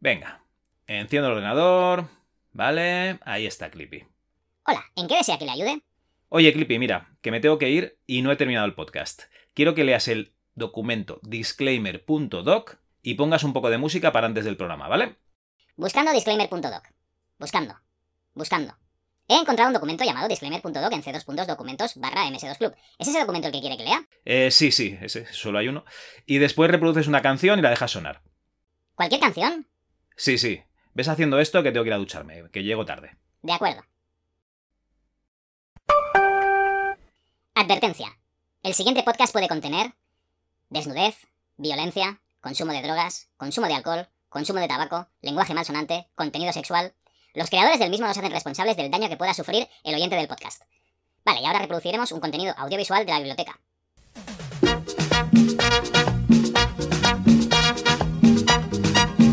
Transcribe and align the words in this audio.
Venga, 0.00 0.42
enciendo 0.86 1.28
el 1.28 1.34
ordenador. 1.34 2.08
Vale, 2.52 3.18
ahí 3.22 3.44
está 3.44 3.70
Clippy. 3.70 4.06
Hola, 4.64 4.82
¿en 4.96 5.06
qué 5.06 5.16
desea 5.16 5.38
que 5.38 5.44
le 5.44 5.50
ayude? 5.50 5.82
Oye, 6.30 6.54
Clippy, 6.54 6.78
mira, 6.78 7.10
que 7.20 7.30
me 7.30 7.40
tengo 7.40 7.58
que 7.58 7.68
ir 7.68 7.98
y 8.06 8.22
no 8.22 8.32
he 8.32 8.36
terminado 8.36 8.64
el 8.64 8.74
podcast. 8.74 9.24
Quiero 9.52 9.74
que 9.74 9.84
leas 9.84 10.08
el 10.08 10.32
documento 10.54 11.20
disclaimer.doc 11.22 12.78
y 13.02 13.14
pongas 13.14 13.44
un 13.44 13.52
poco 13.52 13.68
de 13.68 13.76
música 13.76 14.10
para 14.10 14.26
antes 14.26 14.46
del 14.46 14.56
programa, 14.56 14.88
¿vale? 14.88 15.16
Buscando 15.76 16.12
disclaimer.doc. 16.12 16.82
Buscando. 17.38 17.74
Buscando. 18.32 18.74
He 19.28 19.36
encontrado 19.36 19.68
un 19.68 19.74
documento 19.74 20.04
llamado 20.04 20.28
disclaimer.doc 20.28 20.92
en 20.92 21.02
c2.documentos 21.02 21.96
barra 21.96 22.24
ms2club. 22.24 22.74
¿Es 22.98 23.06
ese 23.06 23.20
documento 23.20 23.48
el 23.48 23.52
que 23.52 23.60
quiere 23.60 23.76
que 23.76 23.84
lea? 23.84 24.02
Eh, 24.24 24.50
sí, 24.50 24.72
sí, 24.72 24.98
ese, 25.02 25.26
solo 25.26 25.58
hay 25.58 25.68
uno. 25.68 25.84
Y 26.24 26.38
después 26.38 26.70
reproduces 26.70 27.06
una 27.06 27.20
canción 27.20 27.58
y 27.58 27.62
la 27.62 27.68
dejas 27.68 27.90
sonar. 27.90 28.22
¿Cualquier 28.94 29.20
canción? 29.20 29.66
Sí, 30.16 30.38
sí. 30.38 30.62
Ves 30.94 31.08
haciendo 31.08 31.38
esto 31.38 31.62
que 31.62 31.72
tengo 31.72 31.84
que 31.84 31.88
ir 31.88 31.94
a 31.94 31.98
ducharme, 31.98 32.50
que 32.50 32.62
llego 32.62 32.84
tarde. 32.84 33.16
De 33.42 33.52
acuerdo. 33.52 33.82
Advertencia. 37.54 38.18
El 38.62 38.74
siguiente 38.74 39.02
podcast 39.02 39.32
puede 39.32 39.48
contener 39.48 39.94
desnudez, 40.70 41.16
violencia, 41.56 42.20
consumo 42.40 42.72
de 42.72 42.82
drogas, 42.82 43.28
consumo 43.36 43.66
de 43.66 43.74
alcohol, 43.74 44.08
consumo 44.28 44.60
de 44.60 44.68
tabaco, 44.68 45.08
lenguaje 45.20 45.52
malsonante, 45.54 46.08
contenido 46.14 46.52
sexual. 46.52 46.94
Los 47.34 47.50
creadores 47.50 47.78
del 47.78 47.90
mismo 47.90 48.06
nos 48.06 48.16
hacen 48.16 48.30
responsables 48.30 48.76
del 48.76 48.90
daño 48.90 49.08
que 49.08 49.16
pueda 49.16 49.34
sufrir 49.34 49.68
el 49.84 49.94
oyente 49.94 50.16
del 50.16 50.28
podcast. 50.28 50.62
Vale, 51.24 51.40
y 51.40 51.46
ahora 51.46 51.58
reproduciremos 51.58 52.12
un 52.12 52.20
contenido 52.20 52.54
audiovisual 52.56 53.04
de 53.04 53.12
la 53.12 53.18
biblioteca. 53.18 53.60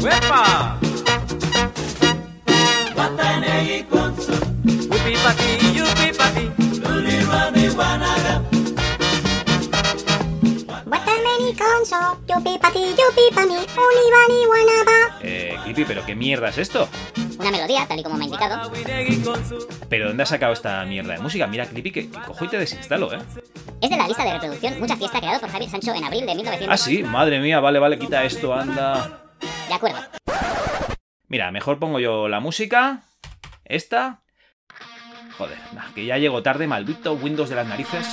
¡Uepa! 0.01 0.77
Yupi 4.87 5.13
pati, 5.23 5.49
yupi 5.73 6.07
pati. 6.17 6.45
Watameni 10.85 11.53
konso, 11.55 11.99
yupi 12.27 12.57
pati 12.59 12.79
yupi 12.99 13.25
pami, 13.35 13.55
unibani 13.55 14.39
wanaba. 14.51 14.97
Eh, 15.21 15.55
Clippy, 15.63 15.85
¿pero 15.85 16.05
qué 16.05 16.15
mierda 16.15 16.49
es 16.49 16.57
esto? 16.57 16.87
Una 17.39 17.51
melodía, 17.51 17.85
tal 17.87 17.99
y 17.99 18.03
como 18.03 18.17
me 18.17 18.23
ha 18.23 18.27
indicado. 18.27 18.71
¿Pero 19.89 20.07
dónde 20.07 20.23
has 20.23 20.29
sacado 20.29 20.53
esta 20.53 20.83
mierda 20.85 21.13
de 21.13 21.19
música? 21.19 21.47
Mira, 21.47 21.65
Clippy, 21.65 21.91
que, 21.91 22.09
que 22.09 22.19
cojo 22.21 22.45
y 22.45 22.47
te 22.47 22.57
desinstalo, 22.57 23.13
¿eh? 23.13 23.19
Es 23.81 23.89
de 23.89 23.97
la 23.97 24.07
lista 24.07 24.23
de 24.23 24.33
reproducción 24.33 24.79
Mucha 24.79 24.95
Fiesta 24.95 25.19
creado 25.19 25.39
por 25.39 25.49
Javier 25.49 25.69
Sancho 25.69 25.93
en 25.93 26.03
abril 26.03 26.25
de 26.25 26.33
1900. 26.35 26.67
Ah, 26.73 26.77
sí, 26.77 27.03
madre 27.03 27.39
mía, 27.39 27.59
vale, 27.59 27.79
vale, 27.79 27.99
quita 27.99 28.23
esto, 28.23 28.53
anda. 28.53 29.26
De 29.39 29.73
acuerdo. 29.73 29.99
Mira, 31.27 31.51
mejor 31.51 31.79
pongo 31.79 31.99
yo 31.99 32.27
la 32.27 32.39
música. 32.39 33.03
Esta. 33.65 34.21
Joder, 35.37 35.57
que 35.93 36.05
ya 36.05 36.17
llego 36.17 36.41
tarde, 36.41 36.67
maldito 36.67 37.13
Windows 37.13 37.49
de 37.49 37.55
las 37.55 37.67
narices. 37.67 38.07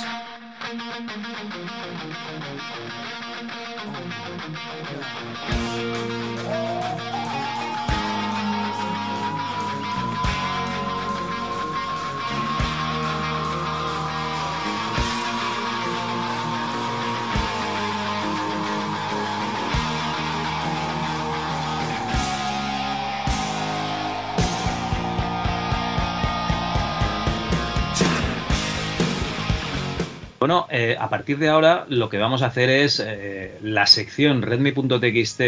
Bueno, 30.39 30.67
eh, 30.69 30.95
a 30.99 31.09
partir 31.09 31.37
de 31.39 31.47
ahora 31.49 31.85
lo 31.89 32.09
que 32.09 32.17
vamos 32.17 32.41
a 32.41 32.47
hacer 32.47 32.69
es 32.69 33.01
eh, 33.03 33.57
la 33.61 33.87
sección 33.87 34.41
redmi.txt 34.41 35.39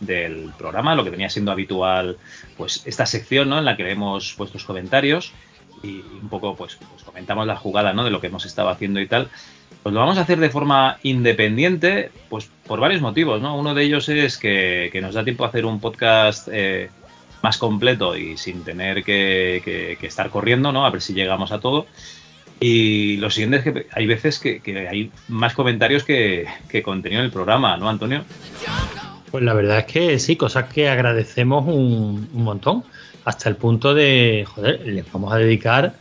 del 0.00 0.52
programa, 0.56 0.94
lo 0.94 1.04
que 1.04 1.10
venía 1.10 1.28
siendo 1.28 1.50
habitual, 1.52 2.16
pues 2.56 2.82
esta 2.86 3.06
sección 3.06 3.48
¿no? 3.48 3.58
en 3.58 3.64
la 3.64 3.76
que 3.76 3.82
leemos 3.82 4.34
vuestros 4.36 4.64
comentarios 4.64 5.32
y 5.82 6.00
un 6.22 6.28
poco 6.30 6.54
pues, 6.56 6.76
pues 6.90 7.02
comentamos 7.02 7.46
la 7.46 7.56
jugada 7.56 7.92
¿no? 7.92 8.04
de 8.04 8.10
lo 8.10 8.20
que 8.20 8.28
hemos 8.28 8.46
estado 8.46 8.68
haciendo 8.68 9.00
y 9.00 9.08
tal. 9.08 9.28
Pues 9.82 9.92
lo 9.92 10.00
vamos 10.00 10.18
a 10.18 10.22
hacer 10.22 10.38
de 10.38 10.50
forma 10.50 10.98
independiente, 11.02 12.10
pues 12.28 12.48
por 12.66 12.80
varios 12.80 13.00
motivos, 13.02 13.40
¿no? 13.40 13.56
Uno 13.56 13.72
de 13.74 13.84
ellos 13.84 14.08
es 14.08 14.36
que, 14.36 14.88
que 14.92 15.00
nos 15.00 15.14
da 15.14 15.22
tiempo 15.22 15.44
a 15.44 15.48
hacer 15.48 15.64
un 15.64 15.78
podcast 15.80 16.48
eh, 16.50 16.90
más 17.42 17.56
completo 17.58 18.16
y 18.16 18.36
sin 18.36 18.64
tener 18.64 19.04
que, 19.04 19.62
que- 19.64 19.96
que 20.00 20.06
estar 20.08 20.30
corriendo, 20.30 20.72
¿no? 20.72 20.84
A 20.86 20.90
ver 20.90 21.02
si 21.02 21.14
llegamos 21.14 21.52
a 21.52 21.60
todo. 21.60 21.86
Y 22.60 23.18
lo 23.18 23.30
siguiente 23.30 23.56
es 23.58 23.64
que 23.64 23.86
hay 23.92 24.06
veces 24.06 24.38
que, 24.38 24.88
hay 24.88 25.10
más 25.28 25.54
comentarios 25.54 26.04
que, 26.04 26.46
que 26.68 26.82
contenido 26.82 27.20
en 27.20 27.26
el 27.26 27.32
programa, 27.32 27.76
¿no, 27.76 27.88
Antonio? 27.88 28.24
Pues 29.30 29.44
la 29.44 29.52
verdad 29.52 29.80
es 29.80 29.84
que 29.84 30.18
sí, 30.18 30.36
cosas 30.36 30.72
que 30.72 30.88
agradecemos 30.88 31.66
un, 31.66 32.28
un 32.32 32.44
montón. 32.44 32.84
Hasta 33.24 33.48
el 33.48 33.56
punto 33.56 33.92
de, 33.92 34.46
joder, 34.46 34.86
les 34.86 35.10
vamos 35.12 35.32
a 35.32 35.36
dedicar 35.36 35.94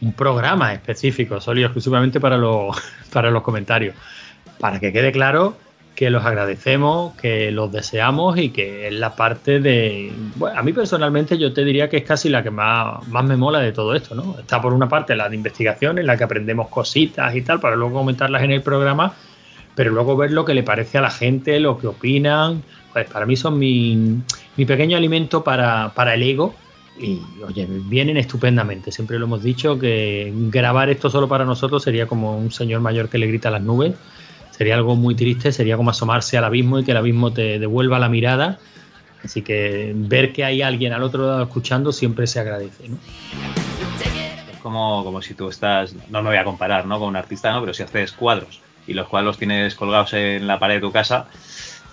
un 0.00 0.12
programa 0.12 0.74
específico, 0.74 1.40
solo 1.40 1.60
y 1.60 1.64
exclusivamente 1.64 2.20
para 2.20 2.36
los, 2.36 2.76
para 3.12 3.30
los 3.30 3.42
comentarios. 3.42 3.94
Para 4.58 4.80
que 4.80 4.92
quede 4.92 5.12
claro 5.12 5.56
que 5.94 6.10
los 6.10 6.24
agradecemos, 6.24 7.14
que 7.20 7.50
los 7.50 7.70
deseamos 7.70 8.38
y 8.38 8.50
que 8.50 8.88
es 8.88 8.94
la 8.94 9.14
parte 9.14 9.60
de... 9.60 10.12
Bueno, 10.36 10.58
a 10.58 10.62
mí 10.62 10.72
personalmente 10.72 11.36
yo 11.36 11.52
te 11.52 11.64
diría 11.64 11.88
que 11.88 11.98
es 11.98 12.04
casi 12.04 12.28
la 12.28 12.42
que 12.42 12.50
más, 12.50 13.06
más 13.08 13.24
me 13.24 13.36
mola 13.36 13.60
de 13.60 13.72
todo 13.72 13.94
esto, 13.94 14.14
¿no? 14.14 14.36
Está 14.38 14.60
por 14.60 14.72
una 14.72 14.88
parte 14.88 15.14
la 15.14 15.28
de 15.28 15.36
investigación 15.36 15.98
en 15.98 16.06
la 16.06 16.16
que 16.16 16.24
aprendemos 16.24 16.68
cositas 16.68 17.34
y 17.34 17.42
tal 17.42 17.60
para 17.60 17.76
luego 17.76 17.98
comentarlas 17.98 18.42
en 18.42 18.52
el 18.52 18.62
programa, 18.62 19.14
pero 19.74 19.90
luego 19.90 20.16
ver 20.16 20.32
lo 20.32 20.44
que 20.44 20.54
le 20.54 20.62
parece 20.62 20.98
a 20.98 21.02
la 21.02 21.10
gente, 21.10 21.60
lo 21.60 21.78
que 21.78 21.86
opinan, 21.86 22.62
pues 22.92 23.06
para 23.06 23.26
mí 23.26 23.36
son 23.36 23.58
mi, 23.58 24.22
mi 24.56 24.64
pequeño 24.64 24.96
alimento 24.96 25.44
para, 25.44 25.92
para 25.94 26.14
el 26.14 26.22
ego 26.22 26.54
y 26.98 27.20
oye, 27.46 27.66
vienen 27.68 28.16
estupendamente. 28.16 28.92
Siempre 28.92 29.18
lo 29.18 29.26
hemos 29.26 29.42
dicho 29.42 29.78
que 29.78 30.32
grabar 30.50 30.90
esto 30.90 31.10
solo 31.10 31.28
para 31.28 31.44
nosotros 31.44 31.82
sería 31.82 32.06
como 32.06 32.36
un 32.36 32.50
señor 32.50 32.80
mayor 32.80 33.08
que 33.08 33.18
le 33.18 33.26
grita 33.26 33.48
a 33.48 33.52
las 33.52 33.62
nubes. 33.62 33.94
Sería 34.62 34.76
algo 34.76 34.94
muy 34.94 35.16
triste, 35.16 35.50
sería 35.50 35.76
como 35.76 35.90
asomarse 35.90 36.38
al 36.38 36.44
abismo 36.44 36.78
y 36.78 36.84
que 36.84 36.92
el 36.92 36.96
abismo 36.96 37.32
te 37.32 37.58
devuelva 37.58 37.98
la 37.98 38.08
mirada. 38.08 38.60
Así 39.24 39.42
que 39.42 39.90
ver 39.92 40.32
que 40.32 40.44
hay 40.44 40.62
alguien 40.62 40.92
al 40.92 41.02
otro 41.02 41.26
lado 41.26 41.42
escuchando 41.42 41.90
siempre 41.90 42.28
se 42.28 42.38
agradece. 42.38 42.88
¿no? 42.88 42.96
Es 44.52 44.58
como, 44.62 45.02
como 45.02 45.20
si 45.20 45.34
tú 45.34 45.48
estás, 45.48 45.96
no 46.10 46.22
me 46.22 46.28
voy 46.28 46.38
a 46.38 46.44
comparar 46.44 46.86
¿no? 46.86 47.00
con 47.00 47.08
un 47.08 47.16
artista, 47.16 47.50
¿no? 47.50 47.58
pero 47.60 47.74
si 47.74 47.82
haces 47.82 48.12
cuadros 48.12 48.60
y 48.86 48.94
los 48.94 49.08
cuadros 49.08 49.36
tienes 49.36 49.74
colgados 49.74 50.12
en 50.12 50.46
la 50.46 50.60
pared 50.60 50.76
de 50.76 50.82
tu 50.82 50.92
casa, 50.92 51.26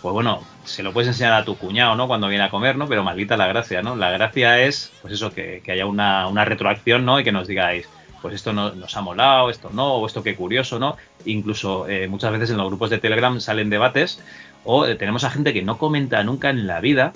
pues 0.04 0.14
bueno, 0.14 0.44
se 0.64 0.84
lo 0.84 0.94
puedes 0.94 1.08
enseñar 1.08 1.34
a 1.34 1.46
tu 1.46 1.58
cuñado, 1.58 1.96
¿no? 1.96 2.08
Cuando 2.08 2.28
viene 2.28 2.44
a 2.44 2.52
comer, 2.52 2.76
¿no? 2.76 2.88
Pero 2.88 3.04
maldita 3.04 3.36
la 3.36 3.48
gracia, 3.48 3.82
¿no? 3.82 3.96
La 3.96 4.12
gracia 4.12 4.62
es, 4.62 4.92
pues 5.02 5.16
eso, 5.16 5.34
que, 5.34 5.64
que 5.66 5.72
haya 5.72 5.88
una, 5.88 6.28
una 6.28 6.46
retroacción, 6.46 7.04
¿no? 7.04 7.20
Y 7.20 7.24
que 7.24 7.32
nos 7.32 7.48
digáis, 7.48 7.90
pues 8.22 8.36
esto 8.36 8.54
no, 8.54 8.72
nos 8.72 8.96
ha 8.96 9.02
molado, 9.02 9.50
esto 9.50 9.72
no, 9.74 9.96
o 9.96 10.06
esto 10.06 10.22
qué 10.22 10.36
curioso, 10.36 10.78
¿no? 10.80 10.98
Incluso 11.26 11.88
eh, 11.88 12.08
muchas 12.08 12.32
veces 12.32 12.50
en 12.52 12.58
los 12.58 12.68
grupos 12.68 12.90
de 12.90 12.98
Telegram 12.98 13.40
salen 13.40 13.70
debates 13.70 14.22
o 14.64 14.86
eh, 14.86 14.96
tenemos 14.96 15.24
a 15.24 15.30
gente 15.30 15.54
que 15.54 15.62
no 15.62 15.78
comenta 15.78 16.24
nunca 16.24 16.50
en 16.50 16.68
la 16.68 16.80
vida, 16.82 17.14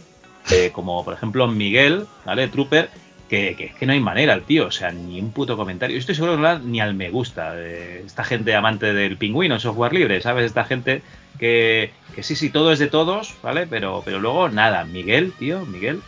eh, 0.51 0.71
como 0.73 1.03
por 1.03 1.13
ejemplo 1.13 1.47
Miguel, 1.47 2.05
¿vale? 2.25 2.47
Trooper, 2.47 2.89
que, 3.29 3.55
que, 3.57 3.73
que 3.73 3.85
no 3.85 3.93
hay 3.93 3.99
manera, 3.99 4.33
el 4.33 4.43
tío, 4.43 4.67
o 4.67 4.71
sea, 4.71 4.91
ni 4.91 5.19
un 5.19 5.31
puto 5.31 5.55
comentario. 5.57 5.95
Yo 5.95 5.99
estoy 5.99 6.15
seguro 6.15 6.35
que 6.35 6.65
ni 6.65 6.81
al 6.81 6.93
me 6.93 7.09
gusta. 7.09 7.53
eh, 7.55 8.03
esta 8.05 8.23
gente 8.23 8.53
amante 8.55 8.93
del 8.93 9.17
pingüino 9.17 9.59
software 9.59 9.93
libre, 9.93 10.21
¿sabes? 10.21 10.45
Esta 10.45 10.65
gente 10.65 11.01
que, 11.39 11.91
que 12.13 12.23
sí, 12.23 12.35
sí, 12.35 12.49
todo 12.49 12.71
es 12.71 12.79
de 12.79 12.87
todos, 12.87 13.35
¿vale? 13.41 13.67
Pero, 13.67 14.01
pero 14.05 14.19
luego 14.19 14.49
nada, 14.49 14.83
Miguel, 14.83 15.31
tío, 15.39 15.65
Miguel, 15.65 16.01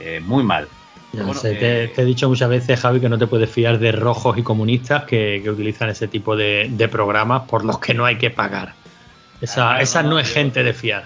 eh, 0.00 0.20
muy 0.24 0.42
mal. 0.42 0.68
Ya 1.12 1.24
Bueno, 1.24 1.40
sé, 1.40 1.54
te, 1.54 1.84
eh, 1.84 1.88
te 1.88 2.02
he 2.02 2.04
dicho 2.06 2.28
muchas 2.28 2.48
veces, 2.48 2.80
Javi, 2.80 2.98
que 3.00 3.08
no 3.08 3.18
te 3.18 3.26
puedes 3.26 3.50
fiar 3.50 3.78
de 3.78 3.92
rojos 3.92 4.38
y 4.38 4.42
comunistas 4.42 5.04
que, 5.04 5.40
que 5.42 5.50
utilizan 5.50 5.90
ese 5.90 6.08
tipo 6.08 6.34
de, 6.36 6.68
de 6.70 6.88
programas 6.88 7.42
por 7.42 7.64
los 7.64 7.78
que 7.78 7.92
no 7.92 8.04
hay 8.06 8.16
que 8.16 8.30
pagar. 8.30 8.72
Esa, 9.40 9.54
Claro, 9.54 9.80
esa 9.82 10.02
no, 10.02 10.10
no 10.10 10.18
es 10.18 10.28
yo- 10.28 10.34
gente 10.34 10.62
de 10.62 10.72
fiar. 10.72 11.04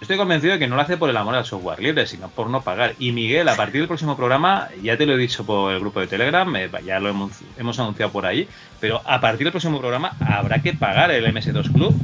Estoy 0.00 0.16
convencido 0.16 0.52
de 0.54 0.58
que 0.58 0.66
no 0.66 0.74
lo 0.74 0.82
hace 0.82 0.96
por 0.96 1.08
el 1.10 1.16
amor 1.16 1.36
al 1.36 1.44
software 1.44 1.78
libre, 1.80 2.06
sino 2.08 2.28
por 2.28 2.50
no 2.50 2.62
pagar. 2.62 2.94
Y 2.98 3.12
Miguel, 3.12 3.48
a 3.48 3.54
partir 3.56 3.80
del 3.80 3.86
próximo 3.86 4.16
programa, 4.16 4.68
ya 4.82 4.96
te 4.96 5.06
lo 5.06 5.14
he 5.14 5.16
dicho 5.16 5.44
por 5.46 5.72
el 5.72 5.78
grupo 5.78 6.00
de 6.00 6.08
Telegram, 6.08 6.54
eh, 6.56 6.68
ya 6.84 6.98
lo 6.98 7.08
hemos, 7.08 7.30
hemos 7.56 7.78
anunciado 7.78 8.10
por 8.10 8.26
ahí, 8.26 8.48
pero 8.80 9.00
a 9.04 9.20
partir 9.20 9.44
del 9.44 9.52
próximo 9.52 9.78
programa 9.78 10.12
habrá 10.20 10.60
que 10.60 10.72
pagar 10.72 11.12
el 11.12 11.24
MS2 11.26 11.70
Club. 11.72 11.94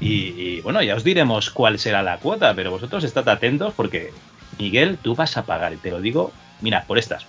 Y, 0.00 0.06
y, 0.36 0.60
bueno, 0.62 0.82
ya 0.82 0.94
os 0.94 1.02
diremos 1.04 1.50
cuál 1.50 1.78
será 1.80 2.02
la 2.02 2.18
cuota, 2.18 2.54
pero 2.54 2.70
vosotros 2.70 3.02
estad 3.04 3.28
atentos 3.28 3.72
porque, 3.76 4.12
Miguel, 4.58 4.98
tú 5.02 5.14
vas 5.16 5.36
a 5.36 5.44
pagar. 5.44 5.72
Y 5.72 5.76
te 5.78 5.90
lo 5.90 6.00
digo, 6.00 6.32
mira, 6.62 6.84
por 6.86 6.98
estas. 6.98 7.26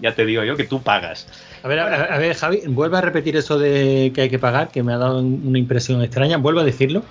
Ya 0.00 0.14
te 0.14 0.24
digo 0.24 0.44
yo 0.44 0.56
que 0.56 0.64
tú 0.64 0.80
pagas. 0.80 1.26
A 1.64 1.66
ver, 1.68 1.80
a, 1.80 2.14
a- 2.14 2.18
ver, 2.18 2.34
Javi, 2.36 2.60
vuelve 2.68 2.98
a 2.98 3.00
repetir 3.00 3.36
eso 3.36 3.58
de 3.58 4.12
que 4.14 4.20
hay 4.22 4.30
que 4.30 4.38
pagar, 4.38 4.68
que 4.68 4.84
me 4.84 4.92
ha 4.92 4.98
dado 4.98 5.18
una 5.20 5.58
impresión 5.58 6.00
extraña. 6.02 6.36
Vuelve 6.36 6.60
a 6.60 6.64
decirlo. 6.64 7.02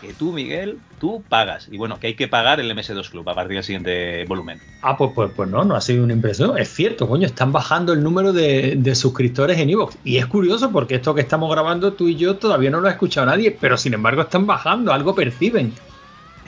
que 0.00 0.12
tú, 0.14 0.32
Miguel, 0.32 0.78
tú 1.00 1.22
pagas. 1.28 1.68
Y 1.70 1.76
bueno, 1.78 2.00
que 2.00 2.08
hay 2.08 2.14
que 2.14 2.26
pagar 2.26 2.58
el 2.58 2.68
MS2 2.76 3.08
Club 3.08 3.28
a 3.28 3.36
partir 3.36 3.54
del 3.54 3.62
siguiente 3.62 4.24
volumen. 4.24 4.60
Ah, 4.82 4.96
pues, 4.96 5.12
pues, 5.14 5.30
pues 5.36 5.48
no, 5.48 5.62
no 5.64 5.76
ha 5.76 5.80
sido 5.80 6.02
una 6.02 6.12
impresión. 6.12 6.58
Es 6.58 6.74
cierto, 6.74 7.06
coño, 7.08 7.24
están 7.24 7.52
bajando 7.52 7.92
el 7.92 8.02
número 8.02 8.32
de, 8.32 8.74
de 8.76 8.94
suscriptores 8.96 9.58
en 9.58 9.70
Evox. 9.70 9.96
Y 10.02 10.16
es 10.16 10.26
curioso 10.26 10.72
porque 10.72 10.96
esto 10.96 11.14
que 11.14 11.20
estamos 11.20 11.48
grabando 11.52 11.92
tú 11.92 12.08
y 12.08 12.16
yo 12.16 12.34
todavía 12.36 12.70
no 12.70 12.80
lo 12.80 12.88
ha 12.88 12.90
escuchado 12.90 13.26
nadie, 13.26 13.56
pero 13.60 13.76
sin 13.76 13.94
embargo 13.94 14.22
están 14.22 14.44
bajando, 14.44 14.92
algo 14.92 15.14
perciben. 15.14 15.72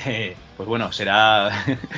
Eh, 0.06 0.36
pues 0.56 0.68
bueno, 0.68 0.92
será, 0.92 1.50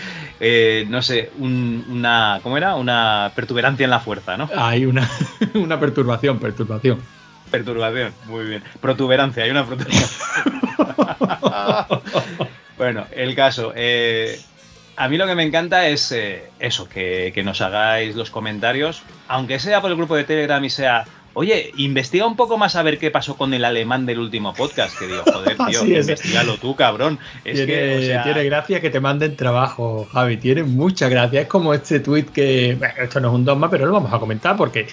eh, 0.40 0.86
no 0.88 1.02
sé, 1.02 1.30
un- 1.38 1.84
una, 1.88 2.40
¿cómo 2.42 2.56
era? 2.56 2.74
Una 2.76 3.32
pertuberancia 3.34 3.84
en 3.84 3.90
la 3.90 4.00
fuerza, 4.00 4.36
¿no? 4.36 4.48
Hay 4.56 4.86
una, 4.86 5.08
una 5.54 5.78
perturbación, 5.80 6.38
perturbación. 6.38 7.00
Perturbación, 7.50 8.12
muy 8.26 8.44
bien. 8.46 8.62
Protuberancia, 8.80 9.44
hay 9.44 9.50
una 9.50 9.64
protuberancia. 9.64 10.16
bueno, 12.76 13.06
el 13.12 13.34
caso. 13.34 13.72
eh, 13.76 14.38
a 14.96 15.08
mí 15.08 15.18
lo 15.18 15.26
que 15.26 15.34
me 15.34 15.42
encanta 15.42 15.86
es 15.88 16.10
eh, 16.12 16.44
eso, 16.58 16.88
que, 16.88 17.30
que 17.34 17.42
nos 17.42 17.60
hagáis 17.60 18.16
los 18.16 18.30
comentarios, 18.30 19.02
aunque 19.28 19.58
sea 19.58 19.80
por 19.82 19.90
el 19.90 19.96
grupo 19.96 20.16
de 20.16 20.24
Telegram 20.24 20.64
y 20.64 20.70
sea, 20.70 21.04
oye, 21.38 21.70
investiga 21.76 22.26
un 22.26 22.34
poco 22.34 22.56
más 22.56 22.76
a 22.76 22.82
ver 22.82 22.98
qué 22.98 23.10
pasó 23.10 23.36
con 23.36 23.52
el 23.52 23.64
alemán 23.66 24.06
del 24.06 24.18
último 24.20 24.54
podcast. 24.54 24.98
Que 24.98 25.06
digo, 25.06 25.22
joder, 25.22 25.56
tío, 25.68 25.82
es. 25.82 25.88
investigalo 25.88 26.56
tú, 26.56 26.74
cabrón. 26.74 27.18
Es 27.44 27.56
tiene, 27.56 27.72
que, 27.72 27.96
o 27.98 28.02
sea, 28.02 28.22
tiene 28.24 28.44
gracia 28.44 28.80
que 28.80 28.88
te 28.88 29.00
manden 29.00 29.36
trabajo, 29.36 30.08
Javi. 30.12 30.38
Tiene 30.38 30.62
mucha 30.62 31.10
gracia. 31.10 31.42
Es 31.42 31.46
como 31.46 31.74
este 31.74 32.00
tweet 32.00 32.24
que. 32.24 32.76
bueno, 32.78 32.94
esto 33.02 33.20
no 33.20 33.28
es 33.28 33.34
un 33.34 33.44
dogma, 33.44 33.68
pero 33.68 33.84
lo 33.84 33.92
vamos 33.92 34.12
a 34.14 34.18
comentar 34.18 34.56
porque 34.56 34.86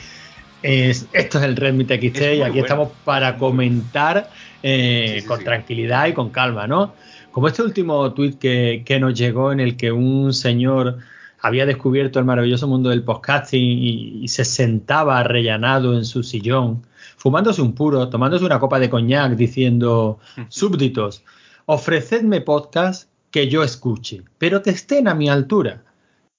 es, 0.62 1.08
esto 1.14 1.38
es 1.38 1.44
el 1.46 1.56
Redmi 1.56 1.86
TXT 1.86 2.18
Es 2.18 2.38
y 2.38 2.42
aquí 2.42 2.52
bueno. 2.52 2.56
estamos 2.66 2.90
para 3.06 3.38
comentar 3.38 4.30
eh, 4.62 5.14
Sí, 5.16 5.22
sí, 5.22 5.28
con 5.28 5.40
sí. 5.40 5.46
tranquilidad 5.46 6.08
y 6.08 6.14
con 6.14 6.30
calma, 6.30 6.68
¿no? 6.68 6.94
Como 7.32 7.48
este 7.48 7.64
último 7.64 8.14
tweet 8.14 8.34
que, 8.34 8.84
que 8.86 9.00
nos 9.00 9.14
llegó 9.18 9.52
en 9.54 9.60
el 9.62 9.76
que 9.78 9.92
un 9.92 10.34
señor 10.34 11.00
había 11.44 11.66
descubierto 11.66 12.20
el 12.20 12.26
maravilloso 12.26 12.68
mundo 12.70 12.90
del 12.90 13.04
podcasting 13.04 13.62
y, 13.62 14.24
y 14.24 14.28
se 14.30 14.46
sentaba 14.46 15.20
arrellanado 15.20 15.94
en 15.94 16.06
su 16.06 16.24
sillón, 16.24 16.88
fumándose 17.18 17.62
un 17.62 17.76
puro, 17.76 18.08
tomándose 18.08 18.46
una 18.46 18.60
copa 18.60 18.80
de 18.80 18.90
coñac, 18.90 19.36
diciendo, 19.36 20.20
súbditos, 20.48 21.24
ofrecedme 21.66 22.40
podcast 22.40 23.10
que 23.30 23.50
yo 23.50 23.62
escuche, 23.62 24.24
pero 24.38 24.64
que 24.64 24.70
estén 24.70 25.10
a 25.10 25.16
mi 25.16 25.28
altura. 25.28 25.84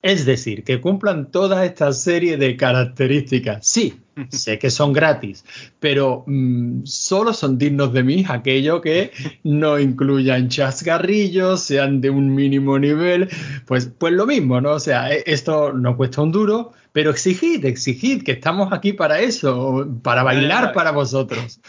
Es 0.01 0.25
decir, 0.25 0.65
que 0.65 0.81
cumplan 0.81 1.31
toda 1.31 1.67
esta 1.67 1.93
serie 1.93 2.39
de 2.39 2.57
características. 2.57 3.67
Sí, 3.67 4.01
sé 4.31 4.59
que 4.59 4.71
son 4.71 4.93
gratis, 4.93 5.45
pero 5.81 6.25
mm, 6.27 6.85
solo 6.85 7.33
son 7.33 7.59
dignos 7.59 7.93
de 7.93 8.03
mí 8.03 8.25
aquello 8.29 8.81
que 8.81 9.13
no 9.43 9.79
incluyan 9.79 10.49
chascarrillos, 10.49 11.61
sean 11.63 12.01
de 12.01 12.11
un 12.11 12.35
mínimo 12.35 12.79
nivel. 12.79 13.29
Pues, 13.67 13.91
pues 13.99 14.13
lo 14.13 14.27
mismo, 14.27 14.61
¿no? 14.61 14.73
O 14.73 14.81
sea, 14.81 15.13
e- 15.13 15.25
esto 15.27 15.73
no 15.73 15.97
cuesta 15.97 16.23
un 16.23 16.33
duro, 16.33 16.73
pero 16.95 17.11
exigid, 17.11 17.65
exigid, 17.65 18.23
que 18.23 18.31
estamos 18.31 18.73
aquí 18.73 18.93
para 18.93 19.19
eso, 19.19 19.85
para 20.05 20.23
bailar 20.23 20.73
para 20.73 20.93
vosotros. 20.93 21.61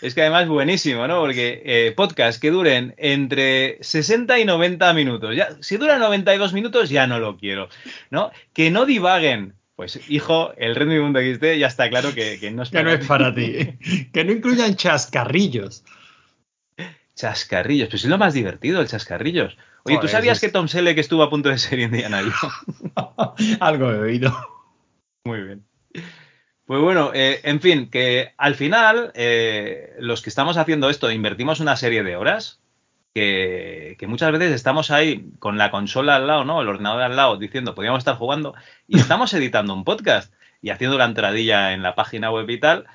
Es 0.00 0.14
que 0.14 0.20
además 0.20 0.46
buenísimo, 0.46 1.08
¿no? 1.08 1.18
Porque 1.20 1.62
eh, 1.64 1.92
podcast 1.96 2.40
que 2.40 2.52
duren 2.52 2.94
entre 2.96 3.78
60 3.80 4.38
y 4.38 4.44
90 4.44 4.92
minutos. 4.94 5.34
Ya, 5.34 5.48
si 5.60 5.78
dura 5.78 5.98
92 5.98 6.52
minutos 6.52 6.90
ya 6.90 7.08
no 7.08 7.18
lo 7.18 7.36
quiero, 7.36 7.68
¿no? 8.10 8.30
Que 8.52 8.70
no 8.70 8.86
divaguen. 8.86 9.57
Pues, 9.78 10.10
hijo, 10.10 10.52
el 10.56 10.74
Redmi 10.74 10.98
Mundo 10.98 11.20
XT 11.20 11.56
ya 11.56 11.68
está 11.68 11.88
claro 11.88 12.12
que, 12.12 12.40
que 12.40 12.50
no 12.50 12.64
es 12.64 12.70
Que 12.70 12.82
no 12.82 12.90
para 12.90 13.00
es 13.00 13.06
para 13.06 13.32
ti. 13.32 13.78
Que 14.12 14.24
no 14.24 14.32
incluyan 14.32 14.74
chascarrillos. 14.74 15.84
Chascarrillos, 17.14 17.88
pues 17.88 18.02
es 18.02 18.10
lo 18.10 18.18
más 18.18 18.34
divertido, 18.34 18.80
el 18.80 18.88
chascarrillos. 18.88 19.56
Oye, 19.84 19.98
¿tú 20.00 20.08
sabías 20.08 20.40
que 20.40 20.48
Tom 20.48 20.66
Selleck 20.66 20.98
estuvo 20.98 21.22
a 21.22 21.30
punto 21.30 21.48
de 21.48 21.58
ser 21.58 21.78
Indiana 21.78 22.22
Jones? 22.22 23.56
Algo 23.60 23.92
he 23.92 24.00
oído. 24.00 24.36
Muy 25.22 25.42
bien. 25.42 25.64
Pues 26.64 26.80
bueno, 26.82 27.12
eh, 27.14 27.38
en 27.44 27.60
fin, 27.60 27.88
que 27.88 28.34
al 28.36 28.56
final 28.56 29.12
eh, 29.14 29.94
los 30.00 30.22
que 30.22 30.30
estamos 30.30 30.56
haciendo 30.56 30.90
esto 30.90 31.08
invertimos 31.12 31.60
una 31.60 31.76
serie 31.76 32.02
de 32.02 32.16
horas 32.16 32.60
que, 33.18 33.96
que 33.98 34.06
muchas 34.06 34.30
veces 34.32 34.52
estamos 34.52 34.90
ahí 34.90 35.30
con 35.38 35.58
la 35.58 35.70
consola 35.70 36.16
al 36.16 36.26
lado, 36.26 36.44
¿no? 36.44 36.60
El 36.62 36.68
ordenador 36.68 37.02
al 37.02 37.16
lado 37.16 37.36
diciendo, 37.36 37.74
podríamos 37.74 37.98
estar 37.98 38.16
jugando 38.16 38.54
y 38.86 38.98
estamos 39.00 39.34
editando 39.34 39.74
un 39.74 39.84
podcast 39.84 40.32
y 40.62 40.70
haciendo 40.70 40.98
la 40.98 41.04
entradilla 41.04 41.72
en 41.72 41.82
la 41.82 41.94
página 41.94 42.30
web 42.30 42.48
y 42.48 42.60
tal. 42.60 42.86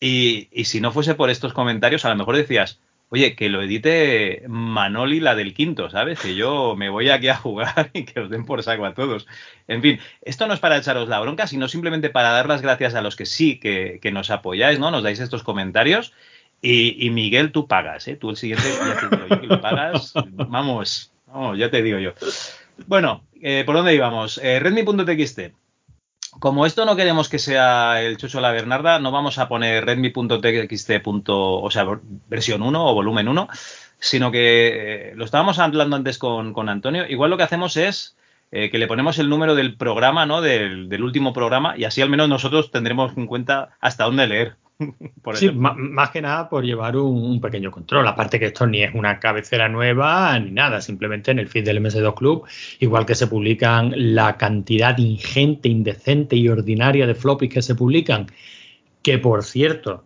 Y, 0.00 0.48
y 0.52 0.64
si 0.64 0.80
no 0.80 0.92
fuese 0.92 1.14
por 1.14 1.30
estos 1.30 1.52
comentarios, 1.52 2.04
a 2.04 2.08
lo 2.10 2.16
mejor 2.16 2.36
decías, 2.36 2.80
oye, 3.10 3.34
que 3.36 3.48
lo 3.48 3.62
edite 3.62 4.42
Manoli, 4.48 5.20
la 5.20 5.34
del 5.34 5.54
quinto, 5.54 5.90
¿sabes? 5.90 6.20
Que 6.20 6.34
yo 6.34 6.74
me 6.76 6.88
voy 6.88 7.10
aquí 7.10 7.28
a 7.28 7.36
jugar 7.36 7.90
y 7.94 8.04
que 8.04 8.20
os 8.20 8.30
den 8.30 8.44
por 8.44 8.62
saco 8.62 8.84
a 8.84 8.94
todos. 8.94 9.26
En 9.66 9.82
fin, 9.82 10.00
esto 10.22 10.46
no 10.46 10.54
es 10.54 10.60
para 10.60 10.76
echaros 10.76 11.08
la 11.08 11.20
bronca, 11.20 11.46
sino 11.46 11.68
simplemente 11.68 12.10
para 12.10 12.30
dar 12.30 12.48
las 12.48 12.62
gracias 12.62 12.94
a 12.94 13.02
los 13.02 13.16
que 13.16 13.26
sí 13.26 13.58
que, 13.58 13.98
que 14.02 14.12
nos 14.12 14.30
apoyáis, 14.30 14.78
¿no? 14.78 14.90
Nos 14.90 15.02
dais 15.02 15.20
estos 15.20 15.42
comentarios. 15.42 16.12
Y, 16.60 17.06
y 17.06 17.10
Miguel, 17.10 17.52
tú 17.52 17.66
pagas, 17.66 18.08
¿eh? 18.08 18.16
Tú 18.16 18.30
el 18.30 18.36
siguiente, 18.36 18.64
ya 18.68 18.98
te 18.98 19.16
digo 19.16 19.26
yo 19.28 19.40
que 19.40 19.46
lo 19.46 19.60
pagas. 19.60 20.12
Vamos, 20.48 21.12
vamos, 21.26 21.58
ya 21.58 21.70
te 21.70 21.82
digo 21.82 21.98
yo. 21.98 22.12
Bueno, 22.86 23.24
eh, 23.40 23.62
¿por 23.64 23.76
dónde 23.76 23.94
íbamos? 23.94 24.38
Eh, 24.42 24.58
Redmi.txt. 24.58 25.52
Como 26.40 26.66
esto 26.66 26.84
no 26.84 26.94
queremos 26.94 27.28
que 27.28 27.38
sea 27.38 28.02
el 28.02 28.16
chocho 28.16 28.38
de 28.38 28.42
la 28.42 28.52
Bernarda, 28.52 29.00
no 29.00 29.10
vamos 29.10 29.38
a 29.38 29.48
poner 29.48 29.84
redmi.txt. 29.84 30.90
o 31.26 31.70
sea, 31.70 31.86
versión 32.28 32.62
1 32.62 32.86
o 32.86 32.94
volumen 32.94 33.28
1, 33.28 33.48
sino 33.98 34.30
que 34.30 35.10
eh, 35.10 35.12
lo 35.16 35.24
estábamos 35.24 35.58
hablando 35.58 35.96
antes 35.96 36.18
con, 36.18 36.52
con 36.52 36.68
Antonio. 36.68 37.06
Igual 37.08 37.30
lo 37.30 37.36
que 37.38 37.42
hacemos 37.42 37.76
es 37.76 38.16
eh, 38.52 38.70
que 38.70 38.78
le 38.78 38.86
ponemos 38.86 39.18
el 39.18 39.28
número 39.28 39.54
del 39.54 39.76
programa, 39.76 40.26
¿no? 40.26 40.40
Del, 40.40 40.88
del 40.88 41.02
último 41.02 41.32
programa, 41.32 41.76
y 41.76 41.84
así 41.84 42.02
al 42.02 42.10
menos 42.10 42.28
nosotros 42.28 42.70
tendremos 42.70 43.16
en 43.16 43.26
cuenta 43.26 43.76
hasta 43.80 44.04
dónde 44.04 44.26
leer. 44.26 44.56
Por 45.22 45.36
Sí, 45.36 45.50
más 45.50 46.10
que 46.10 46.22
nada 46.22 46.48
por 46.48 46.64
llevar 46.64 46.96
un, 46.96 47.22
un 47.22 47.40
pequeño 47.40 47.70
control. 47.70 48.06
Aparte 48.06 48.38
que 48.38 48.46
esto 48.46 48.66
ni 48.66 48.82
es 48.82 48.94
una 48.94 49.18
cabecera 49.18 49.68
nueva 49.68 50.38
ni 50.38 50.50
nada, 50.50 50.80
simplemente 50.80 51.30
en 51.30 51.38
el 51.38 51.48
feed 51.48 51.64
del 51.64 51.82
MS2 51.82 52.14
Club, 52.14 52.44
igual 52.78 53.04
que 53.04 53.14
se 53.14 53.26
publican 53.26 53.92
la 54.14 54.36
cantidad 54.36 54.96
ingente, 54.98 55.68
indecente 55.68 56.36
y 56.36 56.48
ordinaria 56.48 57.06
de 57.06 57.14
floppies 57.14 57.52
que 57.52 57.62
se 57.62 57.74
publican, 57.74 58.26
que 59.02 59.18
por 59.18 59.44
cierto, 59.44 60.04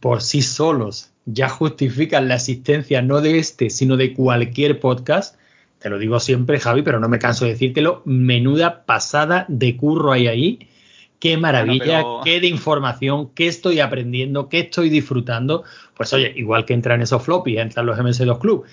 por 0.00 0.22
sí 0.22 0.42
solos 0.42 1.12
ya 1.26 1.48
justifican 1.48 2.28
la 2.28 2.36
existencia 2.36 3.02
no 3.02 3.20
de 3.20 3.38
este, 3.38 3.70
sino 3.70 3.96
de 3.96 4.14
cualquier 4.14 4.80
podcast. 4.80 5.36
Te 5.80 5.90
lo 5.90 5.98
digo 5.98 6.20
siempre, 6.20 6.60
Javi, 6.60 6.82
pero 6.82 7.00
no 7.00 7.08
me 7.08 7.18
canso 7.18 7.44
de 7.44 7.52
decírtelo. 7.52 8.02
Menuda 8.04 8.86
pasada 8.86 9.44
de 9.48 9.76
curro 9.76 10.12
hay 10.12 10.28
ahí. 10.28 10.68
Qué 11.18 11.36
maravilla, 11.36 11.98
pero- 12.02 12.20
qué 12.24 12.40
de 12.40 12.46
información, 12.46 13.30
qué 13.34 13.46
estoy 13.48 13.80
aprendiendo, 13.80 14.48
qué 14.48 14.60
estoy 14.60 14.90
disfrutando. 14.90 15.64
Pues 15.94 16.12
oye, 16.12 16.32
igual 16.36 16.64
que 16.64 16.74
entran 16.74 17.00
esos 17.02 17.22
floppies, 17.22 17.58
entran 17.60 17.86
los 17.86 17.98
MS2 17.98 18.38
Club, 18.38 18.64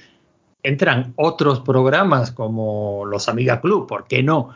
entran 0.62 1.14
otros 1.16 1.62
programas 1.62 2.32
como 2.32 3.06
los 3.06 3.30
Amiga 3.30 3.62
Club, 3.62 3.88
¿por 3.88 4.08
qué 4.08 4.24
no? 4.24 4.54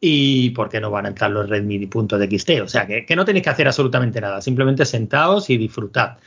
Y 0.00 0.50
por 0.50 0.68
qué 0.68 0.80
no 0.80 0.90
van 0.90 1.06
a 1.06 1.08
entrar 1.08 1.30
los 1.30 1.48
Redmi.txt. 1.48 2.50
O 2.62 2.68
sea, 2.68 2.86
que, 2.86 3.06
que 3.06 3.16
no 3.16 3.24
tenéis 3.24 3.44
que 3.44 3.50
hacer 3.50 3.66
absolutamente 3.66 4.20
nada, 4.20 4.40
simplemente 4.40 4.84
sentaos 4.84 5.48
y 5.48 5.56
disfrutad. 5.56 6.18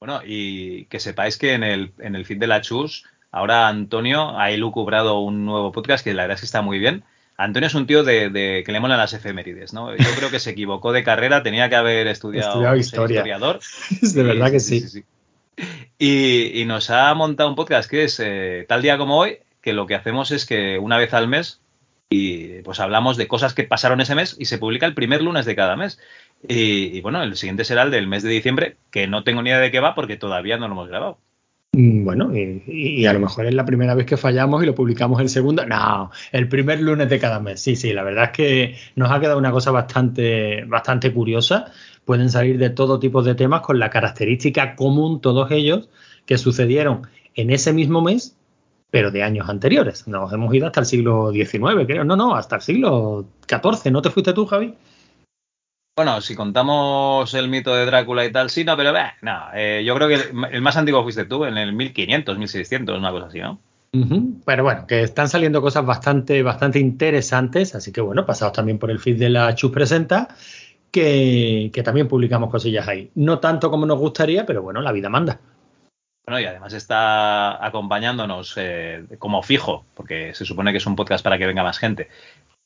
Bueno, 0.00 0.20
y 0.24 0.84
que 0.84 1.00
sepáis 1.00 1.36
que 1.38 1.54
en 1.54 1.64
el, 1.64 1.92
en 1.98 2.14
el 2.14 2.24
feed 2.24 2.38
de 2.38 2.46
la 2.46 2.60
Chus, 2.60 3.04
ahora 3.32 3.66
Antonio 3.66 4.38
ha 4.38 4.50
elucubrado 4.50 5.18
un 5.20 5.44
nuevo 5.44 5.72
podcast 5.72 6.04
que 6.04 6.14
la 6.14 6.22
verdad 6.22 6.36
es 6.36 6.42
que 6.42 6.46
está 6.46 6.62
muy 6.62 6.78
bien. 6.78 7.02
Antonio 7.38 7.68
es 7.68 7.74
un 7.74 7.86
tío 7.86 8.02
de, 8.02 8.28
de- 8.30 8.62
que 8.66 8.72
le 8.72 8.80
molan 8.80 8.98
las 8.98 9.14
efemérides, 9.14 9.72
¿no? 9.72 9.94
Yo 9.96 10.10
creo 10.16 10.30
que 10.30 10.40
se 10.40 10.50
equivocó 10.50 10.92
de 10.92 11.04
carrera, 11.04 11.42
tenía 11.42 11.68
que 11.68 11.76
haber 11.76 12.06
estudiado, 12.08 12.76
historia. 12.76 13.16
historiador. 13.20 13.60
de 14.02 14.22
verdad 14.22 14.50
que 14.50 14.60
sí. 14.60 14.80
sí. 14.80 15.04
Y, 15.98 16.60
y 16.60 16.64
nos 16.66 16.90
ha 16.90 17.12
montado 17.14 17.48
un 17.48 17.54
podcast 17.56 17.88
que 17.88 18.04
es 18.04 18.20
eh, 18.20 18.66
tal 18.68 18.82
día 18.82 18.98
como 18.98 19.18
hoy, 19.18 19.38
que 19.62 19.72
lo 19.72 19.86
que 19.86 19.94
hacemos 19.94 20.30
es 20.30 20.46
que 20.46 20.78
una 20.78 20.98
vez 20.98 21.14
al 21.14 21.28
mes 21.28 21.60
y 22.10 22.62
pues 22.62 22.80
hablamos 22.80 23.16
de 23.16 23.28
cosas 23.28 23.54
que 23.54 23.64
pasaron 23.64 24.00
ese 24.00 24.14
mes 24.14 24.34
y 24.38 24.46
se 24.46 24.58
publica 24.58 24.86
el 24.86 24.94
primer 24.94 25.22
lunes 25.22 25.46
de 25.46 25.54
cada 25.56 25.76
mes. 25.76 25.98
Y, 26.46 26.96
y, 26.96 27.00
bueno, 27.00 27.22
el 27.22 27.36
siguiente 27.36 27.64
será 27.64 27.82
el 27.82 27.90
del 27.90 28.06
mes 28.06 28.22
de 28.22 28.30
diciembre, 28.30 28.76
que 28.92 29.08
no 29.08 29.24
tengo 29.24 29.42
ni 29.42 29.50
idea 29.50 29.58
de 29.58 29.70
qué 29.72 29.80
va 29.80 29.94
porque 29.96 30.16
todavía 30.16 30.56
no 30.56 30.68
lo 30.68 30.74
hemos 30.74 30.88
grabado. 30.88 31.18
Mm, 31.72 32.04
Bueno, 32.04 32.30
y, 32.34 33.04
a 33.06 33.12
lo 33.12 33.20
mejor 33.20 33.46
es 33.46 33.54
la 33.54 33.64
primera 33.64 33.94
vez 33.94 34.06
que 34.06 34.16
fallamos 34.16 34.62
y 34.62 34.66
lo 34.66 34.74
publicamos 34.74 35.20
el 35.20 35.28
segundo. 35.28 35.64
No, 35.66 36.10
el 36.32 36.48
primer 36.48 36.80
lunes 36.80 37.08
de 37.08 37.18
cada 37.18 37.40
mes. 37.40 37.60
Sí, 37.60 37.76
sí, 37.76 37.92
la 37.92 38.02
verdad 38.02 38.24
es 38.24 38.30
que 38.32 38.76
nos 38.96 39.10
ha 39.10 39.20
quedado 39.20 39.38
una 39.38 39.50
cosa 39.52 39.70
bastante, 39.70 40.64
bastante 40.64 41.12
curiosa. 41.12 41.66
Pueden 42.04 42.30
salir 42.30 42.58
de 42.58 42.70
todo 42.70 42.98
tipo 42.98 43.22
de 43.22 43.34
temas 43.34 43.60
con 43.60 43.78
la 43.78 43.90
característica 43.90 44.74
común, 44.76 45.20
todos 45.20 45.50
ellos, 45.50 45.88
que 46.24 46.38
sucedieron 46.38 47.06
en 47.34 47.50
ese 47.50 47.72
mismo 47.72 48.00
mes, 48.02 48.36
pero 48.90 49.10
de 49.10 49.22
años 49.22 49.48
anteriores. 49.48 50.08
Nos 50.08 50.32
hemos 50.32 50.54
ido 50.54 50.66
hasta 50.66 50.80
el 50.80 50.86
siglo 50.86 51.30
XIX, 51.32 51.86
creo. 51.86 52.04
No, 52.04 52.16
no, 52.16 52.34
hasta 52.34 52.56
el 52.56 52.62
siglo 52.62 53.26
XIV. 53.46 53.90
¿No 53.92 54.00
te 54.02 54.10
fuiste 54.10 54.32
tú, 54.32 54.46
Javi? 54.46 54.74
Bueno, 55.98 56.20
si 56.20 56.36
contamos 56.36 57.34
el 57.34 57.48
mito 57.48 57.74
de 57.74 57.84
Drácula 57.84 58.24
y 58.24 58.30
tal, 58.30 58.50
sí, 58.50 58.62
no, 58.62 58.76
pero 58.76 58.96
eh, 58.96 59.14
no, 59.20 59.48
eh, 59.52 59.82
yo 59.84 59.96
creo 59.96 60.06
que 60.06 60.14
el, 60.14 60.44
el 60.52 60.62
más 60.62 60.76
antiguo 60.76 61.02
fuiste 61.02 61.24
tú, 61.24 61.44
en 61.44 61.58
el 61.58 61.72
1500, 61.72 62.38
1600, 62.38 62.96
una 62.96 63.10
cosa 63.10 63.26
así, 63.26 63.40
¿no? 63.40 63.58
Pero 64.44 64.62
bueno, 64.62 64.86
que 64.86 65.02
están 65.02 65.28
saliendo 65.28 65.60
cosas 65.60 65.84
bastante, 65.84 66.40
bastante 66.44 66.78
interesantes, 66.78 67.74
así 67.74 67.90
que 67.90 68.00
bueno, 68.00 68.24
pasados 68.24 68.52
también 68.52 68.78
por 68.78 68.92
el 68.92 69.00
feed 69.00 69.18
de 69.18 69.28
la 69.28 69.52
Chus 69.56 69.72
Presenta, 69.72 70.28
que, 70.92 71.72
que 71.74 71.82
también 71.82 72.06
publicamos 72.06 72.48
cosillas 72.48 72.86
ahí. 72.86 73.10
No 73.16 73.40
tanto 73.40 73.68
como 73.68 73.84
nos 73.84 73.98
gustaría, 73.98 74.46
pero 74.46 74.62
bueno, 74.62 74.80
la 74.80 74.92
vida 74.92 75.08
manda. 75.08 75.40
Bueno, 76.28 76.40
y 76.40 76.44
además 76.44 76.74
está 76.74 77.66
acompañándonos 77.66 78.52
eh, 78.58 79.04
como 79.18 79.42
fijo, 79.42 79.86
porque 79.94 80.34
se 80.34 80.44
supone 80.44 80.70
que 80.70 80.76
es 80.76 80.86
un 80.86 80.94
podcast 80.94 81.24
para 81.24 81.38
que 81.38 81.46
venga 81.46 81.62
más 81.62 81.78
gente. 81.78 82.08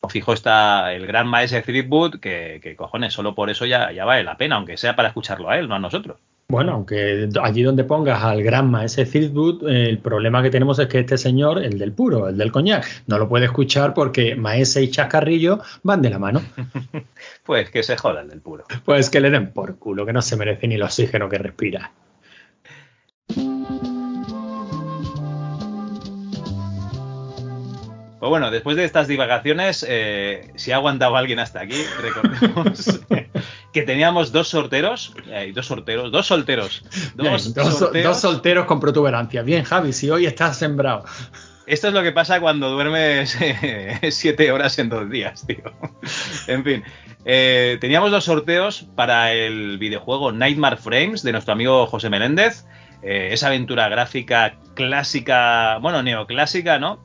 Fijo 0.08 0.32
está 0.32 0.92
el 0.92 1.06
gran 1.06 1.28
maestro 1.28 1.62
Threadwood, 1.62 2.18
que, 2.18 2.60
que 2.62 2.74
cojones, 2.74 3.12
solo 3.12 3.34
por 3.34 3.50
eso 3.50 3.66
ya, 3.66 3.92
ya 3.92 4.04
vale 4.04 4.24
la 4.24 4.36
pena, 4.36 4.56
aunque 4.56 4.76
sea 4.76 4.96
para 4.96 5.08
escucharlo 5.08 5.48
a 5.48 5.58
él, 5.58 5.68
no 5.68 5.76
a 5.76 5.78
nosotros. 5.78 6.18
Bueno, 6.48 6.72
aunque 6.72 7.30
allí 7.42 7.62
donde 7.62 7.84
pongas 7.84 8.22
al 8.22 8.42
Granma 8.42 8.84
ese 8.84 9.06
Threadwood, 9.06 9.68
eh, 9.70 9.88
el 9.88 9.98
problema 10.00 10.42
que 10.42 10.50
tenemos 10.50 10.78
es 10.78 10.86
que 10.86 10.98
este 10.98 11.16
señor, 11.16 11.64
el 11.64 11.78
del 11.78 11.92
puro, 11.92 12.28
el 12.28 12.36
del 12.36 12.52
coñac, 12.52 12.86
no 13.06 13.16
lo 13.16 13.28
puede 13.28 13.46
escuchar 13.46 13.94
porque 13.94 14.34
Maese 14.34 14.82
y 14.82 14.90
Chascarrillo 14.90 15.60
van 15.82 16.02
de 16.02 16.10
la 16.10 16.18
mano. 16.18 16.42
Pues 17.44 17.70
que 17.70 17.82
se 17.82 17.96
joda 17.96 18.20
el 18.20 18.28
del 18.28 18.40
puro. 18.40 18.64
Pues 18.84 19.10
que 19.10 19.20
le 19.20 19.30
den 19.30 19.52
por 19.52 19.78
culo, 19.78 20.06
que 20.06 20.12
no 20.12 20.22
se 20.22 20.36
merece 20.36 20.68
ni 20.68 20.74
el 20.76 20.82
oxígeno 20.82 21.28
que 21.28 21.38
respira. 21.38 21.90
Pues 28.22 28.30
bueno, 28.30 28.52
después 28.52 28.76
de 28.76 28.84
estas 28.84 29.08
divagaciones, 29.08 29.84
eh, 29.88 30.52
si 30.54 30.70
ha 30.70 30.76
aguantado 30.76 31.16
alguien 31.16 31.40
hasta 31.40 31.58
aquí, 31.58 31.82
recordemos 32.00 33.00
que 33.72 33.82
teníamos 33.82 34.30
dos 34.30 34.46
sorteros, 34.46 35.12
eh, 35.26 35.50
dos 35.52 35.66
sorteros, 35.66 36.12
dos 36.12 36.28
solteros, 36.28 36.84
Bien, 37.16 37.36
dos, 38.04 38.20
solteros 38.20 38.66
con 38.66 38.78
protuberancia. 38.78 39.42
Bien, 39.42 39.64
Javi, 39.64 39.92
si 39.92 40.08
hoy 40.08 40.26
estás 40.26 40.56
sembrado. 40.56 41.04
Esto 41.66 41.88
es 41.88 41.94
lo 41.94 42.04
que 42.04 42.12
pasa 42.12 42.40
cuando 42.40 42.70
duermes 42.70 43.36
eh, 43.40 43.98
siete 44.12 44.52
horas 44.52 44.78
en 44.78 44.88
dos 44.88 45.10
días, 45.10 45.44
tío. 45.44 45.72
En 46.46 46.62
fin, 46.62 46.84
eh, 47.24 47.76
teníamos 47.80 48.12
dos 48.12 48.22
sorteos 48.22 48.86
para 48.94 49.32
el 49.32 49.78
videojuego 49.78 50.30
Nightmare 50.30 50.76
Frames 50.76 51.24
de 51.24 51.32
nuestro 51.32 51.54
amigo 51.54 51.88
José 51.88 52.08
Meléndez. 52.08 52.66
Eh, 53.02 53.30
esa 53.32 53.48
aventura 53.48 53.88
gráfica 53.88 54.60
clásica, 54.74 55.78
bueno, 55.78 56.04
neoclásica, 56.04 56.78
¿no? 56.78 57.02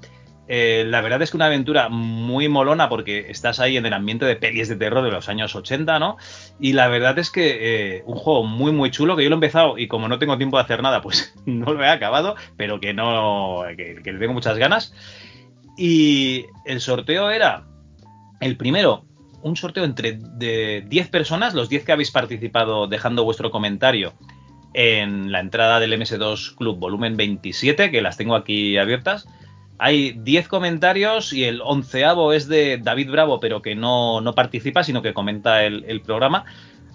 Eh, 0.47 0.85
la 0.87 1.01
verdad 1.01 1.21
es 1.21 1.31
que 1.31 1.37
una 1.37 1.47
aventura 1.47 1.89
muy 1.89 2.47
molona 2.47 2.87
porque 2.87 3.29
estás 3.29 3.59
ahí 3.59 3.75
en 3.75 3.85
el 3.85 3.93
ambiente 3.93 4.25
de 4.25 4.37
pelis 4.37 4.69
de 4.69 4.77
terror 4.77 5.03
de 5.03 5.11
los 5.11 5.27
años 5.27 5.55
80, 5.55 5.99
¿no? 5.99 6.17
Y 6.59 6.73
la 6.73 6.87
verdad 6.87 7.19
es 7.19 7.31
que 7.31 7.97
eh, 7.97 8.03
un 8.05 8.15
juego 8.15 8.43
muy, 8.43 8.71
muy 8.71 8.89
chulo 8.89 9.17
que 9.17 9.23
yo 9.23 9.29
lo 9.29 9.35
he 9.35 9.37
empezado 9.37 9.77
y 9.77 9.87
como 9.87 10.07
no 10.07 10.19
tengo 10.19 10.37
tiempo 10.37 10.57
de 10.57 10.63
hacer 10.63 10.81
nada, 10.81 11.01
pues 11.01 11.35
no 11.45 11.73
lo 11.73 11.83
he 11.83 11.89
acabado, 11.89 12.35
pero 12.55 12.79
que 12.79 12.93
no, 12.93 13.63
que, 13.75 14.01
le 14.03 14.19
tengo 14.19 14.33
muchas 14.33 14.57
ganas. 14.57 14.93
Y 15.77 16.45
el 16.65 16.79
sorteo 16.81 17.29
era 17.29 17.65
el 18.39 18.55
primero, 18.57 19.05
un 19.41 19.57
sorteo 19.57 19.83
entre 19.83 20.17
de 20.17 20.83
10 20.87 21.09
personas, 21.09 21.53
los 21.53 21.69
10 21.69 21.83
que 21.83 21.91
habéis 21.91 22.11
participado 22.11 22.87
dejando 22.87 23.23
vuestro 23.23 23.51
comentario 23.51 24.13
en 24.73 25.31
la 25.31 25.39
entrada 25.39 25.79
del 25.79 25.93
MS2 25.93 26.55
Club 26.55 26.77
volumen 26.77 27.17
27, 27.17 27.91
que 27.91 28.01
las 28.01 28.17
tengo 28.17 28.35
aquí 28.35 28.77
abiertas. 28.77 29.27
Hay 29.79 30.13
10 30.13 30.47
comentarios 30.47 31.33
y 31.33 31.43
el 31.43 31.61
onceavo 31.61 32.33
es 32.33 32.47
de 32.47 32.77
David 32.77 33.11
Bravo, 33.11 33.39
pero 33.39 33.61
que 33.61 33.75
no, 33.75 34.21
no 34.21 34.33
participa, 34.33 34.83
sino 34.83 35.01
que 35.01 35.13
comenta 35.13 35.63
el, 35.63 35.85
el 35.87 36.01
programa. 36.01 36.45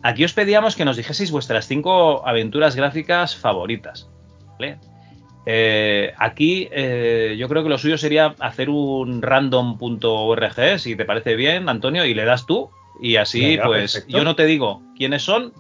Aquí 0.03 0.25
os 0.25 0.33
pedíamos 0.33 0.75
que 0.75 0.85
nos 0.85 0.97
dijeseis 0.97 1.31
vuestras 1.31 1.69
5 1.69 2.27
aventuras 2.27 2.75
gráficas 2.75 3.37
favoritas. 3.37 4.09
¿vale? 4.59 4.79
Eh, 5.45 6.13
aquí 6.19 6.69
eh, 6.71 7.35
yo 7.39 7.49
creo 7.49 7.63
que 7.63 7.69
lo 7.69 7.79
suyo 7.79 7.99
sería 7.99 8.35
hacer 8.39 8.71
un 8.71 9.23
random.org, 9.23 10.79
si 10.79 10.95
te 10.97 11.05
parece 11.05 11.37
bien, 11.37 11.69
Antonio, 11.69 12.05
y 12.05 12.15
le 12.15 12.25
das 12.25 12.47
tú. 12.47 12.71
Y 13.01 13.17
así, 13.17 13.57
Venga, 13.57 13.67
pues 13.67 13.93
perfecto. 13.95 14.19
yo 14.19 14.25
no 14.25 14.37
te 14.37 14.45
digo 14.47 14.83
quiénes 14.97 15.23
son 15.23 15.53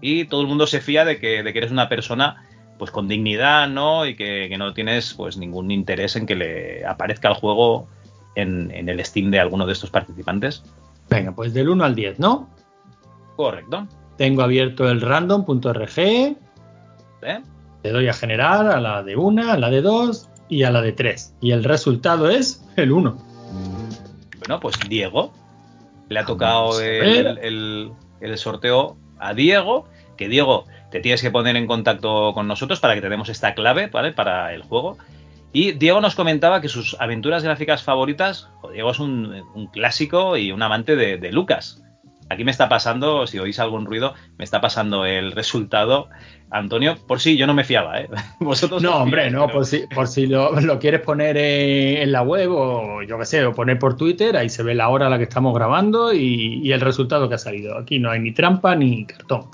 y 0.00 0.26
todo 0.26 0.42
el 0.42 0.46
mundo 0.46 0.66
se 0.66 0.80
fía 0.80 1.04
de 1.04 1.18
que, 1.18 1.42
de 1.42 1.52
que 1.52 1.58
eres 1.58 1.72
una 1.72 1.88
persona 1.88 2.45
pues 2.78 2.90
con 2.90 3.08
dignidad, 3.08 3.68
¿no? 3.68 4.06
Y 4.06 4.16
que, 4.16 4.46
que 4.48 4.58
no 4.58 4.74
tienes 4.74 5.14
pues 5.14 5.36
ningún 5.36 5.70
interés 5.70 6.16
en 6.16 6.26
que 6.26 6.34
le 6.34 6.84
aparezca 6.86 7.28
el 7.28 7.34
juego 7.34 7.88
en, 8.34 8.70
en 8.70 8.88
el 8.88 9.04
Steam 9.04 9.30
de 9.30 9.40
alguno 9.40 9.66
de 9.66 9.72
estos 9.72 9.90
participantes. 9.90 10.62
Venga, 11.08 11.32
pues 11.32 11.54
del 11.54 11.68
1 11.70 11.84
al 11.84 11.94
10, 11.94 12.18
¿no? 12.18 12.48
Correcto. 13.36 13.86
Tengo 14.16 14.42
abierto 14.42 14.88
el 14.90 15.00
random.org, 15.00 15.98
¿eh? 15.98 16.34
le 17.82 17.90
doy 17.92 18.08
a 18.08 18.12
generar 18.12 18.66
a 18.66 18.80
la 18.80 19.02
de 19.02 19.16
1, 19.16 19.52
a 19.52 19.56
la 19.58 19.70
de 19.70 19.80
2 19.82 20.28
y 20.48 20.62
a 20.64 20.70
la 20.70 20.80
de 20.82 20.92
3. 20.92 21.34
Y 21.40 21.52
el 21.52 21.64
resultado 21.64 22.28
es 22.30 22.64
el 22.76 22.92
1. 22.92 23.16
Bueno, 24.40 24.60
pues 24.60 24.76
Diego. 24.88 25.32
Le 26.08 26.20
ha 26.20 26.24
tocado 26.24 26.60
Vamos 26.68 26.80
el, 26.80 27.38
el- 27.38 27.92
el 28.20 28.38
sorteo 28.38 28.96
a 29.18 29.34
Diego. 29.34 29.86
Que 30.16 30.28
Diego, 30.28 30.64
te 30.90 31.00
tienes 31.00 31.22
que 31.22 31.30
poner 31.30 31.56
en 31.56 31.66
contacto 31.66 32.32
con 32.34 32.46
nosotros 32.48 32.80
para 32.80 32.94
que 32.94 33.00
te 33.00 33.08
demos 33.08 33.28
esta 33.28 33.54
clave, 33.54 33.88
¿vale? 33.88 34.12
Para 34.12 34.54
el 34.54 34.62
juego. 34.62 34.96
Y 35.52 35.72
Diego 35.72 36.00
nos 36.00 36.14
comentaba 36.14 36.60
que 36.60 36.68
sus 36.68 36.96
aventuras 37.00 37.42
gráficas 37.42 37.82
favoritas. 37.82 38.48
Diego 38.72 38.90
es 38.90 38.98
un, 38.98 39.42
un 39.54 39.66
clásico 39.68 40.36
y 40.36 40.52
un 40.52 40.62
amante 40.62 40.96
de, 40.96 41.16
de 41.18 41.32
Lucas. 41.32 41.82
Aquí 42.28 42.42
me 42.44 42.50
está 42.50 42.68
pasando, 42.68 43.26
si 43.28 43.38
oís 43.38 43.60
algún 43.60 43.86
ruido, 43.86 44.14
me 44.36 44.44
está 44.44 44.60
pasando 44.60 45.06
el 45.06 45.30
resultado. 45.32 46.08
Antonio, 46.50 46.96
por 47.06 47.20
si 47.20 47.36
yo 47.36 47.46
no 47.46 47.54
me 47.54 47.62
fiaba, 47.64 48.00
¿eh? 48.00 48.08
Vosotros 48.40 48.82
No, 48.82 48.96
hombre, 48.96 49.30
no, 49.30 49.46
pero- 49.46 49.58
por 49.58 49.66
si, 49.66 49.84
por 49.94 50.08
si 50.08 50.26
lo, 50.26 50.60
lo 50.60 50.78
quieres 50.80 51.00
poner 51.02 51.36
en 51.36 52.10
la 52.12 52.22
web 52.22 52.50
o 52.52 53.02
yo 53.04 53.16
qué 53.18 53.24
sé, 53.26 53.44
o 53.46 53.52
poner 53.54 53.78
por 53.78 53.96
Twitter, 53.96 54.36
ahí 54.36 54.48
se 54.48 54.62
ve 54.64 54.74
la 54.74 54.88
hora 54.88 55.06
a 55.06 55.10
la 55.10 55.18
que 55.18 55.24
estamos 55.24 55.54
grabando 55.54 56.12
y, 56.12 56.60
y 56.64 56.72
el 56.72 56.80
resultado 56.80 57.28
que 57.28 57.36
ha 57.36 57.38
salido. 57.38 57.78
Aquí 57.78 57.98
no 58.00 58.10
hay 58.10 58.18
ni 58.20 58.32
trampa 58.32 58.74
ni 58.74 59.06
cartón. 59.06 59.46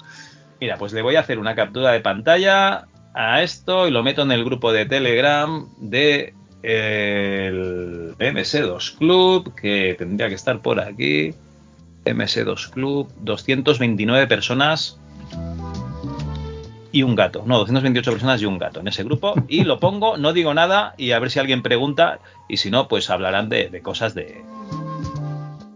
Mira, 0.63 0.77
pues 0.77 0.93
le 0.93 1.03
voy 1.03 1.17
a 1.17 1.21
hacer 1.21 1.41
una 1.41 1.57
captura 1.57 1.91
de 1.91 1.99
pantalla 1.99 2.87
a 3.15 3.43
esto 3.43 3.89
y 3.89 3.91
lo 3.91 4.05
meto 4.05 4.23
en 4.23 4.31
el 4.31 4.45
grupo 4.45 4.73
de 4.73 4.87
Telegram 4.87 5.67
de 5.79 6.35
el 6.63 8.15
MS2 8.17 8.97
Club, 8.97 9.57
que 9.57 9.97
tendría 9.99 10.29
que 10.29 10.37
estar 10.37 10.63
por 10.63 10.79
aquí. 10.79 11.35
MS2 12.05 12.71
Club, 12.71 13.13
229 13.23 14.29
personas 14.29 15.01
y 16.93 17.03
un 17.03 17.17
gato. 17.17 17.43
No, 17.45 17.59
228 17.59 18.13
personas 18.13 18.41
y 18.41 18.47
un 18.47 18.59
gato 18.59 18.79
en 18.79 18.87
ese 18.87 19.03
grupo. 19.03 19.35
Y 19.49 19.65
lo 19.65 19.81
pongo, 19.81 20.17
no 20.17 20.33
digo 20.33 20.55
nada 20.55 20.95
y 20.97 21.11
a 21.11 21.19
ver 21.19 21.33
si 21.33 21.41
alguien 21.41 21.63
pregunta. 21.63 22.21
Y 22.49 22.59
si 22.59 22.71
no, 22.71 22.87
pues 22.87 23.11
hablarán 23.11 23.49
de, 23.49 23.69
de 23.69 23.83
cosas 23.83 24.15
de, 24.15 24.45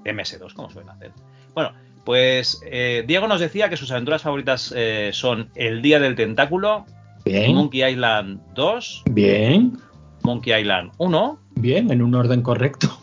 de 0.04 0.14
MS2, 0.14 0.54
como 0.54 0.70
suelen 0.70 0.90
hacer. 0.90 1.10
Bueno, 1.54 1.72
pues 2.06 2.62
eh, 2.64 3.04
Diego 3.06 3.26
nos 3.26 3.40
decía 3.40 3.68
que 3.68 3.76
sus 3.76 3.90
aventuras 3.90 4.22
favoritas 4.22 4.72
eh, 4.74 5.10
son 5.12 5.50
El 5.56 5.82
Día 5.82 5.98
del 5.98 6.14
Tentáculo, 6.14 6.86
Bien, 7.24 7.56
Monkey 7.56 7.82
Island 7.84 8.40
2, 8.54 9.02
bien, 9.10 9.76
Monkey 10.22 10.58
Island 10.58 10.92
1, 10.98 11.40
bien, 11.56 11.90
en 11.90 12.00
un 12.02 12.14
orden 12.14 12.42
correcto. 12.42 12.96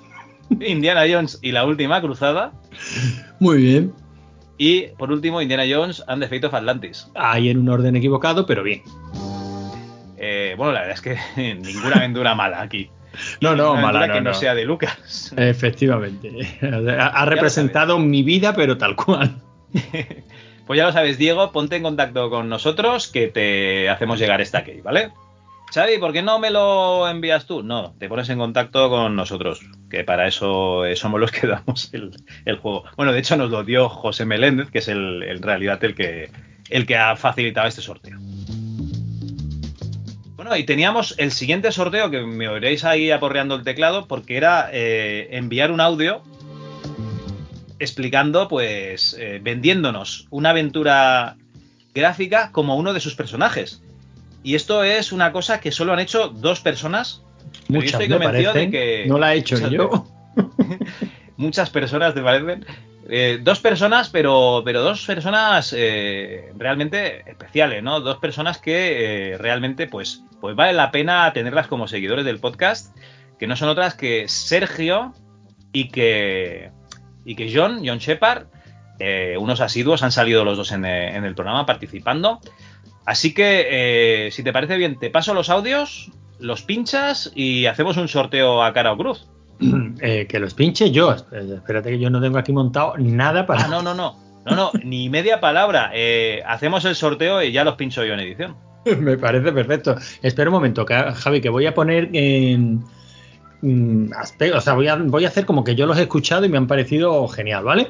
Indiana 0.66 1.04
Jones 1.08 1.38
y 1.42 1.52
la 1.52 1.66
última 1.66 2.00
cruzada, 2.00 2.54
Muy 3.40 3.58
bien. 3.58 3.94
y 4.58 4.84
por 4.98 5.12
último 5.12 5.42
Indiana 5.42 5.66
Jones 5.70 6.02
and 6.08 6.24
the 6.24 6.30
Fate 6.30 6.48
of 6.48 6.54
Atlantis. 6.54 7.12
Ahí 7.14 7.50
en 7.50 7.58
un 7.58 7.68
orden 7.68 7.98
equivocado, 7.98 8.46
pero 8.46 8.64
bien. 8.64 8.82
Eh, 10.16 10.56
bueno, 10.58 10.72
la 10.72 10.86
verdad 10.86 10.96
es 10.96 11.02
que 11.02 11.18
ninguna 11.56 11.98
aventura 11.98 12.34
mala 12.36 12.62
aquí. 12.62 12.90
No, 13.42 13.56
no, 13.56 13.76
mala 13.76 14.08
no, 14.08 14.14
que 14.14 14.22
no, 14.22 14.32
no. 14.32 14.34
sea 14.34 14.56
de 14.56 14.66
Lucas. 14.66 15.34
Efectivamente. 15.38 16.60
Ha, 16.62 17.08
ha 17.08 17.26
representado 17.26 18.00
mi 18.00 18.24
vida, 18.24 18.54
pero 18.56 18.78
tal 18.78 18.96
cual. 18.96 19.42
Pues 20.66 20.78
ya 20.78 20.86
lo 20.86 20.94
sabes, 20.94 21.18
Diego, 21.18 21.52
ponte 21.52 21.76
en 21.76 21.84
contacto 21.84 22.30
con 22.30 22.48
nosotros 22.48 23.10
que 23.10 23.28
te 23.28 23.90
hacemos 23.90 24.18
llegar 24.18 24.40
esta 24.40 24.64
key, 24.64 24.80
¿vale? 24.80 25.12
Xavi, 25.74 25.98
¿por 25.98 26.14
qué 26.14 26.22
no 26.22 26.38
me 26.40 26.52
lo 26.52 27.08
envías 27.10 27.48
tú? 27.48 27.64
No, 27.64 27.96
te 27.98 28.08
pones 28.08 28.30
en 28.30 28.38
contacto 28.38 28.90
con 28.90 29.16
nosotros, 29.16 29.62
que 29.90 30.04
para 30.04 30.28
eso 30.28 30.84
somos 30.96 31.20
los 31.20 31.32
que 31.34 31.48
damos 31.48 31.94
el, 31.94 32.12
el 32.46 32.58
juego. 32.58 32.86
Bueno, 32.96 33.12
de 33.12 33.20
hecho 33.20 33.36
nos 33.36 33.50
lo 33.50 33.64
dio 33.64 33.90
José 33.90 34.26
Meléndez, 34.26 34.70
que 34.70 34.80
es 34.80 34.88
el, 34.88 35.24
en 35.24 35.42
realidad 35.42 35.84
el 35.84 35.96
que, 35.96 36.30
el 36.70 36.86
que 36.86 36.96
ha 36.96 37.16
facilitado 37.16 37.68
este 37.68 37.82
sorteo. 37.82 38.18
Bueno, 40.44 40.58
y 40.58 40.66
teníamos 40.66 41.16
el 41.20 41.32
siguiente 41.32 41.72
sorteo, 41.72 42.12
que 42.12 42.20
me 42.20 42.50
oiréis 42.50 42.84
ahí 42.84 43.12
aporreando 43.12 43.56
el 43.56 43.64
teclado, 43.64 44.10
porque 44.10 44.36
era 44.36 44.70
eh, 44.74 45.30
enviar 45.32 45.72
un 45.72 45.80
audio 45.80 46.22
explicando, 47.80 48.50
pues, 48.50 49.16
eh, 49.18 49.40
vendiéndonos 49.42 50.28
una 50.32 50.50
aventura 50.50 51.38
gráfica 51.96 52.52
como 52.52 52.76
uno 52.76 52.92
de 52.92 53.00
sus 53.00 53.16
personajes. 53.16 53.82
Y 54.44 54.56
esto 54.56 54.84
es 54.84 55.14
una 55.14 55.32
cosa 55.32 55.62
que 55.62 55.72
solo 55.72 55.94
han 55.94 56.00
hecho 56.00 56.28
dos 56.28 56.60
personas. 56.60 57.22
pero 57.68 57.80
yo 57.80 57.86
Muchas 57.86 58.02
estoy 58.02 58.10
convencido 58.10 58.52
de 58.52 58.70
que 58.70 59.06
No 59.08 59.18
la 59.20 59.34
he 59.34 59.38
hecho 59.38 59.56
muchas 59.56 59.72
yo. 59.72 60.08
muchas 61.38 61.70
personas 61.70 62.16
te 62.16 62.22
parecen. 62.22 62.66
Eh, 63.16 63.38
dos 63.40 63.60
personas, 63.60 64.10
pero, 64.10 64.64
pero 64.66 64.82
dos 64.82 65.06
personas 65.06 65.72
eh, 65.78 66.52
realmente 66.58 67.30
especiales, 67.30 67.84
¿no? 67.84 68.00
Dos 68.00 68.18
personas 68.18 68.58
que 68.58 69.34
eh, 69.34 69.38
realmente, 69.38 69.86
pues, 69.86 70.24
pues 70.42 70.56
vale 70.56 70.74
la 70.74 70.90
pena 70.90 71.32
tenerlas 71.32 71.68
como 71.68 71.88
seguidores 71.88 72.26
del 72.26 72.40
podcast, 72.40 72.98
que 73.38 73.46
no 73.46 73.56
son 73.56 73.70
otras 73.70 73.94
que 73.94 74.28
Sergio 74.28 75.14
y 75.72 75.90
que, 75.90 76.72
y 77.24 77.36
que 77.36 77.54
John, 77.56 77.84
John 77.86 78.00
Shepard, 78.00 78.48
eh, 78.98 79.36
unos 79.40 79.62
asiduos, 79.62 80.02
han 80.02 80.12
salido 80.12 80.44
los 80.44 80.58
dos 80.58 80.72
en, 80.72 80.84
el 80.84 81.36
programa 81.36 81.68
participando. 81.68 82.40
Así 83.06 83.32
que, 83.32 84.30
si 84.32 84.42
te 84.42 84.52
parece 84.52 84.76
bien, 84.78 84.98
te 84.98 85.12
paso 85.12 85.36
los 85.36 85.52
audios, 85.52 86.10
los 86.40 86.64
pinchas 86.64 87.32
y 87.36 87.68
hacemos 87.68 87.98
un 87.98 88.08
sorteo 88.08 88.64
a 88.64 88.74
cara 88.74 88.92
o 88.92 88.98
cruz. 88.98 89.30
Eh, 90.02 90.26
que 90.28 90.40
los 90.40 90.54
pinche 90.54 90.92
yo. 90.92 91.14
Eh, 91.32 91.54
Espérate 91.56 91.90
que 91.92 92.00
yo 92.00 92.10
no 92.10 92.20
tengo 92.22 92.38
aquí 92.38 92.52
montado 92.52 92.96
nada 92.98 93.46
para. 93.46 93.66
Ah, 93.66 93.68
no, 93.68 93.82
no, 93.82 93.94
no. 93.94 94.18
No, 94.46 94.56
no, 94.56 94.72
ni 94.84 95.10
media 95.10 95.40
palabra. 95.40 95.92
Eh, 95.94 96.42
hacemos 96.46 96.84
el 96.86 96.96
sorteo 96.96 97.42
y 97.42 97.52
ya 97.54 97.64
los 97.64 97.76
pincho 97.76 98.04
yo 98.04 98.14
en 98.14 98.20
edición. 98.20 98.56
Me 99.00 99.18
parece 99.18 99.52
perfecto. 99.54 99.96
Espera 100.22 100.50
un 100.50 100.56
momento, 100.56 100.86
que- 100.86 100.94
Javi, 100.96 101.40
que 101.40 101.50
voy 101.50 101.66
a 101.66 101.74
poner 101.74 102.10
en. 102.14 102.84
mm, 103.62 104.12
aspe- 104.12 104.54
O 104.54 104.60
sea, 104.60 104.74
voy 104.74 104.88
a, 104.90 104.96
voy 104.96 105.24
a 105.24 105.30
hacer 105.30 105.46
como 105.46 105.64
que 105.64 105.76
yo 105.76 105.86
los 105.86 105.98
he 105.98 106.02
escuchado 106.02 106.44
y 106.46 106.50
me 106.50 106.58
han 106.58 106.68
parecido 106.68 107.26
genial, 107.30 107.64
¿vale? 107.64 107.88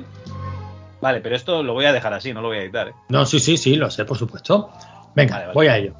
Vale, 1.02 1.20
pero 1.22 1.36
esto 1.36 1.64
lo 1.64 1.74
voy 1.74 1.86
a 1.86 1.92
dejar 1.94 2.14
así, 2.14 2.32
no 2.34 2.42
lo 2.42 2.50
voy 2.50 2.58
a 2.58 2.62
editar. 2.62 2.90
¿eh? 2.90 2.94
No, 3.10 3.26
sí, 3.26 3.40
sí, 3.40 3.58
sí, 3.58 3.76
lo 3.76 3.90
sé, 3.90 4.06
por 4.06 4.18
supuesto. 4.18 4.70
Venga, 5.16 5.34
Vale, 5.34 5.46
vale. 5.48 5.54
voy 5.56 5.68
a 5.68 5.78
ello. 5.78 5.94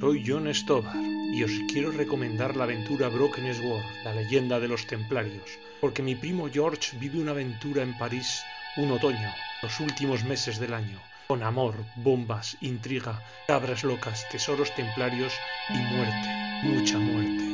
Soy 0.00 0.22
John 0.26 0.52
Stoddard 0.54 0.96
y 1.32 1.42
os 1.44 1.52
quiero 1.68 1.92
recomendar 1.92 2.56
la 2.56 2.64
aventura 2.64 3.08
Broken 3.08 3.54
Sword, 3.54 3.84
la 4.04 4.14
leyenda 4.14 4.58
de 4.58 4.68
los 4.68 4.86
templarios, 4.86 5.58
porque 5.80 6.02
mi 6.02 6.14
primo 6.14 6.48
George 6.52 6.96
vive 6.98 7.20
una 7.20 7.30
aventura 7.32 7.82
en 7.82 7.96
París 7.96 8.42
un 8.76 8.90
otoño, 8.92 9.30
los 9.62 9.80
últimos 9.80 10.24
meses 10.24 10.58
del 10.58 10.74
año, 10.74 10.98
con 11.26 11.42
amor, 11.42 11.74
bombas, 11.96 12.56
intriga, 12.60 13.22
cabras 13.46 13.84
locas, 13.84 14.28
tesoros 14.30 14.74
templarios 14.74 15.32
y 15.68 15.78
muerte, 15.94 16.28
mucha 16.64 16.98
muerte. 16.98 17.50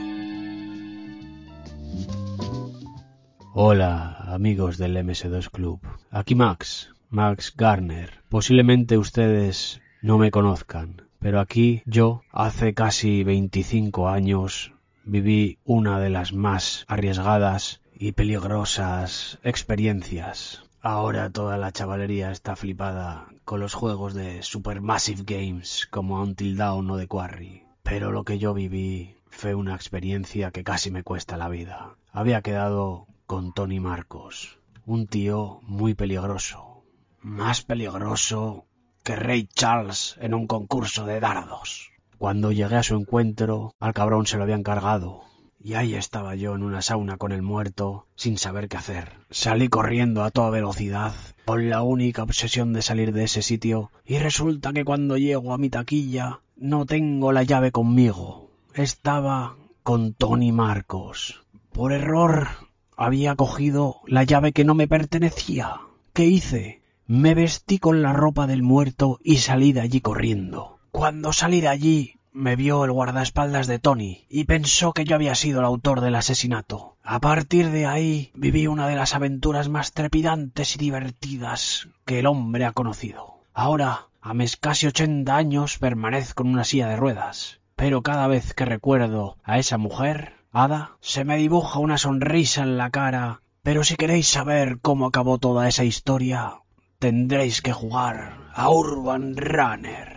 Hola, 3.55 4.19
amigos 4.27 4.77
del 4.77 4.97
MS2 4.97 5.51
Club. 5.51 5.81
Aquí 6.11 6.35
Max, 6.35 6.91
Max 7.09 7.55
Garner. 7.57 8.23
Posiblemente 8.29 8.99
ustedes 8.99 9.81
no 10.03 10.19
me 10.19 10.31
conozcan, 10.31 11.06
pero 11.19 11.41
aquí 11.41 11.83
yo, 11.87 12.23
hace 12.31 12.75
casi 12.75 13.25
25 13.25 14.09
años, 14.09 14.73
viví 15.05 15.59
una 15.65 16.01
de 16.01 16.11
las 16.11 16.33
más 16.33 16.85
arriesgadas 16.89 17.81
y 17.95 18.13
peligrosas 18.13 19.39
experiencias. 19.43 20.63
Ahora 20.83 21.31
toda 21.31 21.57
la 21.57 21.73
chavalería 21.73 22.31
está 22.31 22.55
flipada 22.55 23.27
con 23.45 23.61
los 23.61 23.75
juegos 23.75 24.15
de 24.15 24.43
Supermassive 24.43 25.23
Games 25.25 25.89
como 25.91 26.21
Until 26.23 26.57
Dawn 26.57 26.91
o 26.91 26.99
The 26.99 27.09
Quarry. 27.09 27.65
Pero 27.83 28.13
lo 28.13 28.25
que 28.25 28.39
yo 28.39 28.55
viví 28.55 29.17
fue 29.29 29.55
una 29.55 29.75
experiencia 29.75 30.51
que 30.51 30.65
casi 30.65 30.91
me 30.91 31.03
cuesta 31.03 31.37
la 31.37 31.49
vida. 31.49 31.97
Había 32.13 32.43
quedado 32.43 33.07
con 33.27 33.53
Tony 33.53 33.81
Marcos, 33.81 34.59
un 34.85 35.07
tío 35.07 35.61
muy 35.63 35.95
peligroso, 35.95 36.85
más 37.21 37.63
peligroso 37.63 38.67
que 39.07 39.15
Rey 39.15 39.49
Charles 39.55 40.17
en 40.21 40.35
un 40.35 40.49
concurso 40.49 41.07
de 41.07 41.21
dardos. 41.21 41.93
Cuando 42.19 42.51
llegué 42.51 42.75
a 42.75 42.83
su 42.83 42.97
encuentro, 42.97 43.73
al 43.79 43.95
cabrón 43.95 44.27
se 44.27 44.37
lo 44.37 44.43
habían 44.43 44.65
cargado. 44.65 45.23
Y 45.63 45.75
ahí 45.75 45.95
estaba 45.95 46.35
yo 46.35 46.57
en 46.57 46.65
una 46.65 46.83
sauna 46.83 47.17
con 47.17 47.31
el 47.31 47.41
muerto, 47.41 48.09
sin 48.17 48.37
saber 48.37 48.69
qué 48.69 48.79
hacer. 48.79 49.13
Salí 49.31 49.69
corriendo 49.69 50.25
a 50.25 50.33
toda 50.33 50.51
velocidad, 50.51 51.15
con 51.45 51.71
la 51.71 51.83
única 51.83 52.25
obsesión 52.25 52.73
de 52.73 52.83
salir 52.83 53.13
de 53.13 53.23
ese 53.23 53.43
sitio, 53.43 53.93
y 54.05 54.19
resulta 54.19 54.73
que 54.73 54.85
cuando 54.85 55.17
llego 55.17 55.53
a 55.53 55.59
mi 55.59 55.71
taquilla, 55.71 56.41
no 56.57 56.85
tengo 56.85 57.31
la 57.31 57.45
llave 57.45 57.71
conmigo. 57.71 58.51
Estaba 58.75 59.55
con 59.85 60.15
Tony 60.15 60.51
Marcos. 60.51 61.45
Por 61.73 61.93
error, 61.93 62.49
había 62.97 63.37
cogido 63.37 64.01
la 64.09 64.25
llave 64.25 64.51
que 64.51 64.65
no 64.65 64.75
me 64.75 64.89
pertenecía. 64.89 65.81
¿Qué 66.13 66.25
hice? 66.25 66.83
Me 67.09 67.37
vestí 67.37 67.79
con 67.79 68.03
la 68.03 68.13
ropa 68.13 68.49
del 68.49 68.65
muerto 68.65 69.21
y 69.23 69.37
salí 69.37 69.73
de 69.73 69.81
allí 69.81 70.01
corriendo. 70.01 70.81
Cuando 70.91 71.33
salí 71.33 71.61
de 71.61 71.69
allí, 71.69 72.15
me 72.33 72.57
vio 72.57 72.85
el 72.85 72.91
guardaespaldas 72.91 73.69
de 73.69 73.79
Tony 73.79 74.25
y 74.29 74.43
pensó 74.43 74.93
que 74.93 75.05
yo 75.05 75.15
había 75.15 75.37
sido 75.37 75.61
el 75.61 75.67
autor 75.67 76.01
del 76.01 76.17
asesinato. 76.17 76.97
A 77.05 77.21
partir 77.21 77.71
de 77.71 77.87
ahí 77.87 78.33
viví 78.35 78.67
una 78.67 78.89
de 78.89 78.97
las 78.97 79.15
aventuras 79.15 79.69
más 79.69 79.93
trepidantes 79.93 80.75
y 80.75 80.79
divertidas 80.81 81.89
que 82.05 82.19
el 82.19 82.27
hombre 82.27 82.65
ha 82.65 82.73
conocido. 82.73 83.37
Ahora, 83.55 84.09
a 84.21 84.35
mis 84.35 84.57
casi 84.57 84.89
ochenta 84.89 85.37
años, 85.37 85.79
permanezco 85.79 86.43
en 86.43 86.49
una 86.49 86.65
silla 86.65 86.89
de 86.89 86.97
ruedas. 86.97 87.61
Pero 87.77 88.03
cada 88.03 88.27
vez 88.27 88.53
que 88.53 88.65
recuerdo 88.65 89.37
a 89.45 89.61
esa 89.61 89.79
mujer, 89.79 90.33
Ada, 90.51 90.97
se 91.01 91.25
me 91.25 91.37
dibuja 91.37 91.79
una 91.79 91.99
sonrisa 91.99 92.65
en 92.65 92.77
la 92.79 92.91
cara. 92.91 93.43
Pero 93.63 93.85
si 93.85 93.95
queréis 93.95 94.27
saber 94.27 94.81
cómo 94.81 95.07
acabó 95.07 95.39
toda 95.39 95.69
esa 95.69 95.85
historia, 95.85 96.63
tendréis 96.99 97.61
que 97.61 97.73
jugar 97.73 98.37
a 98.55 98.71
Urban 98.71 99.37
Runner. 99.37 100.17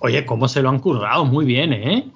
Oye, 0.00 0.26
¿cómo 0.26 0.48
se 0.48 0.62
lo 0.62 0.68
han 0.68 0.80
currado? 0.80 1.24
Muy 1.24 1.44
bien, 1.44 1.72
¿eh? 1.72 2.10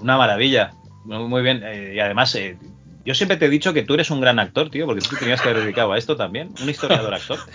Una 0.00 0.16
maravilla. 0.16 0.72
Muy, 1.04 1.28
muy 1.28 1.42
bien. 1.42 1.62
Eh, 1.64 1.92
y 1.94 2.00
además, 2.00 2.34
eh, 2.34 2.58
yo 3.04 3.14
siempre 3.14 3.36
te 3.36 3.46
he 3.46 3.48
dicho 3.48 3.72
que 3.72 3.82
tú 3.82 3.94
eres 3.94 4.10
un 4.10 4.20
gran 4.20 4.38
actor, 4.38 4.68
tío, 4.70 4.86
porque 4.86 5.02
tú 5.02 5.16
tenías 5.16 5.40
que 5.40 5.50
haber 5.50 5.62
dedicado 5.62 5.92
a 5.92 5.98
esto 5.98 6.16
también. 6.16 6.52
Un 6.60 6.68
historiador 6.68 7.14
actor. 7.14 7.38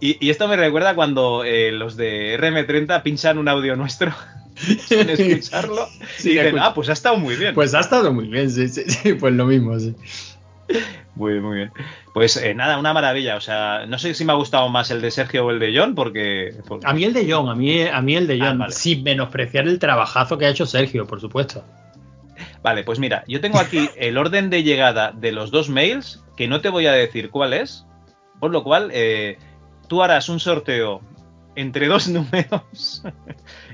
Y, 0.00 0.24
y 0.24 0.30
esto 0.30 0.46
me 0.46 0.54
recuerda 0.54 0.94
cuando 0.94 1.42
eh, 1.42 1.72
los 1.72 1.96
de 1.96 2.38
RM30 2.38 3.02
pinchan 3.02 3.36
un 3.36 3.48
audio 3.48 3.74
nuestro 3.74 4.12
sin 4.88 5.08
escucharlo 5.10 5.88
Sí, 6.16 6.30
y 6.30 6.32
dicen, 6.32 6.46
escucha. 6.46 6.66
ah, 6.66 6.74
pues 6.74 6.88
ha 6.88 6.92
estado 6.92 7.16
muy 7.16 7.36
bien. 7.36 7.54
Pues 7.54 7.74
ha 7.74 7.80
estado 7.80 8.12
muy 8.12 8.28
bien, 8.28 8.50
sí, 8.50 8.68
sí, 8.68 8.82
sí, 8.86 9.14
pues 9.14 9.34
lo 9.34 9.46
mismo, 9.46 9.78
sí. 9.78 9.94
Muy 11.14 11.32
bien, 11.32 11.44
muy 11.44 11.56
bien. 11.56 11.72
Pues 12.14 12.36
eh, 12.36 12.54
nada, 12.54 12.78
una 12.78 12.92
maravilla. 12.92 13.36
O 13.36 13.40
sea, 13.40 13.86
no 13.86 13.98
sé 13.98 14.14
si 14.14 14.24
me 14.24 14.32
ha 14.32 14.36
gustado 14.36 14.68
más 14.68 14.90
el 14.90 15.00
de 15.00 15.10
Sergio 15.10 15.46
o 15.46 15.50
el 15.50 15.58
de 15.58 15.76
John, 15.76 15.94
porque. 15.94 16.54
porque- 16.66 16.86
A 16.86 16.92
mí 16.92 17.04
el 17.04 17.12
de 17.14 17.26
John, 17.30 17.48
a 17.48 17.54
mí, 17.54 17.82
a 17.82 18.00
mí 18.02 18.14
el 18.16 18.26
de 18.26 18.38
Ah, 18.40 18.46
John, 18.48 18.58
vale. 18.58 18.72
sin 18.72 19.02
menospreciar 19.02 19.66
el 19.66 19.78
trabajazo 19.78 20.36
que 20.38 20.46
ha 20.46 20.50
hecho 20.50 20.66
Sergio, 20.66 21.06
por 21.06 21.20
supuesto. 21.20 21.64
Vale, 22.62 22.84
pues 22.84 22.98
mira, 22.98 23.24
yo 23.26 23.40
tengo 23.40 23.58
aquí 23.58 23.88
el 23.96 24.18
orden 24.18 24.50
de 24.50 24.62
llegada 24.62 25.12
de 25.12 25.32
los 25.32 25.50
dos 25.50 25.68
mails, 25.68 26.22
que 26.36 26.46
no 26.48 26.60
te 26.60 26.68
voy 26.68 26.86
a 26.86 26.92
decir 26.92 27.30
cuál 27.30 27.52
es, 27.54 27.84
por 28.38 28.50
lo 28.52 28.62
cual 28.62 28.90
eh, 28.92 29.38
tú 29.88 30.02
harás 30.02 30.28
un 30.28 30.38
sorteo 30.38 31.00
entre 31.60 31.88
dos 31.88 32.08
números 32.08 33.02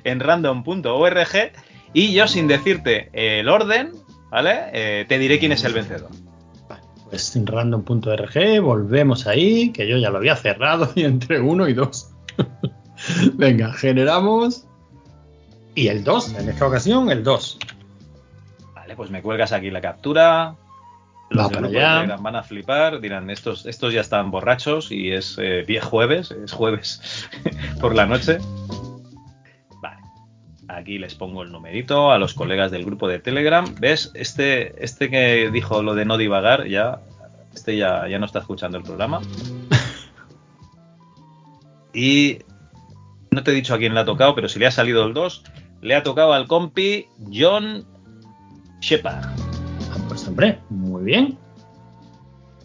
en 0.05 0.21
random.org 0.21 1.53
y 1.93 2.13
yo 2.13 2.27
sin 2.27 2.49
decirte 2.49 3.11
el 3.13 3.49
orden, 3.49 3.93
¿vale? 4.31 4.71
Eh, 4.73 5.05
te 5.09 5.19
diré 5.19 5.39
quién 5.39 5.53
es 5.53 5.65
el 5.65 5.75
vencedor. 5.75 6.11
Pues 7.09 7.37
en 7.37 7.47
random.org, 7.47 8.61
volvemos 8.61 9.27
ahí, 9.27 9.71
que 9.71 9.87
yo 9.87 9.99
ya 9.99 10.11
lo 10.11 10.19
había 10.19 10.35
cerrado 10.35 10.91
y 10.97 11.05
entre 11.05 11.41
uno 11.41 11.69
y 11.69 11.75
dos. 11.75 12.11
Venga, 13.35 13.73
generamos. 13.73 14.67
Y 15.75 15.89
el 15.89 16.05
2, 16.05 16.35
en 16.39 16.49
esta 16.49 16.67
ocasión, 16.67 17.11
el 17.11 17.25
2. 17.25 17.59
Vale, 18.75 18.97
pues 18.97 19.11
me 19.11 19.23
cuelgas 19.23 19.53
aquí 19.53 19.71
la 19.71 19.81
captura. 19.81 20.57
Los 21.31 21.51
para 21.51 21.67
allá. 21.67 22.17
Van 22.21 22.37
a 22.37 22.43
flipar, 22.43 23.01
dirán, 23.01 23.29
estos, 23.31 23.67
estos 23.67 23.93
ya 23.93 24.01
están 24.03 24.31
borrachos 24.31 24.93
y 24.93 25.11
es 25.13 25.37
eh, 25.41 25.65
vie- 25.67 25.81
jueves, 25.81 26.31
es 26.31 26.53
jueves 26.53 27.29
por 27.81 27.95
la 27.95 28.07
noche. 28.07 28.39
Vale, 29.81 29.99
aquí 30.69 30.99
les 30.99 31.15
pongo 31.15 31.43
el 31.43 31.51
numerito 31.51 32.13
a 32.13 32.19
los 32.19 32.35
colegas 32.35 32.71
del 32.71 32.85
grupo 32.85 33.09
de 33.09 33.19
Telegram. 33.19 33.65
¿Ves? 33.81 34.13
Este, 34.15 34.85
este 34.85 35.11
que 35.11 35.51
dijo 35.51 35.83
lo 35.83 35.95
de 35.95 36.05
no 36.05 36.17
divagar, 36.19 36.67
ya, 36.69 37.01
este 37.55 37.77
ya, 37.77 38.07
ya 38.09 38.19
no 38.19 38.27
está 38.27 38.39
escuchando 38.41 38.79
el 38.79 38.85
programa. 38.85 39.21
Y 41.93 42.39
no 43.31 43.43
te 43.45 43.51
he 43.53 43.55
dicho 43.55 43.75
a 43.75 43.79
quién 43.79 43.95
le 43.95 44.01
ha 44.01 44.05
tocado, 44.05 44.35
pero 44.35 44.49
si 44.49 44.59
le 44.59 44.67
ha 44.67 44.71
salido 44.71 45.05
el 45.07 45.15
2, 45.15 45.45
le 45.81 45.95
ha 45.95 46.03
tocado 46.03 46.33
al 46.33 46.47
compi 46.49 47.07
John 47.33 47.85
Shepard. 48.81 49.25
Ah, 49.27 49.97
Pues 50.09 50.27
hombre, 50.27 50.59
muy 51.05 51.13
bien. 51.13 51.39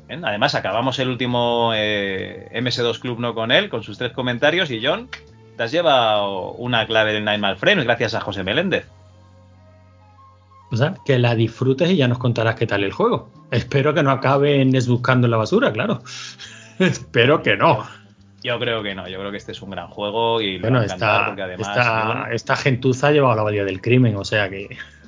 Bien, 0.08 0.26
Además, 0.26 0.56
acabamos 0.56 0.98
el 1.00 1.10
último 1.10 1.72
eh, 1.76 2.50
MS2 2.54 3.00
Club 3.00 3.20
no 3.20 3.36
con 3.36 3.52
él, 3.52 3.70
con 3.70 3.84
sus 3.84 3.98
tres 3.98 4.14
comentarios. 4.14 4.72
Y 4.72 4.84
John, 4.84 5.10
te 5.58 5.64
has 5.64 5.72
llevado 5.72 6.52
una 6.54 6.88
clave 6.88 7.14
del 7.14 7.26
Nightmare 7.26 7.58
Frames 7.58 7.84
gracias 7.84 8.16
a 8.16 8.22
José 8.22 8.44
Meléndez. 8.44 8.88
O 10.72 10.78
sea, 10.78 10.96
que 11.06 11.20
la 11.20 11.36
disfrutes 11.36 11.90
y 11.90 11.98
ya 11.98 12.08
nos 12.08 12.18
contarás 12.18 12.56
qué 12.56 12.66
tal 12.66 12.84
el 12.84 12.94
juego. 12.94 13.30
Espero 13.52 13.94
que 13.94 14.04
no 14.04 14.12
acaben 14.12 14.72
buscando 14.88 15.28
en 15.28 15.32
la 15.32 15.38
basura, 15.38 15.74
claro. 15.74 16.02
Espero 16.80 17.44
que 17.44 17.58
no. 17.58 17.86
Yo 18.42 18.58
creo 18.58 18.82
que 18.82 18.96
no, 18.96 19.10
yo 19.10 19.20
creo 19.20 19.32
que 19.32 19.38
este 19.38 19.52
es 19.52 19.62
un 19.62 19.72
gran 19.72 19.90
juego 19.90 20.40
y 20.40 20.60
lo 20.60 20.62
Bueno, 20.62 20.82
esta, 20.82 21.26
porque 21.26 21.42
además. 21.42 21.68
esta, 21.68 22.06
bueno, 22.06 22.28
esta 22.28 22.56
gentuza 22.56 23.08
ha 23.08 23.12
llevado 23.12 23.36
la 23.36 23.44
valía 23.44 23.66
del 23.66 23.82
crimen, 23.82 24.16
o 24.16 24.24
sea 24.24 24.50
que. 24.50 24.78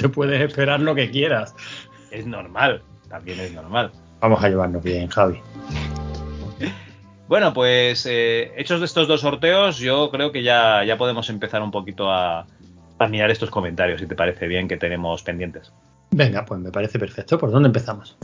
te 0.00 0.08
puedes 0.08 0.40
esperar 0.40 0.80
lo 0.80 0.94
que 0.94 1.10
quieras. 1.10 1.54
Es 2.10 2.26
normal, 2.26 2.82
también 3.08 3.40
es 3.40 3.52
normal. 3.52 3.92
Vamos 4.20 4.42
a 4.42 4.48
llevarnos 4.48 4.82
bien, 4.82 5.08
Javi. 5.08 5.40
Bueno, 7.28 7.52
pues 7.52 8.06
eh, 8.06 8.52
hechos 8.56 8.80
de 8.80 8.86
estos 8.86 9.06
dos 9.06 9.20
sorteos, 9.20 9.78
yo 9.78 10.10
creo 10.10 10.32
que 10.32 10.42
ya, 10.42 10.82
ya 10.84 10.98
podemos 10.98 11.30
empezar 11.30 11.62
un 11.62 11.70
poquito 11.70 12.10
a, 12.10 12.44
a 12.98 13.06
mirar 13.06 13.30
estos 13.30 13.50
comentarios, 13.50 14.00
si 14.00 14.06
te 14.06 14.16
parece 14.16 14.48
bien, 14.48 14.66
que 14.66 14.76
tenemos 14.76 15.22
pendientes. 15.22 15.72
Venga, 16.10 16.44
pues 16.44 16.60
me 16.60 16.72
parece 16.72 16.98
perfecto. 16.98 17.38
¿Por 17.38 17.52
dónde 17.52 17.68
empezamos? 17.68 18.18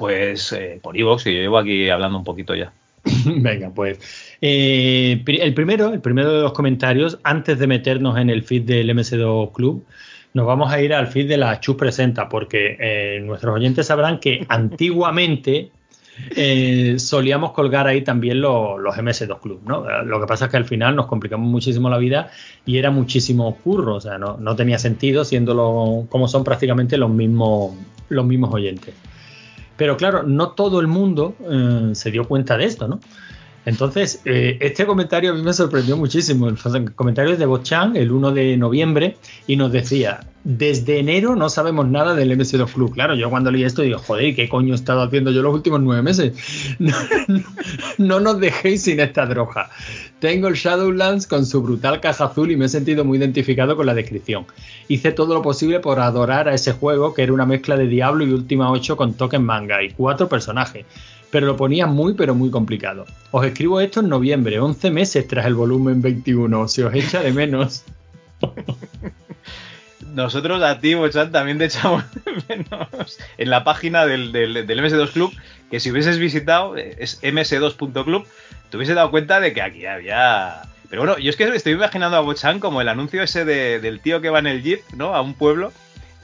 Pues 0.00 0.50
eh, 0.54 0.80
por 0.82 0.96
Evox, 0.96 1.24
que 1.24 1.34
yo 1.34 1.40
llevo 1.42 1.58
aquí 1.58 1.90
hablando 1.90 2.16
un 2.16 2.24
poquito 2.24 2.54
ya. 2.54 2.72
Venga, 3.26 3.68
pues 3.68 3.98
eh, 4.40 5.22
el 5.26 5.52
primero, 5.52 5.92
el 5.92 6.00
primero 6.00 6.32
de 6.32 6.40
los 6.40 6.52
comentarios, 6.54 7.18
antes 7.22 7.58
de 7.58 7.66
meternos 7.66 8.16
en 8.16 8.30
el 8.30 8.42
feed 8.42 8.62
del 8.62 8.88
MS2 8.96 9.52
Club, 9.52 9.84
nos 10.32 10.46
vamos 10.46 10.72
a 10.72 10.80
ir 10.80 10.94
al 10.94 11.06
feed 11.08 11.28
de 11.28 11.36
la 11.36 11.60
Chus 11.60 11.76
Presenta, 11.76 12.30
porque 12.30 12.78
eh, 12.80 13.20
nuestros 13.22 13.54
oyentes 13.54 13.88
sabrán 13.88 14.20
que 14.20 14.46
antiguamente 14.48 15.70
eh, 16.34 16.94
solíamos 16.98 17.52
colgar 17.52 17.86
ahí 17.86 18.00
también 18.00 18.40
lo- 18.40 18.78
los 18.78 18.96
MS2 18.96 19.38
Club, 19.38 19.60
¿no? 19.66 19.84
Lo 20.04 20.18
que 20.18 20.26
pasa 20.26 20.46
es 20.46 20.50
que 20.50 20.56
al 20.56 20.64
final 20.64 20.96
nos 20.96 21.08
complicamos 21.08 21.46
muchísimo 21.46 21.90
la 21.90 21.98
vida 21.98 22.30
y 22.64 22.78
era 22.78 22.90
muchísimo 22.90 23.54
curro, 23.56 23.96
o 23.96 24.00
sea, 24.00 24.16
no, 24.16 24.38
no 24.38 24.56
tenía 24.56 24.78
sentido 24.78 25.26
siendo 25.26 25.52
lo- 25.52 26.06
como 26.08 26.26
son 26.26 26.42
prácticamente 26.42 26.96
los 26.96 27.10
mismos, 27.10 27.72
los 28.08 28.24
mismos 28.24 28.54
oyentes. 28.54 28.94
Pero 29.80 29.96
claro, 29.96 30.24
no 30.24 30.50
todo 30.50 30.78
el 30.80 30.88
mundo 30.88 31.34
eh, 31.40 31.92
se 31.94 32.10
dio 32.10 32.28
cuenta 32.28 32.58
de 32.58 32.66
esto, 32.66 32.86
¿no? 32.86 33.00
Entonces, 33.66 34.22
eh, 34.24 34.56
este 34.60 34.86
comentario 34.86 35.32
a 35.32 35.34
mí 35.34 35.42
me 35.42 35.52
sorprendió 35.52 35.96
muchísimo. 35.96 36.48
El 36.48 36.94
comentario 36.94 37.36
de 37.36 37.46
Bochan, 37.46 37.96
el 37.96 38.10
1 38.10 38.32
de 38.32 38.56
noviembre, 38.56 39.16
y 39.46 39.56
nos 39.56 39.70
decía, 39.70 40.20
desde 40.44 40.98
enero 40.98 41.36
no 41.36 41.50
sabemos 41.50 41.86
nada 41.86 42.14
del 42.14 42.30
MS2 42.32 42.72
Club. 42.72 42.94
Claro, 42.94 43.14
yo 43.14 43.28
cuando 43.28 43.50
leí 43.50 43.64
esto 43.64 43.82
digo, 43.82 43.98
joder, 43.98 44.34
¿qué 44.34 44.48
coño 44.48 44.72
he 44.72 44.76
estado 44.76 45.02
haciendo 45.02 45.30
yo 45.30 45.42
los 45.42 45.54
últimos 45.54 45.80
nueve 45.80 46.02
meses? 46.02 46.32
No 47.98 48.18
nos 48.18 48.40
dejéis 48.40 48.82
sin 48.82 48.98
esta 48.98 49.26
droga. 49.26 49.68
Tengo 50.20 50.48
el 50.48 50.54
Shadowlands 50.54 51.26
con 51.26 51.44
su 51.44 51.60
brutal 51.62 52.00
caja 52.00 52.24
azul 52.24 52.50
y 52.50 52.56
me 52.56 52.64
he 52.64 52.68
sentido 52.68 53.04
muy 53.04 53.18
identificado 53.18 53.76
con 53.76 53.84
la 53.84 53.94
descripción. 53.94 54.46
Hice 54.88 55.12
todo 55.12 55.34
lo 55.34 55.42
posible 55.42 55.80
por 55.80 56.00
adorar 56.00 56.48
a 56.48 56.54
ese 56.54 56.72
juego, 56.72 57.12
que 57.12 57.22
era 57.22 57.32
una 57.32 57.44
mezcla 57.44 57.76
de 57.76 57.86
Diablo 57.86 58.24
y 58.24 58.32
Última 58.32 58.70
8 58.70 58.96
con 58.96 59.14
token 59.14 59.44
manga 59.44 59.82
y 59.82 59.90
cuatro 59.90 60.28
personajes 60.28 60.86
pero 61.30 61.46
lo 61.46 61.56
ponía 61.56 61.86
muy 61.86 62.14
pero 62.14 62.34
muy 62.34 62.50
complicado. 62.50 63.06
Os 63.30 63.44
escribo 63.46 63.80
esto 63.80 64.00
en 64.00 64.08
noviembre, 64.08 64.58
11 64.60 64.90
meses 64.90 65.26
tras 65.28 65.46
el 65.46 65.54
volumen 65.54 66.02
21, 66.02 66.68
se 66.68 66.84
os 66.84 66.94
echa 66.94 67.20
de 67.20 67.32
menos. 67.32 67.84
Nosotros 70.14 70.62
a 70.62 70.80
ti, 70.80 70.94
Bochan, 70.94 71.30
también 71.30 71.58
te 71.58 71.66
echamos 71.66 72.02
de 72.24 72.32
menos 72.48 73.18
en 73.38 73.50
la 73.50 73.64
página 73.64 74.06
del, 74.06 74.32
del- 74.32 74.66
del 74.66 74.80
MS2 74.80 75.10
Club, 75.12 75.32
que 75.70 75.78
si 75.78 75.90
hubieses 75.90 76.18
visitado, 76.18 76.76
eh, 76.76 76.96
es 76.98 77.22
ms2.club, 77.22 78.26
te 78.70 78.76
hubiese 78.76 78.94
dado 78.94 79.10
cuenta 79.10 79.40
de 79.40 79.52
que 79.52 79.62
aquí 79.62 79.86
había... 79.86 80.62
Pero 80.88 81.02
bueno, 81.02 81.18
yo 81.18 81.30
es 81.30 81.36
que 81.36 81.44
estoy 81.54 81.74
imaginando 81.74 82.16
a 82.16 82.20
Bochan 82.20 82.58
como 82.58 82.80
el 82.80 82.88
anuncio 82.88 83.22
ese 83.22 83.44
de- 83.44 83.78
del 83.78 84.00
tío 84.00 84.20
que 84.20 84.30
va 84.30 84.40
en 84.40 84.48
el 84.48 84.62
jeep, 84.62 84.80
¿no? 84.96 85.14
A 85.14 85.20
un 85.20 85.34
pueblo 85.34 85.72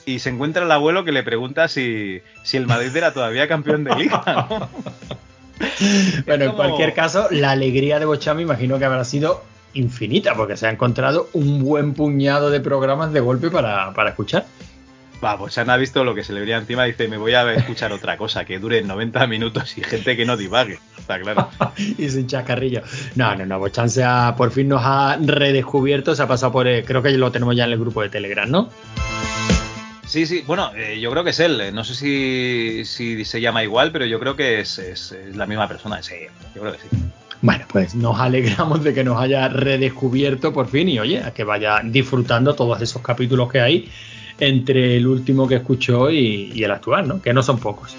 y 0.07 0.21
se 0.21 0.31
encuentra 0.31 0.65
el 0.65 0.73
abuelo 0.73 1.05
que 1.05 1.13
le 1.13 1.23
pregunta 1.23 1.69
si, 1.69 2.23
si 2.45 2.57
el 2.57 2.67
Madrid 2.67 2.97
era 2.97 3.13
todavía 3.13 3.49
campeón 3.49 3.85
de 3.85 3.95
liga, 3.95 4.23
¿no? 4.49 4.71
Bueno, 6.27 6.45
en 6.45 6.53
cualquier 6.53 6.93
caso, 6.93 7.29
la 7.31 7.53
alegría 7.53 7.99
de 7.99 8.05
Bocham 8.05 8.37
me 8.37 8.43
imagino 8.43 8.79
que 8.79 8.85
habrá 8.85 9.05
sido 9.05 9.43
infinita, 9.73 10.35
porque 10.35 10.57
se 10.57 10.67
ha 10.67 10.71
encontrado 10.71 11.31
un 11.33 11.63
buen 11.63 11.95
puñado 11.95 12.51
de 12.51 12.61
programas 12.61 13.13
de 13.13 13.21
golpe 13.21 13.51
para, 13.51 13.93
para 13.95 14.11
escuchar. 14.11 14.45
Va, 15.25 15.35
Bochan 15.35 15.71
ha 15.71 15.79
visto 15.79 16.05
lo 16.05 16.15
que 16.15 16.25
se 16.25 16.35
le 16.35 16.41
venía 16.41 16.59
encima 16.59 16.87
y 16.87 16.93
dice, 16.93 17.09
me 17.09 17.17
voy 17.17 17.33
a 17.33 17.51
escuchar 17.55 17.91
otra 17.91 18.19
cosa 18.19 18.45
que 18.45 18.59
dure 18.59 18.83
90 18.83 19.27
minutos 19.27 19.79
y 19.79 19.83
gente 19.83 20.15
que 20.15 20.27
no 20.27 20.37
divague, 20.37 20.79
está 20.99 21.19
claro. 21.19 21.49
y 21.77 22.09
sin 22.11 22.27
chascarrillo. 22.27 22.83
No, 23.15 23.35
no, 23.35 23.47
no, 23.47 23.59
Bochan 23.59 23.89
se 23.89 24.05
ha, 24.05 24.35
por 24.37 24.51
fin 24.51 24.69
nos 24.69 24.83
ha 24.85 25.17
redescubierto, 25.19 26.15
se 26.15 26.23
ha 26.23 26.29
pasado 26.29 26.53
por, 26.53 26.69
eh, 26.69 26.85
creo 26.85 27.03
que 27.03 27.11
lo 27.13 27.33
tenemos 27.33 27.57
ya 27.57 27.65
en 27.65 27.73
el 27.73 27.79
grupo 27.79 28.03
de 28.03 28.11
Telegram, 28.11 28.51
¿no? 28.51 28.69
Sí, 30.07 30.25
sí, 30.25 30.45
bueno, 30.47 30.71
eh, 30.77 30.99
yo 31.01 31.11
creo 31.11 31.25
que 31.25 31.31
es 31.31 31.41
él. 31.41 31.61
eh, 31.61 31.73
No 31.73 31.85
sé 31.85 31.95
si, 31.95 32.85
si 32.85 33.25
se 33.25 33.41
llama 33.41 33.63
igual, 33.65 33.91
pero 33.93 34.07
yo 34.07 34.19
creo 34.21 34.37
que 34.37 34.61
es, 34.61 34.79
es- 34.79 35.13
es 35.13 35.37
la 35.37 35.47
misma 35.47 35.67
persona. 35.69 36.03
Sí, 36.03 36.15
yo 36.55 36.61
creo 36.63 36.73
que 36.73 36.79
sí. 36.79 36.89
Bueno, 37.43 37.65
pues 37.69 37.95
nos 37.95 38.19
alegramos 38.19 38.83
de 38.83 38.95
que 38.95 39.05
nos 39.05 39.21
haya 39.21 39.49
redescubierto 39.49 40.53
por 40.53 40.69
fin 40.69 40.89
y 40.89 40.99
oye, 40.99 41.23
a 41.23 41.35
que 41.35 41.45
vaya 41.45 41.81
disfrutando 41.85 42.55
todos 42.55 42.81
esos 42.81 43.03
capítulos 43.03 43.51
que 43.53 43.61
hay 43.61 43.91
entre 44.39 44.97
el 44.97 45.07
último 45.07 45.47
que 45.49 45.57
escuchó 45.57 46.11
y, 46.11 46.53
y 46.55 46.63
el 46.65 46.71
actual, 46.71 47.09
¿no? 47.09 47.21
Que 47.21 47.33
no 47.35 47.43
son 47.43 47.59
pocos. 47.59 47.95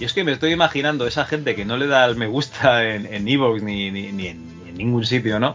Y 0.00 0.04
es 0.04 0.12
que 0.12 0.24
me 0.24 0.32
estoy 0.32 0.52
imaginando 0.52 1.06
esa 1.06 1.24
gente 1.24 1.54
que 1.54 1.64
no 1.64 1.76
le 1.76 1.86
da 1.86 2.04
el 2.06 2.16
me 2.16 2.26
gusta 2.26 2.88
en 2.92 3.06
en 3.06 3.28
Evox 3.28 3.62
ni, 3.62 3.90
ni, 3.92 4.10
ni 4.12 4.26
en, 4.28 4.62
ni 4.64 4.70
en 4.70 4.76
ningún 4.76 5.04
sitio, 5.04 5.38
¿no? 5.38 5.52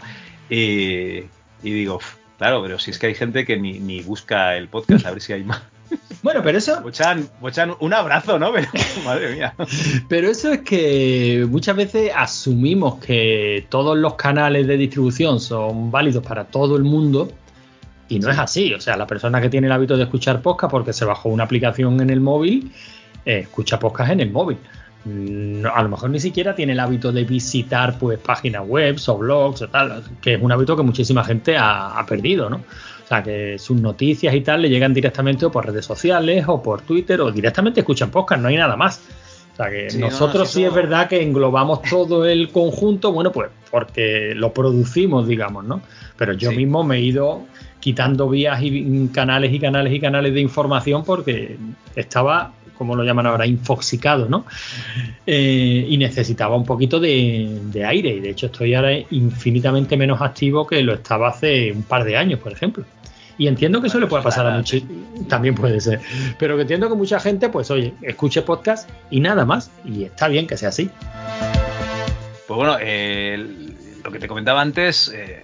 Y, 0.50 1.18
y 1.63 1.72
digo, 1.72 1.96
"Uf, 1.98 2.16
claro, 2.38 2.62
pero 2.62 2.80
si 2.80 2.91
es 2.91 3.00
que 3.00 3.08
hay 3.08 3.15
gente 3.15 3.45
que 3.45 3.58
ni, 3.58 3.80
ni 3.80 4.02
busca 4.02 4.56
el 4.56 4.67
podcast, 4.67 5.06
a 5.06 5.12
ver 5.12 5.21
si 5.21 5.34
hay 5.34 5.43
más. 5.43 5.62
Bueno, 6.23 6.41
pero 6.43 6.58
eso, 6.58 6.82
Bochan, 6.82 7.30
Bochan, 7.39 7.76
un 7.80 7.93
abrazo, 7.93 8.39
¿no? 8.39 8.52
Pero, 8.54 8.67
madre 9.06 9.36
mía. 9.36 9.54
pero 10.10 10.30
eso 10.30 10.52
es 10.52 10.62
que 10.62 11.45
muchas 11.50 11.76
veces 11.76 12.12
asumimos 12.13 12.95
que 13.00 13.65
todos 13.69 13.97
los 13.97 14.15
canales 14.15 14.67
de 14.67 14.78
distribución 14.78 15.39
son 15.39 15.91
válidos 15.91 16.26
para 16.26 16.45
todo 16.45 16.76
el 16.76 16.84
mundo 16.84 17.32
y 18.10 18.19
no 18.19 18.30
es 18.30 18.38
así. 18.38 18.73
O 18.73 18.82
sea, 18.82 18.97
la 18.97 19.08
persona 19.08 19.41
que 19.41 19.50
tiene 19.50 19.67
el 19.67 19.73
hábito 19.73 19.95
de 19.95 20.04
escuchar 20.04 20.41
podcast 20.41 20.71
porque 20.71 20.93
se 20.93 21.06
bajó 21.06 21.30
una 21.30 21.43
aplicación 21.43 22.02
en 22.02 22.10
el 22.10 22.19
móvil, 22.19 22.71
eh, 23.26 23.39
escucha 23.39 23.80
podcast 23.80 24.12
en 24.12 24.21
el 24.21 24.32
móvil. 24.32 24.58
Mm, 25.06 25.62
no, 25.62 25.74
a 25.74 25.82
lo 25.84 25.90
mejor 25.90 26.10
ni 26.10 26.20
siquiera 26.20 26.54
tiene 26.56 26.74
el 26.74 26.80
hábito 26.80 27.12
de 27.12 27.24
visitar 27.24 27.98
pues 28.00 28.20
páginas 28.20 28.68
web 28.68 28.98
o 29.08 29.18
blogs 29.18 29.62
o 29.62 29.68
tal, 29.70 30.04
que 30.22 30.34
es 30.36 30.42
un 30.42 30.52
hábito 30.52 30.76
que 30.76 30.84
muchísima 30.84 31.24
gente 31.24 31.56
ha, 31.58 31.98
ha 31.98 32.06
perdido, 32.06 32.50
¿no? 32.50 32.58
O 32.58 33.08
sea, 33.08 33.24
que 33.24 33.58
sus 33.58 33.80
noticias 33.80 34.36
y 34.36 34.42
tal 34.42 34.62
le 34.62 34.70
llegan 34.70 34.94
directamente 34.94 35.46
o 35.46 35.52
por 35.52 35.66
redes 35.66 35.86
sociales 35.86 36.44
o 36.48 36.62
por 36.62 36.82
Twitter 36.82 37.22
o 37.22 37.32
directamente 37.32 37.80
escuchan 37.80 38.12
podcast, 38.12 38.42
no 38.42 38.50
hay 38.50 38.58
nada 38.58 38.76
más. 38.76 39.02
O 39.54 39.56
sea, 39.56 39.70
que 39.72 39.90
Sí, 39.90 39.98
no, 39.98 40.08
nosotros 40.08 40.50
sí, 40.52 40.66
es 40.66 40.74
verdad 40.74 41.08
que 41.08 41.24
englobamos 41.24 41.82
todo 41.84 42.26
el 42.26 42.50
conjunto, 42.52 43.12
bueno, 43.14 43.32
pues 43.32 43.50
porque 43.72 44.34
lo 44.36 44.54
producimos, 44.54 45.26
digamos, 45.28 45.64
¿no? 45.64 45.82
Pero 46.18 46.34
yo 46.34 46.50
Sí. 46.52 46.58
mismo 46.58 46.84
me 46.84 46.98
he 46.98 47.02
ido 47.02 47.44
quitando 47.80 48.28
vías 48.30 48.60
y 48.62 49.08
canales 49.14 49.54
y 49.54 49.60
canales 49.60 49.94
y 49.94 50.00
canales 50.02 50.34
de 50.34 50.42
información 50.42 51.04
porque 51.06 51.58
estaba, 51.96 52.52
como 52.78 52.96
lo 52.96 53.04
llaman 53.04 53.26
ahora, 53.26 53.46
infoxicado, 53.46 54.28
¿no? 54.30 54.46
Eh, 55.26 55.86
y 55.88 55.98
necesitaba 55.98 56.56
un 56.56 56.66
poquito 56.66 57.00
de, 57.00 57.84
aire. 57.86 58.10
Y 58.10 58.20
de 58.20 58.30
hecho 58.30 58.48
estoy 58.48 58.74
ahora 58.74 58.94
infinitamente 59.12 59.98
menos 59.98 60.22
activo 60.22 60.68
que 60.68 60.82
lo 60.82 60.94
estaba 60.94 61.30
hace 61.30 61.72
un 61.72 61.84
par 61.84 62.04
de 62.04 62.18
años, 62.18 62.40
por 62.40 62.52
ejemplo. 62.52 62.86
Y 63.38 63.48
entiendo 63.48 63.82
que 63.82 63.88
eso 63.88 64.00
le 64.00 64.08
puede 64.08 64.24
pasar 64.24 64.48
a 64.48 64.58
muchos, 64.58 64.82
también 65.28 65.54
puede 65.54 65.80
ser, 65.80 66.00
pero 66.40 66.56
que 66.56 66.63
entiendo 66.63 66.90
que 66.90 66.96
mucha 66.96 67.20
gente, 67.20 67.50
pues 67.50 67.70
oye, 67.70 67.94
escuche 68.02 68.42
podcast 68.42 68.90
y 69.12 69.20
nada 69.20 69.46
más, 69.46 69.70
y 69.86 70.04
está 70.04 70.28
bien 70.28 70.48
que 70.48 70.58
sea 70.58 70.70
así. 70.70 70.90
Pues 72.48 72.58
bueno, 72.58 72.78
eh, 72.82 73.38
lo 74.04 74.12
que 74.12 74.18
te 74.18 74.28
comentaba 74.28 74.62
antes, 74.62 75.12
eh, 75.13 75.44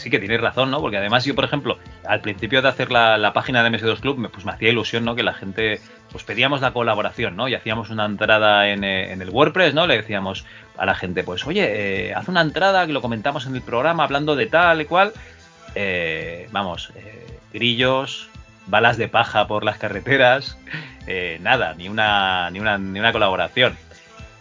sí 0.00 0.10
que 0.10 0.18
tienes 0.18 0.40
razón, 0.40 0.70
¿no? 0.70 0.80
Porque 0.80 0.96
además 0.96 1.24
yo, 1.24 1.34
por 1.34 1.44
ejemplo, 1.44 1.78
al 2.06 2.20
principio 2.20 2.62
de 2.62 2.68
hacer 2.68 2.90
la, 2.90 3.32
página 3.32 3.62
de 3.62 3.70
MS2 3.70 4.00
Club, 4.00 4.18
me- 4.18 4.28
pues 4.28 4.44
me 4.44 4.52
hacía 4.52 4.70
ilusión, 4.70 5.04
¿no? 5.04 5.14
Que 5.14 5.22
la 5.22 5.34
gente, 5.34 5.80
pues 6.10 6.24
pedíamos 6.24 6.60
la 6.60 6.72
colaboración, 6.72 7.36
¿no? 7.36 7.48
Y 7.48 7.54
hacíamos 7.54 7.90
una 7.90 8.06
entrada 8.06 8.68
en, 8.68 8.82
eh, 8.84 9.12
en 9.12 9.22
el 9.22 9.30
WordPress, 9.30 9.74
¿no? 9.74 9.86
Le 9.86 9.96
decíamos 9.98 10.44
a 10.78 10.86
la 10.86 10.94
gente, 10.94 11.22
pues, 11.22 11.46
oye, 11.46 12.08
eh, 12.08 12.14
haz 12.14 12.28
una 12.28 12.40
entrada 12.40 12.86
que 12.86 12.92
lo 12.92 13.02
comentamos 13.02 13.46
en 13.46 13.54
el 13.54 13.62
programa 13.62 14.04
hablando 14.04 14.34
de 14.36 14.46
tal 14.46 14.80
y 14.80 14.86
cual. 14.86 15.12
Eh, 15.74 16.48
vamos, 16.50 16.92
eh, 16.96 17.26
grillos, 17.52 18.28
balas 18.66 18.96
de 18.96 19.08
paja 19.08 19.46
por 19.46 19.64
las 19.64 19.78
carreteras, 19.78 20.56
eh, 21.06 21.38
nada, 21.42 21.74
ni 21.74 21.88
una, 21.88 22.50
ni 22.50 22.60
una, 22.60 22.78
ni 22.78 22.98
una 22.98 23.12
colaboración. 23.12 23.76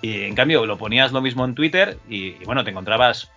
Y 0.01 0.23
en 0.23 0.33
cambio 0.35 0.65
lo 0.65 0.77
ponías 0.77 1.11
lo 1.11 1.21
mismo 1.21 1.43
en 1.43 1.55
Twitter 1.55 1.97
y, 2.07 2.31
bueno, 2.45 2.63
te 2.63 2.71
encontrabas 2.71 3.29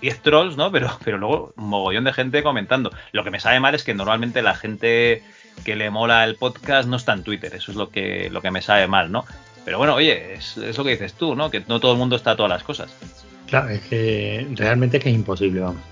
10 0.00 0.20
trolls, 0.20 0.56
¿no? 0.56 0.70
Pero, 0.72 0.90
pero 1.04 1.18
luego 1.18 1.52
un 1.56 1.68
mogollón 1.68 2.04
de 2.04 2.12
gente 2.12 2.42
comentando. 2.42 2.90
Lo 3.12 3.24
que 3.24 3.30
me 3.30 3.40
sabe 3.40 3.60
mal 3.60 3.74
es 3.74 3.84
que 3.84 3.94
normalmente 3.94 4.42
la 4.42 4.54
gente 4.54 5.22
que 5.64 5.76
le 5.76 5.90
mola 5.90 6.24
el 6.24 6.36
podcast 6.36 6.88
no 6.88 6.96
está 6.96 7.12
en 7.12 7.24
Twitter. 7.24 7.54
Eso 7.54 7.70
es 7.70 7.76
lo 7.76 7.90
que, 7.90 8.30
lo 8.30 8.40
que 8.40 8.50
me 8.50 8.62
sabe 8.62 8.86
mal, 8.86 9.10
¿no? 9.10 9.24
Pero 9.64 9.78
bueno, 9.78 9.94
oye, 9.94 10.34
es, 10.34 10.56
es 10.56 10.78
lo 10.78 10.84
que 10.84 10.92
dices 10.92 11.14
tú, 11.14 11.34
¿no? 11.34 11.50
Que 11.50 11.62
no 11.66 11.80
todo 11.80 11.92
el 11.92 11.98
mundo 11.98 12.16
está 12.16 12.32
a 12.32 12.36
todas 12.36 12.50
las 12.50 12.62
cosas. 12.62 12.94
Claro, 13.46 13.70
es 13.70 13.80
que 13.82 14.46
realmente 14.54 14.98
es 14.98 15.02
que 15.02 15.10
es 15.10 15.14
imposible, 15.14 15.60
vamos. 15.60 15.82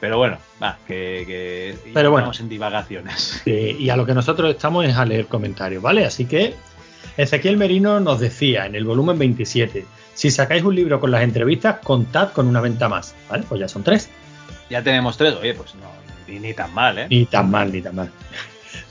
Pero 0.00 0.16
bueno, 0.16 0.38
va, 0.62 0.78
que, 0.86 1.24
que 1.26 1.92
Pero 1.92 2.10
bueno. 2.10 2.24
estamos 2.24 2.40
en 2.40 2.48
divagaciones. 2.48 3.42
Eh, 3.44 3.76
y 3.78 3.90
a 3.90 3.96
lo 3.96 4.06
que 4.06 4.14
nosotros 4.14 4.50
estamos 4.50 4.86
es 4.86 4.96
a 4.96 5.04
leer 5.04 5.26
comentarios, 5.26 5.82
¿vale? 5.82 6.06
Así 6.06 6.24
que 6.24 6.54
Ezequiel 7.22 7.58
Merino 7.58 8.00
nos 8.00 8.18
decía 8.18 8.64
en 8.64 8.74
el 8.74 8.84
volumen 8.84 9.18
27, 9.18 9.84
si 10.14 10.30
sacáis 10.30 10.64
un 10.64 10.74
libro 10.74 11.00
con 11.00 11.10
las 11.10 11.22
entrevistas, 11.22 11.80
contad 11.82 12.32
con 12.32 12.46
una 12.46 12.62
venta 12.62 12.88
más, 12.88 13.14
¿vale? 13.28 13.44
Pues 13.46 13.60
ya 13.60 13.68
son 13.68 13.82
tres. 13.82 14.08
Ya 14.70 14.82
tenemos 14.82 15.18
tres, 15.18 15.34
oye, 15.34 15.52
pues 15.52 15.74
no, 15.74 15.86
ni, 16.26 16.38
ni 16.38 16.54
tan 16.54 16.72
mal, 16.72 16.98
¿eh? 16.98 17.06
Ni 17.10 17.26
tan 17.26 17.50
mal, 17.50 17.70
ni 17.70 17.82
tan 17.82 17.94
mal. 17.94 18.10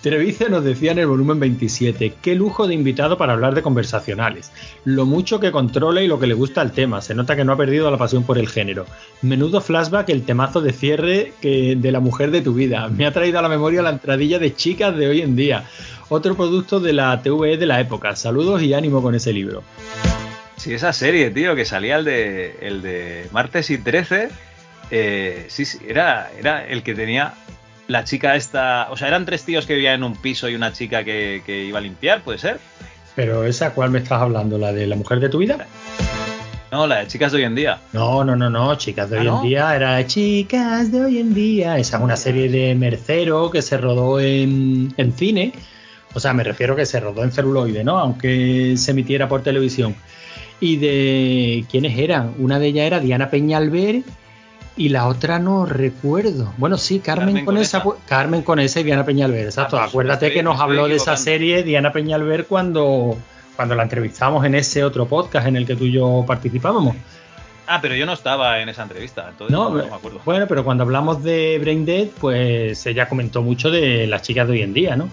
Trevice 0.01 0.49
nos 0.49 0.63
decía 0.63 0.91
en 0.91 0.99
el 0.99 1.07
volumen 1.07 1.39
27, 1.39 2.13
qué 2.21 2.35
lujo 2.35 2.67
de 2.67 2.73
invitado 2.73 3.17
para 3.17 3.33
hablar 3.33 3.53
de 3.55 3.61
conversacionales. 3.61 4.51
Lo 4.85 5.05
mucho 5.05 5.39
que 5.39 5.51
controla 5.51 6.01
y 6.01 6.07
lo 6.07 6.19
que 6.19 6.27
le 6.27 6.33
gusta 6.33 6.61
al 6.61 6.71
tema. 6.71 7.01
Se 7.01 7.15
nota 7.15 7.35
que 7.35 7.43
no 7.43 7.53
ha 7.53 7.57
perdido 7.57 7.89
la 7.91 7.97
pasión 7.97 8.23
por 8.23 8.37
el 8.37 8.47
género. 8.47 8.85
Menudo 9.21 9.61
flashback 9.61 10.09
el 10.09 10.23
temazo 10.23 10.61
de 10.61 10.73
cierre 10.73 11.33
de 11.41 11.91
la 11.91 11.99
mujer 11.99 12.31
de 12.31 12.41
tu 12.41 12.53
vida. 12.53 12.87
Me 12.89 13.05
ha 13.05 13.11
traído 13.11 13.39
a 13.39 13.41
la 13.41 13.49
memoria 13.49 13.81
la 13.81 13.89
entradilla 13.89 14.39
de 14.39 14.55
chicas 14.55 14.95
de 14.95 15.07
hoy 15.07 15.21
en 15.21 15.35
día. 15.35 15.65
Otro 16.09 16.35
producto 16.35 16.79
de 16.79 16.93
la 16.93 17.21
TVE 17.21 17.57
de 17.57 17.65
la 17.65 17.79
época. 17.79 18.15
Saludos 18.15 18.61
y 18.63 18.73
ánimo 18.73 19.01
con 19.01 19.15
ese 19.15 19.31
libro. 19.33 19.63
Sí, 20.57 20.73
esa 20.73 20.91
serie, 20.91 21.29
tío, 21.29 21.55
que 21.55 21.65
salía 21.65 21.97
el 21.97 22.05
de, 22.05 22.57
el 22.61 22.81
de 22.81 23.27
martes 23.31 23.69
y 23.69 23.77
13. 23.77 24.29
eh, 24.91 25.45
sí, 25.47 25.65
sí, 25.65 25.77
era, 25.87 26.31
era 26.37 26.65
el 26.65 26.83
que 26.83 26.95
tenía 26.95 27.33
la 27.89 28.03
chica 28.03 28.35
esta. 28.35 28.87
O 28.91 28.97
sea, 28.97 29.09
eran 29.09 29.25
tres 29.25 29.43
tíos 29.43 29.65
que 29.65 29.73
vivían 29.73 29.95
en 29.95 30.03
un 30.03 30.15
piso 30.15 30.47
y 30.47 30.55
una 30.55 30.71
chica 30.71 31.03
que, 31.03 31.41
que 31.45 31.65
iba 31.65 31.79
a 31.79 31.81
limpiar, 31.81 32.21
¿puede 32.21 32.37
ser? 32.37 32.59
Pero 33.15 33.43
esa, 33.43 33.73
¿cuál 33.73 33.89
me 33.89 33.99
estás 33.99 34.21
hablando? 34.21 34.57
¿La 34.57 34.71
de 34.71 34.87
la 34.87 34.95
mujer 34.95 35.19
de 35.19 35.27
tu 35.27 35.39
vida? 35.39 35.67
No, 36.71 36.85
la 36.85 36.99
de 36.99 37.07
chicas 37.07 37.31
de 37.31 37.39
hoy 37.39 37.43
en 37.45 37.55
día. 37.55 37.79
No, 37.91 38.23
no, 38.23 38.35
no, 38.35 38.49
no, 38.49 38.75
chicas 38.75 39.09
de 39.09 39.17
¿Ah, 39.17 39.19
hoy 39.21 39.25
no? 39.25 39.37
en 39.41 39.49
día 39.49 39.75
era 39.75 40.05
chicas 40.05 40.91
de 40.91 41.03
hoy 41.03 41.17
en 41.17 41.33
día. 41.33 41.79
Esa 41.79 41.97
es 41.97 42.03
una 42.03 42.15
serie 42.15 42.47
de 42.47 42.75
Mercero 42.75 43.49
que 43.49 43.63
se 43.63 43.77
rodó 43.77 44.19
en, 44.19 44.93
en 44.95 45.11
cine. 45.13 45.51
O 46.13 46.19
sea, 46.19 46.33
me 46.33 46.43
refiero 46.43 46.75
que 46.75 46.85
se 46.85 46.99
rodó 46.99 47.23
en 47.23 47.31
celuloide, 47.31 47.83
¿no? 47.83 47.97
Aunque 47.97 48.75
se 48.77 48.91
emitiera 48.91 49.27
por 49.27 49.41
televisión. 49.41 49.95
Y 50.59 50.77
de 50.77 51.65
quiénes 51.71 51.97
eran. 51.97 52.35
Una 52.37 52.59
de 52.59 52.67
ellas 52.67 52.85
era 52.85 52.99
Diana 52.99 53.31
Peñalver 53.31 54.03
y 54.77 54.89
la 54.89 55.07
otra 55.07 55.39
no 55.39 55.65
recuerdo. 55.65 56.53
Bueno, 56.57 56.77
sí, 56.77 56.99
Carmen, 56.99 57.43
Conesa, 57.45 57.83
Conesa. 57.83 58.03
Carmen 58.07 58.41
Conesa 58.43 58.79
y 58.79 58.83
Diana 58.83 59.03
Peñalver, 59.05 59.45
exacto. 59.45 59.75
Ah, 59.77 59.81
pues, 59.81 59.89
Acuérdate 59.89 60.27
estoy- 60.27 60.37
que 60.39 60.43
nos 60.43 60.59
habló 60.59 60.87
de 60.87 60.95
esa 60.95 61.17
serie 61.17 61.63
Diana 61.63 61.91
Peñalver 61.91 62.45
cuando, 62.45 63.17
cuando 63.55 63.75
la 63.75 63.83
entrevistamos 63.83 64.45
en 64.45 64.55
ese 64.55 64.83
otro 64.83 65.05
podcast 65.05 65.47
en 65.47 65.57
el 65.57 65.65
que 65.65 65.75
tú 65.75 65.85
y 65.85 65.91
yo 65.93 66.23
participábamos. 66.25 66.95
Ah, 67.67 67.79
pero 67.81 67.93
yo 67.93 68.05
no 68.07 68.13
estaba 68.13 68.61
en 68.61 68.69
esa 68.69 68.81
entrevista, 68.83 69.27
entonces 69.29 69.51
No, 69.55 69.69
no, 69.69 69.77
no 69.77 69.85
me 69.87 69.95
acuerdo. 69.95 70.21
bueno, 70.25 70.47
pero 70.47 70.63
cuando 70.63 70.83
hablamos 70.83 71.21
de 71.23 71.59
Brain 71.61 71.85
Dead, 71.85 72.07
pues 72.19 72.83
ella 72.87 73.07
comentó 73.07 73.43
mucho 73.43 73.69
de 73.69 74.07
las 74.07 74.23
chicas 74.23 74.47
de 74.47 74.53
hoy 74.53 74.61
en 74.63 74.73
día, 74.73 74.95
¿no? 74.95 75.09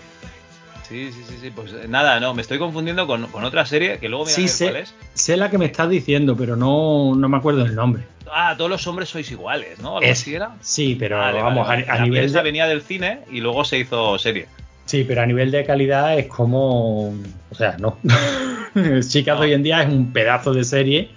Sí, 0.88 1.10
sí, 1.12 1.22
sí, 1.28 1.34
sí. 1.40 1.50
Pues 1.50 1.72
eh, 1.72 1.86
nada, 1.88 2.20
no, 2.20 2.32
me 2.34 2.42
estoy 2.42 2.58
confundiendo 2.58 3.06
con, 3.06 3.26
con 3.28 3.44
otra 3.44 3.66
serie 3.66 3.98
que 3.98 4.08
luego 4.08 4.24
me 4.26 4.30
Sí, 4.30 4.46
sé. 4.48 4.66
cuál 4.66 4.76
es. 4.82 4.94
Sé 5.14 5.36
la 5.36 5.50
que 5.50 5.58
me 5.58 5.64
estás 5.66 5.88
diciendo, 5.90 6.36
pero 6.36 6.54
no, 6.56 7.14
no 7.16 7.28
me 7.28 7.36
acuerdo 7.36 7.64
del 7.64 7.74
nombre. 7.74 8.04
Ah, 8.32 8.54
todos 8.56 8.70
los 8.70 8.86
hombres 8.86 9.08
sois 9.08 9.30
iguales, 9.30 9.78
¿no? 9.80 9.96
¿Algo 9.98 10.08
Es- 10.10 10.20
así 10.20 10.34
era? 10.34 10.50
Sí, 10.60 10.96
pero 10.98 11.18
Vale, 11.18 11.40
vamos, 11.42 11.66
vale, 11.66 11.86
a, 11.88 11.94
a 11.94 11.96
La 11.98 12.04
nivel 12.04 12.32
de, 12.32 12.42
venía 12.42 12.66
del 12.66 12.82
cine 12.82 13.20
y 13.30 13.40
luego 13.40 13.64
se 13.64 13.78
hizo 13.78 14.18
serie. 14.18 14.46
sí, 14.84 15.04
pero 15.06 15.22
a 15.22 15.26
nivel 15.26 15.50
de 15.50 15.64
calidad 15.64 16.18
es 16.18 16.26
como, 16.26 17.08
o 17.08 17.54
sea, 17.56 17.76
no. 17.78 17.98
chicas 19.08 19.36
No. 19.36 19.42
hoy 19.42 19.52
en 19.54 19.62
día 19.62 19.82
es 19.82 19.88
un 19.88 20.12
pedazo 20.12 20.52
de 20.52 20.64
serie, 20.64 21.10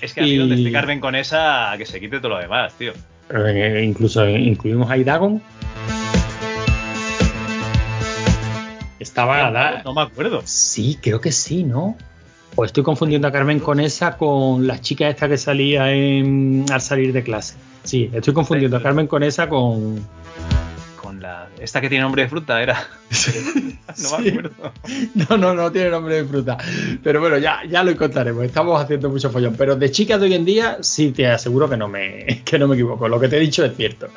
Es 0.00 0.12
que 0.14 0.20
a 0.20 0.24
mí 0.24 0.36
donde 0.36 0.56
Y- 0.56 0.58
esté 0.60 0.72
Carmen 0.72 1.00
con 1.00 1.14
esa, 1.14 1.74
que 1.78 1.86
se 1.86 2.00
quite 2.00 2.18
todo 2.18 2.30
lo 2.30 2.38
demás, 2.38 2.72
tío. 2.78 2.92
eh, 3.34 3.82
incluso 3.84 4.28
incluimos 4.28 4.90
a 4.90 4.96
Idagon. 4.96 5.42
Estaba 9.12 9.50
la, 9.50 9.82
No 9.84 9.92
me 9.92 10.00
acuerdo. 10.00 10.40
Sí, 10.46 10.98
creo 11.02 11.20
que 11.20 11.32
sí, 11.32 11.64
¿no? 11.64 11.98
O 12.56 12.64
estoy 12.64 12.82
confundiendo 12.82 13.28
a 13.28 13.32
Carmen 13.32 13.60
con 13.60 13.78
esa 13.78 14.16
con 14.16 14.66
la 14.66 14.80
chica 14.80 15.06
esta 15.06 15.28
que 15.28 15.36
salía 15.36 15.92
en, 15.92 16.64
al 16.72 16.80
salir 16.80 17.12
de 17.12 17.22
clase. 17.22 17.56
Sí, 17.84 18.08
estoy 18.10 18.32
confundiendo 18.32 18.78
a 18.78 18.82
Carmen 18.82 19.06
con 19.06 19.22
esa 19.22 19.50
con. 19.50 19.96
Con 20.96 21.20
la. 21.20 21.48
Esta 21.60 21.82
que 21.82 21.90
tiene 21.90 22.04
nombre 22.04 22.22
de 22.22 22.28
fruta 22.30 22.62
era. 22.62 22.74
no 23.98 24.18
me 24.18 24.24
Sí. 24.24 24.28
acuerdo. 24.30 24.72
No, 25.28 25.36
no, 25.36 25.52
no 25.52 25.70
tiene 25.70 25.90
nombre 25.90 26.14
de 26.14 26.24
fruta. 26.24 26.56
Pero 27.02 27.20
bueno, 27.20 27.36
ya, 27.36 27.60
ya 27.68 27.82
lo 27.84 27.90
encontraremos. 27.90 28.44
Estamos 28.44 28.80
haciendo 28.82 29.10
mucho 29.10 29.28
follón. 29.28 29.56
Pero 29.58 29.76
de 29.76 29.90
chicas 29.90 30.18
de 30.20 30.26
hoy 30.26 30.34
en 30.34 30.46
día, 30.46 30.78
sí 30.80 31.10
te 31.12 31.26
aseguro 31.26 31.68
que 31.68 31.76
no 31.76 31.86
me, 31.86 32.40
que 32.46 32.58
no 32.58 32.66
me 32.66 32.76
equivoco. 32.76 33.08
Lo 33.08 33.20
que 33.20 33.28
te 33.28 33.36
he 33.36 33.40
dicho 33.40 33.62
es 33.62 33.76
cierto. 33.76 34.08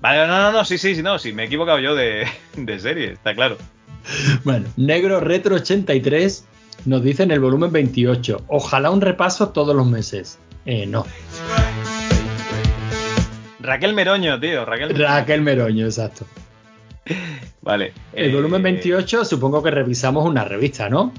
Vale, 0.00 0.26
no, 0.26 0.42
no, 0.42 0.52
no, 0.52 0.64
sí, 0.64 0.78
sí, 0.78 0.94
sí, 0.94 1.02
no, 1.02 1.18
sí, 1.18 1.32
me 1.32 1.42
he 1.42 1.46
equivocado 1.46 1.78
yo 1.78 1.94
de, 1.94 2.26
de 2.56 2.80
serie, 2.80 3.12
está 3.12 3.34
claro. 3.34 3.58
Bueno, 4.44 4.66
Negro 4.76 5.20
Retro 5.20 5.56
83 5.56 6.44
nos 6.86 7.02
dice 7.02 7.22
en 7.24 7.30
el 7.30 7.40
volumen 7.40 7.70
28. 7.70 8.44
Ojalá 8.48 8.90
un 8.90 9.00
repaso 9.00 9.50
todos 9.50 9.76
los 9.76 9.86
meses. 9.86 10.38
Eh, 10.64 10.86
no. 10.86 11.04
Raquel 13.60 13.92
Meroño, 13.92 14.40
tío, 14.40 14.64
Raquel 14.64 14.94
Meroño. 14.94 15.08
Raquel 15.08 15.42
Meroño, 15.42 15.84
exacto. 15.84 16.26
Vale. 17.60 17.92
El 18.14 18.30
eh, 18.30 18.34
volumen 18.34 18.62
28 18.62 19.24
supongo 19.24 19.62
que 19.62 19.70
revisamos 19.70 20.24
una 20.24 20.44
revista, 20.44 20.88
¿no? 20.88 21.12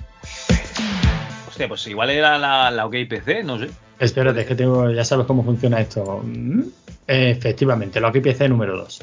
Hostia, 1.48 1.68
pues 1.68 1.86
igual 1.88 2.10
era 2.10 2.40
la, 2.40 2.72
la 2.72 2.86
OKPC, 2.88 3.44
no 3.44 3.60
sé. 3.60 3.70
Espérate, 4.00 4.42
es 4.42 4.48
que 4.48 4.56
tengo, 4.56 4.90
ya 4.90 5.06
sabes 5.06 5.28
cómo 5.28 5.44
funciona 5.44 5.80
esto. 5.80 6.22
Mm, 6.24 6.62
Efectivamente, 7.08 8.00
lo 8.00 8.12
que 8.12 8.22
PC 8.22 8.50
número 8.50 8.78
2. 8.78 9.00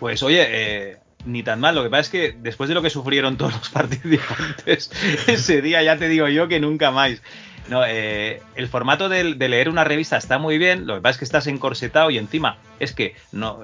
Pues 0.00 0.22
oye, 0.22 0.46
eh, 0.48 0.96
ni 1.26 1.42
tan 1.42 1.60
mal. 1.60 1.74
Lo 1.74 1.82
que 1.82 1.90
pasa 1.90 2.00
es 2.00 2.08
que 2.10 2.36
después 2.38 2.68
de 2.68 2.74
lo 2.74 2.82
que 2.82 2.90
sufrieron 2.90 3.36
todos 3.36 3.54
los 3.54 3.68
participantes 3.70 4.90
ese 5.26 5.62
día, 5.62 5.82
ya 5.82 5.96
te 5.96 6.08
digo 6.08 6.28
yo 6.28 6.48
que 6.48 6.60
nunca 6.60 6.90
más. 6.90 7.22
No, 7.68 7.82
eh, 7.86 8.42
el 8.56 8.68
formato 8.68 9.08
de, 9.08 9.24
leer 9.24 9.70
una 9.70 9.84
revista 9.84 10.16
está 10.16 10.38
muy 10.38 10.58
bien. 10.58 10.86
Lo 10.86 10.96
que 10.96 11.00
pasa 11.00 11.12
es 11.12 11.18
que 11.18 11.24
estás 11.24 11.46
encorsetado 11.46 12.10
y 12.10 12.18
encima 12.18 12.58
es 12.78 12.92
que 12.92 13.14
no 13.32 13.60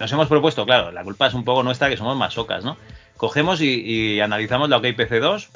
nos 0.00 0.12
hemos 0.12 0.28
propuesto, 0.28 0.64
claro, 0.64 0.92
la 0.92 1.02
culpa 1.02 1.26
es 1.26 1.34
un 1.34 1.44
poco 1.44 1.64
nuestra 1.64 1.88
que 1.88 1.96
somos 1.96 2.16
masocas, 2.16 2.64
¿no? 2.64 2.76
Cogemos 3.16 3.60
y, 3.60 3.80
y 3.80 4.20
analizamos 4.20 4.68
la 4.68 4.76
OKPC 4.76 5.20
2, 5.20 5.50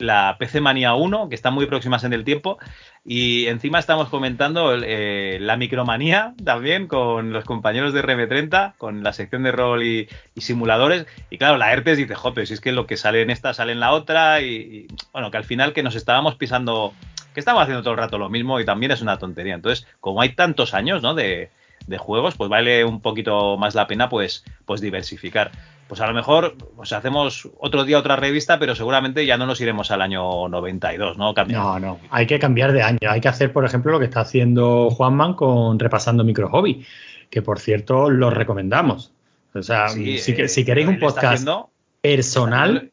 la 0.00 0.36
PC 0.38 0.60
Manía 0.60 0.94
1, 0.94 1.28
que 1.28 1.34
están 1.34 1.54
muy 1.54 1.66
próximas 1.66 2.04
en 2.04 2.12
el 2.12 2.24
tiempo, 2.24 2.58
y 3.04 3.46
encima 3.46 3.78
estamos 3.78 4.08
comentando 4.08 4.74
eh, 4.74 5.38
la 5.40 5.56
micromanía 5.56 6.34
también 6.44 6.86
con 6.86 7.32
los 7.32 7.44
compañeros 7.44 7.94
de 7.94 8.02
RM30, 8.02 8.74
con 8.76 9.02
la 9.02 9.12
sección 9.12 9.42
de 9.42 9.52
rol 9.52 9.82
y, 9.82 10.08
simuladores. 10.36 11.06
Y 11.30 11.38
claro, 11.38 11.56
la 11.56 11.72
ERTES 11.72 11.98
dice, 11.98 12.14
jope, 12.14 12.44
si 12.46 12.54
es 12.54 12.60
que 12.60 12.72
lo 12.72 12.86
que 12.86 12.96
sale 12.96 13.22
en 13.22 13.30
esta 13.30 13.54
sale 13.54 13.72
en 13.72 13.80
la 13.80 13.92
otra. 13.92 14.40
Y, 14.42 14.88
bueno, 15.12 15.30
que 15.30 15.36
al 15.36 15.44
final 15.44 15.72
que 15.72 15.82
nos 15.82 15.94
estábamos 15.94 16.34
pisando, 16.34 16.92
que 17.34 17.40
estamos 17.40 17.62
haciendo 17.62 17.82
todo 17.82 17.92
el 17.92 18.00
rato 18.00 18.18
lo 18.18 18.28
mismo 18.28 18.60
y 18.60 18.64
también 18.64 18.92
es 18.92 19.02
una 19.02 19.18
tontería. 19.18 19.54
Entonces, 19.54 19.86
como 20.00 20.20
hay 20.20 20.30
tantos 20.30 20.74
años, 20.74 21.02
¿no? 21.02 21.14
De, 21.14 21.50
de 21.86 21.98
juegos, 21.98 22.36
pues 22.36 22.50
vale 22.50 22.84
un 22.84 23.00
poquito 23.00 23.56
más 23.56 23.74
la 23.74 23.86
pena 23.86 24.08
pues, 24.08 24.44
pues 24.66 24.80
diversificar. 24.80 25.50
Pues 25.90 26.00
a 26.00 26.06
lo 26.06 26.14
mejor 26.14 26.54
pues 26.76 26.92
hacemos 26.92 27.48
otro 27.58 27.84
día 27.84 27.98
otra 27.98 28.14
revista, 28.14 28.60
pero 28.60 28.76
seguramente 28.76 29.26
ya 29.26 29.36
no 29.36 29.44
nos 29.44 29.60
iremos 29.60 29.90
al 29.90 30.00
año 30.02 30.48
92, 30.48 31.18
¿no? 31.18 31.34
Cambiamos. 31.34 31.80
No, 31.80 31.86
no, 31.88 31.98
hay 32.10 32.26
que 32.28 32.38
cambiar 32.38 32.72
de 32.72 32.80
año. 32.82 32.98
Hay 33.08 33.20
que 33.20 33.26
hacer, 33.26 33.52
por 33.52 33.64
ejemplo, 33.64 33.90
lo 33.90 33.98
que 33.98 34.04
está 34.04 34.20
haciendo 34.20 34.88
Juanman 34.90 35.34
con 35.34 35.80
repasando 35.80 36.22
micro 36.22 36.48
hobby, 36.48 36.86
que 37.28 37.42
por 37.42 37.58
cierto 37.58 38.08
lo 38.08 38.30
recomendamos. 38.30 39.12
O 39.52 39.62
sea, 39.64 39.88
Sí, 39.88 40.18
si, 40.18 40.30
eh, 40.40 40.46
si 40.48 40.64
queréis 40.64 40.86
un 40.86 41.00
podcast 41.00 41.24
haciendo- 41.34 41.70
personal, 42.00 42.92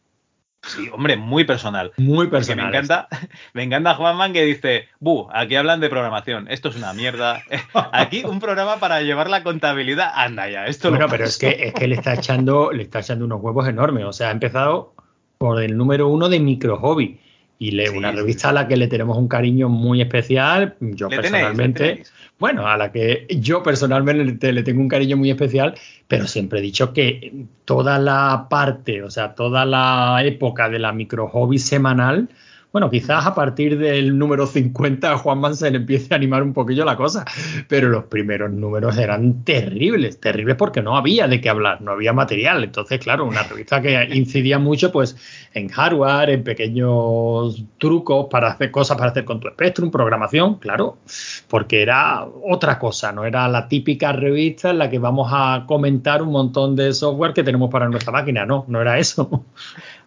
Sí, 0.67 0.89
hombre, 0.91 1.17
muy 1.17 1.43
personal. 1.45 1.91
muy 1.97 2.27
Porque 2.27 2.37
personal. 2.37 2.65
me 2.71 2.77
encanta, 2.77 3.07
me 3.53 3.63
encanta 3.63 3.95
Juanman 3.95 4.33
que 4.33 4.43
dice, 4.43 4.87
Bu, 4.99 5.27
aquí 5.33 5.55
hablan 5.55 5.79
de 5.79 5.89
programación, 5.89 6.47
esto 6.49 6.69
es 6.69 6.75
una 6.75 6.93
mierda. 6.93 7.41
Aquí 7.93 8.23
un 8.25 8.39
programa 8.39 8.77
para 8.77 9.01
llevar 9.01 9.29
la 9.29 9.43
contabilidad. 9.43 10.11
Anda 10.15 10.49
ya, 10.49 10.65
esto 10.67 10.89
Bueno, 10.89 11.05
lo 11.05 11.11
pero 11.11 11.23
es 11.25 11.37
que, 11.37 11.49
es 11.67 11.73
que 11.73 11.87
le 11.87 11.95
está 11.95 12.13
echando, 12.13 12.71
le 12.71 12.83
está 12.83 12.99
echando 12.99 13.25
unos 13.25 13.41
huevos 13.41 13.67
enormes. 13.67 14.05
O 14.05 14.13
sea, 14.13 14.29
ha 14.29 14.31
empezado 14.31 14.93
por 15.37 15.61
el 15.61 15.77
número 15.77 16.07
uno 16.07 16.29
de 16.29 16.39
micro 16.39 16.77
hobby. 16.77 17.19
Y 17.59 17.71
le, 17.71 17.87
Sí, 17.87 17.97
una 17.97 18.11
revista 18.11 18.41
sí. 18.43 18.47
a 18.49 18.51
la 18.51 18.67
que 18.67 18.77
le 18.77 18.87
tenemos 18.87 19.17
un 19.17 19.27
cariño 19.27 19.67
muy 19.67 19.99
especial. 20.01 20.75
Yo 20.79 21.09
le 21.09 21.15
personalmente. 21.15 21.83
tenéis. 21.89 22.13
Bueno, 22.39 22.67
a 22.67 22.77
la 22.77 22.91
que 22.91 23.25
yo 23.39 23.63
personalmente 23.63 24.53
le 24.53 24.61
tengo 24.63 24.81
un 24.81 24.87
cariño 24.87 25.17
muy 25.17 25.31
especial, 25.31 25.73
pero 26.07 26.27
siempre 26.27 26.59
he 26.59 26.61
dicho 26.61 26.93
que 26.93 27.47
toda 27.65 27.97
la 27.97 28.47
parte, 28.49 29.01
o 29.01 29.09
sea, 29.09 29.33
toda 29.33 29.65
la 29.65 30.21
época 30.23 30.69
de 30.69 30.77
la 30.77 30.91
micro 30.93 31.27
hobby 31.27 31.57
semanal, 31.57 32.29
Bueno, 32.77 32.91
quizás 32.91 33.25
a 33.25 33.33
partir 33.33 33.79
del 33.79 34.19
número 34.19 34.45
50 34.45 35.11
a 35.11 35.17
Juan 35.17 35.55
se 35.55 35.71
le 35.71 35.77
empiece 35.77 36.13
a 36.13 36.17
animar 36.17 36.43
un 36.43 36.53
poquillo 36.53 36.85
la 36.85 36.95
cosa, 36.95 37.25
pero 37.67 37.89
los 37.89 38.03
primeros 38.03 38.51
números 38.51 38.99
eran 38.99 39.43
terribles, 39.43 40.19
terribles 40.19 40.57
porque 40.57 40.83
no 40.83 40.95
había 40.95 41.27
de 41.27 41.41
qué 41.41 41.49
hablar, 41.49 41.81
no 41.81 41.93
había 41.93 42.13
material. 42.13 42.63
Entonces, 42.63 42.99
claro, 42.99 43.25
una 43.25 43.41
revista 43.41 43.81
que 43.81 44.07
incidía 44.13 44.59
mucho 44.59 44.91
pues 44.91 45.17
en 45.55 45.69
hardware, 45.69 46.29
en 46.29 46.43
pequeños 46.43 47.65
trucos 47.79 48.27
para 48.29 48.49
hacer 48.49 48.69
cosas 48.69 48.95
para 48.95 49.09
hacer 49.09 49.25
con 49.25 49.39
tu 49.39 49.47
Spectrum, 49.47 49.89
programación, 49.89 50.59
claro, 50.59 50.99
porque 51.47 51.81
era 51.81 52.27
otra 52.43 52.77
cosa, 52.77 53.11
no 53.11 53.25
era 53.25 53.47
la 53.47 53.67
típica 53.67 54.11
revista 54.11 54.69
en 54.69 54.77
la 54.77 54.87
que 54.87 54.99
vamos 54.99 55.31
a 55.33 55.63
comentar 55.65 56.21
un 56.21 56.31
montón 56.31 56.75
de 56.75 56.93
software 56.93 57.33
que 57.33 57.41
tenemos 57.41 57.71
para 57.71 57.89
nuestra 57.89 58.11
máquina, 58.11 58.45
no, 58.45 58.65
no 58.67 58.79
era 58.79 58.99
eso. 58.99 59.45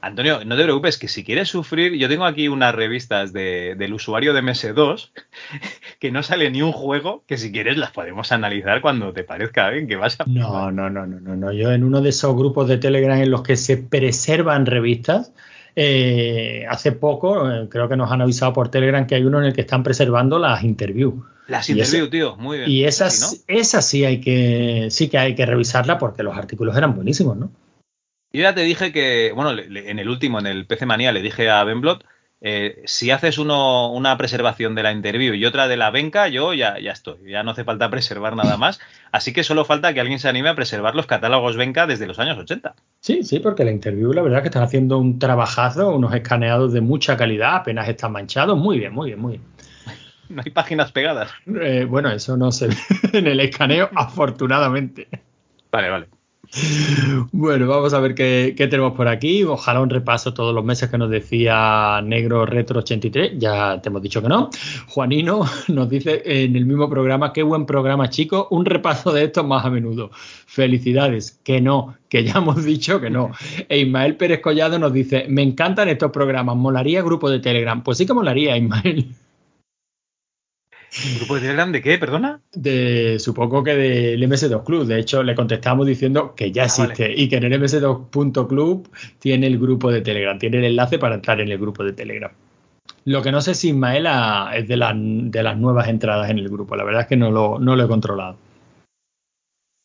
Antonio, 0.03 0.45
no 0.45 0.57
te 0.57 0.63
preocupes, 0.65 0.97
que 0.99 1.09
si 1.09 1.25
quieres 1.25 1.49
sufrir, 1.49 1.95
yo 1.95 2.09
tengo 2.09 2.25
aquí 2.25 2.49
unas 2.49 2.75
revistas 2.75 3.33
de, 3.33 3.75
del 3.77 3.93
usuario 3.93 4.33
de 4.33 4.43
MS2 4.43 5.11
que 6.01 6.11
no 6.11 6.23
sale 6.23 6.51
ni 6.51 6.63
un 6.63 6.73
juego, 6.73 7.23
que 7.27 7.37
si 7.37 7.53
quieres 7.53 7.77
las 7.77 7.91
podemos 7.91 8.33
analizar 8.33 8.81
cuando 8.81 9.13
te 9.13 9.25
parezca 9.25 9.69
bien 9.71 9.87
que 9.87 9.97
vas 9.97 10.19
a... 10.21 10.25
No, 10.27 10.71
no, 10.71 10.89
no, 10.89 11.07
no, 11.07 11.21
no, 11.21 11.37
no. 11.37 11.53
Yo 11.53 11.71
en 11.73 11.85
uno 11.85 12.01
de 12.01 12.09
esos 12.11 12.35
grupos 12.35 12.69
de 12.69 12.79
Telegram 12.79 13.21
en 13.21 13.31
los 13.31 13.43
que 13.43 13.57
se 13.57 13.77
preservan 13.77 14.65
revistas, 14.67 15.33
eh, 15.77 16.65
hace 16.69 16.93
poco, 16.93 17.51
eh, 17.51 17.69
creo 17.71 17.89
que 17.89 17.97
nos 17.97 18.11
han 18.11 18.23
avisado 18.23 18.53
por 18.53 18.71
Telegram 18.71 19.07
que 19.07 19.15
hay 19.15 19.25
uno 19.25 19.39
en 19.39 19.47
el 19.47 19.53
que 19.53 19.61
están 19.61 19.83
preservando 19.83 20.39
las 20.39 20.65
interviews. 20.65 21.15
Las 21.47 21.69
Y 21.69 21.73
interview, 21.73 22.05
ese- 22.05 22.11
tío, 22.11 22.37
muy 22.37 22.59
bien. 22.59 22.71
Y 22.71 22.85
esas, 22.85 23.45
esas 23.49 23.85
sí 23.87 24.05
hay 24.05 24.21
que, 24.21 24.89
sí 24.91 25.09
que 25.09 25.19
hay 25.19 25.35
que 25.35 25.47
revisarla 25.47 25.99
porque 25.99 26.23
los 26.23 26.37
artículos 26.37 26.77
eran 26.77 26.95
buenísimos, 26.95 27.37
¿no? 27.37 27.51
Yo 28.33 28.43
ya 28.43 28.55
te 28.55 28.63
dije 28.63 28.93
que, 28.93 29.33
bueno, 29.35 29.53
le- 29.53 29.69
le- 29.69 29.91
en 29.91 29.99
el 29.99 30.09
último, 30.09 30.39
en 30.39 30.47
el 30.47 30.67
PC 30.67 30.87
Manía, 30.87 31.13
le 31.13 31.23
dije 31.23 31.51
a 31.51 31.65
Benblot, 31.65 32.05
eh, 32.43 32.83
si 32.87 33.11
haces 33.11 33.37
uno, 33.39 33.93
una 33.93 34.17
preservación 34.17 34.75
de 34.75 34.83
la 34.83 34.93
interview 34.93 35.35
y 35.35 35.45
otra 35.45 35.69
de 35.69 35.77
la 35.77 35.91
Benca, 35.91 36.29
yo 36.29 36.55
ya, 36.55 36.79
ya 36.79 36.93
estoy, 36.93 37.19
ya 37.31 37.43
no 37.43 37.51
hace 37.51 37.65
falta 37.65 37.91
preservar 37.91 38.35
nada 38.37 38.57
más. 38.57 38.81
Así 39.13 39.33
que 39.35 39.43
solo 39.45 39.65
falta 39.67 39.93
que 39.93 40.01
alguien 40.01 40.19
se 40.19 40.29
anime 40.29 40.49
a 40.49 40.55
preservar 40.55 40.95
los 40.95 41.07
catálogos 41.07 41.57
Benca 41.57 41.87
desde 41.87 42.07
los 42.07 42.19
años 42.19 42.39
80. 42.39 42.75
Sí, 43.01 43.25
sí, 43.25 43.41
porque 43.41 43.65
la 43.65 43.73
interview, 43.73 44.13
la 44.15 44.23
verdad 44.23 44.39
es 44.39 44.43
que 44.45 44.49
están 44.49 44.63
haciendo 44.63 44.97
un 44.99 45.19
trabajazo, 45.19 45.91
unos 45.95 46.15
escaneados 46.15 46.73
de 46.73 46.81
mucha 46.81 47.17
calidad, 47.17 47.57
apenas 47.57 47.89
están 47.89 48.13
manchados. 48.13 48.57
Muy 48.57 48.79
bien, 48.79 48.95
muy 48.95 49.09
bien, 49.11 49.21
muy 49.21 49.33
bien. 49.33 49.45
No 50.31 50.43
hay 50.47 50.53
páginas 50.53 50.93
pegadas. 50.93 51.31
Eh, 51.61 51.85
bueno, 51.89 52.09
eso 52.13 52.37
no 52.37 52.53
se 52.53 52.69
ve 52.69 52.77
en 53.13 53.27
el 53.27 53.41
escaneo, 53.41 53.91
afortunadamente. 53.97 55.09
Vale, 55.73 55.91
vale. 55.91 56.07
Bueno, 57.31 57.69
vamos 57.69 57.95
a 57.95 58.01
ver 58.01 58.15
qué, 58.15 58.55
qué 58.57 58.67
tenemos 58.67 58.93
por 58.95 59.07
aquí. 59.07 59.45
Ojalá 59.45 59.81
un 59.81 59.91
repaso 59.91 60.35
todos 60.35 60.53
los 60.53 60.65
meses 60.65 60.91
que 60.91 60.99
nos 60.99 61.09
decía 61.09 62.01
Negro 62.03 62.45
Retro 62.45 62.81
83. 62.81 63.35
Ya 63.39 63.81
te 63.81 63.89
hemos 63.89 64.03
dicho 64.03 64.21
que 64.21 64.29
no. 64.29 64.51
Juanino 64.89 65.45
nos 65.69 65.89
dice 65.89 66.23
en 66.25 66.57
el 66.57 66.67
mismo 66.67 66.89
programa, 66.91 67.33
qué 67.33 67.43
buen 67.43 67.67
programa, 67.67 68.11
chicos. 68.11 68.49
Un 68.51 68.65
repaso 68.65 69.13
de 69.13 69.25
estos 69.25 69.47
más 69.47 69.65
a 69.65 69.71
menudo. 69.71 70.11
Felicidades. 70.13 71.39
Que 71.45 71.61
no, 71.61 71.95
que 72.09 72.25
ya 72.25 72.39
hemos 72.39 72.65
dicho 72.65 73.01
que 73.01 73.11
no. 73.11 73.31
E 73.69 73.79
Ismael 73.79 74.17
Pérez 74.17 74.41
Collado 74.41 74.79
nos 74.79 74.93
dice, 74.93 75.27
me 75.29 75.43
encantan 75.43 75.89
estos 75.89 76.11
programas. 76.11 76.57
¿Molaría 76.57 77.03
grupo 77.03 77.31
de 77.31 77.39
Telegram? 77.39 77.83
Pues 77.83 77.99
sí 77.99 78.07
que 78.07 78.13
molaría, 78.13 78.57
Ismael. 78.57 79.15
¿Grupo 81.19 81.37
de 81.37 81.43
Telegram 81.43 81.71
de 81.71 81.83
qué? 81.83 81.99
¿Perdona? 81.99 82.41
De, 82.53 83.19
supongo 83.21 83.63
que 83.63 83.77
del 83.77 84.23
MS2 84.23 84.65
Club. 84.65 84.87
De 84.87 84.99
hecho, 84.99 85.23
le 85.23 85.35
contestamos 85.35 85.87
diciendo 85.87 86.35
que 86.35 86.51
ya 86.51 86.63
Ah, 86.63 86.67
existe 86.67 87.13
y 87.15 87.29
que 87.29 87.37
en 87.37 87.45
el 87.45 87.61
MS2.club 87.61 88.89
tiene 89.19 89.47
el 89.47 89.59
grupo 89.59 89.91
de 89.91 90.01
Telegram, 90.01 90.39
tiene 90.39 90.59
el 90.59 90.65
enlace 90.65 90.99
para 90.99 91.15
entrar 91.15 91.41
en 91.41 91.49
el 91.49 91.59
grupo 91.59 91.85
de 91.85 91.93
Telegram. 91.93 92.33
Lo 93.05 93.23
que 93.23 93.33
no 93.33 93.41
sé 93.41 93.55
si 93.55 93.69
Ismael 93.69 94.07
ah, 94.09 94.51
es 94.55 94.67
de, 94.67 94.77
las 94.77 94.95
de 94.97 95.43
las 95.43 95.57
nuevas 95.57 95.89
entradas 95.89 96.29
en 96.29 96.39
el 96.39 96.49
grupo. 96.49 96.75
La 96.77 96.85
verdad 96.85 97.03
es 97.03 97.09
que 97.09 97.17
no 97.17 97.31
lo, 97.31 97.59
no 97.59 97.77
lo 97.77 97.85
he 97.85 97.89
controlado. 97.89 98.37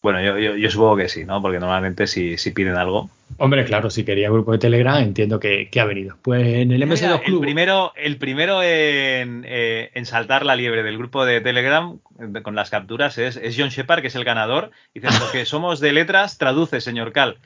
Bueno, 0.05 0.21
yo, 0.21 0.37
yo, 0.37 0.55
yo 0.55 0.69
supongo 0.69 0.97
que 0.97 1.09
sí, 1.09 1.25
¿no? 1.25 1.41
Porque 1.41 1.59
normalmente 1.59 2.05
si, 2.05 2.37
si 2.37 2.51
piden 2.51 2.75
algo. 2.75 3.09
Hombre, 3.37 3.65
claro, 3.65 3.89
si 3.89 4.03
quería 4.03 4.29
grupo 4.29 4.51
de 4.51 4.59
Telegram, 4.59 5.01
entiendo 5.01 5.39
que, 5.39 5.67
que 5.71 5.79
ha 5.79 5.85
venido. 5.85 6.15
Pues 6.21 6.45
en 6.45 6.71
el 6.71 6.83
MS2 6.83 7.01
Mira, 7.01 7.15
el 7.15 7.21
Club. 7.21 7.41
primero, 7.41 7.91
el 7.95 8.17
primero 8.17 8.61
en, 8.61 9.43
eh, 9.47 9.89
en 9.95 10.05
saltar 10.05 10.45
la 10.45 10.55
liebre 10.55 10.83
del 10.83 10.99
grupo 10.99 11.25
de 11.25 11.41
Telegram 11.41 11.97
eh, 12.19 12.41
con 12.43 12.53
las 12.53 12.69
capturas 12.69 13.17
es, 13.17 13.35
es 13.35 13.55
John 13.57 13.69
Shepard, 13.69 14.01
que 14.01 14.09
es 14.09 14.15
el 14.15 14.25
ganador. 14.25 14.69
Dice, 14.93 15.07
porque 15.19 15.43
somos 15.47 15.79
de 15.79 15.91
letras, 15.91 16.37
traduce, 16.37 16.81
señor 16.81 17.11
Cal. 17.11 17.39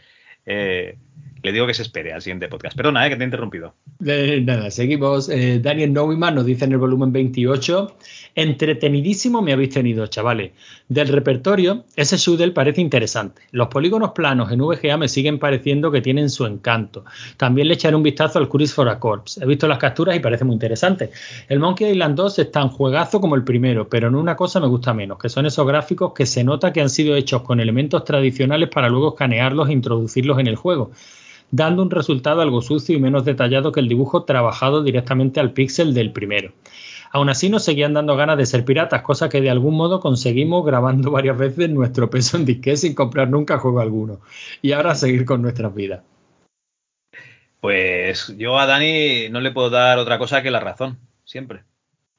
Eh, 0.45 0.97
le 1.41 1.53
digo 1.53 1.65
que 1.65 1.73
se 1.73 1.83
espere 1.83 2.11
al 2.11 2.21
siguiente 2.21 2.49
podcast. 2.49 2.75
Perdona, 2.75 3.07
eh, 3.07 3.09
que 3.09 3.15
te 3.15 3.23
he 3.23 3.25
interrumpido. 3.25 3.73
Eh, 4.05 4.41
nada, 4.43 4.69
seguimos. 4.71 5.29
Daniel 5.29 5.93
Neumann 5.93 6.35
nos 6.35 6.45
dice 6.45 6.65
en 6.65 6.73
el 6.73 6.77
volumen 6.77 7.13
28. 7.13 7.95
Entretenidísimo 8.41 9.41
me 9.41 9.51
habéis 9.51 9.71
tenido, 9.71 10.07
chavales. 10.07 10.53
Del 10.87 11.09
repertorio, 11.09 11.83
ese 11.97 12.15
Shudel 12.15 12.53
parece 12.53 12.79
interesante. 12.79 13.41
Los 13.51 13.67
polígonos 13.67 14.11
planos 14.11 14.49
en 14.53 14.61
VGA 14.61 14.95
me 14.95 15.09
siguen 15.09 15.39
pareciendo 15.39 15.91
que 15.91 15.99
tienen 15.99 16.29
su 16.29 16.45
encanto. 16.45 17.03
También 17.35 17.67
le 17.67 17.73
echaré 17.73 17.97
un 17.97 18.03
vistazo 18.03 18.39
al 18.39 18.47
Curious 18.47 18.73
for 18.73 18.87
a 18.87 18.97
Corpse. 18.97 19.43
He 19.43 19.45
visto 19.45 19.67
las 19.67 19.77
capturas 19.77 20.15
y 20.15 20.21
parece 20.21 20.45
muy 20.45 20.53
interesante. 20.53 21.11
El 21.49 21.59
Monkey 21.59 21.91
Island 21.91 22.15
2 22.15 22.39
es 22.39 22.49
tan 22.49 22.69
juegazo 22.69 23.19
como 23.19 23.35
el 23.35 23.43
primero, 23.43 23.89
pero 23.89 24.07
en 24.07 24.15
una 24.15 24.37
cosa 24.37 24.61
me 24.61 24.67
gusta 24.67 24.93
menos, 24.93 25.19
que 25.19 25.27
son 25.27 25.45
esos 25.45 25.67
gráficos 25.67 26.13
que 26.13 26.25
se 26.25 26.41
nota 26.45 26.71
que 26.71 26.79
han 26.79 26.89
sido 26.89 27.17
hechos 27.17 27.41
con 27.41 27.59
elementos 27.59 28.05
tradicionales 28.05 28.69
para 28.69 28.87
luego 28.87 29.09
escanearlos 29.09 29.67
e 29.67 29.73
introducirlos 29.73 30.39
en 30.39 30.47
el 30.47 30.55
juego 30.55 30.91
dando 31.51 31.81
un 31.81 31.89
resultado 31.89 32.41
algo 32.41 32.61
sucio 32.61 32.95
y 32.95 32.99
menos 32.99 33.25
detallado 33.25 33.71
que 33.71 33.79
el 33.79 33.87
dibujo 33.87 34.23
trabajado 34.23 34.83
directamente 34.83 35.39
al 35.39 35.51
píxel 35.51 35.93
del 35.93 36.11
primero. 36.11 36.51
Aún 37.11 37.29
así 37.29 37.49
nos 37.49 37.63
seguían 37.63 37.93
dando 37.93 38.15
ganas 38.15 38.37
de 38.37 38.45
ser 38.45 38.63
piratas, 38.65 39.01
cosa 39.01 39.29
que 39.29 39.41
de 39.41 39.49
algún 39.49 39.75
modo 39.75 39.99
conseguimos 39.99 40.65
grabando 40.65 41.11
varias 41.11 41.37
veces 41.37 41.69
nuestro 41.69 42.09
peso 42.09 42.37
en 42.37 42.45
disquete 42.45 42.77
sin 42.77 42.93
comprar 42.95 43.29
nunca 43.29 43.57
juego 43.57 43.79
alguno. 43.79 44.19
Y 44.61 44.71
ahora 44.73 44.95
seguir 44.95 45.25
con 45.25 45.41
nuestras 45.41 45.73
vidas. 45.73 46.01
Pues 47.61 48.33
yo 48.37 48.57
a 48.57 48.65
Dani 48.65 49.29
no 49.29 49.41
le 49.41 49.51
puedo 49.51 49.69
dar 49.69 49.97
otra 49.99 50.17
cosa 50.17 50.41
que 50.41 50.51
la 50.51 50.59
razón, 50.61 50.97
siempre. 51.25 51.63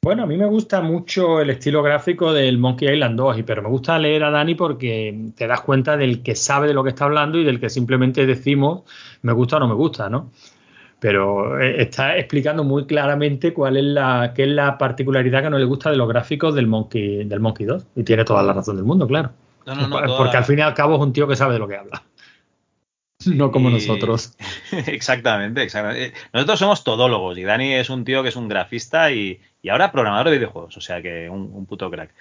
Bueno, 0.03 0.22
a 0.22 0.26
mí 0.26 0.37
me 0.37 0.46
gusta 0.46 0.81
mucho 0.81 1.40
el 1.40 1.50
estilo 1.50 1.83
gráfico 1.83 2.33
del 2.33 2.57
Monkey 2.59 2.92
Island 2.92 3.16
2, 3.18 3.38
y- 3.38 3.42
pero 3.42 3.62
me 3.62 3.68
gusta 3.68 3.98
leer 3.98 4.24
a 4.24 4.31
Dani 4.31 4.55
porque 4.55 5.31
te 5.37 5.46
das 5.46 5.61
cuenta 5.61 5.96
del 5.96 6.22
que 6.22 6.35
sabe 6.35 6.68
de 6.68 6.74
lo 6.74 6.83
que 6.83 6.88
está 6.90 7.05
hablando 7.05 7.38
y 7.38 7.44
del 7.44 7.61
que 7.61 7.68
simplemente 7.70 8.24
decimos 8.26 8.83
me 9.22 9.33
gusta 9.33 9.57
o 9.57 9.61
no 9.61 9.68
me 9.68 9.74
gusta, 9.74 10.09
¿no? 10.09 10.31
Pero 11.01 11.59
eh, 11.61 11.81
está 11.83 12.17
explicando 12.19 12.63
muy 12.63 12.87
claramente 12.87 13.53
cuál 13.55 13.77
es 13.79 13.85
la, 13.85 14.33
qué 14.35 14.43
es 14.43 14.49
la 14.51 14.77
particularidad 14.79 15.43
que 15.43 15.51
no 15.51 15.59
le 15.59 15.65
gusta 15.65 15.91
de 15.91 15.97
los 15.97 16.09
gráficos 16.09 16.55
del 16.55 16.67
Monkey, 16.67 17.25
del 17.25 17.41
Monkey 17.41 17.67
2. 17.67 17.87
Y 17.97 18.03
tiene 18.05 18.25
toda 18.25 18.43
la 18.43 18.53
razón 18.53 18.77
del 18.77 18.85
mundo, 18.85 19.07
claro. 19.07 19.31
No, 19.67 19.75
no, 19.75 19.83
no. 19.89 19.97
Porque 19.97 20.07
toda- 20.07 20.39
al 20.39 20.45
fin 20.45 20.59
y 20.59 20.63
al 20.63 20.75
cabo 20.75 20.97
es 20.97 21.01
un 21.01 21.13
tío 21.13 21.27
que 21.27 21.37
sabe 21.37 21.55
de 21.55 21.59
lo 21.59 21.67
que 21.69 21.77
habla. 21.77 22.03
no 23.27 23.51
como 23.51 23.71
y- 23.71 23.75
nosotros. 23.75 24.37
exactamente, 24.87 25.63
exactamente. 25.63 26.07
Eh, 26.09 26.13
Nosotros 26.33 26.59
somos 26.59 26.85
todólogos 26.85 27.37
y 27.39 27.43
Dani 27.45 27.73
es 27.75 27.89
un 27.91 28.05
tío 28.05 28.23
que 28.23 28.29
es 28.29 28.37
un 28.37 28.49
grafista 28.49 29.11
y, 29.11 29.41
y 29.63 29.69
ahora 29.71 29.93
programador 29.93 30.27
de 30.31 30.37
videojuegos, 30.39 30.77
o 30.77 30.81
sea 30.81 31.01
que 31.03 31.29
un, 31.31 31.51
un 31.53 31.67
puto 31.67 31.91
crack. 31.91 32.15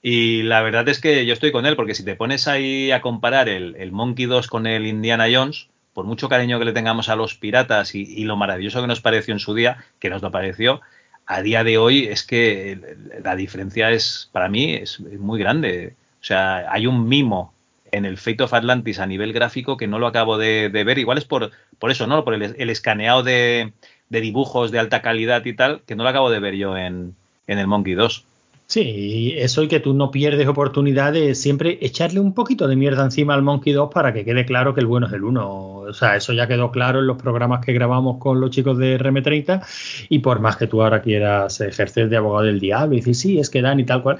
Y 0.00 0.42
la 0.42 0.62
verdad 0.62 0.88
es 0.88 1.00
que 1.00 1.26
yo 1.26 1.32
estoy 1.32 1.50
con 1.50 1.66
él 1.66 1.76
porque 1.76 1.94
si 1.94 2.04
te 2.04 2.14
pones 2.14 2.46
ahí 2.46 2.90
a 2.92 3.00
comparar 3.00 3.48
el, 3.48 3.74
el 3.76 3.90
Monkey 3.90 4.26
2 4.26 4.46
con 4.46 4.66
el 4.66 4.86
Indiana 4.86 5.26
Jones, 5.32 5.68
por 5.94 6.04
mucho 6.04 6.28
cariño 6.28 6.58
que 6.58 6.64
le 6.64 6.72
tengamos 6.72 7.08
a 7.08 7.16
los 7.16 7.34
piratas 7.34 7.94
y, 7.94 8.24
lo 8.24 8.36
maravilloso 8.36 8.80
que 8.80 8.86
nos 8.86 9.00
pareció 9.00 9.34
en 9.34 9.40
su 9.40 9.54
día, 9.54 9.84
que 9.98 10.10
nos 10.10 10.22
lo 10.22 10.30
pareció, 10.30 10.80
a 11.26 11.42
día 11.42 11.64
de 11.64 11.78
hoy 11.78 12.06
es 12.06 12.24
que 12.24 12.96
la 13.22 13.36
diferencia 13.36 13.90
es, 13.90 14.30
para 14.32 14.48
mí, 14.48 14.74
es 14.74 15.00
muy 15.00 15.38
grande. 15.38 15.94
O 16.20 16.24
sea, 16.24 16.72
hay 16.72 16.86
un 16.86 17.08
mimo 17.08 17.52
en 17.92 18.04
el 18.04 18.16
Fate 18.16 18.42
of 18.42 18.54
Atlantis 18.54 18.98
a 18.98 19.06
nivel 19.06 19.32
gráfico 19.32 19.76
que 19.76 19.86
no 19.86 19.98
lo 19.98 20.06
acabo 20.06 20.38
de, 20.38 20.70
de 20.70 20.84
ver. 20.84 20.98
Igual 20.98 21.18
es 21.18 21.24
por, 21.24 21.50
por 21.78 21.90
eso, 21.90 22.06
¿no? 22.06 22.24
Por 22.24 22.34
el, 22.34 22.54
el 22.56 22.70
escaneado 22.70 23.22
de, 23.22 23.72
de 24.08 24.20
dibujos 24.20 24.70
de 24.70 24.78
alta 24.78 25.02
calidad 25.02 25.44
y 25.44 25.52
tal, 25.52 25.82
que 25.86 25.96
no 25.96 26.02
lo 26.02 26.08
acabo 26.08 26.30
de 26.30 26.40
ver 26.40 26.54
yo 26.54 26.76
en, 26.76 27.14
en 27.46 27.58
el 27.58 27.66
Monkey 27.66 27.94
2. 27.94 28.24
Sí, 28.70 29.32
eso 29.38 29.62
y 29.62 29.68
que 29.68 29.80
tú 29.80 29.94
no 29.94 30.10
pierdes 30.10 30.46
oportunidad 30.46 31.14
de 31.14 31.34
siempre 31.34 31.78
echarle 31.80 32.20
un 32.20 32.34
poquito 32.34 32.68
de 32.68 32.76
mierda 32.76 33.02
encima 33.02 33.32
al 33.32 33.40
Monkey 33.40 33.72
2 33.72 33.90
para 33.90 34.12
que 34.12 34.26
quede 34.26 34.44
claro 34.44 34.74
que 34.74 34.80
el 34.80 34.86
bueno 34.86 35.06
es 35.06 35.12
el 35.14 35.24
1. 35.24 35.50
O 35.50 35.92
sea, 35.94 36.16
eso 36.16 36.34
ya 36.34 36.46
quedó 36.46 36.70
claro 36.70 36.98
en 36.98 37.06
los 37.06 37.16
programas 37.16 37.64
que 37.64 37.72
grabamos 37.72 38.18
con 38.18 38.42
los 38.42 38.50
chicos 38.50 38.76
de 38.76 38.98
RM30 38.98 39.64
y 40.10 40.18
por 40.18 40.40
más 40.40 40.58
que 40.58 40.66
tú 40.66 40.82
ahora 40.82 41.00
quieras 41.00 41.62
ejercer 41.62 42.10
de 42.10 42.18
abogado 42.18 42.44
del 42.44 42.60
diablo 42.60 42.94
y 42.94 42.98
decir, 42.98 43.14
sí, 43.14 43.38
es 43.38 43.48
que 43.48 43.62
dan 43.62 43.80
y 43.80 43.86
tal 43.86 44.02
cual, 44.02 44.18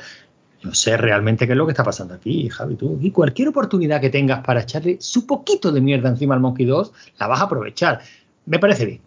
no 0.63 0.73
sé 0.75 0.97
realmente 0.97 1.47
qué 1.47 1.53
es 1.53 1.59
lo 1.59 1.67
que 1.67 1.73
está 1.73 1.85
pasando 1.85 2.15
aquí, 2.15 2.49
Javi, 2.49 2.77
tú. 2.77 2.99
Y 3.03 3.11
cualquier 3.11 3.49
oportunidad 3.49 4.01
que 4.01 4.09
tengas 4.09 4.41
para 4.43 4.63
echarle 4.63 4.97
su 4.99 5.27
poquito 5.27 5.71
de 5.73 5.83
mierda 5.83 6.09
encima 6.09 6.35
al 6.35 6.41
Monkey 6.41 6.65
2, 6.65 6.93
la 7.19 7.27
vas 7.27 7.43
a 7.43 7.45
aprovechar. 7.45 8.01
Me 8.47 8.59
parece 8.59 8.87
bien. 8.87 9.03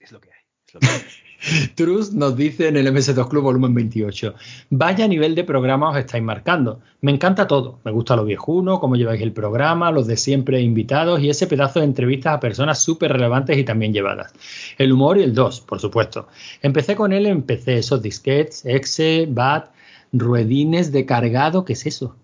Es 0.00 0.12
lo 0.12 0.18
que 0.18 0.30
hay. 0.30 0.40
es 0.66 0.74
lo 0.74 0.80
que 0.80 0.86
hay. 0.86 1.00
Trus 1.74 2.12
nos 2.12 2.36
dice 2.36 2.68
en 2.68 2.76
el 2.76 2.86
MS2 2.88 3.28
Club 3.28 3.42
volumen 3.44 3.74
28, 3.74 4.34
vaya 4.70 5.06
nivel 5.06 5.34
de 5.34 5.44
programa 5.44 5.90
os 5.90 5.96
estáis 5.96 6.22
marcando. 6.22 6.80
Me 7.00 7.12
encanta 7.12 7.46
todo, 7.46 7.78
me 7.84 7.90
gusta 7.90 8.16
lo 8.16 8.24
viejuno, 8.24 8.80
cómo 8.80 8.96
lleváis 8.96 9.22
el 9.22 9.32
programa, 9.32 9.90
los 9.90 10.06
de 10.06 10.16
siempre 10.16 10.60
invitados 10.60 11.20
y 11.20 11.30
ese 11.30 11.46
pedazo 11.46 11.80
de 11.80 11.86
entrevistas 11.86 12.34
a 12.34 12.40
personas 12.40 12.82
súper 12.82 13.12
relevantes 13.12 13.56
y 13.58 13.64
también 13.64 13.92
llevadas. 13.92 14.32
El 14.78 14.92
humor 14.92 15.18
y 15.18 15.22
el 15.22 15.34
2, 15.34 15.60
por 15.60 15.80
supuesto. 15.80 16.28
Empecé 16.62 16.96
con 16.96 17.12
él 17.12 17.26
en 17.26 17.42
PC, 17.42 17.78
esos 17.78 18.02
disquets, 18.02 18.64
exe, 18.64 19.26
bat, 19.28 19.70
ruedines 20.12 20.92
de 20.92 21.06
cargado, 21.06 21.64
¿qué 21.64 21.74
es 21.74 21.86
eso? 21.86 22.16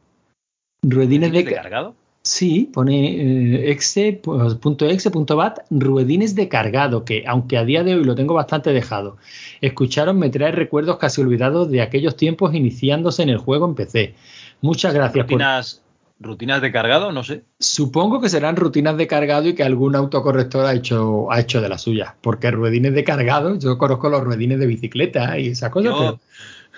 Ruedines 0.83 1.33
de, 1.33 1.45
¿De 1.45 1.55
cargado? 1.55 1.95
Sí, 2.25 2.71
pone 2.73 3.17
eh, 3.21 3.71
exe, 3.73 4.21
pues, 4.23 4.55
punto 4.55 4.87
exe, 4.87 5.11
punto 5.11 5.35
bat, 5.37 5.59
ruedines 5.71 6.37
de 6.37 6.49
cargado, 6.49 7.05
que 7.05 7.25
aunque 7.27 7.59
a 7.59 7.65
día 7.65 7.83
de 7.83 7.97
hoy 7.97 8.05
lo 8.05 8.15
tengo 8.15 8.33
bastante 8.35 8.73
dejado. 8.73 9.17
Escucharon 9.61 10.19
me 10.19 10.31
trae 10.31 10.53
recuerdos 10.53 10.99
casi 10.99 11.21
olvidados 11.21 11.69
de 11.71 11.83
aquellos 11.83 12.17
tiempos 12.17 12.55
iniciándose 12.55 13.25
en 13.25 13.29
el 13.31 13.39
juego 13.39 13.67
en 13.67 13.75
PC. 13.75 14.15
Muchas 14.61 14.95
gracias 14.95 15.25
por... 15.25 15.33
Rutinas, 15.33 15.83
rutinas 16.21 16.63
de 16.63 16.71
cargado, 16.71 17.11
no 17.11 17.25
sé. 17.25 17.43
Supongo 17.59 18.21
que 18.21 18.29
serán 18.29 18.55
rutinas 18.55 18.97
de 18.97 19.09
cargado 19.09 19.49
y 19.49 19.55
que 19.55 19.65
algún 19.65 19.97
autocorrector 19.97 20.65
ha 20.65 20.75
hecho, 20.75 21.31
ha 21.33 21.41
hecho 21.41 21.61
de 21.61 21.69
las 21.69 21.83
suyas. 21.83 22.13
Porque 22.21 22.53
ruedines 22.53 22.95
de 22.95 23.03
cargado, 23.03 23.59
yo 23.59 23.77
conozco 23.79 24.09
los 24.09 24.23
ruedines 24.23 24.61
de 24.61 24.67
bicicleta 24.67 25.37
y 25.41 25.49
esas 25.49 25.71
cosas, 25.71 25.91
Yo- 25.91 25.99
pero, 25.99 26.21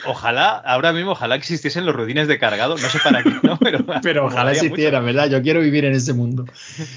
Ojalá, 0.06 0.56
ahora 0.56 0.92
mismo, 0.92 1.12
ojalá 1.12 1.36
existiesen 1.36 1.86
los 1.86 1.94
ruedines 1.94 2.28
de 2.28 2.38
cargado, 2.38 2.76
no 2.76 2.88
sé 2.88 2.98
para 2.98 3.22
qué, 3.22 3.30
¿no? 3.42 3.56
Pero, 3.58 3.78
pero 4.02 4.26
ojalá 4.26 4.52
existiera, 4.52 5.00
¿verdad? 5.00 5.30
Yo 5.30 5.40
quiero 5.40 5.60
vivir 5.60 5.84
en 5.84 5.94
ese 5.94 6.12
mundo. 6.12 6.44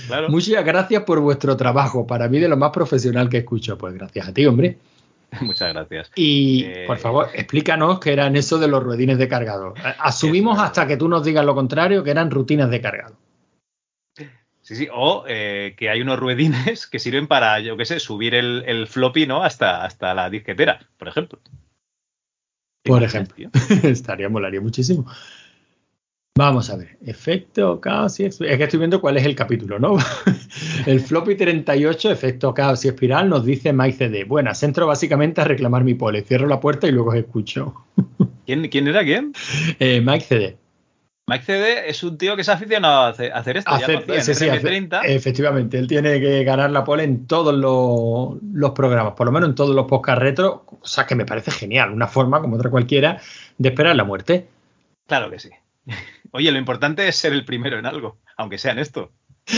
claro. 0.08 0.30
Muchas 0.30 0.66
gracias 0.66 1.04
por 1.04 1.20
vuestro 1.20 1.56
trabajo. 1.56 2.08
Para 2.08 2.28
mí 2.28 2.40
de 2.40 2.50
lo 2.50 2.58
más 2.58 2.72
profesional 2.72 3.30
que 3.30 3.38
escucho. 3.38 3.78
Pues 3.78 3.94
gracias 3.94 4.28
a 4.28 4.34
ti, 4.34 4.46
hombre. 4.46 4.78
Muchas 5.42 5.74
gracias. 5.74 6.12
Y 6.16 6.64
Eh, 6.66 6.84
por 6.88 6.98
favor, 6.98 7.30
explícanos 7.34 8.00
qué 8.00 8.14
eran 8.14 8.36
eso 8.36 8.58
de 8.58 8.68
los 8.68 8.84
ruedines 8.84 9.18
de 9.18 9.28
cargado. 9.28 9.74
Asumimos 10.00 10.60
hasta 10.60 10.88
que 10.88 10.98
tú 10.98 11.08
nos 11.08 11.24
digas 11.24 11.46
lo 11.46 11.56
contrario, 11.56 12.04
que 12.04 12.12
eran 12.12 12.32
rutinas 12.32 12.70
de 12.70 12.82
cargado. 12.82 13.16
Sí, 14.62 14.76
sí. 14.76 14.88
O 14.92 15.24
eh, 15.28 15.76
que 15.78 15.90
hay 15.90 16.02
unos 16.02 16.20
ruedines 16.20 16.88
que 16.88 17.00
sirven 17.00 17.28
para, 17.28 17.60
yo 17.60 17.78
qué 17.78 17.86
sé, 17.86 18.00
subir 18.00 18.36
el, 18.36 18.64
el 18.68 18.88
floppy, 18.88 19.26
¿no? 19.26 19.44
Hasta, 19.44 19.86
hasta 19.86 20.14
la 20.14 20.30
disquetera, 20.30 20.80
por 20.98 21.08
ejemplo. 21.08 21.40
¿Te 22.88 22.94
Por 22.94 23.04
ejemplo. 23.04 23.50
Estaría, 23.84 24.30
molaría 24.30 24.62
muchísimo. 24.62 25.06
Vamos 26.38 26.70
a 26.70 26.78
ver. 26.78 26.98
Efecto 27.06 27.82
caos 27.82 28.20
y 28.20 28.26
espiral. 28.26 28.54
Es 28.54 28.58
que 28.58 28.64
estoy 28.64 28.80
viendo 28.80 29.02
cuál 29.02 29.18
es 29.18 29.26
el 29.26 29.36
capítulo, 29.36 29.78
¿no? 29.78 29.98
el 30.86 31.02
floppy 31.02 31.36
38, 31.36 32.12
efecto 32.12 32.54
caos 32.54 32.86
y 32.86 32.88
espiral, 32.88 33.28
nos 33.28 33.44
dice 33.44 33.74
MyCD. 33.74 34.26
Buenas, 34.26 34.64
entro 34.64 34.88
básicamente 34.88 35.42
a 35.42 35.46
reclamar 35.46 35.84
mi 35.84 35.96
pole. 35.96 36.22
Cierro 36.22 36.48
la 36.48 36.60
puerta 36.60 36.88
y 36.88 36.92
luego 36.92 37.10
os 37.10 37.16
escucho. 37.16 37.74
¿Quién, 38.46 38.70
¿Quién 38.70 38.88
era 38.88 39.04
quién? 39.04 39.34
Eh, 39.80 40.00
MyCD. 40.00 40.56
Mike 41.30 41.44
CD 41.44 41.90
es 41.90 42.04
un 42.04 42.18
tío 42.18 42.38
que 42.38 42.44
se 42.46 42.52
ha 42.52 42.54
aficionado 42.54 43.02
a 43.02 43.08
hacer, 43.10 43.34
a 43.34 43.40
hacer 43.40 43.58
esto. 43.58 43.72
ya 43.78 43.86
sí, 44.22 44.34
sí, 44.34 44.48
hace- 44.48 44.62
RM30. 44.62 45.02
efectivamente, 45.04 45.78
él 45.78 45.86
tiene 45.86 46.22
que 46.22 46.46
ganar 46.46 46.72
la 46.72 46.86
pole 46.86 47.04
en 47.04 47.28
todos 47.28 47.54
los, 47.54 48.42
los 48.54 48.72
programas, 48.72 49.14
por 49.14 49.26
lo 49.26 49.34
menos 49.34 49.50
en 49.50 49.56
todos 49.56 49.76
los 49.76 49.88
podcast 49.88 50.22
retro, 50.22 50.64
o 50.82 50.88
sea 50.88 51.06
que 51.06 51.16
me 51.16 51.26
parece 51.26 51.52
genial, 51.52 51.92
una 51.92 52.08
forma 52.08 52.40
como 52.40 52.56
otra 52.56 52.70
cualquiera 52.70 53.20
de 53.58 53.70
esperar 53.70 53.98
la 53.98 54.06
muerte. 54.06 54.48
Claro 55.06 55.30
que 55.30 55.40
sí. 55.40 55.50
Oye, 56.32 56.50
lo 56.52 56.60
importante 56.60 57.06
es 57.10 57.18
ser 57.18 57.34
el 57.34 57.44
primero 57.44 57.78
en 57.78 57.86
algo, 57.86 58.20
aunque 58.38 58.58
sea 58.58 58.72
en 58.72 58.80
esto. 58.80 59.12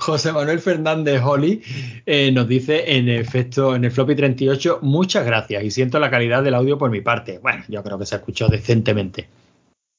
José 0.00 0.32
Manuel 0.32 0.60
Fernández 0.60 1.20
Holly 1.22 1.62
eh, 2.06 2.30
nos 2.32 2.48
dice 2.48 2.96
en 2.96 3.10
efecto 3.10 3.74
en 3.74 3.84
el 3.84 3.90
floppy 3.90 4.14
38 4.14 4.80
muchas 4.82 5.24
gracias 5.26 5.64
y 5.64 5.70
siento 5.70 5.98
la 5.98 6.10
calidad 6.10 6.42
del 6.42 6.54
audio 6.54 6.78
por 6.78 6.90
mi 6.90 7.02
parte. 7.02 7.38
Bueno, 7.40 7.62
yo 7.68 7.82
creo 7.82 7.98
que 7.98 8.06
se 8.06 8.16
escuchó 8.16 8.48
decentemente. 8.48 9.28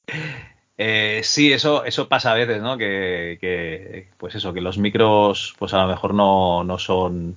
Eh, 0.82 1.19
sí, 1.25 1.51
eso, 1.51 1.84
eso 1.84 2.07
pasa 2.07 2.32
a 2.32 2.36
veces, 2.36 2.61
¿no? 2.61 2.77
Que, 2.77 3.38
que, 3.41 4.07
pues 4.17 4.34
eso, 4.36 4.53
que 4.53 4.61
los 4.61 4.77
micros, 4.77 5.53
pues 5.59 5.73
a 5.73 5.82
lo 5.82 5.89
mejor 5.89 6.13
no, 6.13 6.63
no 6.63 6.80
son 6.80 7.36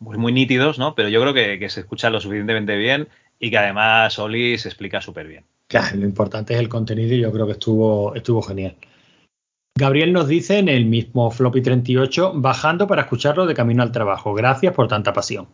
muy, 0.00 0.18
muy 0.18 0.32
nítidos, 0.32 0.80
¿no? 0.80 0.96
Pero 0.96 1.08
yo 1.10 1.20
creo 1.20 1.32
que, 1.32 1.60
que 1.60 1.68
se 1.68 1.78
escucha 1.78 2.10
lo 2.10 2.20
suficientemente 2.20 2.76
bien 2.76 3.06
y 3.38 3.50
que 3.50 3.58
además 3.58 4.18
Oli 4.18 4.58
se 4.58 4.68
explica 4.68 5.00
súper 5.00 5.28
bien. 5.28 5.44
Claro, 5.68 5.96
lo 5.96 6.04
importante 6.04 6.54
es 6.54 6.58
el 6.58 6.68
contenido 6.68 7.14
y 7.14 7.20
yo 7.20 7.30
creo 7.30 7.46
que 7.46 7.52
estuvo, 7.52 8.16
estuvo 8.16 8.42
genial. 8.42 8.74
Gabriel 9.78 10.12
nos 10.12 10.26
dice 10.26 10.58
en 10.58 10.68
el 10.68 10.86
mismo 10.86 11.30
floppy 11.30 11.62
38, 11.62 12.32
bajando 12.34 12.88
para 12.88 13.02
escucharlo 13.02 13.46
de 13.46 13.54
camino 13.54 13.84
al 13.84 13.92
trabajo. 13.92 14.34
Gracias 14.34 14.74
por 14.74 14.88
tanta 14.88 15.12
pasión. 15.12 15.46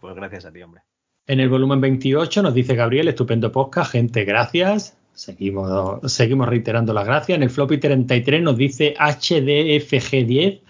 Pues 0.00 0.14
gracias 0.14 0.46
a 0.46 0.50
ti, 0.50 0.62
hombre. 0.62 0.80
En 1.26 1.40
el 1.40 1.50
volumen 1.50 1.82
28 1.82 2.42
nos 2.42 2.54
dice 2.54 2.74
Gabriel, 2.74 3.08
estupendo 3.08 3.52
podcast, 3.52 3.92
gente, 3.92 4.24
gracias. 4.24 4.96
Seguimos, 5.14 6.12
seguimos 6.12 6.48
reiterando 6.48 6.92
las 6.92 7.06
gracias. 7.06 7.36
En 7.36 7.42
el 7.42 7.50
floppy 7.50 7.78
33 7.78 8.42
nos 8.42 8.56
dice 8.56 8.94
HDFG10, 8.98 10.60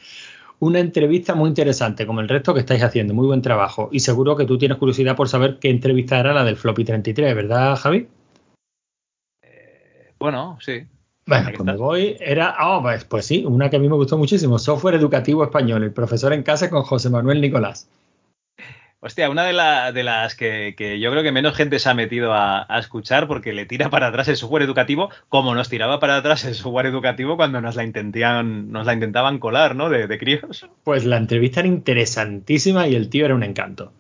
una 0.59 0.81
entrevista 0.81 1.35
muy 1.35 1.49
interesante, 1.49 2.07
como 2.07 2.21
el 2.21 2.29
resto 2.29 2.55
que 2.55 2.61
estáis 2.61 2.83
haciendo. 2.83 3.15
Muy 3.15 3.27
buen 3.27 3.43
trabajo. 3.43 3.89
Y 3.93 4.01
seguro 4.01 4.37
que 4.37 4.45
tú 4.45 4.59
tienes 4.59 4.79
curiosidad 4.79 5.17
por 5.17 5.29
saber 5.29 5.59
qué 5.59 5.71
entrevista 5.71 6.19
era 6.19 6.33
la 6.33 6.45
del 6.45 6.57
floppy 6.57 6.85
33, 6.85 7.35
¿verdad, 7.35 7.77
Javi? 7.77 8.09
Bueno, 10.19 10.59
sí. 10.61 10.87
Bueno, 11.27 11.51
pues 11.57 11.65
me 11.65 11.77
voy. 11.77 12.17
Era, 12.21 12.55
ah, 12.59 12.81
pues, 12.83 13.05
pues 13.05 13.27
sí, 13.27 13.45
una 13.45 13.71
que 13.71 13.77
a 13.77 13.79
mí 13.79 13.89
me 13.89 13.97
gustó 13.97 14.19
muchísimo. 14.19 14.59
Software 14.59 14.95
educativo 14.95 15.45
español, 15.45 15.83
el 15.83 15.93
profesor 15.93 16.33
en 16.33 16.43
casa 16.43 16.71
con 16.71 16.83
José 16.83 17.11
Manuel 17.11 17.41
Nicolás. 17.41 17.89
Hostia, 19.05 19.29
una 19.31 19.43
de, 19.45 19.53
la- 19.53 19.91
de 19.91 20.05
las 20.05 20.37
que, 20.37 20.75
que 20.77 21.01
yo 21.01 21.11
creo 21.11 21.25
que 21.25 21.33
menos 21.33 21.57
gente 21.57 21.81
se 21.81 21.89
ha 21.91 21.95
metido 21.95 22.33
a, 22.35 22.65
a 22.73 22.79
escuchar 22.79 23.27
porque 23.27 23.53
le 23.53 23.67
tira 23.67 23.91
para 23.91 24.07
atrás 24.07 24.29
el 24.29 24.37
software 24.37 24.63
educativo, 24.63 25.11
como 25.29 25.57
nos 25.57 25.69
tiraba 25.69 25.99
para 25.99 26.17
atrás 26.17 26.45
el 26.45 26.55
software 26.55 26.87
educativo 26.87 27.37
cuando 27.37 27.61
nos 27.61 27.75
la 27.75 27.83
intentían, 27.83 28.71
nos 28.71 28.87
la 28.87 28.93
intentaban 28.95 29.41
colar, 29.41 29.75
¿no? 29.75 29.89
De, 29.91 30.07
de 30.07 30.19
críos. 30.19 30.69
Pues 30.85 31.05
la 31.05 31.17
entrevista 31.17 31.61
era 31.61 31.69
interesantísima 31.69 32.87
y 32.87 32.95
el 32.95 33.09
tío 33.11 33.25
era 33.25 33.35
un 33.35 33.43
encanto. 33.43 33.93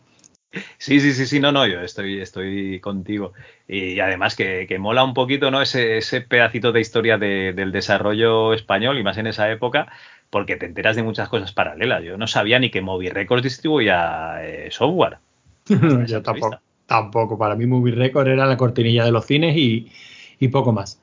Sí, 0.79 1.01
sí, 1.01 1.13
sí, 1.15 1.25
sí, 1.27 1.41
no, 1.41 1.51
no, 1.51 1.67
yo 1.67 1.81
estoy, 1.81 2.21
estoy 2.21 2.79
contigo. 2.81 3.33
Y 3.67 3.99
además 4.01 4.37
que, 4.37 4.67
que 4.69 4.79
mola 4.79 5.03
un 5.03 5.15
poquito, 5.15 5.51
¿no? 5.51 5.63
Ese, 5.63 5.97
ese 5.97 6.21
pedacito 6.21 6.73
de 6.73 6.81
historia 6.81 7.17
de- 7.19 7.55
del 7.55 7.73
desarrollo 7.73 8.53
español 8.53 8.99
y 8.99 9.03
más 9.03 9.17
en 9.17 9.27
esa 9.29 9.51
época, 9.51 9.91
porque 10.33 10.57
te 10.57 10.65
enteras 10.65 10.97
de 10.97 11.03
muchas 11.03 11.29
cosas 11.29 11.53
paralelas. 11.53 12.03
Yo 12.03 12.17
no 12.17 12.27
sabía 12.27 12.59
ni 12.59 12.71
que 12.71 12.81
Moby 12.81 13.11
Records 13.11 13.43
distribuía 13.43 14.39
eh, 14.41 14.69
software. 14.71 15.19
Yo 16.07 16.23
tampoco, 16.23 16.59
tampoco. 16.87 17.37
Para 17.37 17.55
mí, 17.55 17.67
Movie 17.67 17.95
Record 17.95 18.29
era 18.29 18.47
la 18.47 18.57
cortinilla 18.57 19.05
de 19.05 19.13
los 19.13 19.27
cines 19.27 19.55
y, 19.55 19.93
y 20.41 20.49
poco 20.49 20.73
más. 20.73 20.99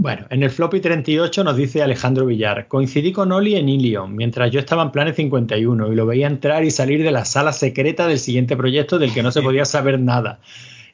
Bueno, 0.00 0.26
en 0.30 0.42
el 0.42 0.48
floppy 0.48 0.80
38 0.80 1.44
nos 1.44 1.54
dice 1.54 1.82
Alejandro 1.82 2.24
Villar, 2.24 2.68
coincidí 2.68 3.12
con 3.12 3.30
Oli 3.30 3.54
en 3.56 3.68
Ilion 3.68 4.16
mientras 4.16 4.50
yo 4.50 4.58
estaba 4.58 4.82
en 4.82 4.90
Planet 4.90 5.14
51 5.14 5.92
y 5.92 5.94
lo 5.94 6.06
veía 6.06 6.28
entrar 6.28 6.64
y 6.64 6.70
salir 6.70 7.04
de 7.04 7.12
la 7.12 7.26
sala 7.26 7.52
secreta 7.52 8.08
del 8.08 8.18
siguiente 8.18 8.56
proyecto 8.56 8.98
del 8.98 9.12
que 9.12 9.22
no 9.22 9.30
se 9.30 9.42
podía 9.42 9.66
saber 9.66 10.00
nada. 10.00 10.40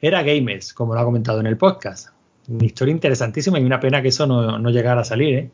Era 0.01 0.23
Gamers, 0.23 0.73
como 0.73 0.93
lo 0.93 0.99
ha 0.99 1.05
comentado 1.05 1.39
en 1.39 1.47
el 1.47 1.55
podcast. 1.55 2.09
Una 2.49 2.65
historia 2.65 2.91
interesantísima 2.91 3.59
y 3.59 3.63
una 3.63 3.79
pena 3.79 4.01
que 4.01 4.09
eso 4.09 4.27
no, 4.27 4.59
no 4.59 4.69
llegara 4.69 5.01
a 5.01 5.05
salir, 5.05 5.33
¿eh? 5.35 5.49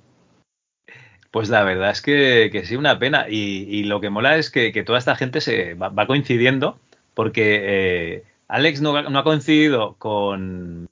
Pues 1.36 1.50
la 1.50 1.66
verdad 1.66 1.90
es 1.90 2.02
que, 2.02 2.64
sí, 2.64 2.78
una 2.78 2.98
pena. 2.98 3.26
Y, 3.28 3.84
lo 3.84 4.00
que 4.00 4.10
mola 4.10 4.38
es 4.38 4.50
que, 4.50 4.72
toda 4.86 4.98
esta 4.98 5.18
gente 5.18 5.42
se 5.42 5.74
va, 5.74 6.08
coincidiendo, 6.08 6.80
porque 7.14 7.60
eh, 7.62 8.24
Alex 8.48 8.80
no, 8.80 8.96
ha 8.96 9.24
coincidido 9.26 9.96
con, 9.98 10.88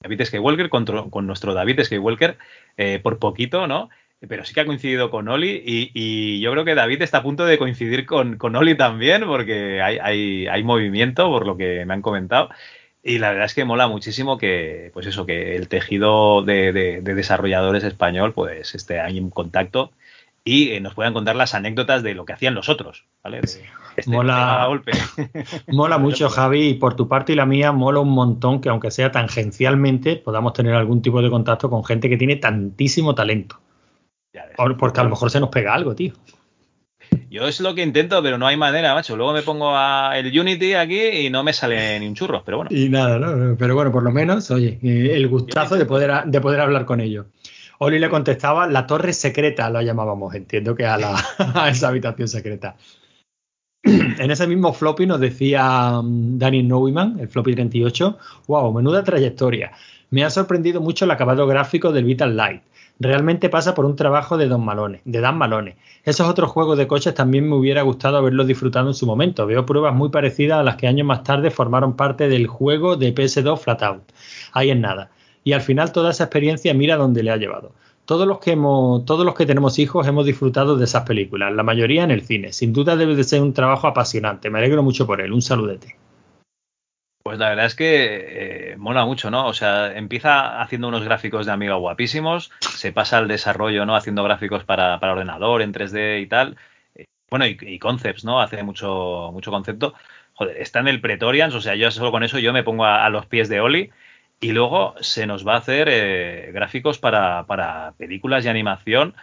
David 0.00 0.24
Skywalker, 0.24 0.68
con, 0.68 1.10
con 1.10 1.26
nuestro 1.26 1.54
David 1.54 1.80
Skywalker, 1.82 2.38
eh, 2.76 3.00
por 3.02 3.18
poquito, 3.18 3.66
¿no? 3.66 3.90
Pero 4.28 4.44
sí 4.44 4.54
que 4.54 4.60
ha 4.60 4.66
coincidido 4.66 5.10
con 5.10 5.26
Oli 5.26 5.60
y, 5.66 6.40
yo 6.40 6.52
creo 6.52 6.64
que 6.64 6.76
David 6.76 7.02
está 7.02 7.18
a 7.18 7.22
punto 7.24 7.46
de 7.46 7.58
coincidir 7.58 8.06
con, 8.06 8.38
Oli 8.54 8.76
también, 8.76 9.24
porque 9.26 9.82
hay, 9.82 10.46
hay 10.46 10.62
movimiento, 10.62 11.26
por 11.30 11.48
lo 11.48 11.56
que 11.56 11.84
me 11.84 11.94
han 11.94 12.02
comentado. 12.02 12.50
Y 13.06 13.18
la 13.18 13.28
verdad 13.30 13.44
es 13.44 13.54
que 13.54 13.66
mola 13.66 13.86
muchísimo 13.86 14.38
que, 14.38 14.90
pues 14.94 15.06
eso, 15.06 15.26
que 15.26 15.56
el 15.56 15.68
tejido 15.68 16.42
de, 16.42 16.72
de- 16.72 17.00
de 17.02 17.14
desarrolladores 17.14 17.84
español, 17.84 18.32
pues 18.32 18.74
esté 18.74 18.98
ahí 18.98 19.18
en 19.18 19.28
contacto 19.28 19.92
y 20.42 20.70
eh, 20.70 20.80
nos 20.80 20.94
puedan 20.94 21.12
contar 21.12 21.36
las 21.36 21.54
anécdotas 21.54 22.02
de 22.02 22.14
lo 22.14 22.24
que 22.24 22.32
hacían 22.32 22.54
los 22.54 22.68
otros, 22.70 23.04
¿vale? 23.22 23.40
De- 23.42 23.62
este 23.96 24.10
Mola. 24.10 24.64
golpe. 24.66 24.92
Mola 25.68 25.98
mucho, 25.98 26.28
Javi, 26.30 26.68
y 26.70 26.74
por 26.74 26.96
tu 26.96 27.06
parte 27.06 27.32
y 27.32 27.36
la 27.36 27.46
mía, 27.46 27.72
mola 27.72 28.00
un 28.00 28.10
montón 28.10 28.60
que 28.60 28.68
aunque 28.70 28.90
sea 28.90 29.12
tangencialmente, 29.12 30.16
podamos 30.16 30.52
tener 30.54 30.74
algún 30.74 31.00
tipo 31.02 31.20
de 31.22 31.30
contacto 31.30 31.68
con 31.70 31.84
gente 31.84 32.08
que 32.08 32.16
tiene 32.16 32.36
tantísimo 32.36 33.14
talento. 33.14 33.60
Ya 34.32 34.46
ves. 34.46 34.54
O- 34.58 34.76
Porque 34.76 35.00
a 35.00 35.04
lo 35.04 35.10
mejor 35.10 35.30
se 35.30 35.40
nos 35.40 35.50
pega 35.50 35.74
algo, 35.74 35.94
tío. 35.94 36.14
Yo 37.30 37.46
es 37.46 37.60
lo 37.60 37.74
que 37.74 37.82
intento, 37.82 38.22
pero 38.22 38.38
no 38.38 38.46
hay 38.46 38.56
manera, 38.56 38.94
macho. 38.94 39.16
Luego 39.16 39.32
me 39.32 39.42
pongo 39.42 39.76
a 39.76 40.12
el 40.18 40.38
Unity 40.38 40.74
aquí 40.74 41.00
y 41.00 41.30
no 41.30 41.42
me 41.42 41.52
sale 41.52 41.98
ni 42.00 42.06
un 42.06 42.14
churro, 42.14 42.42
pero 42.44 42.58
bueno. 42.58 42.70
Y 42.72 42.88
nada, 42.88 43.18
¿no? 43.18 43.56
Pero 43.56 43.74
bueno, 43.74 43.92
por 43.92 44.02
lo 44.02 44.10
menos, 44.10 44.50
oye, 44.50 44.78
eh, 44.82 45.10
el 45.14 45.28
gustazo 45.28 45.76
de 45.76 45.86
poder, 45.86 46.24
de 46.26 46.40
poder 46.40 46.60
hablar 46.60 46.84
con 46.84 47.00
ellos. 47.00 47.26
Oli 47.78 47.98
le 47.98 48.08
contestaba, 48.08 48.66
la 48.66 48.86
torre 48.86 49.12
secreta 49.12 49.68
la 49.68 49.82
llamábamos, 49.82 50.34
entiendo 50.34 50.74
que 50.74 50.86
a, 50.86 50.96
la, 50.96 51.22
a 51.54 51.68
esa 51.68 51.88
habitación 51.88 52.28
secreta. 52.28 52.76
en 53.84 54.30
ese 54.30 54.46
mismo 54.46 54.72
floppy 54.72 55.06
nos 55.06 55.20
decía 55.20 55.98
um, 55.98 56.38
Daniel 56.38 56.68
Neumann, 56.68 57.18
el 57.20 57.28
floppy 57.28 57.54
38, 57.54 58.18
wow, 58.46 58.72
menuda 58.72 59.04
trayectoria. 59.04 59.72
Me 60.10 60.24
ha 60.24 60.30
sorprendido 60.30 60.80
mucho 60.80 61.04
el 61.04 61.10
acabado 61.10 61.46
gráfico 61.46 61.92
del 61.92 62.04
Vital 62.04 62.36
Light. 62.36 62.62
Realmente 63.00 63.48
pasa 63.48 63.74
por 63.74 63.86
un 63.86 63.96
trabajo 63.96 64.36
de 64.36 64.46
Don 64.46 64.64
Malone, 64.64 65.00
de 65.04 65.20
Dan 65.20 65.36
Malone. 65.36 65.76
Esos 66.04 66.28
otros 66.28 66.50
juegos 66.50 66.78
de 66.78 66.86
coches 66.86 67.12
también 67.12 67.48
me 67.48 67.56
hubiera 67.56 67.82
gustado 67.82 68.18
haberlos 68.18 68.46
disfrutado 68.46 68.88
en 68.88 68.94
su 68.94 69.04
momento. 69.04 69.46
Veo 69.46 69.66
pruebas 69.66 69.94
muy 69.94 70.10
parecidas 70.10 70.60
a 70.60 70.62
las 70.62 70.76
que 70.76 70.86
años 70.86 71.06
más 71.06 71.24
tarde 71.24 71.50
formaron 71.50 71.96
parte 71.96 72.28
del 72.28 72.46
juego 72.46 72.96
de 72.96 73.12
PS2 73.12 73.58
Flatout. 73.58 74.02
Ahí 74.52 74.70
es 74.70 74.78
nada. 74.78 75.10
Y 75.42 75.52
al 75.52 75.60
final 75.60 75.90
toda 75.90 76.12
esa 76.12 76.24
experiencia 76.24 76.72
mira 76.72 76.96
dónde 76.96 77.24
le 77.24 77.32
ha 77.32 77.36
llevado. 77.36 77.72
Todos 78.04 78.28
los, 78.28 78.38
que 78.38 78.52
hemos, 78.52 79.04
todos 79.06 79.24
los 79.24 79.34
que 79.34 79.46
tenemos 79.46 79.78
hijos 79.78 80.06
hemos 80.06 80.24
disfrutado 80.24 80.76
de 80.76 80.84
esas 80.84 81.02
películas, 81.02 81.52
la 81.52 81.62
mayoría 81.62 82.04
en 82.04 82.10
el 82.10 82.22
cine. 82.22 82.52
Sin 82.52 82.72
duda 82.72 82.96
debe 82.96 83.16
de 83.16 83.24
ser 83.24 83.42
un 83.42 83.54
trabajo 83.54 83.88
apasionante. 83.88 84.50
Me 84.50 84.58
alegro 84.58 84.82
mucho 84.82 85.06
por 85.06 85.20
él. 85.20 85.32
Un 85.32 85.42
saludete. 85.42 85.96
Pues 87.24 87.38
la 87.38 87.48
verdad 87.48 87.64
es 87.64 87.74
que 87.74 88.72
eh, 88.72 88.76
mola 88.76 89.06
mucho, 89.06 89.30
¿no? 89.30 89.46
O 89.46 89.54
sea, 89.54 89.96
empieza 89.96 90.60
haciendo 90.60 90.88
unos 90.88 91.04
gráficos 91.04 91.46
de 91.46 91.52
amiga 91.52 91.74
guapísimos, 91.76 92.52
se 92.60 92.92
pasa 92.92 93.16
al 93.16 93.28
desarrollo, 93.28 93.86
¿no? 93.86 93.96
Haciendo 93.96 94.22
gráficos 94.22 94.64
para, 94.64 95.00
para 95.00 95.14
ordenador 95.14 95.62
en 95.62 95.72
3D 95.72 96.20
y 96.20 96.26
tal. 96.26 96.58
Eh, 96.94 97.06
bueno, 97.30 97.46
y, 97.46 97.78
concepts, 97.78 98.26
¿no? 98.26 98.42
Hace 98.42 98.62
mucho, 98.62 99.30
mucho 99.32 99.50
concepto. 99.50 99.94
Joder, 100.34 100.58
está 100.58 100.80
en 100.80 100.88
el 100.88 101.00
Pretorians, 101.00 101.54
o 101.54 101.62
sea, 101.62 101.74
yo 101.76 101.90
solo 101.90 102.12
con 102.12 102.24
eso 102.24 102.38
yo 102.38 102.52
me 102.52 102.62
pongo 102.62 102.84
a, 102.84 103.06
a 103.06 103.08
los 103.08 103.24
pies 103.24 103.48
de 103.48 103.60
Oli. 103.60 103.90
Y 104.40 104.52
luego 104.52 104.94
se 105.00 105.26
nos 105.26 105.46
va 105.46 105.54
a 105.54 105.58
hacer 105.58 105.88
eh, 105.90 106.50
gráficos 106.52 106.98
para, 106.98 107.46
para, 107.46 107.94
películas 107.96 108.44
y 108.44 108.48
animación. 108.48 109.14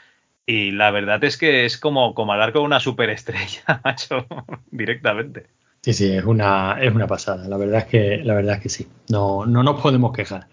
Y 0.48 0.72
la 0.72 0.90
verdad 0.92 1.24
es 1.24 1.38
que 1.38 1.66
es 1.66 1.78
como, 1.78 2.16
como 2.16 2.34
hablar 2.34 2.54
con 2.54 2.64
una 2.64 2.80
superestrella, 2.80 3.82
macho, 3.84 4.26
directamente. 4.72 5.61
Sí, 5.82 5.94
sí, 5.94 6.12
es 6.12 6.26
una, 6.26 6.78
es 6.80 6.94
una 6.94 7.08
pasada. 7.08 7.48
La 7.48 7.58
verdad 7.58 7.80
es 7.80 7.86
que, 7.86 8.18
la 8.24 8.36
verdad 8.36 8.56
es 8.58 8.62
que 8.62 8.70
sí. 8.70 8.88
No, 9.10 9.46
no 9.48 9.64
nos 9.64 9.82
podemos 9.82 10.14
quejar. 10.14 10.48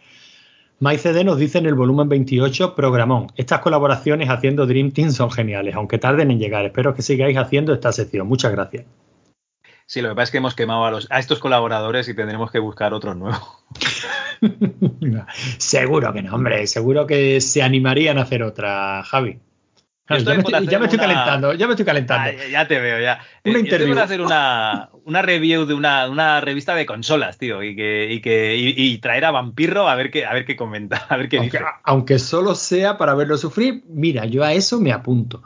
MyCD 0.80 1.24
nos 1.24 1.38
dice 1.38 1.58
en 1.58 1.66
el 1.66 1.74
volumen 1.74 2.08
28, 2.08 2.74
programón. 2.74 3.26
Estas 3.36 3.60
colaboraciones 3.60 4.30
haciendo 4.30 4.66
Dream 4.66 4.92
Team 4.92 5.10
son 5.10 5.30
geniales, 5.30 5.74
aunque 5.74 5.98
tarden 5.98 6.30
en 6.30 6.38
llegar. 6.38 6.64
Espero 6.64 6.94
que 6.94 7.02
sigáis 7.02 7.36
haciendo 7.36 7.74
esta 7.74 7.92
sección. 7.92 8.26
Muchas 8.26 8.52
gracias. 8.52 8.86
Sí, 9.84 10.00
lo 10.00 10.10
que 10.10 10.14
pasa 10.14 10.24
es 10.24 10.30
que 10.30 10.38
hemos 10.38 10.54
quemado 10.54 10.84
a, 10.84 10.90
los, 10.90 11.08
a 11.10 11.18
estos 11.18 11.40
colaboradores 11.40 12.08
y 12.08 12.14
tendremos 12.14 12.50
que 12.50 12.58
buscar 12.58 12.94
otros 12.94 13.16
nuevos. 13.16 13.42
seguro 15.58 16.12
que 16.12 16.22
no, 16.22 16.34
hombre. 16.34 16.66
Seguro 16.66 17.06
que 17.06 17.40
se 17.40 17.62
animarían 17.62 18.18
a 18.18 18.22
hacer 18.22 18.42
otra, 18.42 19.02
Javi. 19.02 19.40
Ya 20.08 20.14
me, 20.14 20.20
estoy, 20.38 20.66
ya 20.66 20.78
me, 20.78 20.86
estoy, 20.86 20.98
una... 20.98 21.06
calentando, 21.06 21.52
ya 21.52 21.66
me 21.66 21.72
estoy 21.74 21.84
calentando. 21.84 22.30
Ah, 22.30 22.46
ya 22.50 22.66
te 22.66 22.80
veo, 22.80 22.98
ya. 22.98 23.20
Una 23.44 23.58
eh. 23.58 23.86
Yo 23.86 24.02
hacer 24.02 24.22
una, 24.22 24.88
una, 25.04 25.20
review 25.20 25.66
de 25.66 25.74
una, 25.74 26.08
una, 26.08 26.40
revista 26.40 26.74
de 26.74 26.86
consolas, 26.86 27.36
tío, 27.36 27.62
y 27.62 27.76
que, 27.76 28.10
y 28.10 28.22
que 28.22 28.56
y, 28.56 28.72
y 28.74 28.98
traer 28.98 29.26
a 29.26 29.32
Vampirro 29.32 29.86
a 29.86 29.94
ver 29.96 30.10
qué, 30.10 30.24
a 30.24 30.32
ver 30.32 30.46
qué 30.46 30.56
comenta, 30.56 30.96
a 31.10 31.16
ver 31.18 31.28
qué 31.28 31.36
aunque, 31.36 31.58
dice. 31.58 31.70
Aunque 31.84 32.18
solo 32.18 32.54
sea 32.54 32.96
para 32.96 33.14
verlo 33.14 33.36
sufrir, 33.36 33.84
mira, 33.86 34.24
yo 34.24 34.44
a 34.44 34.54
eso 34.54 34.80
me 34.80 34.92
apunto. 34.92 35.42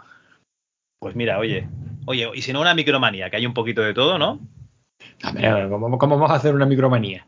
Pues 1.01 1.17
mira, 1.17 1.41
oye, 1.41 1.69
oye, 2.07 2.31
y 2.33 2.43
si 2.43 2.53
no 2.53 2.61
una 2.61 2.75
micromanía, 2.75 3.31
que 3.31 3.37
hay 3.39 3.47
un 3.47 3.55
poquito 3.55 3.83
de 3.83 3.95
todo, 3.95 4.17
¿no? 4.17 4.39
A 5.25 5.33
ver, 5.33 5.69
¿cómo, 5.71 5.99
cómo 5.99 6.17
vamos 6.17 6.31
a 6.31 6.35
hacer 6.35 6.55
una 6.55 6.67
micromanía? 6.67 7.27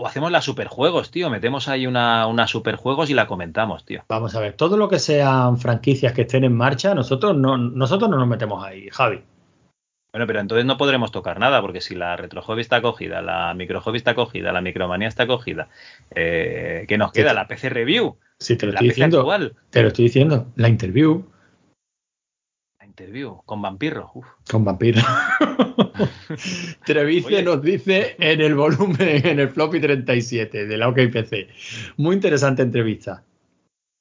O 0.00 0.06
hacemos 0.06 0.30
las 0.30 0.44
superjuegos, 0.44 1.10
tío. 1.10 1.28
Metemos 1.28 1.66
ahí 1.66 1.84
una, 1.84 2.28
una 2.28 2.46
superjuegos 2.46 3.10
y 3.10 3.14
la 3.14 3.26
comentamos, 3.26 3.84
tío. 3.84 4.04
Vamos 4.08 4.32
a 4.36 4.40
ver, 4.40 4.52
todo 4.52 4.76
lo 4.76 4.88
que 4.88 5.00
sean 5.00 5.58
franquicias 5.58 6.12
que 6.12 6.22
estén 6.22 6.44
en 6.44 6.54
marcha, 6.54 6.94
nosotros 6.94 7.36
no, 7.36 7.58
nosotros 7.58 8.08
no 8.08 8.16
nos 8.16 8.28
metemos 8.28 8.64
ahí, 8.64 8.88
Javi. 8.92 9.24
Bueno, 10.12 10.26
pero 10.28 10.38
entonces 10.38 10.64
no 10.64 10.76
podremos 10.76 11.10
tocar 11.10 11.40
nada, 11.40 11.60
porque 11.60 11.80
si 11.80 11.96
la 11.96 12.16
retro 12.16 12.42
hobby 12.42 12.60
está 12.60 12.80
cogida, 12.80 13.22
la 13.22 13.52
micro 13.54 13.80
hobby 13.80 13.96
está 13.96 14.14
cogida, 14.14 14.52
la 14.52 14.60
micromanía 14.60 15.08
está 15.08 15.26
cogida, 15.26 15.68
eh, 16.14 16.84
¿qué 16.86 16.96
nos 16.96 17.10
queda? 17.10 17.34
La 17.34 17.48
PC 17.48 17.68
Review. 17.68 18.16
Sí, 18.38 18.56
te 18.56 18.66
lo 18.66 18.72
la 18.72 18.76
estoy 18.76 18.88
PC 18.90 18.94
diciendo. 18.94 19.18
actual. 19.18 19.56
Te 19.70 19.82
lo 19.82 19.88
estoy 19.88 20.04
diciendo. 20.04 20.46
La 20.54 20.68
interview 20.68 21.24
La 21.24 21.37
interview 22.98 23.40
con 23.44 23.62
Vampirro. 23.62 24.10
Uf. 24.14 24.26
con 24.50 24.64
vampiro. 24.64 25.00
Trevice 26.84 27.42
nos 27.42 27.62
dice 27.62 28.16
en 28.18 28.40
el 28.40 28.54
volumen, 28.54 29.26
en 29.26 29.38
el 29.38 29.48
floppy 29.50 29.80
37 29.80 30.66
de 30.66 30.76
la 30.76 30.88
OKPC. 30.88 31.48
Muy 31.96 32.16
interesante 32.16 32.62
entrevista. 32.62 33.22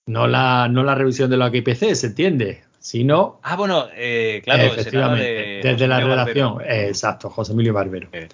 No 0.08 0.28
la, 0.28 0.68
no 0.70 0.84
la 0.84 0.96
revisión 0.96 1.30
de 1.30 1.38
la 1.38 1.48
OKPC, 1.48 1.94
se 1.94 2.08
entiende, 2.08 2.64
sino 2.80 3.40
Ah, 3.44 3.56
bueno, 3.56 3.86
eh, 3.94 4.42
claro, 4.44 4.64
efectivamente, 4.64 5.24
de 5.24 5.62
desde 5.64 5.88
la 5.88 6.00
redacción. 6.00 6.56
Barbero. 6.56 6.88
Exacto, 6.88 7.30
José 7.30 7.54
Emilio 7.54 7.74
Barbero. 7.74 8.10
Eh. 8.14 8.30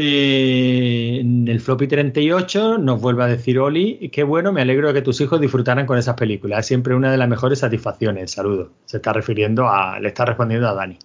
Eh, 0.00 1.18
en 1.20 1.48
el 1.48 1.60
floppy 1.60 1.88
38 1.88 2.78
nos 2.78 3.00
vuelve 3.00 3.24
a 3.24 3.26
decir 3.26 3.58
Oli, 3.58 4.08
qué 4.12 4.22
bueno, 4.22 4.52
me 4.52 4.62
alegro 4.62 4.88
de 4.88 4.94
que 4.94 5.02
tus 5.02 5.20
hijos 5.20 5.40
disfrutaran 5.40 5.86
con 5.86 5.98
esas 5.98 6.14
películas. 6.14 6.60
Es 6.60 6.66
siempre 6.66 6.94
una 6.94 7.10
de 7.10 7.18
las 7.18 7.28
mejores 7.28 7.58
satisfacciones. 7.58 8.30
Saludos. 8.30 8.68
Se 8.84 8.98
está 8.98 9.12
refiriendo 9.12 9.68
a, 9.68 9.98
le 9.98 10.08
está 10.08 10.24
respondiendo 10.24 10.68
a 10.68 10.74
Dani. 10.74 10.98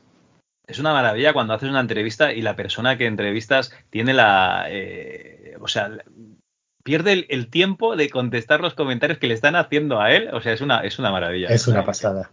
Es 0.67 0.79
una 0.79 0.93
maravilla 0.93 1.33
cuando 1.33 1.53
haces 1.53 1.69
una 1.69 1.81
entrevista 1.81 2.33
y 2.33 2.41
la 2.41 2.55
persona 2.55 2.97
que 2.97 3.07
entrevistas 3.07 3.73
tiene 3.89 4.13
la. 4.13 4.65
eh, 4.69 5.57
o 5.59 5.67
sea, 5.67 5.89
pierde 6.83 7.13
el, 7.13 7.25
el 7.29 7.49
tiempo 7.49 7.95
de 7.95 8.09
contestar 8.09 8.61
los 8.61 8.73
comentarios 8.73 9.17
que 9.17 9.27
le 9.27 9.33
están 9.33 9.55
haciendo 9.55 9.99
a 9.99 10.11
él. 10.13 10.29
O 10.33 10.41
sea, 10.41 10.53
es 10.53 10.61
una, 10.61 10.81
es 10.81 10.99
una 10.99 11.11
maravilla. 11.11 11.47
Es 11.49 11.67
una 11.67 11.83
pasada. 11.83 12.31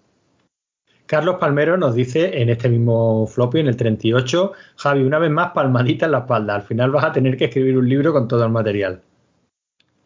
Carlos 1.10 1.38
Palmero 1.40 1.76
nos 1.76 1.96
dice 1.96 2.40
en 2.40 2.50
este 2.50 2.68
mismo 2.68 3.26
floppy, 3.26 3.58
en 3.58 3.66
el 3.66 3.76
38, 3.76 4.52
Javi, 4.76 5.02
una 5.02 5.18
vez 5.18 5.28
más 5.28 5.50
palmadita 5.50 6.06
en 6.06 6.12
la 6.12 6.18
espalda. 6.18 6.54
Al 6.54 6.62
final 6.62 6.92
vas 6.92 7.04
a 7.04 7.10
tener 7.10 7.36
que 7.36 7.46
escribir 7.46 7.76
un 7.76 7.88
libro 7.88 8.12
con 8.12 8.28
todo 8.28 8.44
el 8.44 8.52
material. 8.52 9.02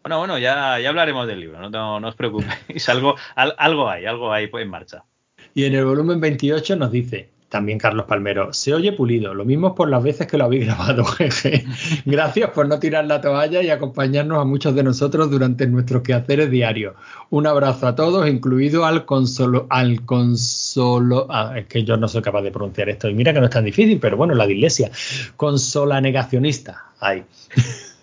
Bueno, 0.03 0.19
bueno, 0.21 0.39
ya, 0.39 0.79
ya 0.79 0.89
hablaremos 0.89 1.27
del 1.27 1.41
libro, 1.41 1.61
no, 1.61 1.69
no, 1.69 2.01
no 2.01 2.09
os 2.09 2.15
preocupéis. 2.15 2.89
Algo, 2.89 3.17
al, 3.35 3.55
algo 3.59 3.91
hay, 3.91 4.07
algo 4.07 4.33
hay 4.33 4.49
en 4.51 4.71
marcha. 4.71 5.05
Y 5.53 5.67
en 5.67 5.75
el 5.75 5.85
volumen 5.85 6.23
28 6.23 6.75
nos 6.77 6.91
dice, 6.91 7.29
también 7.55 7.79
Carlos 7.79 8.07
Palmero, 8.07 8.53
se 8.53 8.75
oye 8.75 8.91
pulido, 8.91 9.33
lo 9.33 9.45
mismo 9.45 9.77
por 9.77 9.89
las 9.89 10.03
veces 10.03 10.27
que 10.27 10.37
lo 10.37 10.47
habéis 10.47 10.67
grabado, 10.67 11.05
jeje. 11.05 11.65
Gracias 12.05 12.51
por 12.51 12.67
no 12.67 12.81
tirar 12.81 13.05
la 13.05 13.21
toalla 13.21 13.63
y 13.63 13.71
acompañarnos 13.71 14.41
a 14.41 14.45
muchos 14.45 14.75
de 14.75 14.83
nosotros 14.83 15.31
durante 15.31 15.65
nuestros 15.69 16.03
quehaceres 16.03 16.51
diarios. 16.51 16.97
Un 17.31 17.47
abrazo 17.47 17.87
a 17.87 17.95
todos, 17.95 18.29
incluido 18.29 18.85
al 18.85 19.05
consolo, 19.05 19.69
al 19.71 20.05
consolo, 20.05 21.29
ah, 21.31 21.55
es 21.57 21.67
que 21.67 21.85
yo 21.85 21.97
no 21.97 22.09
soy 22.09 22.23
capaz 22.23 22.43
de 22.43 22.51
pronunciar 22.51 22.89
esto, 22.89 23.09
y 23.09 23.15
mira 23.15 23.33
que 23.33 23.39
no 23.39 23.47
es 23.47 23.53
tan 23.53 23.65
difícil, 23.65 24.01
pero 24.01 24.17
bueno, 24.17 24.35
la 24.35 24.51
iglesia, 24.51 24.91
consola 25.37 26.01
negacionista, 26.01 26.87
ahí, 26.99 27.23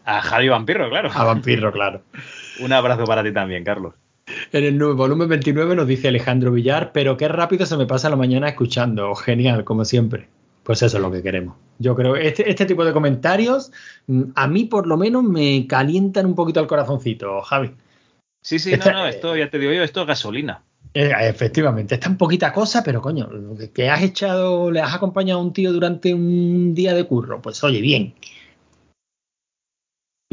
A 0.05 0.21
Javi 0.21 0.47
Vampirro, 0.47 0.89
claro. 0.89 1.09
a 1.13 1.25
vampiro, 1.25 1.73
claro. 1.73 2.03
Un 2.61 2.71
abrazo 2.71 3.03
para 3.03 3.21
ti 3.21 3.33
también, 3.33 3.65
Carlos. 3.65 3.95
En 4.51 4.63
el 4.63 4.77
volumen 4.93 5.27
29 5.29 5.75
nos 5.75 5.87
dice 5.87 6.07
Alejandro 6.07 6.51
Villar, 6.51 6.91
pero 6.93 7.17
qué 7.17 7.27
rápido 7.27 7.65
se 7.65 7.77
me 7.77 7.85
pasa 7.85 8.09
la 8.09 8.15
mañana 8.15 8.49
escuchando. 8.49 9.13
Genial, 9.15 9.63
como 9.63 9.85
siempre. 9.85 10.27
Pues 10.63 10.81
eso 10.83 10.97
es 10.97 11.03
lo 11.03 11.11
que 11.11 11.23
queremos. 11.23 11.55
Yo 11.79 11.95
creo 11.95 12.13
que 12.13 12.27
este, 12.27 12.49
este 12.49 12.65
tipo 12.65 12.85
de 12.85 12.93
comentarios, 12.93 13.71
mm, 14.07 14.23
a 14.35 14.47
mí 14.47 14.65
por 14.65 14.85
lo 14.85 14.95
menos 14.95 15.23
me 15.23 15.65
calientan 15.67 16.27
un 16.27 16.35
poquito 16.35 16.59
el 16.59 16.67
corazoncito, 16.67 17.41
Javi. 17.41 17.71
Sí, 18.43 18.59
sí, 18.59 18.73
Esta- 18.73 18.91
no, 18.91 18.99
no, 18.99 19.07
esto 19.07 19.35
ya 19.35 19.49
te 19.49 19.57
digo 19.57 19.71
yo, 19.73 19.83
esto 19.83 20.01
es 20.01 20.07
gasolina. 20.07 20.63
Eh, 20.93 21.11
efectivamente, 21.21 21.95
es 21.95 22.01
tan 22.01 22.17
poquita 22.17 22.51
cosa, 22.51 22.83
pero 22.83 23.01
coño, 23.01 23.29
que 23.73 23.89
has 23.89 24.03
echado, 24.03 24.69
le 24.71 24.81
has 24.81 24.93
acompañado 24.93 25.39
a 25.39 25.43
un 25.43 25.53
tío 25.53 25.71
durante 25.71 26.13
un 26.13 26.73
día 26.75 26.93
de 26.93 27.05
curro, 27.05 27.41
pues 27.41 27.63
oye, 27.63 27.79
bien. 27.81 28.13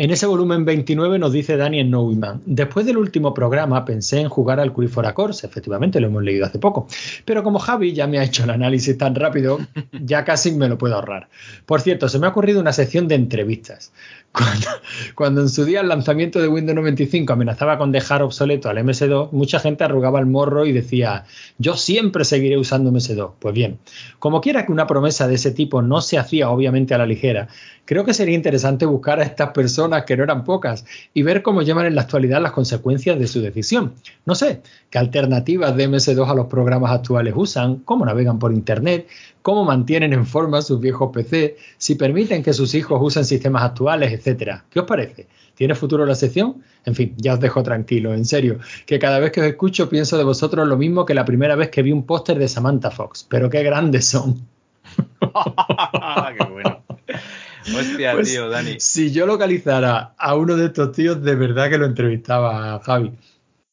En 0.01 0.13
ese 0.13 0.27
volumen 0.27 0.65
29 0.65 1.19
nos 1.19 1.33
dice 1.33 1.57
Daniel 1.57 1.91
Neumann, 1.91 2.41
después 2.47 2.87
del 2.87 2.99
último 2.99 3.35
programa 3.35 3.85
pensé 3.85 4.21
en 4.21 4.29
jugar 4.29 4.61
al 4.61 4.73
Curifora 4.73 5.13
Course, 5.13 5.45
efectivamente 5.45 5.99
lo 5.99 6.07
hemos 6.07 6.23
leído 6.23 6.47
hace 6.47 6.61
poco, 6.61 6.87
pero 7.25 7.43
como 7.43 7.59
Javi 7.59 7.93
ya 7.95 8.07
me 8.07 8.21
ha 8.21 8.23
hecho 8.23 8.45
el 8.45 8.51
análisis 8.51 8.97
tan 8.97 9.17
rápido, 9.17 9.59
ya 9.91 10.25
casi 10.25 10.53
me 10.53 10.69
lo 10.69 10.79
puedo 10.79 10.95
ahorrar. 10.95 11.29
Por 11.67 11.81
cierto, 11.81 12.09
se 12.09 12.21
me 12.21 12.29
ha 12.29 12.31
ocurrido 12.31 12.61
una 12.61 12.73
sección 12.73 13.09
de 13.09 13.17
entrevistas. 13.17 13.93
Cuando, 15.15 15.41
en 15.41 15.49
su 15.49 15.65
día 15.65 15.81
el 15.81 15.89
lanzamiento 15.89 16.41
de 16.41 16.49
Windows 16.49 16.77
95 16.77 17.33
amenazaba 17.33 17.79
con 17.79 17.93
dejar 17.93 18.23
obsoleto 18.23 18.69
al 18.69 18.79
MS2, 18.79 19.33
mucha 19.33 19.59
gente 19.59 19.85
arrugaba 19.85 20.21
el 20.21 20.27
morro 20.27 20.67
y 20.67 20.73
decía, 20.73 21.25
yo 21.59 21.77
siempre 21.77 22.25
seguiré 22.25 22.57
usando 22.59 22.93
MS2. 22.93 23.33
Pues 23.39 23.55
bien, 23.55 23.79
como 24.19 24.41
quiera 24.41 24.67
que 24.67 24.73
una 24.73 24.87
promesa 24.87 25.27
de 25.27 25.35
ese 25.35 25.51
tipo 25.51 25.83
no 25.83 26.01
se 26.01 26.19
hacía 26.19 26.51
obviamente 26.51 26.95
a 26.95 26.99
la 26.99 27.07
ligera, 27.07 27.49
creo 27.85 28.05
que 28.05 28.15
sería 28.15 28.35
interesante 28.35 28.85
buscar 28.85 29.19
a 29.21 29.25
estas 29.25 29.51
personas, 29.51 30.05
que 30.05 30.17
no 30.17 30.25
eran 30.25 30.45
pocas, 30.45 30.85
y 31.15 31.23
ver 31.23 31.43
cómo 31.43 31.63
llevan 31.63 31.87
en 31.87 31.95
la 31.95 32.03
actualidad 32.03 32.43
las 32.43 32.53
consecuencias 32.53 33.19
de 33.19 33.27
su 33.27 33.41
decisión. 33.41 33.95
No 34.27 34.35
sé, 34.35 34.61
qué 34.91 34.99
alternativas 34.99 35.75
de 35.75 35.89
MS2 35.89 36.29
a 36.29 36.35
los 36.35 36.47
programas 36.47 36.93
actuales 36.93 37.35
usan, 37.37 37.77
cómo 37.77 38.05
navegan 38.05 38.39
por 38.39 38.53
Internet, 38.53 39.09
cómo 39.49 39.65
mantienen 39.65 40.13
en 40.13 40.27
forma 40.27 40.61
sus 40.61 40.79
viejos 40.79 41.09
PC, 41.11 41.57
si 41.79 41.95
permiten 41.95 42.43
que 42.43 42.53
sus 42.53 42.75
hijos 42.75 43.01
usen 43.03 43.25
sistemas 43.25 43.63
actuales, 43.63 44.13
etcétera. 44.13 44.67
¿Qué 44.69 44.81
os 44.81 44.85
parece? 44.85 45.27
¿Tiene 45.55 45.75
futuro 45.75 46.05
la 46.05 46.15
sección? 46.15 46.63
En 46.85 46.95
fin, 46.95 47.15
ya 47.17 47.33
os 47.33 47.41
dejo 47.41 47.63
tranquilo, 47.63 48.13
en 48.13 48.27
serio, 48.27 48.59
que 48.85 48.99
cada 48.99 49.19
vez 49.19 49.33
que 49.33 49.41
os 49.41 49.47
escucho 49.47 49.89
pienso 49.89 50.19
de 50.19 50.25
vosotros 50.25 50.69
lo 50.69 50.77
mismo 50.77 51.07
que 51.07 51.15
la 51.15 51.25
primera 51.25 51.57
vez 51.57 51.71
que 51.71 51.81
vi 51.81 51.93
un 51.93 52.05
póster 52.05 52.39
de 52.39 52.47
Samantha 52.47 52.91
Fox, 52.91 53.27
pero 53.27 53.49
qué 53.49 53.63
grandes 53.63 54.05
son. 54.05 54.47
Qué 55.19 56.45
bueno. 56.53 56.83
Hostia, 57.75 58.13
Pues, 58.13 58.31
tío, 58.31 58.51
Dani. 58.51 58.75
Si 58.81 59.13
yo 59.13 59.25
localizara 59.25 60.13
a 60.19 60.35
uno 60.35 60.57
de 60.57 60.67
estos 60.67 60.93
tíos, 60.93 61.23
de 61.23 61.35
verdad 61.35 61.71
que 61.71 61.79
lo 61.79 61.87
entrevistaba, 61.87 62.79
Javi. 62.81 63.13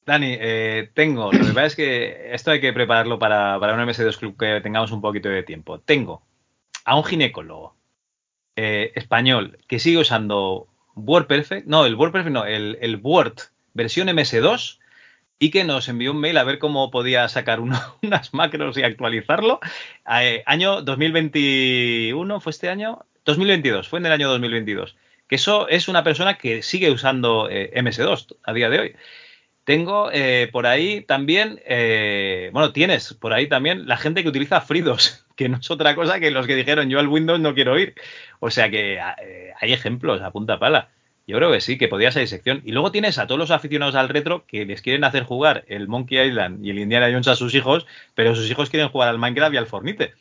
Dani, 0.05 0.37
eh, 0.39 0.91
tengo, 0.93 1.31
lo 1.31 1.39
que 1.39 1.53
pasa 1.53 1.65
es 1.65 1.75
que 1.75 2.33
esto 2.33 2.51
hay 2.51 2.61
que 2.61 2.73
prepararlo 2.73 3.17
para, 3.17 3.59
para 3.59 3.73
un 3.73 3.79
MS2 3.79 4.17
Club 4.17 4.37
que 4.37 4.61
tengamos 4.61 4.91
un 4.91 5.01
poquito 5.01 5.29
de 5.29 5.41
tiempo. 5.41 5.79
Tengo 5.79 6.21
a 6.85 6.95
un 6.95 7.03
ginecólogo 7.03 7.75
eh, 8.55 8.91
español 8.95 9.57
que 9.67 9.79
sigue 9.79 9.97
usando 9.97 10.67
WordPerfect, 10.95 11.67
no, 11.67 11.85
el 11.85 11.95
WordPerfect 11.95 12.33
no, 12.33 12.45
el, 12.45 12.99
Word 13.03 13.35
versión 13.73 14.07
MS2 14.07 14.79
y 15.39 15.49
que 15.51 15.65
nos 15.65 15.89
envió 15.89 16.11
un 16.11 16.21
mail 16.21 16.37
a 16.37 16.43
ver 16.43 16.59
cómo 16.59 16.91
podía 16.91 17.27
sacar 17.27 17.59
unas 18.01 18.33
macros 18.33 18.77
y 18.77 18.83
actualizarlo. 18.83 19.59
Eh, 20.21 20.43
año 20.45 20.83
2021, 20.83 22.39
¿fue 22.39 22.51
este 22.51 22.69
año? 22.69 23.05
2022, 23.25 23.89
fue 23.89 23.99
en 23.99 24.05
el 24.05 24.11
año 24.11 24.29
2022. 24.29 24.95
Que 25.27 25.35
eso 25.35 25.67
es 25.67 25.87
una 25.87 26.03
persona 26.03 26.37
que 26.37 26.61
sigue 26.61 26.91
usando 26.91 27.49
eh, 27.49 27.73
MS2 27.75 28.37
a 28.43 28.53
día 28.53 28.69
de 28.69 28.79
hoy. 28.79 28.95
Tengo 29.65 30.11
eh, 30.13 30.47
por 30.51 30.67
ahí 30.67 31.01
también, 31.01 31.59
eh, 31.65 32.51
bueno, 32.53 32.71
tienes 32.71 33.15
por 33.15 33.33
ahí 33.33 33.47
también 33.49 33.87
la 33.87 33.97
gente 33.97 34.21
que 34.21 34.29
utiliza 34.29 34.61
Fridos, 34.61 35.25
que 35.35 35.49
no 35.49 35.57
es 35.57 35.71
otra 35.71 35.95
cosa 35.95 36.19
que 36.19 36.29
los 36.29 36.45
que 36.45 36.55
dijeron 36.55 36.89
yo 36.89 36.99
al 36.99 37.07
Windows 37.07 37.39
no 37.39 37.55
quiero 37.55 37.77
ir. 37.79 37.95
O 38.39 38.51
sea 38.51 38.69
que 38.69 38.93
eh, 38.95 39.53
hay 39.59 39.73
ejemplos 39.73 40.21
a 40.21 40.31
punta 40.31 40.59
pala. 40.59 40.89
Yo 41.27 41.37
creo 41.37 41.51
que 41.51 41.61
sí, 41.61 41.79
que 41.79 41.87
podía 41.87 42.11
ser 42.11 42.27
sección. 42.27 42.61
Y 42.63 42.71
luego 42.73 42.91
tienes 42.91 43.17
a 43.17 43.25
todos 43.25 43.39
los 43.39 43.49
aficionados 43.49 43.95
al 43.95 44.09
retro 44.09 44.45
que 44.45 44.65
les 44.65 44.83
quieren 44.83 45.03
hacer 45.03 45.23
jugar 45.23 45.65
el 45.67 45.87
Monkey 45.87 46.19
Island 46.19 46.63
y 46.63 46.69
el 46.69 46.77
Indiana 46.77 47.07
Jones 47.09 47.27
a 47.27 47.35
sus 47.35 47.55
hijos, 47.55 47.87
pero 48.13 48.35
sus 48.35 48.49
hijos 48.51 48.69
quieren 48.69 48.89
jugar 48.89 49.09
al 49.09 49.17
Minecraft 49.17 49.55
y 49.55 49.57
al 49.57 49.65
Fornite. 49.65 50.13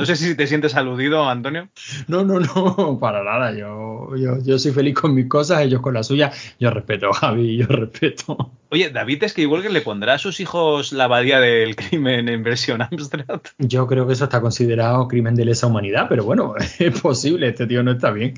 No 0.00 0.06
sé 0.06 0.16
si 0.16 0.34
te 0.34 0.46
sientes 0.46 0.74
aludido, 0.74 1.28
Antonio. 1.28 1.68
No, 2.08 2.24
no, 2.24 2.40
no, 2.40 2.98
para 2.98 3.22
nada. 3.22 3.52
Yo, 3.52 4.16
yo, 4.16 4.42
yo 4.42 4.58
soy 4.58 4.72
feliz 4.72 4.94
con 4.94 5.14
mis 5.14 5.26
cosas, 5.26 5.60
ellos 5.60 5.82
con 5.82 5.92
las 5.92 6.06
suyas. 6.06 6.54
Yo 6.58 6.70
respeto, 6.70 7.12
Javi, 7.12 7.58
yo 7.58 7.66
respeto. 7.66 8.52
Oye, 8.70 8.88
David 8.88 9.24
es 9.24 9.34
que 9.34 9.42
igual 9.42 9.62
que 9.62 9.68
le 9.68 9.82
pondrá 9.82 10.14
a 10.14 10.18
sus 10.18 10.40
hijos 10.40 10.92
la 10.92 11.04
abadía 11.04 11.38
del 11.38 11.76
crimen 11.76 12.28
en 12.30 12.42
versión 12.42 12.80
Amstrad. 12.80 13.42
Yo 13.58 13.86
creo 13.86 14.06
que 14.06 14.14
eso 14.14 14.24
está 14.24 14.40
considerado 14.40 15.06
crimen 15.06 15.34
de 15.34 15.44
lesa 15.44 15.66
humanidad, 15.66 16.06
pero 16.08 16.24
bueno, 16.24 16.54
es 16.78 17.00
posible, 17.00 17.48
este 17.48 17.66
tío 17.66 17.82
no 17.82 17.92
está 17.92 18.10
bien. 18.10 18.34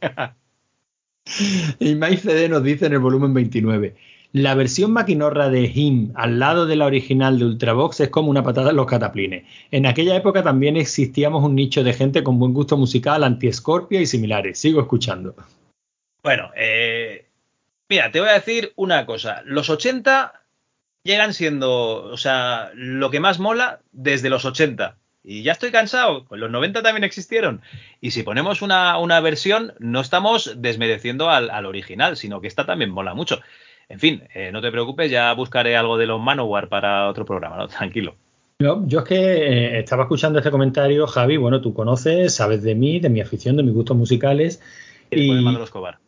Y 1.80 1.96
Mike 1.96 2.18
CD 2.18 2.48
nos 2.48 2.62
dice 2.62 2.86
en 2.86 2.92
el 2.92 3.00
volumen 3.00 3.34
29. 3.34 3.96
La 4.36 4.54
versión 4.54 4.92
maquinorra 4.92 5.48
de 5.48 5.64
Him 5.64 6.12
al 6.14 6.38
lado 6.38 6.66
de 6.66 6.76
la 6.76 6.84
original 6.84 7.38
de 7.38 7.46
Ultravox 7.46 8.00
es 8.00 8.10
como 8.10 8.28
una 8.28 8.42
patada 8.42 8.68
en 8.68 8.76
los 8.76 8.84
cataplines. 8.84 9.46
En 9.70 9.86
aquella 9.86 10.14
época 10.14 10.42
también 10.42 10.76
existíamos 10.76 11.42
un 11.42 11.54
nicho 11.54 11.82
de 11.82 11.94
gente 11.94 12.22
con 12.22 12.38
buen 12.38 12.52
gusto 12.52 12.76
musical, 12.76 13.24
anti-Scorpia 13.24 13.98
y 13.98 14.04
similares. 14.04 14.58
Sigo 14.58 14.82
escuchando. 14.82 15.34
Bueno, 16.22 16.50
eh, 16.54 17.24
mira, 17.88 18.10
te 18.10 18.20
voy 18.20 18.28
a 18.28 18.34
decir 18.34 18.74
una 18.76 19.06
cosa. 19.06 19.40
Los 19.46 19.70
80 19.70 20.34
llegan 21.02 21.32
siendo, 21.32 22.04
o 22.04 22.18
sea, 22.18 22.72
lo 22.74 23.10
que 23.10 23.20
más 23.20 23.38
mola 23.38 23.80
desde 23.92 24.28
los 24.28 24.44
80. 24.44 24.98
Y 25.24 25.44
ya 25.44 25.52
estoy 25.52 25.72
cansado, 25.72 26.26
con 26.26 26.40
los 26.40 26.50
90 26.50 26.82
también 26.82 27.04
existieron. 27.04 27.62
Y 28.02 28.10
si 28.10 28.22
ponemos 28.22 28.60
una, 28.60 28.98
una 28.98 29.18
versión, 29.20 29.72
no 29.78 30.02
estamos 30.02 30.56
desmereciendo 30.58 31.30
al, 31.30 31.48
al 31.48 31.64
original, 31.64 32.18
sino 32.18 32.42
que 32.42 32.48
esta 32.48 32.66
también 32.66 32.90
mola 32.90 33.14
mucho. 33.14 33.40
En 33.88 34.00
fin, 34.00 34.22
eh, 34.34 34.50
no 34.52 34.60
te 34.60 34.70
preocupes, 34.70 35.10
ya 35.10 35.32
buscaré 35.32 35.76
algo 35.76 35.96
de 35.96 36.06
los 36.06 36.20
Manowar 36.20 36.68
para 36.68 37.08
otro 37.08 37.24
programa, 37.24 37.56
¿no? 37.56 37.68
Tranquilo. 37.68 38.16
Yo, 38.58 38.82
yo 38.86 39.00
es 39.00 39.04
que 39.04 39.16
eh, 39.16 39.78
estaba 39.80 40.04
escuchando 40.04 40.38
este 40.38 40.50
comentario, 40.50 41.06
Javi. 41.06 41.36
Bueno, 41.36 41.60
tú 41.60 41.74
conoces, 41.74 42.34
sabes 42.34 42.62
de 42.62 42.74
mí, 42.74 43.00
de 43.00 43.10
mi 43.10 43.20
afición, 43.20 43.56
de 43.56 43.62
mis 43.62 43.74
gustos 43.74 43.96
musicales. 43.96 44.62
Y... 45.10 45.38
Y 45.38 45.42
Manolo 45.42 45.64
Escobar. 45.64 45.98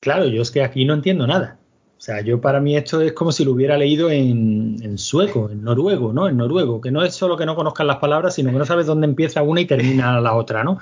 claro, 0.00 0.26
yo 0.26 0.42
es 0.42 0.50
que 0.50 0.62
aquí 0.62 0.84
no 0.84 0.94
entiendo 0.94 1.26
nada. 1.26 1.58
O 1.98 2.00
sea, 2.00 2.20
yo 2.20 2.42
para 2.42 2.60
mí 2.60 2.76
esto 2.76 3.00
es 3.00 3.14
como 3.14 3.32
si 3.32 3.42
lo 3.42 3.52
hubiera 3.52 3.78
leído 3.78 4.10
en, 4.10 4.76
en 4.82 4.98
sueco, 4.98 5.48
en 5.50 5.64
noruego, 5.64 6.12
¿no? 6.12 6.28
En 6.28 6.36
noruego, 6.36 6.82
que 6.82 6.90
no 6.90 7.02
es 7.02 7.14
solo 7.14 7.38
que 7.38 7.46
no 7.46 7.56
conozcas 7.56 7.86
las 7.86 7.96
palabras, 7.96 8.34
sino 8.34 8.52
que 8.52 8.58
no 8.58 8.66
sabes 8.66 8.84
dónde 8.84 9.06
empieza 9.06 9.42
una 9.42 9.62
y 9.62 9.64
termina 9.64 10.20
la 10.20 10.34
otra, 10.34 10.62
¿no? 10.62 10.78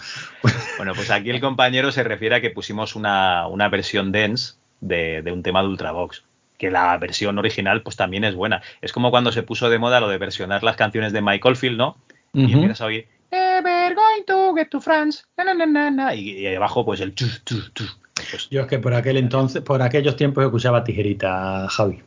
Bueno, 0.77 0.93
pues 0.97 1.13
aquí 1.13 1.31
el 1.31 1.41
compañero 1.41 1.93
se 1.93 2.03
refiere 2.03 2.35
a 2.35 2.41
que 2.41 2.51
pusimos 2.51 2.97
una, 2.97 3.47
una 3.47 3.69
versión 3.69 4.11
dense 4.11 4.55
de, 4.81 5.23
de 5.23 5.31
un 5.31 5.45
tema 5.45 5.63
de 5.63 5.69
Ultravox. 5.69 6.25
Que 6.65 6.71
la 6.71 6.97
versión 6.97 7.39
original, 7.39 7.83
pues 7.83 7.95
también 7.95 8.25
es 8.25 8.35
buena. 8.35 8.63
Es 8.81 8.91
como 8.91 9.11
cuando 9.11 9.33
se 9.33 9.43
puso 9.43 9.69
de 9.69 9.79
moda 9.79 10.01
lo 10.01 10.09
de 10.09 10.17
versionar 10.17 10.63
las 10.63 10.77
canciones 10.77 11.13
de 11.13 11.21
Michael 11.21 11.57
Field, 11.57 11.77
¿no? 11.77 11.99
Y 12.33 12.51
empiezas 12.51 12.81
a 12.81 12.87
oír 12.87 13.07
Ever 13.31 13.95
going 13.95 14.25
to 14.27 14.55
get 14.55 14.71
to 14.71 14.81
France. 14.81 15.25
Na, 15.37 15.45
na, 15.45 15.53
na, 15.53 15.67
na, 15.67 15.91
na", 15.91 16.15
y, 16.15 16.39
y 16.39 16.55
abajo, 16.55 16.83
pues 16.87 17.01
el 17.01 17.15
chu, 17.15 17.27
chu, 17.45 17.57
chu. 17.75 17.85
Pues, 18.31 18.49
Yo 18.49 18.63
es 18.63 18.67
que 18.67 18.79
por 18.79 18.95
aquel 18.95 19.19
entonces, 19.19 19.61
por 19.61 19.83
aquellos 19.83 20.17
tiempos 20.17 20.43
escuchaba 20.43 20.85
tijerita, 20.85 21.69
Javi. 21.69 22.01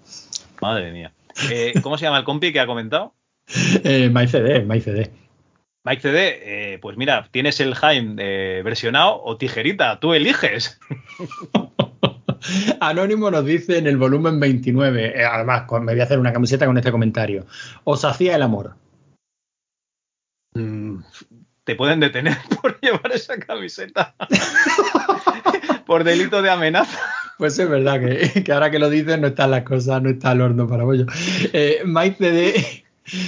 madre 0.60 0.92
mía. 0.92 1.12
Eh, 1.52 1.74
¿Cómo 1.84 2.00
se 2.00 2.06
llama 2.06 2.18
el 2.18 2.24
compi 2.24 2.52
que 2.52 2.60
ha 2.60 2.66
comentado? 2.66 3.14
Eh, 3.84 4.10
MyCD, 4.12 4.66
MyCD. 4.66 5.12
Mike 5.84 6.02
CD, 6.02 6.40
eh, 6.74 6.80
pues 6.80 6.98
mira, 6.98 7.30
tienes 7.32 7.62
el 7.62 7.74
Jaime 7.76 8.16
eh, 8.18 8.62
versionado 8.64 9.24
o 9.24 9.38
tijerita, 9.38 10.00
tú 10.02 10.14
eliges. 10.16 10.80
Anónimo 12.80 13.30
nos 13.32 13.46
dice 13.46 13.78
en 13.78 13.88
el 13.88 13.98
volumen 13.98 14.40
29, 14.40 15.20
eh, 15.22 15.26
además 15.26 15.64
con- 15.64 15.84
me 15.86 15.94
voy 15.94 16.02
a 16.02 16.06
hacer 16.06 16.20
una 16.20 16.34
camiseta 16.34 16.66
con 16.66 16.78
este 16.78 16.92
comentario. 16.92 17.46
Os 17.84 18.04
hacía 18.06 18.36
el 18.36 18.42
amor. 18.42 18.76
Mm, 20.54 21.00
Te 21.64 21.76
pueden 21.76 22.00
detener 22.00 22.38
por 22.62 22.80
llevar 22.80 23.12
esa 23.14 23.38
camiseta. 23.38 24.16
por 25.86 26.04
delito 26.04 26.42
de 26.42 26.50
amenaza. 26.50 26.98
Pues 27.38 27.60
es 27.60 27.70
verdad 27.70 28.00
que, 28.00 28.44
que 28.44 28.52
ahora 28.52 28.72
que 28.72 28.80
lo 28.80 28.90
dices 28.90 29.20
no 29.20 29.28
están 29.28 29.52
las 29.52 29.64
cosas, 29.64 30.02
no 30.02 30.10
está 30.10 30.32
el 30.32 30.42
horno 30.42 30.68
para 30.68 30.84
bollo. 30.84 31.06
Eh, 31.54 31.82
Mike 31.86 32.16
CD 32.18 32.84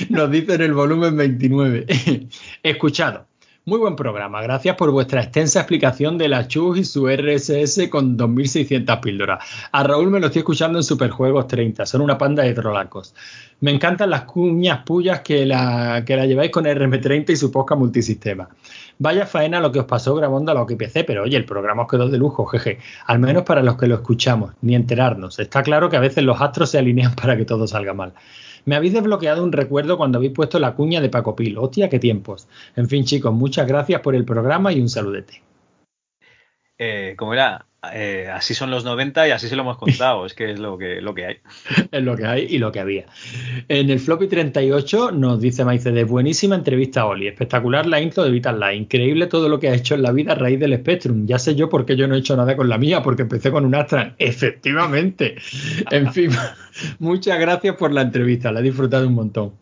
nos 0.10 0.32
dice 0.32 0.56
en 0.56 0.62
el 0.62 0.74
volumen 0.74 1.16
29. 1.16 1.86
Escuchado. 2.64 3.28
Muy 3.66 3.78
buen 3.78 3.96
programa. 3.96 4.42
Gracias 4.42 4.76
por 4.78 4.90
vuestra 4.90 5.22
extensa 5.22 5.60
explicación 5.60 6.18
de 6.18 6.30
la 6.30 6.48
Chus 6.48 6.80
y 6.80 6.86
su 6.86 7.08
RSS 7.08 7.90
con 7.90 8.16
2600 8.16 8.98
píldoras. 8.98 9.44
A 9.72 9.84
Raúl 9.84 10.10
me 10.10 10.20
lo 10.20 10.28
estoy 10.28 10.40
escuchando 10.40 10.80
en 10.80 10.84
Superjuegos 10.84 11.46
30. 11.48 11.86
Son 11.86 12.02
una 12.02 12.18
panda 12.18 12.44
de 12.44 12.54
trolacos. 12.54 13.14
Me 13.60 13.72
encantan 13.72 14.10
las 14.10 14.24
cuñas 14.24 14.84
pullas 14.86 15.20
que 15.20 15.46
la, 15.46 16.04
que 16.06 16.16
la 16.16 16.26
lleváis 16.26 16.52
con 16.52 16.64
RM30 16.66 17.32
y 17.32 17.36
su 17.36 17.52
posca 17.52 17.76
multisistema. 17.76 18.50
Vaya 18.98 19.26
faena 19.28 19.60
lo 19.60 19.72
que 19.72 19.80
os 19.80 19.86
pasó 19.86 20.16
grabando 20.16 20.52
a 20.52 20.56
lo 20.56 20.66
que 20.66 20.78
PC, 20.78 21.04
pero 21.04 21.24
oye, 21.24 21.38
el 21.38 21.46
programa 21.46 21.84
os 21.84 21.90
quedó 21.90 22.08
de 22.08 22.18
lujo, 22.18 22.46
jeje. 22.46 22.80
Al 23.06 23.20
menos 23.20 23.44
para 23.44 23.62
los 23.62 23.78
que 23.78 23.88
lo 23.88 23.96
escuchamos, 23.96 24.54
ni 24.62 24.74
enterarnos. 24.74 25.38
Está 25.38 25.62
claro 25.64 25.90
que 25.90 25.98
a 25.98 26.02
veces 26.02 26.24
los 26.24 26.42
astros 26.42 26.72
se 26.72 26.80
alinean 26.80 27.14
para 27.22 27.36
que 27.36 27.46
todo 27.46 27.68
salga 27.68 27.94
mal. 27.94 28.14
Me 28.66 28.76
habéis 28.76 28.94
desbloqueado 28.94 29.44
un 29.44 29.52
recuerdo 29.52 29.98
cuando 29.98 30.18
habéis 30.18 30.34
puesto 30.34 30.60
la 30.60 30.76
cuña 30.76 31.02
de 31.02 31.10
Paco 31.10 31.36
Pil. 31.36 31.58
Hostia, 31.58 31.90
qué 31.90 32.00
tiempos. 32.00 32.48
En 32.76 32.88
fin, 32.88 33.04
chicos, 33.06 33.34
muchas 33.34 33.68
gracias 33.68 34.02
por 34.02 34.16
el 34.16 34.26
programa 34.26 34.72
y 34.72 34.82
un 34.82 34.90
saludete. 34.90 35.42
Eh, 36.78 37.16
era, 37.34 37.66
Eh, 37.94 38.28
así 38.32 38.54
son 38.54 38.72
los 38.72 38.84
90 38.84 39.30
y 39.30 39.32
así 39.32 39.48
se 39.48 39.56
lo 39.56 39.62
hemos 39.62 39.78
contado. 39.78 40.26
es 40.26 40.34
que 40.34 40.52
es 40.52 40.60
lo 40.60 40.78
que, 40.78 41.02
lo 41.02 41.14
que 41.14 41.26
hay. 41.26 41.38
es 41.92 42.04
lo 42.04 42.18
que 42.18 42.26
hay 42.26 42.48
y 42.50 42.58
lo 42.58 42.72
que 42.72 42.80
había. 42.80 43.06
En 43.68 43.90
el 43.90 44.00
floppy 44.00 44.28
38 44.28 45.12
nos 45.12 45.40
dice 45.40 45.64
de 45.64 46.04
buenísima 46.04 46.56
entrevista 46.56 47.02
a 47.02 47.06
Oli, 47.06 47.28
espectacular 47.28 47.86
la 47.86 48.02
intro 48.02 48.24
de 48.24 48.32
Vital 48.32 48.60
Light, 48.60 48.82
increíble 48.82 49.28
todo 49.28 49.48
lo 49.48 49.60
que 49.60 49.70
ha 49.70 49.74
hecho 49.74 49.96
en 49.96 50.02
la 50.02 50.12
vida 50.12 50.34
a 50.34 50.36
raíz 50.36 50.60
del 50.60 50.76
Spectrum. 50.76 51.26
Ya 51.26 51.40
sé 51.40 51.56
yo 51.56 51.70
por 51.70 51.86
qué 51.86 51.96
yo 51.96 52.08
no 52.08 52.16
he 52.16 52.20
hecho 52.20 52.36
nada 52.36 52.56
con 52.58 52.68
la 52.68 52.78
mía, 52.78 53.02
porque 53.02 53.22
empecé 53.22 53.52
con 53.52 53.66
un 53.66 53.76
Astra. 53.76 54.16
Efectivamente. 54.20 55.36
En 55.90 56.12
fin, 56.14 56.32
muchas 57.00 57.40
gracias 57.40 57.76
por 57.78 57.94
la 57.94 58.02
entrevista, 58.02 58.52
la 58.52 58.60
he 58.60 58.64
disfrutado 58.64 59.08
un 59.08 59.16
montón. 59.16 59.54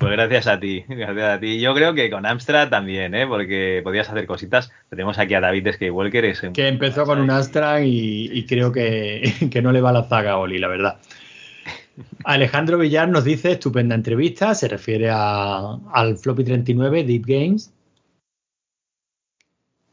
Pues 0.00 0.12
gracias 0.12 0.46
a 0.46 0.58
ti, 0.58 0.82
gracias 0.88 1.36
a 1.36 1.38
ti. 1.40 1.60
Yo 1.60 1.74
creo 1.74 1.92
que 1.92 2.10
con 2.10 2.24
Amstrad 2.24 2.70
también, 2.70 3.14
¿eh? 3.14 3.26
porque 3.26 3.82
podías 3.84 4.08
hacer 4.08 4.26
cositas. 4.26 4.72
Tenemos 4.88 5.18
aquí 5.18 5.34
a 5.34 5.40
David 5.40 5.68
Skywalker. 5.74 6.24
Es 6.24 6.40
Que 6.54 6.68
empezó 6.68 7.04
con 7.04 7.20
un 7.20 7.30
Astra 7.30 7.82
y, 7.84 8.30
y 8.32 8.46
creo 8.46 8.72
que, 8.72 9.30
que 9.52 9.60
no 9.60 9.72
le 9.72 9.82
va 9.82 9.92
la 9.92 10.04
zaga 10.04 10.32
a 10.32 10.38
Oli, 10.38 10.58
la 10.58 10.68
verdad. 10.68 10.98
Alejandro 12.24 12.78
Villar 12.78 13.10
nos 13.10 13.24
dice 13.24 13.52
estupenda 13.52 13.94
entrevista, 13.94 14.54
se 14.54 14.68
refiere 14.68 15.10
a- 15.12 15.76
al 15.92 16.16
Floppy 16.16 16.44
39 16.44 17.04
Deep 17.04 17.26
Games. 17.26 17.70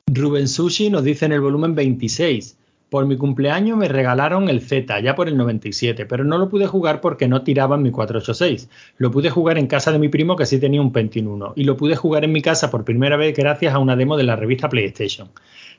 Rubén 0.10 0.48
Sushi 0.48 0.90
nos 0.90 1.04
dice 1.04 1.26
en 1.26 1.34
el 1.34 1.42
volumen 1.42 1.76
26, 1.76 2.57
por 2.90 3.06
mi 3.06 3.18
cumpleaños 3.18 3.78
me 3.78 3.88
regalaron 3.88 4.50
el 4.50 4.62
Z, 4.62 5.00
ya 5.02 5.16
por 5.16 5.28
el 5.28 5.36
97, 5.36 6.06
pero 6.06 6.24
no 6.24 6.38
lo 6.38 6.50
pude 6.50 6.68
jugar 6.68 7.02
porque 7.02 7.28
no 7.28 7.42
tiraba 7.44 7.76
en 7.76 7.84
mi 7.84 7.92
486. 7.92 8.70
Lo 8.98 9.12
pude 9.12 9.30
jugar 9.30 9.58
en 9.58 9.68
casa 9.68 9.92
de 9.92 10.00
mi 10.00 10.10
primo 10.10 10.36
que 10.36 10.46
sí 10.46 10.60
tenía 10.60 10.82
un 10.82 10.94
Pentium 10.94 11.28
1 11.28 11.54
y 11.56 11.64
lo 11.66 11.76
pude 11.76 11.96
jugar 11.96 12.24
en 12.24 12.32
mi 12.32 12.42
casa 12.42 12.72
por 12.72 12.86
primera 12.86 13.18
vez 13.18 13.36
gracias 13.36 13.74
a 13.74 13.80
una 13.80 13.96
demo 13.96 14.16
de 14.16 14.24
la 14.24 14.36
revista 14.36 14.70
PlayStation. 14.70 15.30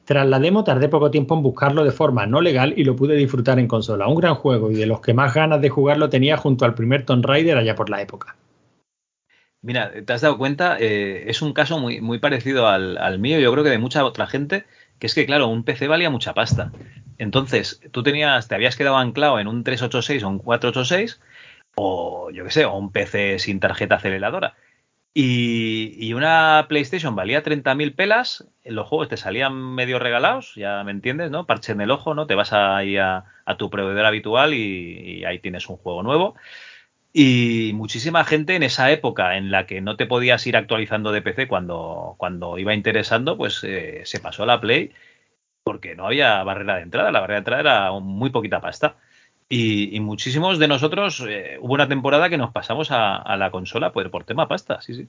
Tras 0.04 0.26
la 0.26 0.38
demo 0.38 0.64
tardé 0.64 0.88
poco 0.88 1.10
tiempo 1.10 1.34
en 1.34 1.42
buscarlo 1.42 1.84
de 1.84 1.90
forma 1.90 2.26
no 2.26 2.40
legal 2.40 2.74
y 2.76 2.84
lo 2.84 2.96
pude 2.96 3.16
disfrutar 3.16 3.58
en 3.58 3.68
consola. 3.68 4.08
Un 4.08 4.16
gran 4.16 4.34
juego 4.34 4.70
y 4.70 4.74
de 4.74 4.86
los 4.86 5.00
que 5.00 5.14
más 5.14 5.34
ganas 5.34 5.60
de 5.60 5.68
jugarlo 5.68 6.08
tenía 6.08 6.36
junto 6.36 6.64
al 6.64 6.74
primer 6.74 7.04
Tomb 7.04 7.24
Raider 7.24 7.56
allá 7.56 7.74
por 7.74 7.90
la 7.90 8.02
época. 8.02 8.36
Mira, 9.60 9.92
te 10.04 10.12
has 10.12 10.20
dado 10.20 10.38
cuenta, 10.38 10.76
eh, 10.78 11.24
es 11.28 11.42
un 11.42 11.52
caso 11.52 11.78
muy, 11.78 12.00
muy 12.00 12.18
parecido 12.20 12.68
al, 12.68 12.96
al 12.96 13.18
mío, 13.18 13.40
yo 13.40 13.50
creo 13.52 13.64
que 13.64 13.70
de 13.70 13.78
mucha 13.78 14.04
otra 14.04 14.26
gente, 14.28 14.64
que 14.98 15.06
es 15.06 15.14
que, 15.14 15.26
claro, 15.26 15.48
un 15.48 15.64
PC 15.64 15.88
valía 15.88 16.10
mucha 16.10 16.32
pasta. 16.32 16.72
Entonces, 17.18 17.80
tú 17.92 18.02
tenías, 18.02 18.48
te 18.48 18.54
habías 18.54 18.76
quedado 18.76 18.96
anclado 18.96 19.40
en 19.40 19.48
un 19.48 19.64
386 19.64 20.22
o 20.22 20.28
un 20.28 20.38
486, 20.38 21.20
o 21.76 22.30
yo 22.30 22.44
qué 22.44 22.50
sé, 22.50 22.64
o 22.64 22.76
un 22.76 22.92
PC 22.92 23.38
sin 23.38 23.60
tarjeta 23.60 23.96
aceleradora. 23.96 24.54
Y, 25.14 26.12
una 26.12 26.66
PlayStation 26.68 27.16
valía 27.16 27.42
30.000 27.42 27.94
pelas, 27.96 28.46
los 28.64 28.86
juegos 28.86 29.08
te 29.08 29.16
salían 29.16 29.54
medio 29.74 29.98
regalados, 29.98 30.54
ya 30.54 30.84
me 30.84 30.92
entiendes, 30.92 31.30
¿no? 31.30 31.44
Parche 31.46 31.72
en 31.72 31.80
el 31.80 31.90
ojo, 31.90 32.14
¿no? 32.14 32.26
Te 32.26 32.36
vas 32.36 32.52
ahí 32.52 32.96
a, 32.98 33.24
tu 33.58 33.68
proveedor 33.70 34.04
habitual 34.06 34.54
y, 34.54 35.18
y 35.20 35.24
ahí 35.24 35.40
tienes 35.40 35.68
un 35.68 35.76
juego 35.76 36.02
nuevo. 36.04 36.36
Y 37.12 37.72
muchísima 37.74 38.24
gente 38.24 38.54
en 38.54 38.62
esa 38.62 38.90
época 38.92 39.36
en 39.36 39.50
la 39.50 39.66
que 39.66 39.80
no 39.80 39.96
te 39.96 40.06
podías 40.06 40.46
ir 40.46 40.56
actualizando 40.56 41.10
de 41.10 41.22
PC 41.22 41.48
cuando, 41.48 42.14
cuando 42.18 42.58
iba 42.58 42.74
interesando, 42.74 43.36
pues 43.36 43.64
eh, 43.64 44.02
se 44.04 44.20
pasó 44.20 44.42
a 44.44 44.46
la 44.46 44.60
Play 44.60 44.92
porque 45.68 45.94
no 45.94 46.06
había 46.06 46.42
barrera 46.44 46.76
de 46.76 46.82
entrada. 46.82 47.12
La 47.12 47.20
barrera 47.20 47.36
de 47.36 47.40
entrada 47.40 47.60
era 47.60 47.92
muy 48.00 48.30
poquita 48.30 48.58
pasta. 48.58 48.96
Y, 49.50 50.00
muchísimos 50.00 50.58
de 50.58 50.66
nosotros, 50.66 51.22
eh, 51.28 51.58
hubo 51.60 51.74
una 51.74 51.86
temporada 51.86 52.30
que 52.30 52.38
nos 52.38 52.52
pasamos 52.52 52.88
a, 52.90 53.36
la 53.36 53.50
consola 53.50 53.92
pues, 53.92 54.08
por 54.08 54.24
tema 54.24 54.48
pasta, 54.48 54.80
sí, 54.80 54.94
sí. 54.94 55.08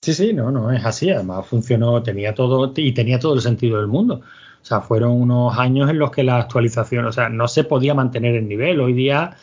Sí, 0.00 0.12
sí, 0.12 0.32
no, 0.32 0.50
no 0.50 0.72
es 0.72 0.84
así. 0.84 1.10
Además 1.10 1.46
funcionó, 1.46 2.02
tenía 2.02 2.34
todo 2.34 2.72
y 2.74 2.90
tenía 2.90 3.20
todo 3.20 3.34
el 3.34 3.42
sentido 3.42 3.78
del 3.78 3.86
mundo. 3.86 4.22
O 4.60 4.64
sea, 4.64 4.80
fueron 4.80 5.12
unos 5.12 5.56
años 5.56 5.88
en 5.88 6.00
los 6.00 6.10
que 6.10 6.24
la 6.24 6.38
actualización, 6.38 7.04
o 7.04 7.12
sea, 7.12 7.28
no 7.28 7.46
se 7.46 7.62
podía 7.62 7.94
mantener 7.94 8.34
el 8.34 8.48
nivel. 8.48 8.80
Hoy 8.80 8.92
día 8.92 9.36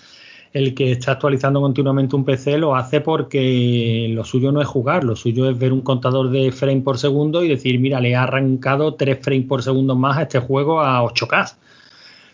el 0.52 0.74
que 0.74 0.92
está 0.92 1.14
actualizando 1.14 1.62
continuamente 1.62 2.16
un 2.16 2.26
PC 2.26 2.58
lo 2.58 2.76
hace 2.76 3.02
porque 3.02 4.10
lo 4.12 4.24
suyo 4.24 4.52
no 4.52 4.62
es 4.62 4.68
jugar, 4.68 5.04
lo 5.04 5.16
suyo 5.16 5.50
es 5.50 5.58
ver 5.58 5.72
un 5.72 5.82
contador 5.82 6.32
de 6.32 6.52
frame 6.52 6.82
por 6.82 6.98
segundo 6.98 7.44
y 7.44 7.50
decir, 7.50 7.80
mira, 7.80 8.00
le 8.00 8.12
he 8.12 8.16
arrancado 8.16 8.96
3 8.96 9.20
frames 9.22 9.48
por 9.48 9.62
segundo 9.62 9.96
más 9.96 10.18
a 10.18 10.24
este 10.24 10.40
juego 10.40 10.82
a 10.82 11.04
8K. 11.04 11.56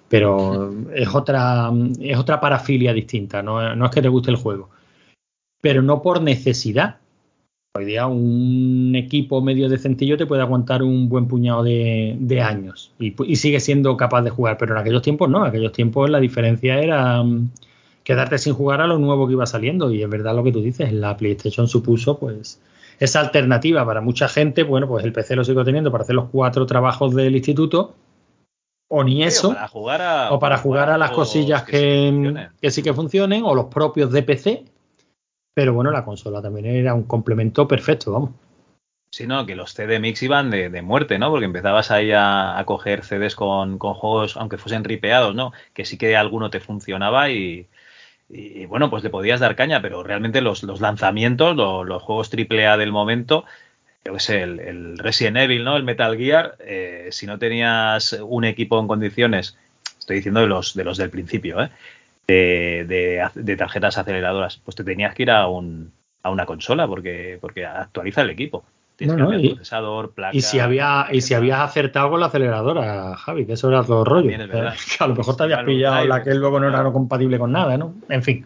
Pero 0.08 0.72
es 0.94 1.14
otra, 1.14 1.72
es 2.00 2.18
otra 2.18 2.40
parafilia 2.40 2.94
distinta, 2.94 3.42
no, 3.42 3.86
es 3.86 3.92
que 3.92 4.02
te 4.02 4.08
guste 4.08 4.32
el 4.32 4.38
juego. 4.38 4.70
Pero 5.62 5.82
no 5.82 6.02
por 6.02 6.22
necesidad. 6.22 6.98
Hoy 7.78 7.84
día 7.84 8.08
un 8.08 8.94
equipo 8.96 9.42
medio 9.42 9.68
decentillo 9.68 10.16
te 10.16 10.26
puede 10.26 10.42
aguantar 10.42 10.82
un 10.82 11.10
buen 11.10 11.28
puñado 11.28 11.62
de, 11.64 12.42
años 12.42 12.94
y, 12.98 13.14
y 13.30 13.36
sigue 13.36 13.60
siendo 13.60 13.98
capaz 13.98 14.22
de 14.22 14.30
jugar, 14.30 14.58
pero 14.58 14.74
en 14.74 14.80
aquellos 14.80 15.02
tiempos 15.02 15.30
no, 15.30 15.42
en 15.44 15.50
aquellos 15.50 15.74
tiempos 15.74 16.10
la 16.10 16.22
diferencia 16.22 16.80
era 16.80 17.22
quedarte 18.06 18.38
sin 18.38 18.54
jugar 18.54 18.80
a 18.80 18.88
lo 18.88 18.98
nuevo 18.98 19.28
que 19.28 19.34
iba 19.34 19.46
saliendo 19.46 19.92
y 19.92 20.02
es 20.02 20.10
verdad 20.10 20.34
lo 20.34 20.44
que 20.44 20.54
tú 20.54 20.62
dices, 20.62 20.94
la 20.94 21.18
PlayStation 21.18 21.68
supuso 21.68 22.18
pues 22.18 22.62
esa 23.00 23.20
alternativa 23.20 23.86
para 23.86 24.00
mucha 24.00 24.30
gente, 24.30 24.64
bueno 24.64 24.88
pues 24.88 25.04
el 25.04 25.12
PC 25.12 25.36
lo 25.36 25.44
sigo 25.44 25.66
teniendo 25.66 25.92
para 25.92 26.04
hacer 26.04 26.16
los 26.16 26.30
cuatro 26.30 26.66
trabajos 26.66 27.14
del 27.14 27.36
instituto 27.36 27.96
o 28.88 29.04
ni 29.04 29.24
eso 29.24 29.50
O 29.50 29.54
para 29.54 29.68
jugar 29.68 30.02
a, 30.02 30.32
o 30.32 30.40
para 30.40 30.58
jugar 30.58 30.90
a 30.90 30.98
las 30.98 31.12
cosillas 31.12 31.64
que, 31.64 32.10
funcionen. 32.12 32.50
que 32.62 32.72
sí 32.72 32.84
que 32.84 32.94
funcionen 32.94 33.44
o 33.44 33.56
los 33.56 33.66
propios 33.66 34.12
de 34.12 34.24
PC. 34.24 34.66
Pero 35.56 35.74
bueno, 35.74 35.90
la 35.90 36.06
consola 36.06 36.42
también 36.42 36.68
era 36.68 36.94
un 36.94 37.04
complemento 37.04 37.68
perfecto, 37.68 38.12
vamos. 38.12 38.30
Sí, 39.10 39.26
no, 39.26 39.46
que 39.46 39.56
los 39.56 39.74
CD 39.74 40.00
Mix 40.00 40.22
iban 40.24 40.52
de, 40.52 40.70
de 40.70 40.82
muerte, 40.82 41.18
¿no? 41.18 41.32
Porque 41.32 41.46
empezabas 41.46 41.90
ahí 41.90 42.12
a, 42.12 42.60
a 42.60 42.66
coger 42.66 43.04
CDs 43.04 43.36
con, 43.36 43.78
con 43.78 43.94
juegos, 43.94 44.36
aunque 44.36 44.58
fuesen 44.58 44.84
ripeados, 44.84 45.34
¿no? 45.34 45.54
Que 45.74 45.86
sí 45.86 45.98
que 45.98 46.18
alguno 46.18 46.50
te 46.50 46.60
funcionaba 46.60 47.30
y, 47.32 47.68
y, 48.30 48.66
bueno, 48.66 48.90
pues 48.90 49.04
le 49.04 49.10
podías 49.10 49.40
dar 49.40 49.56
caña, 49.56 49.82
pero 49.82 50.04
realmente 50.04 50.42
los, 50.42 50.64
los 50.64 50.82
lanzamientos, 50.82 51.56
lo- 51.56 51.84
los 51.84 52.02
juegos 52.04 52.30
AAA 52.30 52.78
del 52.78 52.92
momento, 52.92 53.46
yo 54.06 54.14
qué 54.14 54.20
sé, 54.20 54.42
el, 54.44 54.60
el 54.60 54.98
Resident 55.00 55.38
Evil, 55.38 55.64
¿no? 55.64 55.78
El 55.78 55.84
Metal 55.84 56.18
Gear, 56.18 56.56
eh, 56.60 57.10
si 57.12 57.28
no 57.28 57.40
tenías 57.40 58.14
un 58.22 58.46
equipo 58.46 58.80
en 58.80 58.88
condiciones, 58.88 59.58
estoy 60.00 60.18
diciendo 60.18 60.42
de 60.42 60.48
los, 60.48 60.74
de 60.76 60.84
los 60.86 60.98
del 60.98 61.10
principio, 61.12 61.62
¿eh? 61.64 61.70
De, 62.28 62.86
de, 62.88 63.30
de 63.36 63.58
tarjetas 63.58 63.98
aceleradoras, 63.98 64.58
pues 64.66 64.76
te 64.76 64.84
tenías 64.84 65.16
que 65.16 65.24
ir 65.24 65.32
a, 65.32 65.48
un, 65.48 65.94
a 66.24 66.32
una 66.32 66.46
consola 66.48 66.88
porque, 66.88 67.38
porque 67.42 67.66
actualiza 67.66 68.22
el 68.22 68.32
equipo. 68.32 68.66
Tienes 68.96 69.16
No, 69.16 69.18
que 69.18 69.24
no, 69.24 69.30
cambiar 69.32 69.46
y- 69.52 69.56
procesador, 69.56 70.14
placa. 70.14 70.38
Y 70.38 70.42
si 70.42 70.60
había 70.60 71.08
y 71.12 71.22
si 71.22 71.34
habías 71.34 71.60
acertado 71.60 72.10
con 72.12 72.20
la 72.20 72.28
aceleradora, 72.28 73.16
Javi, 73.18 73.46
que 73.46 73.54
eso 73.54 73.68
era 73.70 73.84
todo 73.84 74.04
rollo. 74.06 74.22
También 74.30 74.42
es 74.42 74.48
verdad. 74.48 74.74
Que 74.98 75.04
a 75.04 75.08
lo 75.08 75.16
mejor 75.16 75.36
te 75.36 75.44
habías 75.44 75.64
pillado 75.64 76.06
la 76.06 76.24
que 76.24 76.34
luego 76.36 76.60
no 76.60 76.68
era 76.70 76.84
compatible 76.92 77.38
con 77.38 77.52
nada, 77.52 77.78
¿no? 77.78 77.96
En 78.10 78.24
fin. 78.24 78.46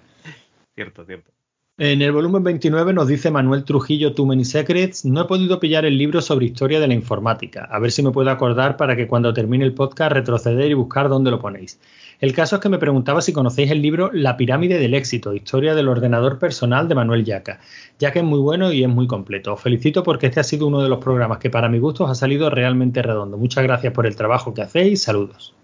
Cierto, 0.76 1.06
cierto. 1.06 1.32
En 1.78 2.02
el 2.02 2.12
volumen 2.12 2.44
29 2.44 2.92
nos 2.92 3.08
dice 3.08 3.32
Manuel 3.32 3.64
Trujillo 3.64 4.14
Too 4.14 4.26
Many 4.26 4.44
Secrets, 4.44 5.06
no 5.06 5.22
he 5.22 5.26
podido 5.26 5.62
pillar 5.62 5.86
el 5.86 5.98
libro 5.98 6.20
sobre 6.22 6.48
historia 6.48 6.78
de 6.80 6.90
la 6.90 6.94
informática, 6.94 7.70
a 7.72 7.80
ver 7.80 7.92
si 7.94 8.04
me 8.04 8.12
puedo 8.12 8.30
acordar 8.30 8.76
para 8.76 8.98
que 8.98 9.08
cuando 9.08 9.34
termine 9.34 9.64
el 9.64 9.74
podcast 9.74 10.12
retroceder 10.12 10.70
y 10.70 10.74
buscar 10.74 11.08
dónde 11.08 11.32
lo 11.32 11.40
ponéis. 11.40 11.80
El 12.20 12.34
caso 12.34 12.58
es 12.58 12.62
que 12.62 12.68
me 12.68 12.80
preguntaba 12.80 13.22
si 13.22 13.32
conocéis 13.32 13.72
el 13.72 13.82
libro 13.82 14.12
La 14.12 14.36
pirámide 14.36 14.78
del 14.78 14.94
éxito, 14.94 15.34
historia 15.34 15.74
del 15.74 15.88
ordenador 15.88 16.38
personal 16.38 16.90
de 16.90 16.96
Manuel 16.96 17.24
Yaca, 17.24 17.62
ya 17.98 18.12
que 18.12 18.20
es 18.20 18.26
muy 18.26 18.40
bueno 18.40 18.74
y 18.74 18.84
es 18.84 18.90
muy 18.90 19.08
completo. 19.08 19.54
Os 19.54 19.62
felicito 19.62 20.04
porque 20.04 20.28
este 20.28 20.42
ha 20.42 20.44
sido 20.44 20.68
uno 20.68 20.82
de 20.82 20.90
los 20.90 21.00
programas 21.00 21.38
que 21.38 21.50
para 21.50 21.70
mi 21.70 21.80
gusto 21.80 22.04
os 22.04 22.12
ha 22.12 22.16
salido 22.16 22.50
realmente 22.50 23.02
redondo. 23.02 23.38
Muchas 23.38 23.64
gracias 23.64 23.94
por 23.94 24.06
el 24.06 24.18
trabajo 24.18 24.54
que 24.54 24.62
hacéis, 24.62 25.02
saludos. 25.02 25.56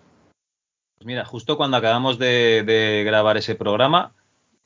Pues 0.98 1.06
mira, 1.06 1.26
justo 1.26 1.58
cuando 1.58 1.76
acabamos 1.76 2.18
de, 2.20 3.04
grabar 3.06 3.36
ese 3.36 3.56
programa, 3.56 4.14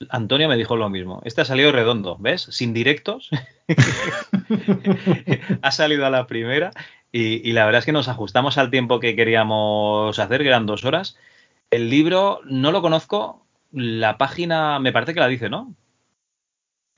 Antonio 0.10 0.48
me 0.48 0.58
dijo 0.58 0.76
lo 0.76 0.92
mismo. 0.92 1.22
Este 1.26 1.42
ha 1.42 1.46
salido 1.46 1.72
redondo, 1.72 2.18
¿ves? 2.20 2.44
Sin 2.52 2.72
directos. 2.72 3.32
ha 5.64 5.72
salido 5.72 6.06
a 6.06 6.12
la 6.12 6.28
primera. 6.28 6.70
Y, 7.12 7.50
y 7.50 7.54
la 7.54 7.66
verdad 7.66 7.80
es 7.80 7.86
que 7.86 7.92
nos 7.94 8.10
ajustamos 8.10 8.60
al 8.60 8.70
tiempo 8.70 9.00
que 9.00 9.16
queríamos 9.16 10.20
hacer, 10.20 10.44
que 10.44 10.50
eran 10.50 10.68
dos 10.68 10.86
horas. 10.86 11.18
El 11.72 11.90
libro 11.90 12.40
no 12.46 12.72
lo 12.72 12.82
conozco. 12.82 13.46
La 13.72 14.18
página 14.18 14.80
me 14.80 14.92
parece 14.92 15.14
que 15.14 15.20
la 15.20 15.28
dice, 15.28 15.50
¿no? 15.50 15.76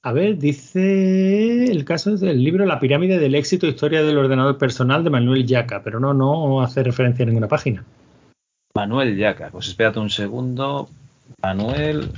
A 0.04 0.14
ver, 0.14 0.38
dice 0.38 1.66
el 1.66 1.86
caso 1.86 2.16
del 2.16 2.44
libro 2.44 2.66
La 2.66 2.80
pirámide 2.80 3.20
del 3.20 3.36
éxito, 3.36 3.68
historia 3.68 4.02
del 4.02 4.18
ordenador 4.18 4.58
personal 4.58 5.04
de 5.04 5.12
Manuel 5.12 5.46
Yaca, 5.46 5.84
pero 5.84 6.00
no, 6.00 6.14
no 6.14 6.62
hace 6.62 6.82
referencia 6.82 7.24
a 7.24 7.28
ninguna 7.28 7.48
página. 7.48 7.86
Manuel 8.74 9.18
Yaca. 9.18 9.50
Pues 9.52 9.68
espérate 9.68 10.00
un 10.00 10.10
segundo. 10.10 10.90
Manuel 11.44 12.10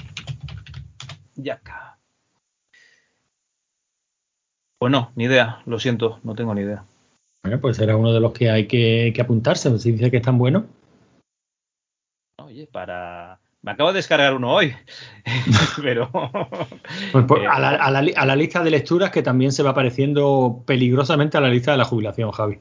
Yaca. 1.35 1.97
Pues 4.77 4.91
no, 4.91 5.11
ni 5.15 5.25
idea. 5.25 5.61
Lo 5.65 5.79
siento, 5.79 6.19
no 6.23 6.35
tengo 6.35 6.53
ni 6.53 6.61
idea. 6.61 6.85
Bueno, 7.43 7.59
pues 7.59 7.79
era 7.79 7.97
uno 7.97 8.13
de 8.13 8.19
los 8.19 8.31
que 8.31 8.49
hay 8.49 8.67
que, 8.67 9.11
que 9.13 9.21
apuntarse, 9.21 9.77
si 9.79 9.91
dice 9.91 10.11
que 10.11 10.17
es 10.17 10.23
tan 10.23 10.37
bueno. 10.37 10.65
Oye, 12.63 12.69
para. 12.71 13.39
Me 13.61 13.71
acabo 13.71 13.91
de 13.93 13.97
descargar 13.97 14.33
uno 14.35 14.53
hoy. 14.53 14.73
Pero. 15.81 16.09
Pues, 17.11 17.25
pues, 17.27 17.43
Eh, 17.43 17.47
a, 17.47 17.59
la, 17.59 17.69
a 17.69 17.91
la 17.91 18.01
li- 18.01 18.13
a 18.15 18.25
la 18.25 18.35
lista 18.35 18.63
de 18.63 18.71
lecturas 18.71 19.09
que 19.11 19.21
también 19.21 19.51
se 19.51 19.63
va 19.63 19.69
apareciendo 19.71 20.63
peligrosamente 20.65 21.37
a 21.37 21.41
la 21.41 21.49
lista 21.49 21.71
de 21.71 21.77
la 21.77 21.85
jubilación, 21.85 22.31
Javi. 22.31 22.59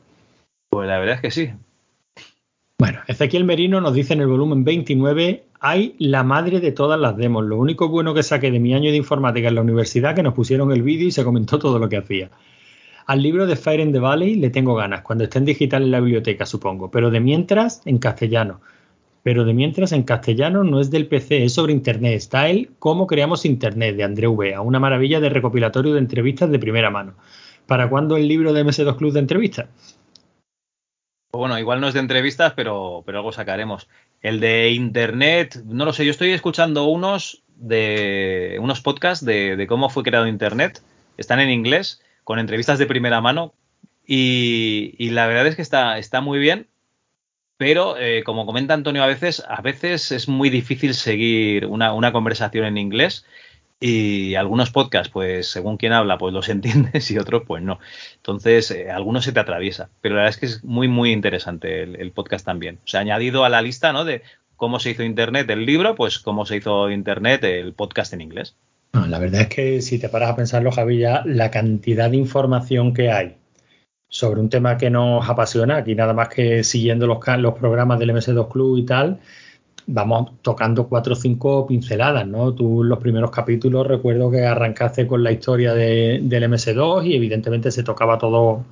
Pues 0.70 0.88
la 0.88 0.98
verdad 0.98 1.16
es 1.16 1.20
que 1.20 1.30
sí. 1.30 1.50
Bueno, 2.78 3.00
Ezequiel 3.06 3.44
Merino 3.44 3.80
nos 3.80 3.94
dice 3.94 4.14
en 4.14 4.20
el 4.22 4.26
volumen 4.28 4.64
29, 4.64 5.44
hay 5.60 5.94
la 5.98 6.22
madre 6.24 6.60
de 6.60 6.72
todas 6.72 6.98
las 6.98 7.16
demos. 7.16 7.44
Lo 7.44 7.56
único 7.58 7.88
bueno 7.88 8.14
que 8.14 8.22
saqué 8.22 8.50
de 8.50 8.58
mi 8.60 8.74
año 8.74 8.90
de 8.90 8.96
informática 8.96 9.48
en 9.48 9.54
la 9.56 9.60
universidad 9.60 10.14
que 10.16 10.22
nos 10.22 10.34
pusieron 10.34 10.72
el 10.72 10.82
vídeo 10.82 11.06
y 11.08 11.12
se 11.12 11.22
comentó 11.24 11.58
todo 11.58 11.78
lo 11.78 11.88
que 11.88 11.96
hacía. 11.98 12.30
Al 13.06 13.22
libro 13.22 13.46
de 13.46 13.56
Fire 13.56 13.80
in 13.80 13.92
the 13.92 13.98
Valley 13.98 14.36
le 14.36 14.50
tengo 14.50 14.74
ganas, 14.76 15.02
cuando 15.02 15.24
esté 15.24 15.38
en 15.38 15.44
digital 15.44 15.82
en 15.82 15.90
la 15.90 16.00
biblioteca, 16.00 16.46
supongo, 16.46 16.90
pero 16.90 17.10
de 17.10 17.20
mientras 17.20 17.82
en 17.86 17.98
castellano. 17.98 18.60
Pero 19.22 19.44
de 19.44 19.54
mientras 19.54 19.92
en 19.92 20.02
castellano 20.02 20.64
no 20.64 20.80
es 20.80 20.90
del 20.90 21.06
PC, 21.06 21.44
es 21.44 21.54
sobre 21.54 21.72
Internet. 21.72 22.14
Está 22.14 22.48
el 22.48 22.70
Cómo 22.78 23.06
creamos 23.06 23.44
Internet 23.44 23.96
de 23.96 24.04
Andreu 24.04 24.36
Bea, 24.36 24.60
una 24.60 24.80
maravilla 24.80 25.20
de 25.20 25.28
recopilatorio 25.28 25.92
de 25.92 26.00
entrevistas 26.00 26.50
de 26.50 26.58
primera 26.58 26.90
mano. 26.90 27.14
¿Para 27.66 27.88
cuándo 27.88 28.16
el 28.16 28.26
libro 28.26 28.52
de 28.52 28.64
MS2 28.64 28.96
Club 28.96 29.12
de 29.12 29.20
entrevistas? 29.20 29.68
Bueno, 31.32 31.58
igual 31.58 31.80
no 31.80 31.88
es 31.88 31.94
de 31.94 32.00
entrevistas, 32.00 32.52
pero, 32.54 33.02
pero 33.06 33.18
algo 33.18 33.32
sacaremos. 33.32 33.88
El 34.20 34.40
de 34.40 34.70
internet, 34.72 35.62
no 35.64 35.84
lo 35.84 35.92
sé, 35.92 36.04
yo 36.04 36.10
estoy 36.10 36.32
escuchando 36.32 36.84
unos 36.84 37.42
de 37.56 38.58
unos 38.60 38.80
podcasts 38.80 39.24
de, 39.24 39.56
de 39.56 39.66
cómo 39.66 39.88
fue 39.88 40.02
creado 40.02 40.26
internet. 40.26 40.82
Están 41.16 41.40
en 41.40 41.50
inglés, 41.50 42.02
con 42.24 42.38
entrevistas 42.38 42.78
de 42.78 42.86
primera 42.86 43.20
mano. 43.20 43.54
Y, 44.06 44.94
y 44.98 45.10
la 45.10 45.26
verdad 45.26 45.46
es 45.46 45.56
que 45.56 45.62
está, 45.62 45.98
está 45.98 46.20
muy 46.20 46.38
bien. 46.38 46.68
Pero, 47.62 47.96
eh, 47.96 48.24
como 48.24 48.44
comenta 48.44 48.74
Antonio 48.74 49.04
a 49.04 49.06
veces, 49.06 49.40
a 49.46 49.62
veces 49.62 50.10
es 50.10 50.26
muy 50.26 50.50
difícil 50.50 50.94
seguir 50.94 51.66
una, 51.66 52.10
conversación 52.10 52.64
en 52.64 52.76
inglés. 52.76 53.24
Y 53.78 54.34
algunos 54.34 54.72
podcasts, 54.72 55.12
pues 55.12 55.46
según 55.46 55.76
quien 55.76 55.92
habla, 55.92 56.18
pues 56.18 56.34
los 56.34 56.48
entiendes 56.48 57.08
y 57.12 57.18
otros, 57.18 57.44
pues 57.46 57.62
no. 57.62 57.78
Entonces, 58.16 58.72
eh, 58.72 58.90
algunos 58.90 59.24
se 59.24 59.30
te 59.30 59.38
atraviesa. 59.38 59.90
Pero 60.00 60.16
la 60.16 60.22
verdad 60.22 60.34
es 60.34 60.40
que 60.40 60.46
es 60.46 60.64
muy, 60.64 60.88
muy 60.88 61.12
interesante 61.12 61.84
el, 61.84 62.10
podcast 62.10 62.44
también. 62.44 62.80
O 62.84 62.88
sea, 62.88 62.98
añadido 62.98 63.44
a 63.44 63.48
la 63.48 63.62
lista, 63.62 63.92
¿no? 63.92 64.04
De 64.04 64.22
cómo 64.56 64.80
se 64.80 64.90
hizo 64.90 65.04
Internet 65.04 65.48
el 65.48 65.64
libro, 65.64 65.94
pues 65.94 66.18
cómo 66.18 66.46
se 66.46 66.56
hizo 66.56 66.90
Internet 66.90 67.44
el 67.44 67.74
podcast 67.74 68.12
en 68.12 68.22
inglés. 68.22 68.56
La 68.92 69.20
verdad 69.20 69.42
es 69.42 69.48
que 69.50 69.82
si 69.82 70.00
te 70.00 70.08
paras 70.08 70.30
a 70.30 70.36
pensarlo, 70.36 70.72
Javi, 70.72 70.98
ya 70.98 71.22
la 71.24 71.52
cantidad 71.52 72.10
de 72.10 72.16
información 72.16 72.92
que 72.92 73.12
hay 73.12 73.36
sobre 74.12 74.40
un 74.40 74.50
tema 74.50 74.76
que 74.76 74.90
nos 74.90 75.26
apasiona, 75.26 75.78
aquí 75.78 75.94
nada 75.94 76.12
más 76.12 76.28
que 76.28 76.62
siguiendo 76.64 77.06
los, 77.06 77.18
los 77.38 77.54
programas 77.54 77.98
del 77.98 78.10
MS2 78.10 78.46
Club 78.52 78.76
y 78.76 78.82
tal, 78.84 79.20
vamos 79.86 80.32
tocando 80.42 80.86
cuatro 80.86 81.14
o 81.14 81.16
cinco 81.16 81.66
pinceladas, 81.66 82.26
¿no? 82.26 82.52
Tú 82.52 82.84
los 82.84 82.98
primeros 82.98 83.30
capítulos 83.30 83.86
recuerdo 83.86 84.30
que 84.30 84.44
arrancaste 84.44 85.06
con 85.06 85.22
la 85.24 85.32
historia 85.32 85.72
de- 85.72 86.20
del 86.22 86.42
MS2 86.44 87.06
y 87.06 87.14
evidentemente 87.16 87.70
se 87.70 87.82
tocaba 87.82 88.18
todo, 88.18 88.64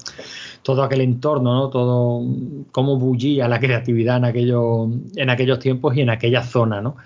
todo 0.63 0.83
aquel 0.83 1.01
entorno, 1.01 1.55
¿no? 1.55 1.71
Todo 1.71 2.23
cómo 2.71 2.99
bullía 2.99 3.49
la 3.49 3.59
creatividad 3.59 4.19
en, 4.19 4.27
aquello, 4.27 4.89
en 5.17 5.31
aquellos 5.31 5.59
tiempos 5.59 5.97
y 5.97 6.03
en 6.03 6.11
aquella 6.11 6.43
zona, 6.43 6.83
¿no? 6.83 6.97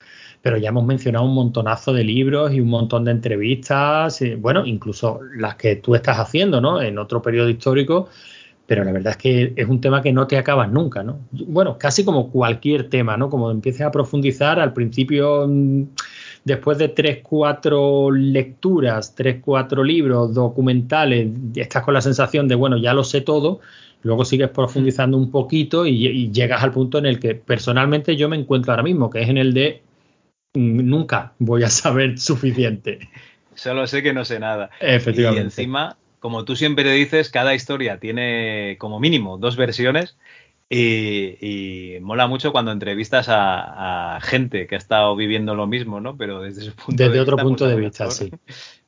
Pero 0.44 0.58
ya 0.58 0.68
hemos 0.68 0.84
mencionado 0.84 1.24
un 1.24 1.32
montonazo 1.32 1.94
de 1.94 2.04
libros 2.04 2.52
y 2.52 2.60
un 2.60 2.68
montón 2.68 3.06
de 3.06 3.12
entrevistas, 3.12 4.22
bueno, 4.40 4.66
incluso 4.66 5.20
las 5.38 5.54
que 5.54 5.76
tú 5.76 5.94
estás 5.94 6.18
haciendo, 6.18 6.60
¿no? 6.60 6.82
En 6.82 6.98
otro 6.98 7.22
periodo 7.22 7.48
histórico, 7.48 8.10
pero 8.66 8.84
la 8.84 8.92
verdad 8.92 9.12
es 9.12 9.16
que 9.16 9.52
es 9.56 9.66
un 9.66 9.80
tema 9.80 10.02
que 10.02 10.12
no 10.12 10.26
te 10.26 10.36
acabas 10.36 10.70
nunca, 10.70 11.02
¿no? 11.02 11.20
Bueno, 11.32 11.78
casi 11.78 12.04
como 12.04 12.30
cualquier 12.30 12.90
tema, 12.90 13.16
¿no? 13.16 13.30
Como 13.30 13.50
empieces 13.50 13.86
a 13.86 13.90
profundizar, 13.90 14.60
al 14.60 14.74
principio, 14.74 15.46
mm, 15.48 15.84
después 16.44 16.76
de 16.76 16.88
tres, 16.88 17.20
cuatro 17.22 18.10
lecturas, 18.10 19.14
tres, 19.14 19.38
cuatro 19.42 19.82
libros, 19.82 20.34
documentales, 20.34 21.30
estás 21.54 21.82
con 21.84 21.94
la 21.94 22.02
sensación 22.02 22.48
de, 22.48 22.54
bueno, 22.54 22.76
ya 22.76 22.92
lo 22.92 23.02
sé 23.02 23.22
todo, 23.22 23.60
luego 24.02 24.24
sigues 24.24 24.50
profundizando 24.50 25.16
un 25.16 25.30
poquito 25.30 25.86
y, 25.86 26.30
llegas 26.30 26.62
al 26.62 26.72
punto 26.72 26.98
en 26.98 27.06
el 27.06 27.18
que 27.18 27.34
personalmente 27.34 28.16
yo 28.16 28.28
me 28.28 28.36
encuentro 28.36 28.72
ahora 28.72 28.82
mismo, 28.82 29.08
que 29.10 29.22
es 29.22 29.28
en 29.30 29.38
el 29.38 29.54
de 29.54 29.82
nunca 30.54 31.34
voy 31.38 31.62
a 31.64 31.68
saber 31.68 32.18
suficiente. 32.18 33.08
Solo 33.54 33.86
sé 33.86 34.02
que 34.02 34.12
no 34.12 34.24
sé 34.24 34.40
nada. 34.40 34.70
Efectivamente. 34.80 35.40
Y 35.40 35.44
encima, 35.44 35.96
como 36.20 36.44
tú 36.44 36.56
siempre 36.56 36.90
dices, 36.92 37.30
cada 37.30 37.54
historia 37.54 37.98
tiene 38.00 38.76
como 38.78 38.98
mínimo 39.00 39.38
dos 39.38 39.56
versiones 39.56 40.16
y, 40.68 41.36
y 41.96 42.00
mola 42.00 42.26
mucho 42.26 42.50
cuando 42.52 42.72
entrevistas 42.72 43.28
a, 43.28 44.16
a 44.16 44.20
gente 44.20 44.66
que 44.66 44.74
ha 44.74 44.78
estado 44.78 45.14
viviendo 45.14 45.54
lo 45.54 45.66
mismo, 45.66 46.00
¿no? 46.00 46.16
Pero 46.16 46.40
desde 46.40 46.62
su 46.62 46.74
punto 46.74 46.92
Desde 46.96 47.14
de 47.14 47.20
otro 47.20 47.36
vista, 47.36 47.42
punto 47.48 47.68
de 47.68 47.76
vista, 47.76 48.04
mejor. 48.04 48.16
sí. 48.16 48.30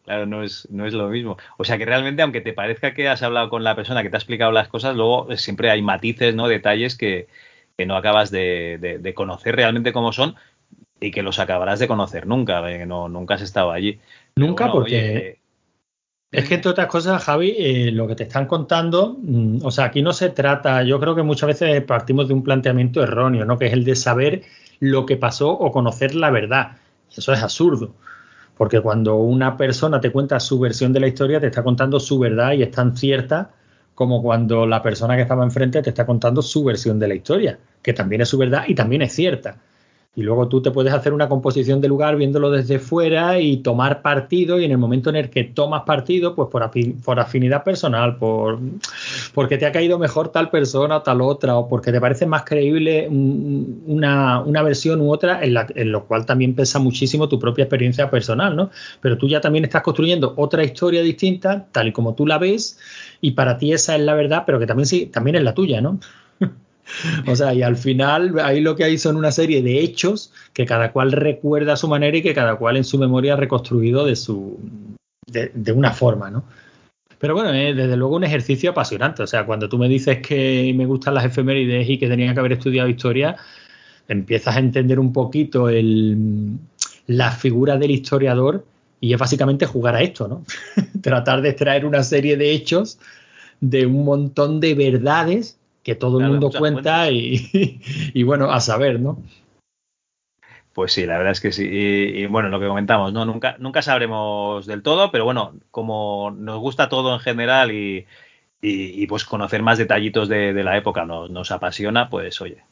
Claro, 0.04 0.24
no 0.24 0.44
es, 0.44 0.68
no 0.70 0.86
es 0.86 0.94
lo 0.94 1.08
mismo. 1.08 1.36
O 1.58 1.64
sea 1.64 1.78
que 1.78 1.84
realmente, 1.84 2.22
aunque 2.22 2.40
te 2.40 2.52
parezca 2.52 2.94
que 2.94 3.08
has 3.08 3.24
hablado 3.24 3.50
con 3.50 3.64
la 3.64 3.74
persona 3.74 4.04
que 4.04 4.08
te 4.10 4.14
ha 4.16 4.18
explicado 4.18 4.52
las 4.52 4.68
cosas, 4.68 4.94
luego 4.94 5.28
eh, 5.32 5.36
siempre 5.36 5.68
hay 5.68 5.82
matices, 5.82 6.32
¿no? 6.36 6.46
Detalles 6.46 6.96
que, 6.96 7.26
que 7.76 7.86
no 7.86 7.96
acabas 7.96 8.30
de, 8.30 8.78
de- 8.80 8.98
de 8.98 9.14
conocer 9.14 9.56
realmente 9.56 9.92
cómo 9.92 10.12
son 10.12 10.36
y 11.00 11.10
que 11.10 11.22
los 11.22 11.38
acabarás 11.38 11.78
de 11.78 11.88
conocer 11.88 12.26
nunca, 12.26 12.70
eh, 12.70 12.86
no, 12.86 13.08
nunca 13.08 13.34
has 13.34 13.42
estado 13.42 13.70
allí. 13.70 14.00
Nunca, 14.36 14.64
bueno, 14.64 14.80
porque 14.80 14.96
oye, 14.96 15.38
Es 16.30 16.48
que 16.48 16.54
entre 16.54 16.70
otras 16.70 16.86
cosas, 16.88 17.22
Javi, 17.22 17.54
eh, 17.58 17.90
lo 17.92 18.06
que 18.06 18.16
te 18.16 18.24
están 18.24 18.46
contando, 18.46 19.16
mm, 19.20 19.58
o 19.64 19.70
sea, 19.70 19.86
aquí 19.86 20.02
no 20.02 20.12
se 20.12 20.30
trata, 20.30 20.82
yo 20.82 20.98
creo 21.00 21.14
que 21.14 21.22
muchas 21.22 21.48
veces 21.48 21.82
partimos 21.82 22.28
de 22.28 22.34
un 22.34 22.42
planteamiento 22.42 23.02
erróneo, 23.02 23.44
¿no? 23.44 23.58
Que 23.58 23.66
es 23.66 23.72
el 23.72 23.84
de 23.84 23.96
saber 23.96 24.42
lo 24.80 25.06
que 25.06 25.16
pasó 25.16 25.50
o 25.50 25.70
conocer 25.72 26.14
la 26.14 26.30
verdad. 26.30 26.72
Eso 27.14 27.32
es 27.32 27.42
absurdo, 27.42 27.94
porque 28.56 28.80
cuando 28.80 29.16
una 29.16 29.56
persona 29.56 30.00
te 30.00 30.10
cuenta 30.10 30.40
su 30.40 30.58
versión 30.58 30.92
de 30.92 31.00
la 31.00 31.08
historia, 31.08 31.40
te 31.40 31.46
está 31.46 31.62
contando 31.62 32.00
su 32.00 32.18
verdad 32.18 32.52
y 32.52 32.62
es 32.62 32.70
tan 32.70 32.96
cierta 32.96 33.50
como 33.94 34.22
cuando 34.22 34.66
la 34.66 34.82
persona 34.82 35.16
que 35.16 35.22
estaba 35.22 35.42
enfrente 35.44 35.82
te 35.82 35.90
está 35.90 36.04
contando 36.04 36.42
su 36.42 36.62
versión 36.64 36.98
de 36.98 37.08
la 37.08 37.14
historia, 37.14 37.58
que 37.82 37.94
también 37.94 38.20
es 38.20 38.28
su 38.28 38.36
verdad 38.36 38.64
y 38.68 38.74
también 38.74 39.02
es 39.02 39.14
cierta. 39.14 39.56
Y 40.16 40.22
luego 40.22 40.48
tú 40.48 40.62
te 40.62 40.70
puedes 40.70 40.94
hacer 40.94 41.12
una 41.12 41.28
composición 41.28 41.80
de 41.82 41.88
lugar 41.88 42.16
viéndolo 42.16 42.50
desde 42.50 42.78
fuera 42.78 43.38
y 43.38 43.58
tomar 43.58 44.00
partido 44.02 44.58
y 44.58 44.64
en 44.64 44.70
el 44.72 44.78
momento 44.78 45.10
en 45.10 45.16
el 45.16 45.28
que 45.30 45.44
tomas 45.44 45.82
partido, 45.82 46.34
pues 46.34 46.48
por, 46.50 46.70
por 47.04 47.20
afinidad 47.20 47.62
personal, 47.62 48.16
por 48.16 48.58
porque 49.34 49.58
te 49.58 49.66
ha 49.66 49.72
caído 49.72 49.98
mejor 49.98 50.28
tal 50.30 50.50
persona 50.50 51.02
tal 51.02 51.20
otra, 51.20 51.56
o 51.56 51.68
porque 51.68 51.92
te 51.92 52.00
parece 52.00 52.26
más 52.26 52.44
creíble 52.44 53.08
un- 53.08 53.82
una, 53.86 54.40
una 54.40 54.62
versión 54.62 55.00
u 55.00 55.12
otra, 55.12 55.42
en, 55.44 55.54
la- 55.54 55.66
en 55.74 55.92
lo 55.92 56.04
cual 56.06 56.24
también 56.26 56.54
pesa 56.54 56.78
muchísimo 56.78 57.28
tu 57.28 57.38
propia 57.38 57.64
experiencia 57.64 58.10
personal, 58.10 58.56
¿no? 58.56 58.70
Pero 59.00 59.18
tú 59.18 59.28
ya 59.28 59.40
también 59.40 59.64
estás 59.64 59.82
construyendo 59.82 60.34
otra 60.36 60.64
historia 60.64 61.02
distinta, 61.02 61.66
tal 61.72 61.88
y 61.88 61.92
como 61.92 62.14
tú 62.14 62.26
la 62.26 62.38
ves, 62.38 62.78
y 63.20 63.32
para 63.32 63.58
ti 63.58 63.72
esa 63.72 63.94
es 63.96 64.02
la 64.02 64.14
verdad, 64.14 64.44
pero 64.46 64.58
que 64.58 64.66
también 64.66 64.86
sí, 64.86 65.06
también 65.06 65.36
es 65.36 65.42
la 65.42 65.54
tuya, 65.54 65.80
¿no? 65.80 65.98
O 67.26 67.34
sea, 67.34 67.52
y 67.52 67.62
al 67.62 67.76
final 67.76 68.38
ahí 68.40 68.60
lo 68.60 68.76
que 68.76 68.84
hay 68.84 68.98
son 68.98 69.16
una 69.16 69.32
serie 69.32 69.62
de 69.62 69.80
hechos 69.80 70.32
que 70.52 70.66
cada 70.66 70.92
cual 70.92 71.12
recuerda 71.12 71.72
a 71.72 71.76
su 71.76 71.88
manera 71.88 72.16
y 72.16 72.22
que 72.22 72.34
cada 72.34 72.56
cual 72.56 72.76
en 72.76 72.84
su 72.84 72.98
memoria 72.98 73.34
ha 73.34 73.36
reconstruido 73.36 74.04
de 74.06 74.16
su 74.16 74.58
de, 75.26 75.72
una 75.72 75.92
forma, 75.92 76.30
¿no? 76.30 76.44
Pero 77.18 77.34
bueno, 77.34 77.52
es 77.52 77.74
desde 77.74 77.96
luego 77.96 78.16
un 78.16 78.24
ejercicio 78.24 78.70
apasionante. 78.70 79.22
O 79.22 79.26
sea, 79.26 79.44
cuando 79.46 79.68
tú 79.68 79.78
me 79.78 79.88
dices 79.88 80.18
que 80.18 80.72
me 80.76 80.86
gustan 80.86 81.14
las 81.14 81.24
efemérides 81.24 81.88
y 81.88 81.98
que 81.98 82.08
tenía 82.08 82.32
que 82.32 82.40
haber 82.40 82.52
estudiado 82.52 82.88
historia, 82.88 83.36
empiezas 84.06 84.56
a 84.56 84.60
entender 84.60 85.00
un 85.00 85.12
poquito 85.12 85.68
el, 85.68 86.58
la 87.06 87.32
figura 87.32 87.76
del 87.78 87.90
historiador 87.90 88.64
y 89.00 89.12
es 89.12 89.18
básicamente 89.18 89.66
jugar 89.66 89.96
a 89.96 90.02
esto, 90.02 90.28
¿no? 90.28 90.44
Tratar 91.02 91.42
de 91.42 91.50
extraer 91.50 91.84
una 91.84 92.02
serie 92.02 92.36
de 92.36 92.52
hechos 92.52 92.98
de 93.60 93.86
un 93.86 94.04
montón 94.04 94.60
de 94.60 94.74
verdades 94.74 95.58
que 95.86 95.94
todo 95.94 96.18
el 96.18 96.24
mundo 96.32 96.50
cuenta 96.58 97.10
y, 97.12 97.80
y 98.12 98.22
bueno, 98.24 98.50
a 98.50 98.58
saber, 98.60 98.98
¿no? 98.98 99.22
Pues 100.72 100.92
sí, 100.92 101.06
la 101.06 101.16
verdad 101.16 101.30
es 101.32 101.40
que 101.40 101.52
sí. 101.52 101.62
Y, 101.64 102.22
y 102.22 102.26
bueno, 102.26 102.48
lo 102.48 102.58
que 102.60 102.66
comentamos, 102.66 103.12
¿no? 103.12 103.24
Nunca, 103.24 103.54
nunca 103.60 103.82
sabremos 103.82 104.66
del 104.66 104.82
todo, 104.82 105.12
pero 105.12 105.24
bueno, 105.24 105.54
como 105.70 106.32
nos 106.32 106.58
gusta 106.58 106.88
todo 106.88 107.14
en 107.14 107.20
general 107.20 107.70
y, 107.70 108.04
y- 108.60 109.02
y, 109.02 109.06
pues 109.06 109.24
conocer 109.24 109.62
más 109.62 109.78
detallitos 109.78 110.28
de, 110.28 110.52
de 110.52 110.64
la 110.64 110.76
época 110.76 111.04
nos, 111.04 111.30
nos 111.30 111.50
apasiona, 111.52 112.10
pues 112.10 112.40
oye, 112.40 112.64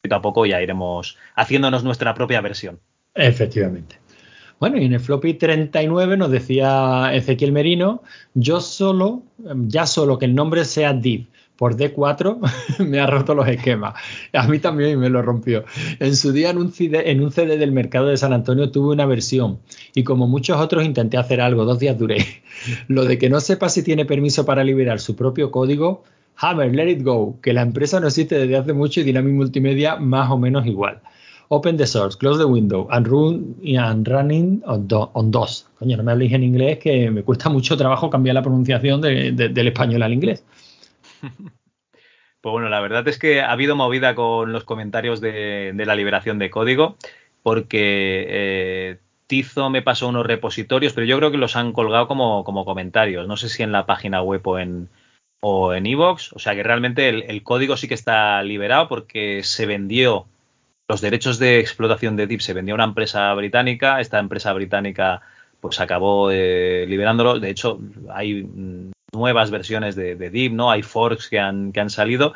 poquito 0.00 0.14
a 0.14 0.22
poco 0.22 0.46
ya 0.46 0.62
iremos 0.62 1.18
haciéndonos 1.34 1.82
nuestra 1.84 2.14
propia 2.14 2.40
versión. 2.40 2.78
Efectivamente. 3.14 3.96
Bueno, 4.60 4.76
y 4.78 4.84
en 4.84 4.92
el 4.92 5.00
floppy 5.00 5.34
39 5.34 6.16
nos 6.16 6.30
decía 6.30 7.10
Ezequiel 7.14 7.50
Merino, 7.50 8.02
yo 8.34 8.60
solo, 8.60 9.22
ya 9.66 9.86
solo 9.86 10.18
que 10.18 10.26
el 10.26 10.34
nombre 10.34 10.64
sea 10.64 10.92
div 10.92 11.26
por 11.60 11.76
D4 11.76 12.38
me 12.88 13.00
ha 13.00 13.06
roto 13.06 13.34
los 13.34 13.46
esquemas. 13.46 13.92
A 14.32 14.48
mí 14.48 14.60
también 14.60 14.98
me 14.98 15.10
lo 15.10 15.20
rompió. 15.20 15.64
En 15.98 16.16
su 16.16 16.32
día 16.32 16.48
en 16.48 16.56
un, 16.56 16.72
CD, 16.72 17.10
en 17.10 17.22
un 17.22 17.30
CD 17.30 17.58
del 17.58 17.70
mercado 17.70 18.06
de 18.06 18.16
San 18.16 18.32
Antonio 18.32 18.70
tuve 18.70 18.94
una 18.94 19.04
versión 19.04 19.58
y 19.94 20.02
como 20.02 20.26
muchos 20.26 20.58
otros 20.58 20.86
intenté 20.86 21.18
hacer 21.18 21.42
algo, 21.42 21.66
dos 21.66 21.78
días 21.78 21.98
duré. 21.98 22.24
Lo 22.88 23.04
de 23.04 23.18
que 23.18 23.28
no 23.28 23.40
sepa 23.40 23.68
si 23.68 23.82
tiene 23.82 24.06
permiso 24.06 24.46
para 24.46 24.64
liberar 24.64 25.00
su 25.00 25.16
propio 25.16 25.50
código, 25.50 26.02
Hammer, 26.36 26.74
let 26.74 26.88
it 26.88 27.02
go, 27.02 27.38
que 27.42 27.52
la 27.52 27.60
empresa 27.60 28.00
no 28.00 28.06
existe 28.06 28.38
desde 28.38 28.56
hace 28.56 28.72
mucho 28.72 29.02
y 29.02 29.04
Dynamic 29.04 29.34
Multimedia 29.34 29.96
más 29.96 30.30
o 30.30 30.38
menos 30.38 30.66
igual. 30.66 31.02
Open 31.48 31.76
the 31.76 31.86
source, 31.86 32.16
close 32.16 32.38
the 32.38 32.46
window, 32.46 32.88
and, 32.90 33.06
run, 33.06 33.56
and 33.78 34.08
running 34.08 34.62
on, 34.64 34.88
on 34.90 35.30
DOS. 35.30 35.66
Coño, 35.78 35.98
no 35.98 36.04
me 36.04 36.12
habléis 36.12 36.32
en 36.32 36.42
inglés 36.42 36.78
que 36.78 37.10
me 37.10 37.22
cuesta 37.22 37.50
mucho 37.50 37.76
trabajo 37.76 38.08
cambiar 38.08 38.32
la 38.34 38.42
pronunciación 38.42 39.02
de, 39.02 39.32
de, 39.32 39.50
del 39.50 39.68
español 39.68 40.02
al 40.02 40.14
inglés. 40.14 40.42
Pues 42.42 42.52
bueno, 42.52 42.70
la 42.70 42.80
verdad 42.80 43.06
es 43.06 43.18
que 43.18 43.42
ha 43.42 43.52
habido 43.52 43.76
movida 43.76 44.14
con 44.14 44.50
los 44.50 44.64
comentarios 44.64 45.20
de, 45.20 45.74
la 45.76 45.94
liberación 45.94 46.38
de 46.38 46.48
código, 46.48 46.96
porque 47.42 48.24
eh, 48.26 48.98
Tizo 49.26 49.68
me 49.68 49.82
pasó 49.82 50.08
unos 50.08 50.24
repositorios, 50.24 50.94
pero 50.94 51.06
yo 51.06 51.18
creo 51.18 51.30
que 51.30 51.36
los 51.36 51.54
han 51.56 51.74
colgado 51.74 52.08
como, 52.08 52.42
como 52.42 52.64
comentarios. 52.64 53.28
No 53.28 53.36
sé 53.36 53.50
si 53.50 53.62
en 53.62 53.72
la 53.72 53.84
página 53.84 54.22
web 54.22 54.40
o 54.46 54.58
en 54.58 54.88
o 55.42 55.74
en 55.74 55.84
Evox. 55.84 56.32
O 56.32 56.38
sea 56.38 56.54
que 56.54 56.62
realmente 56.62 57.10
el, 57.10 57.24
el 57.24 57.42
código 57.42 57.76
sí 57.76 57.88
que 57.88 57.94
está 57.94 58.42
liberado 58.42 58.88
porque 58.88 59.42
se 59.42 59.66
vendió 59.66 60.26
los 60.90 61.00
derechos 61.00 61.38
de 61.38 61.60
explotación 61.60 62.16
de 62.16 62.26
DIP 62.26 62.40
se 62.40 62.52
vendió 62.52 62.74
a 62.74 62.78
una 62.78 62.84
empresa 62.84 63.32
británica. 63.34 64.00
Esta 64.00 64.18
empresa 64.18 64.52
británica 64.52 65.22
pues 65.60 65.80
acabó 65.80 66.30
eh, 66.30 66.86
liberándolo. 66.88 67.38
De 67.38 67.50
hecho, 67.50 67.80
hay 68.10 68.42
mm, 68.42 68.92
nuevas 69.12 69.50
versiones 69.50 69.96
de, 69.96 70.16
de, 70.16 70.30
DIP, 70.30 70.52
¿no? 70.52 70.70
Hay 70.70 70.82
forks 70.82 71.28
que 71.28 71.38
han, 71.38 71.72
que 71.72 71.80
han 71.80 71.90
salido 71.90 72.34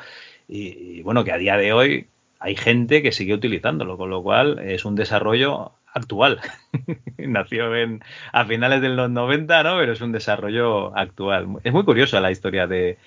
y, 0.48 0.98
y, 0.98 1.02
bueno, 1.02 1.24
que 1.24 1.32
a 1.32 1.38
día 1.38 1.56
de 1.56 1.72
hoy 1.72 2.06
hay 2.40 2.56
gente 2.56 3.02
que 3.02 3.12
sigue 3.12 3.34
utilizándolo, 3.34 3.96
con 3.96 4.10
lo 4.10 4.22
cual 4.22 4.58
es 4.58 4.84
un 4.84 4.94
desarrollo 4.94 5.72
actual. 5.94 6.40
Nació 7.18 7.74
en, 7.74 8.02
a 8.32 8.44
finales 8.44 8.82
de 8.82 8.90
los 8.90 9.10
90, 9.10 9.62
¿no? 9.62 9.78
Pero 9.78 9.92
es 9.92 10.00
un 10.00 10.12
desarrollo 10.12 10.96
actual. 10.96 11.46
Es 11.62 11.72
muy 11.72 11.84
curiosa 11.84 12.20
la 12.20 12.30
historia 12.30 12.66
de, 12.66 12.98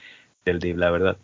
del 0.44 0.60
DIP, 0.60 0.78
la 0.78 0.90
verdad. 0.90 1.18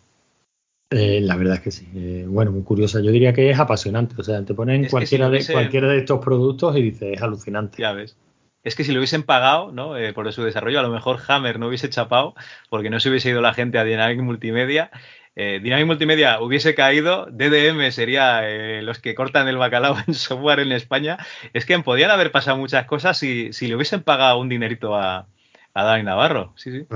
Eh, 0.90 1.20
la 1.22 1.36
verdad 1.36 1.56
es 1.56 1.60
que 1.60 1.70
sí. 1.72 1.88
Eh, 1.94 2.24
bueno, 2.28 2.52
muy 2.52 2.62
curiosa. 2.62 3.00
Yo 3.00 3.10
diría 3.10 3.32
que 3.32 3.50
es 3.50 3.58
apasionante. 3.58 4.14
O 4.18 4.22
sea, 4.22 4.44
te 4.44 4.54
ponen 4.54 4.86
cualquiera, 4.86 5.28
de, 5.28 5.44
cualquiera 5.44 5.88
de 5.88 5.98
estos 5.98 6.24
productos 6.24 6.76
y 6.76 6.82
dices, 6.82 7.14
es 7.14 7.22
alucinante. 7.22 7.82
Ya 7.82 7.92
ves. 7.92 8.16
Es 8.64 8.74
que 8.74 8.84
si 8.84 8.92
lo 8.92 8.98
hubiesen 8.98 9.22
pagado, 9.22 9.70
¿no? 9.72 9.96
Eh, 9.96 10.12
por 10.12 10.32
su 10.32 10.42
desarrollo, 10.42 10.80
a 10.80 10.82
lo 10.82 10.90
mejor 10.90 11.20
Hammer 11.28 11.58
no 11.58 11.68
hubiese 11.68 11.90
chapado, 11.90 12.34
porque 12.70 12.90
no 12.90 12.98
se 12.98 13.10
hubiese 13.10 13.30
ido 13.30 13.40
la 13.42 13.54
gente 13.54 13.78
a 13.78 13.84
Dynamic 13.84 14.20
Multimedia. 14.20 14.90
eh, 15.36 15.60
Dynamic 15.62 15.86
Multimedia 15.86 16.40
hubiese 16.40 16.74
caído, 16.74 17.26
DDM 17.30 17.90
sería 17.92 18.48
eh, 18.48 18.82
los 18.82 19.00
que 19.00 19.14
cortan 19.14 19.48
el 19.48 19.58
bacalao 19.58 19.96
en 20.06 20.14
software 20.14 20.60
en 20.60 20.72
España, 20.72 21.18
es 21.52 21.66
que 21.66 21.78
podían 21.80 22.10
haber 22.10 22.30
pasado 22.32 22.56
muchas 22.56 22.86
cosas 22.86 23.18
si, 23.18 23.52
si 23.52 23.66
le 23.68 23.76
hubiesen 23.76 24.02
pagado 24.02 24.38
un 24.38 24.48
dinerito 24.48 24.96
a, 24.96 25.26
a 25.74 25.84
Dani 25.84 26.04
Navarro. 26.04 26.52
Sí, 26.56 26.70
sí. 26.70 26.86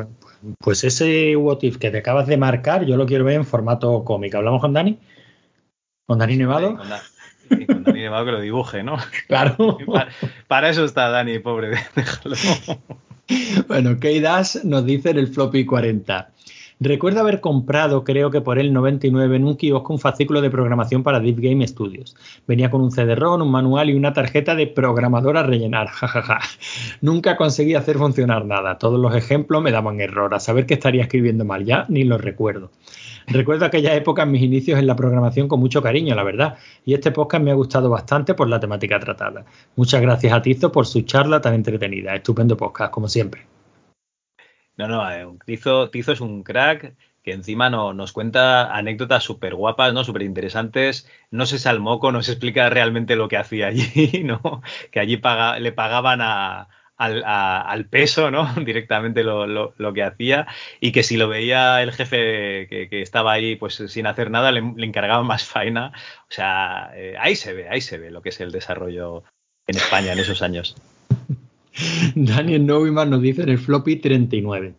Pues 0.59 0.85
ese 0.85 1.37
What 1.37 1.59
If 1.63 1.79
que 1.79 1.91
te 1.91 1.99
acabas 1.99 2.27
de 2.27 2.37
marcar, 2.37 2.85
yo 2.87 2.97
lo 2.97 3.07
quiero 3.07 3.25
ver 3.25 3.35
en 3.35 3.45
formato 3.45 4.05
cómic. 4.05 4.35
¿Hablamos 4.35 4.61
con 4.61 4.73
Dani? 4.73 4.99
¿Con 6.07 6.19
Dani 6.19 6.37
Nevado? 6.37 6.77
Con, 6.77 6.89
sí, 7.49 7.67
con 7.67 7.85
Dani 7.85 8.01
Nevado 8.01 8.25
que 8.27 8.33
lo 8.33 8.41
dibuje, 8.41 8.83
¿no? 8.83 8.97
Claro. 9.27 9.79
Para, 9.87 10.09
para 10.47 10.69
eso 10.71 10.85
está 10.85 11.09
Dani, 11.09 11.39
pobre, 11.39 11.71
déjalo. 11.95 12.37
Bueno, 13.67 13.99
K-Dash 14.01 14.65
nos 14.65 14.85
dice 14.87 15.11
en 15.11 15.19
el 15.19 15.29
floppy 15.29 15.67
40. 15.67 16.31
Recuerdo 16.81 17.21
haber 17.21 17.41
comprado, 17.41 18.05
creo 18.05 18.31
que 18.31 18.41
por 18.41 18.61
el 18.61 18.73
99, 18.73 19.37
en 19.37 19.45
un 19.45 19.57
kiosco 19.57 19.93
un 19.93 19.99
fascículo 19.99 20.41
de 20.41 20.49
programación 20.49 21.03
para 21.03 21.19
Deep 21.19 21.41
Game 21.41 21.67
Studios. 21.67 22.15
Venía 22.47 22.71
con 22.71 22.81
un 22.81 22.93
CD-ROM, 22.93 23.43
un 23.43 23.51
manual 23.51 23.91
y 23.91 23.95
una 23.95 24.13
tarjeta 24.13 24.55
de 24.55 24.69
programador 24.69 25.37
a 25.37 25.43
rellenar. 25.43 25.89
jajaja. 25.89 26.39
Nunca 27.01 27.37
conseguí 27.37 27.75
hacer 27.75 27.97
funcionar 27.97 28.45
nada. 28.45 28.79
Todos 28.79 29.01
los 29.01 29.13
ejemplos 29.17 29.61
me 29.61 29.73
daban 29.73 30.01
error. 30.01 30.33
A 30.35 30.39
saber 30.39 30.67
que 30.67 30.75
estaría 30.75 31.03
escribiendo 31.03 31.45
mal 31.45 31.65
ya, 31.65 31.85
ni 31.89 32.05
lo 32.05 32.17
recuerdo. 32.17 32.71
Recuerdo 33.31 33.67
aquella 33.67 33.95
época, 33.95 34.25
mis 34.25 34.43
inicios 34.43 34.79
en 34.79 34.87
la 34.87 34.97
programación 34.97 35.49
con 35.49 35.61
mucho 35.61 35.83
cariño, 35.83 36.15
la 36.15 36.23
verdad. 36.23 36.57
Y 36.85 36.95
este 36.95 37.11
podcast 37.11 37.45
me 37.45 37.51
ha 37.51 37.55
gustado 37.55 37.91
bastante 37.91 38.35
por 38.35 38.49
la 38.49 38.59
temática 38.59 38.99
tratada. 38.99 39.45
Muchas 39.77 40.01
gracias 40.01 40.33
a 40.33 40.41
Tizo 40.41 40.73
por 40.73 40.87
su 40.87 41.03
charla 41.03 41.41
tan 41.41 41.55
entretenida. 41.55 42.15
Estupendo 42.15 42.57
podcast, 42.57 42.91
como 42.91 43.07
siempre. 43.07 43.47
No, 44.79 44.89
no, 44.89 45.11
eh, 45.11 45.27
Tizo, 45.45 45.91
Tizo 45.91 46.13
es 46.13 46.21
un 46.23 46.43
crack 46.43 46.95
que 47.23 47.33
encima 47.33 47.69
no, 47.69 47.93
nos 47.93 48.13
cuenta 48.13 48.75
anécdotas 48.75 49.25
súper 49.25 49.55
guapas, 49.55 49.93
¿no? 49.93 50.05
Súper 50.05 50.23
interesantes. 50.23 51.07
No 51.31 51.45
se 51.45 51.59
salmoco, 51.59 52.11
nos 52.13 52.31
explica 52.31 52.71
realmente 52.71 53.17
lo 53.17 53.29
que 53.29 53.37
hacía 53.37 53.67
allí, 53.67 54.23
¿no? 54.25 54.63
Que 54.91 55.01
allí 55.01 55.21
le 55.61 55.73
pagaban 55.73 56.21
a, 56.23 56.69
al, 56.99 57.23
a- 57.25 57.63
al 57.63 57.87
peso, 57.87 58.31
¿no? 58.31 58.53
Directamente 58.65 59.25
lo, 59.25 59.47
lo- 59.47 59.73
lo 59.79 59.93
que 59.95 60.03
hacía. 60.03 60.47
Y 60.81 60.93
que 60.93 61.03
si 61.03 61.17
lo 61.17 61.29
veía 61.29 61.83
el 61.83 61.93
jefe 61.93 62.67
que, 62.69 62.89
que 62.91 63.01
estaba 63.03 63.33
ahí, 63.33 63.57
pues 63.57 63.77
sin 63.87 64.07
hacer 64.07 64.31
nada, 64.31 64.53
le, 64.53 64.61
encargaban 64.85 65.27
más 65.27 65.45
faena. 65.45 65.93
O 66.23 66.33
sea, 66.33 66.91
eh, 66.95 67.15
ahí 67.19 67.37
se 67.37 67.53
ve, 67.55 67.69
ahí 67.69 67.81
se 67.81 67.99
ve 67.99 68.11
lo 68.11 68.21
que 68.21 68.29
es 68.31 68.41
el 68.41 68.53
desarrollo 68.53 69.23
en 69.67 69.77
España 69.77 70.13
en 70.13 70.19
esos 70.19 70.43
años. 70.43 70.77
Daniel 72.15 72.67
Noviman 72.67 73.11
nos 73.11 73.23
dice 73.23 73.43
en 73.43 73.51
el 73.51 73.59
floppy 73.59 73.97
39. 73.97 74.75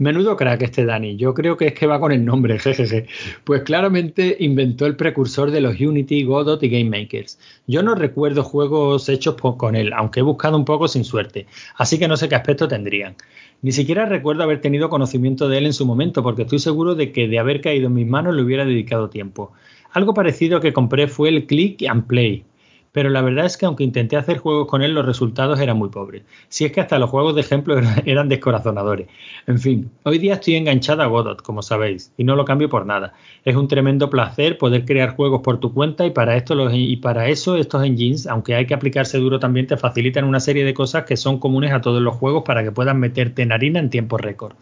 Menudo 0.00 0.34
crack 0.34 0.62
este 0.62 0.86
Dani. 0.86 1.18
Yo 1.18 1.34
creo 1.34 1.58
que 1.58 1.66
es 1.66 1.74
que 1.74 1.86
va 1.86 2.00
con 2.00 2.10
el 2.10 2.24
nombre, 2.24 2.58
jejeje. 2.58 3.04
Pues 3.44 3.64
claramente 3.64 4.34
inventó 4.40 4.86
el 4.86 4.96
precursor 4.96 5.50
de 5.50 5.60
los 5.60 5.78
Unity, 5.78 6.24
Godot 6.24 6.62
y 6.62 6.70
Game 6.70 6.88
Makers. 6.88 7.38
Yo 7.66 7.82
no 7.82 7.94
recuerdo 7.94 8.42
juegos 8.42 9.10
hechos 9.10 9.34
con 9.58 9.76
él, 9.76 9.92
aunque 9.92 10.20
he 10.20 10.22
buscado 10.22 10.56
un 10.56 10.64
poco 10.64 10.88
sin 10.88 11.04
suerte. 11.04 11.46
Así 11.76 11.98
que 11.98 12.08
no 12.08 12.16
sé 12.16 12.30
qué 12.30 12.34
aspecto 12.34 12.66
tendrían. 12.66 13.14
Ni 13.60 13.72
siquiera 13.72 14.06
recuerdo 14.06 14.42
haber 14.42 14.62
tenido 14.62 14.88
conocimiento 14.88 15.50
de 15.50 15.58
él 15.58 15.66
en 15.66 15.74
su 15.74 15.84
momento, 15.84 16.22
porque 16.22 16.42
estoy 16.42 16.60
seguro 16.60 16.94
de 16.94 17.12
que 17.12 17.28
de 17.28 17.38
haber 17.38 17.60
caído 17.60 17.88
en 17.88 17.94
mis 17.94 18.06
manos 18.06 18.34
le 18.34 18.40
hubiera 18.40 18.64
dedicado 18.64 19.10
tiempo. 19.10 19.52
Algo 19.92 20.14
parecido 20.14 20.60
que 20.60 20.72
compré 20.72 21.08
fue 21.08 21.28
el 21.28 21.46
Click 21.46 21.86
and 21.86 22.06
Play, 22.06 22.44
pero 22.92 23.08
la 23.08 23.22
verdad 23.22 23.46
es 23.46 23.56
que 23.56 23.66
aunque 23.66 23.84
intenté 23.84 24.16
hacer 24.16 24.38
juegos 24.38 24.66
con 24.66 24.82
él, 24.82 24.94
los 24.94 25.06
resultados 25.06 25.60
eran 25.60 25.76
muy 25.76 25.88
pobres. 25.90 26.22
Si 26.48 26.64
es 26.64 26.72
que 26.72 26.80
hasta 26.80 26.98
los 26.98 27.10
juegos 27.10 27.34
de 27.34 27.42
ejemplo 27.42 27.78
eran, 28.04 28.28
descorazonadores. 28.28 29.08
En 29.46 29.58
fin, 29.58 29.90
hoy 30.04 30.18
día 30.18 30.34
estoy 30.34 30.56
enganchada 30.56 31.04
a 31.04 31.06
Godot, 31.06 31.42
como 31.42 31.62
sabéis, 31.62 32.12
y 32.16 32.24
no 32.24 32.36
lo 32.36 32.44
cambio 32.44 32.68
por 32.68 32.86
nada. 32.86 33.12
Es 33.44 33.56
un 33.56 33.68
tremendo 33.68 34.10
placer 34.10 34.58
poder 34.58 34.84
crear 34.84 35.14
juegos 35.14 35.40
por 35.42 35.60
tu 35.60 35.72
cuenta 35.72 36.06
y 36.06 36.10
para 36.10 36.36
esto 36.36 36.54
los, 36.54 36.72
y 36.74 36.96
para 36.96 37.28
eso 37.28 37.56
estos 37.56 37.84
engines, 37.84 38.26
aunque 38.26 38.54
hay 38.54 38.66
que 38.66 38.74
aplicarse 38.74 39.18
duro 39.18 39.38
también, 39.38 39.66
te 39.66 39.76
facilitan 39.76 40.24
una 40.24 40.40
serie 40.40 40.64
de 40.64 40.74
cosas 40.74 41.04
que 41.04 41.16
son 41.16 41.38
comunes 41.38 41.72
a 41.72 41.80
todos 41.80 42.02
los 42.02 42.14
juegos 42.14 42.42
para 42.44 42.62
que 42.62 42.72
puedas 42.72 42.96
meterte 42.96 43.42
en 43.42 43.52
harina 43.52 43.78
en 43.80 43.90
tiempo 43.90 44.16
récord. 44.16 44.54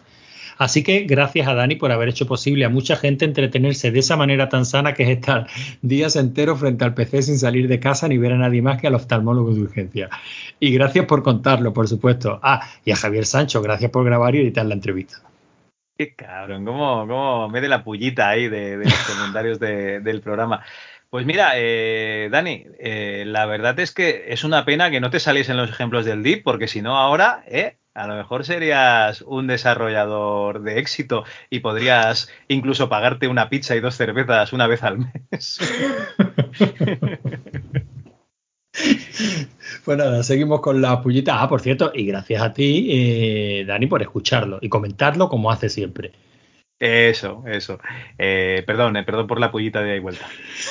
Así 0.59 0.83
que 0.83 1.05
gracias 1.05 1.47
a 1.47 1.55
Dani 1.55 1.77
por 1.77 1.93
haber 1.93 2.09
hecho 2.09 2.27
posible 2.27 2.65
a 2.65 2.69
mucha 2.69 2.97
gente 2.97 3.25
entretenerse 3.25 3.91
de 3.93 4.01
esa 4.01 4.17
manera 4.17 4.49
tan 4.49 4.67
sana 4.67 4.93
que 4.93 5.05
es 5.05 5.09
estar 5.11 5.47
días 5.83 6.17
enteros 6.17 6.59
frente 6.61 6.85
al 6.85 6.95
PC 6.95 7.23
sin 7.23 7.39
salir 7.39 7.69
de 7.69 7.79
casa 7.81 8.09
ni 8.09 8.19
ver 8.19 8.33
a 8.33 8.37
nadie 8.39 8.61
más 8.61 8.81
que 8.81 8.89
al 8.89 8.95
oftalmólogo 8.97 9.55
de 9.55 9.63
urgencia. 9.63 10.11
Y 10.59 10.73
gracias 10.73 11.07
por 11.07 11.23
contarlo, 11.23 11.73
por 11.73 11.87
supuesto. 11.89 12.41
Ah, 12.43 12.69
y 12.85 12.91
a 12.91 12.97
Javier 12.97 13.25
Sancho, 13.25 13.63
gracias 13.63 13.91
por 13.91 14.05
grabar 14.05 14.35
y 14.35 14.41
editar 14.41 14.67
la 14.67 14.75
entrevista. 14.75 15.23
Qué 15.97 16.15
cabrón, 16.15 16.65
cómo, 16.65 17.07
cómo 17.09 17.49
me 17.49 17.61
de 17.61 17.69
la 17.69 17.83
pullita 17.83 18.29
ahí 18.29 18.49
de, 18.49 18.77
los 18.77 18.95
comentarios 19.09 19.59
de- 19.59 20.01
del 20.01 20.21
programa. 20.21 20.63
Pues 21.11 21.25
mira, 21.25 21.53
eh, 21.57 22.29
Dani, 22.31 22.65
eh, 22.79 23.25
la 23.27 23.47
verdad 23.47 23.81
es 23.81 23.93
que 23.93 24.27
es 24.29 24.45
una 24.45 24.65
pena 24.67 24.91
que 24.91 25.01
no 25.01 25.09
te 25.09 25.21
saliesen 25.21 25.57
los 25.57 25.71
ejemplos 25.71 26.05
del 26.05 26.23
DIP, 26.23 26.45
porque 26.45 26.69
si 26.69 26.83
no 26.83 26.99
ahora, 26.99 27.43
eh, 27.49 27.78
a 27.99 28.07
lo 28.07 28.17
mejor 28.17 28.45
serías 28.45 29.23
un 29.23 29.47
desarrollador 29.47 30.63
de 30.63 30.79
éxito 30.79 31.25
y 31.51 31.61
podrías 31.61 32.31
incluso 32.47 32.89
pagarte 32.89 33.29
una 33.29 33.49
pizza 33.49 33.75
y 33.77 33.81
dos 33.81 33.97
cervezas 33.97 34.53
una 34.53 34.67
vez 34.67 34.83
al 34.83 34.99
mes. 34.99 35.59
Pues 39.85 39.99
nada, 39.99 40.23
seguimos 40.23 40.61
con 40.61 40.83
la 40.83 41.01
pullita. 41.03 41.41
Ah, 41.43 41.49
por 41.49 41.61
cierto, 41.61 41.93
y 41.95 42.05
gracias 42.07 42.43
a 42.43 42.53
ti, 42.53 42.89
eh, 42.91 43.65
Dani, 43.67 43.87
por 43.87 44.03
escucharlo 44.03 44.59
y 44.61 44.69
comentarlo 44.69 45.29
como 45.29 45.51
hace 45.51 45.69
siempre. 45.69 46.13
Eso, 46.79 47.43
eso. 47.47 47.81
Eh, 48.19 48.63
perdón, 48.67 48.97
eh, 48.97 49.03
perdón 49.03 49.27
por 49.27 49.41
la 49.41 49.51
pullita 49.51 49.83
de 49.83 49.93
ahí 49.93 49.99
vuelta. 49.99 50.27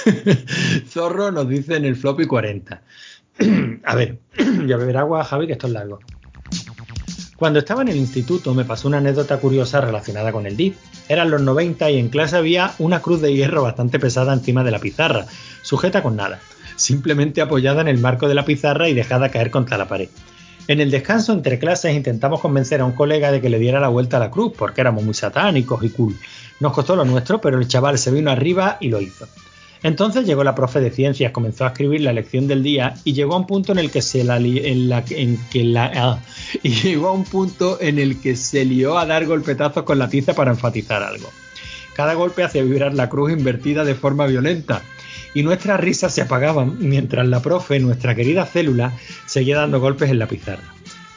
Zorro 0.87 1.31
nos 1.31 1.49
dice 1.49 1.75
en 1.75 1.85
el 1.85 1.95
floppy 1.95 2.25
40. 2.25 2.81
A 3.83 3.95
ver, 3.95 4.19
voy 4.37 4.71
a 4.71 4.77
beber 4.77 4.97
agua, 4.97 5.23
Javi, 5.23 5.47
que 5.47 5.53
esto 5.53 5.67
es 5.67 5.73
largo. 5.73 5.99
Cuando 7.37 7.59
estaba 7.59 7.83
en 7.83 7.89
el 7.89 7.97
instituto 7.97 8.55
me 8.55 8.65
pasó 8.65 8.87
una 8.87 8.97
anécdota 8.97 9.37
curiosa 9.37 9.79
relacionada 9.79 10.31
con 10.31 10.47
el 10.47 10.57
DIP. 10.57 10.75
Eran 11.07 11.29
los 11.29 11.39
90 11.39 11.91
y 11.91 11.99
en 11.99 12.09
clase 12.09 12.35
había 12.35 12.73
una 12.79 12.99
cruz 12.99 13.21
de 13.21 13.31
hierro 13.31 13.61
bastante 13.61 13.99
pesada 13.99 14.33
encima 14.33 14.63
de 14.63 14.71
la 14.71 14.79
pizarra, 14.79 15.27
sujeta 15.61 16.01
con 16.01 16.15
nada, 16.15 16.39
simplemente 16.77 17.39
apoyada 17.41 17.81
en 17.81 17.89
el 17.89 17.99
marco 17.99 18.27
de 18.27 18.33
la 18.33 18.43
pizarra 18.43 18.89
y 18.89 18.95
dejada 18.95 19.29
caer 19.29 19.51
contra 19.51 19.77
la 19.77 19.87
pared. 19.87 20.09
En 20.67 20.81
el 20.81 20.89
descanso 20.89 21.31
entre 21.31 21.59
clases 21.59 21.95
intentamos 21.95 22.41
convencer 22.41 22.81
a 22.81 22.85
un 22.85 22.93
colega 22.93 23.31
de 23.31 23.39
que 23.39 23.49
le 23.49 23.59
diera 23.59 23.79
la 23.79 23.89
vuelta 23.89 24.17
a 24.17 24.19
la 24.19 24.31
cruz, 24.31 24.53
porque 24.57 24.81
éramos 24.81 25.03
muy 25.03 25.13
satánicos 25.13 25.83
y 25.83 25.89
cool. 25.89 26.17
Nos 26.59 26.73
costó 26.73 26.95
lo 26.95 27.05
nuestro, 27.05 27.39
pero 27.39 27.59
el 27.59 27.67
chaval 27.67 27.99
se 27.99 28.09
vino 28.09 28.31
arriba 28.31 28.77
y 28.79 28.89
lo 28.89 28.99
hizo. 28.99 29.27
Entonces 29.83 30.25
llegó 30.25 30.43
la 30.43 30.55
profe 30.55 30.79
de 30.79 30.91
ciencias, 30.91 31.31
comenzó 31.31 31.63
a 31.65 31.67
escribir 31.69 32.01
la 32.01 32.13
lección 32.13 32.47
del 32.47 32.63
día 32.63 32.95
y 33.03 33.13
llegó 33.13 33.35
a 33.35 33.37
un 33.37 33.47
punto 33.47 33.71
en 33.71 33.79
el 33.79 33.91
que 33.91 34.01
se 34.01 34.23
la, 34.23 34.39
li- 34.39 34.61
en 34.65 34.89
la- 34.89 35.03
que 35.05 35.63
la- 35.63 35.91
ah, 35.95 36.19
y 36.63 36.69
llegó 36.69 37.09
a 37.09 37.11
un 37.11 37.23
punto 37.23 37.77
en 37.81 37.99
el 37.99 38.19
que 38.19 38.35
se 38.35 38.65
lió 38.65 38.97
a 38.97 39.05
dar 39.05 39.25
golpetazos 39.25 39.83
con 39.83 39.99
la 39.99 40.09
tiza 40.09 40.33
para 40.33 40.51
enfatizar 40.51 41.03
algo. 41.03 41.29
Cada 41.93 42.13
golpe 42.13 42.43
hacía 42.43 42.63
vibrar 42.63 42.93
la 42.93 43.09
cruz 43.09 43.31
invertida 43.31 43.83
de 43.83 43.95
forma 43.95 44.27
violenta 44.27 44.81
y 45.33 45.43
nuestras 45.43 45.79
risas 45.79 46.13
se 46.13 46.21
apagaban 46.21 46.77
mientras 46.79 47.27
la 47.27 47.41
profe, 47.41 47.79
nuestra 47.79 48.15
querida 48.15 48.45
célula, 48.45 48.93
seguía 49.25 49.57
dando 49.57 49.79
golpes 49.79 50.09
en 50.09 50.19
la 50.19 50.27
pizarra. 50.27 50.63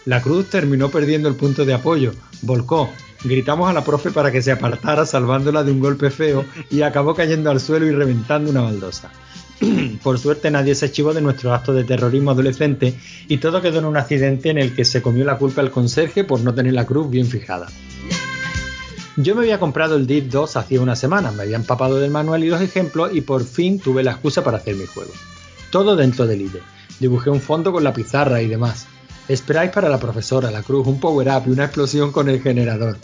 La 0.06 0.20
cruz 0.22 0.48
terminó 0.50 0.88
perdiendo 0.90 1.28
el 1.28 1.34
punto 1.34 1.64
de 1.66 1.74
apoyo, 1.74 2.12
volcó, 2.42 2.90
gritamos 3.24 3.68
a 3.68 3.72
la 3.72 3.84
profe 3.84 4.10
para 4.10 4.30
que 4.30 4.42
se 4.42 4.52
apartara 4.52 5.06
salvándola 5.06 5.64
de 5.64 5.72
un 5.72 5.80
golpe 5.80 6.10
feo 6.10 6.44
y 6.70 6.82
acabó 6.82 7.14
cayendo 7.14 7.50
al 7.50 7.60
suelo 7.60 7.86
y 7.86 7.92
reventando 7.92 8.50
una 8.50 8.62
baldosa. 8.62 9.10
Por 10.02 10.18
suerte 10.18 10.50
nadie 10.50 10.74
se 10.74 10.86
archivó 10.86 11.12
de 11.12 11.20
nuestro 11.20 11.52
acto 11.52 11.72
de 11.74 11.84
terrorismo 11.84 12.30
adolescente 12.30 12.94
y 13.28 13.38
todo 13.38 13.60
quedó 13.60 13.80
en 13.80 13.84
un 13.84 13.96
accidente 13.96 14.50
en 14.50 14.58
el 14.58 14.74
que 14.74 14.84
se 14.84 15.02
comió 15.02 15.24
la 15.24 15.36
culpa 15.36 15.60
el 15.60 15.70
conserje 15.70 16.24
por 16.24 16.40
no 16.40 16.54
tener 16.54 16.72
la 16.72 16.86
cruz 16.86 17.10
bien 17.10 17.26
fijada. 17.26 17.68
Yo 19.16 19.34
me 19.34 19.42
había 19.42 19.60
comprado 19.60 19.96
el 19.96 20.06
DIP 20.06 20.30
2 20.30 20.56
hacía 20.56 20.80
una 20.80 20.96
semana, 20.96 21.30
me 21.30 21.42
había 21.42 21.56
empapado 21.56 21.96
del 21.96 22.10
manual 22.10 22.42
y 22.42 22.48
los 22.48 22.62
ejemplos 22.62 23.10
y 23.12 23.20
por 23.20 23.44
fin 23.44 23.78
tuve 23.78 24.02
la 24.02 24.12
excusa 24.12 24.42
para 24.42 24.58
hacer 24.58 24.76
mi 24.76 24.86
juego. 24.86 25.12
Todo 25.70 25.94
dentro 25.94 26.26
del 26.26 26.42
IDE. 26.42 26.62
Dibujé 27.00 27.28
un 27.28 27.40
fondo 27.40 27.72
con 27.72 27.84
la 27.84 27.92
pizarra 27.92 28.40
y 28.40 28.48
demás. 28.48 28.86
Esperáis 29.30 29.70
para 29.70 29.88
la 29.88 30.00
profesora, 30.00 30.50
la 30.50 30.64
cruz, 30.64 30.88
un 30.88 30.98
power-up 30.98 31.44
y 31.46 31.50
una 31.50 31.66
explosión 31.66 32.10
con 32.10 32.28
el 32.28 32.42
generador. 32.42 32.98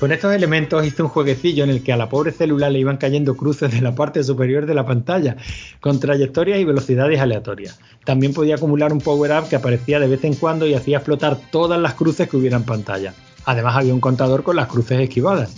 Con 0.00 0.10
estos 0.10 0.34
elementos 0.34 0.84
hice 0.84 1.04
un 1.04 1.08
jueguecillo 1.08 1.62
en 1.62 1.70
el 1.70 1.84
que 1.84 1.92
a 1.92 1.96
la 1.96 2.08
pobre 2.08 2.32
célula 2.32 2.68
le 2.68 2.80
iban 2.80 2.96
cayendo 2.96 3.36
cruces 3.36 3.70
de 3.70 3.80
la 3.80 3.94
parte 3.94 4.24
superior 4.24 4.66
de 4.66 4.74
la 4.74 4.84
pantalla, 4.84 5.36
con 5.78 6.00
trayectorias 6.00 6.58
y 6.58 6.64
velocidades 6.64 7.20
aleatorias. 7.20 7.78
También 8.04 8.34
podía 8.34 8.56
acumular 8.56 8.92
un 8.92 9.00
power-up 9.00 9.48
que 9.48 9.54
aparecía 9.54 10.00
de 10.00 10.08
vez 10.08 10.24
en 10.24 10.34
cuando 10.34 10.66
y 10.66 10.74
hacía 10.74 10.96
explotar 10.96 11.38
todas 11.52 11.80
las 11.80 11.94
cruces 11.94 12.28
que 12.28 12.36
hubiera 12.36 12.56
en 12.56 12.64
pantalla. 12.64 13.14
Además 13.44 13.76
había 13.76 13.94
un 13.94 14.00
contador 14.00 14.42
con 14.42 14.56
las 14.56 14.66
cruces 14.66 14.98
esquivadas. 14.98 15.54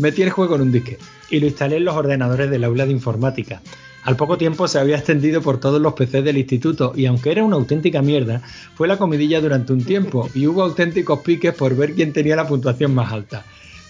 Metí 0.00 0.22
el 0.22 0.30
juego 0.30 0.56
en 0.56 0.62
un 0.62 0.72
disque 0.72 0.98
y 1.30 1.38
lo 1.38 1.46
instalé 1.46 1.76
en 1.76 1.84
los 1.84 1.94
ordenadores 1.94 2.50
del 2.50 2.64
aula 2.64 2.84
de 2.84 2.90
informática. 2.90 3.62
Al 4.06 4.16
poco 4.16 4.38
tiempo 4.38 4.68
se 4.68 4.78
había 4.78 4.96
extendido 4.96 5.42
por 5.42 5.58
todos 5.58 5.82
los 5.82 5.94
PCs 5.94 6.22
del 6.22 6.38
instituto 6.38 6.92
y 6.94 7.06
aunque 7.06 7.32
era 7.32 7.42
una 7.42 7.56
auténtica 7.56 8.02
mierda, 8.02 8.40
fue 8.76 8.86
la 8.86 8.98
comidilla 8.98 9.40
durante 9.40 9.72
un 9.72 9.84
tiempo 9.84 10.30
y 10.32 10.46
hubo 10.46 10.62
auténticos 10.62 11.22
piques 11.22 11.52
por 11.52 11.74
ver 11.74 11.92
quién 11.94 12.12
tenía 12.12 12.36
la 12.36 12.46
puntuación 12.46 12.94
más 12.94 13.12
alta. 13.12 13.44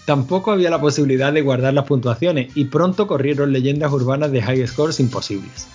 Tampoco 0.07 0.51
había 0.51 0.71
la 0.71 0.81
posibilidad 0.81 1.31
de 1.31 1.43
guardar 1.43 1.75
las 1.75 1.85
puntuaciones 1.85 2.51
y 2.55 2.65
pronto 2.65 3.05
corrieron 3.05 3.53
leyendas 3.53 3.91
urbanas 3.93 4.31
de 4.31 4.41
high 4.41 4.65
scores 4.65 4.99
imposibles. 4.99 5.67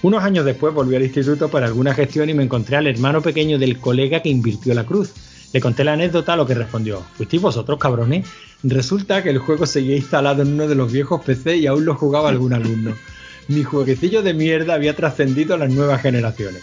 Unos 0.00 0.22
años 0.22 0.44
después 0.44 0.72
volví 0.72 0.94
al 0.94 1.02
instituto 1.02 1.48
para 1.48 1.66
alguna 1.66 1.92
gestión 1.92 2.30
y 2.30 2.34
me 2.34 2.44
encontré 2.44 2.76
al 2.76 2.86
hermano 2.86 3.20
pequeño 3.20 3.58
del 3.58 3.80
colega 3.80 4.22
que 4.22 4.28
invirtió 4.28 4.74
la 4.74 4.84
cruz. 4.84 5.12
Le 5.52 5.60
conté 5.60 5.82
la 5.82 5.94
anécdota, 5.94 6.34
a 6.34 6.36
lo 6.36 6.46
que 6.46 6.54
respondió, 6.54 7.02
¿fuisteis 7.16 7.42
vosotros 7.42 7.80
cabrones? 7.80 8.28
Resulta 8.62 9.24
que 9.24 9.30
el 9.30 9.38
juego 9.38 9.66
seguía 9.66 9.96
instalado 9.96 10.42
en 10.42 10.52
uno 10.52 10.68
de 10.68 10.76
los 10.76 10.92
viejos 10.92 11.22
PC 11.22 11.56
y 11.56 11.66
aún 11.66 11.84
lo 11.84 11.96
jugaba 11.96 12.28
algún 12.28 12.52
alumno. 12.52 12.92
Mi 13.48 13.62
jueguecillo 13.62 14.22
de 14.22 14.34
mierda 14.34 14.74
había 14.74 14.96
trascendido 14.96 15.54
a 15.54 15.58
las 15.58 15.70
nuevas 15.70 16.02
generaciones. 16.02 16.62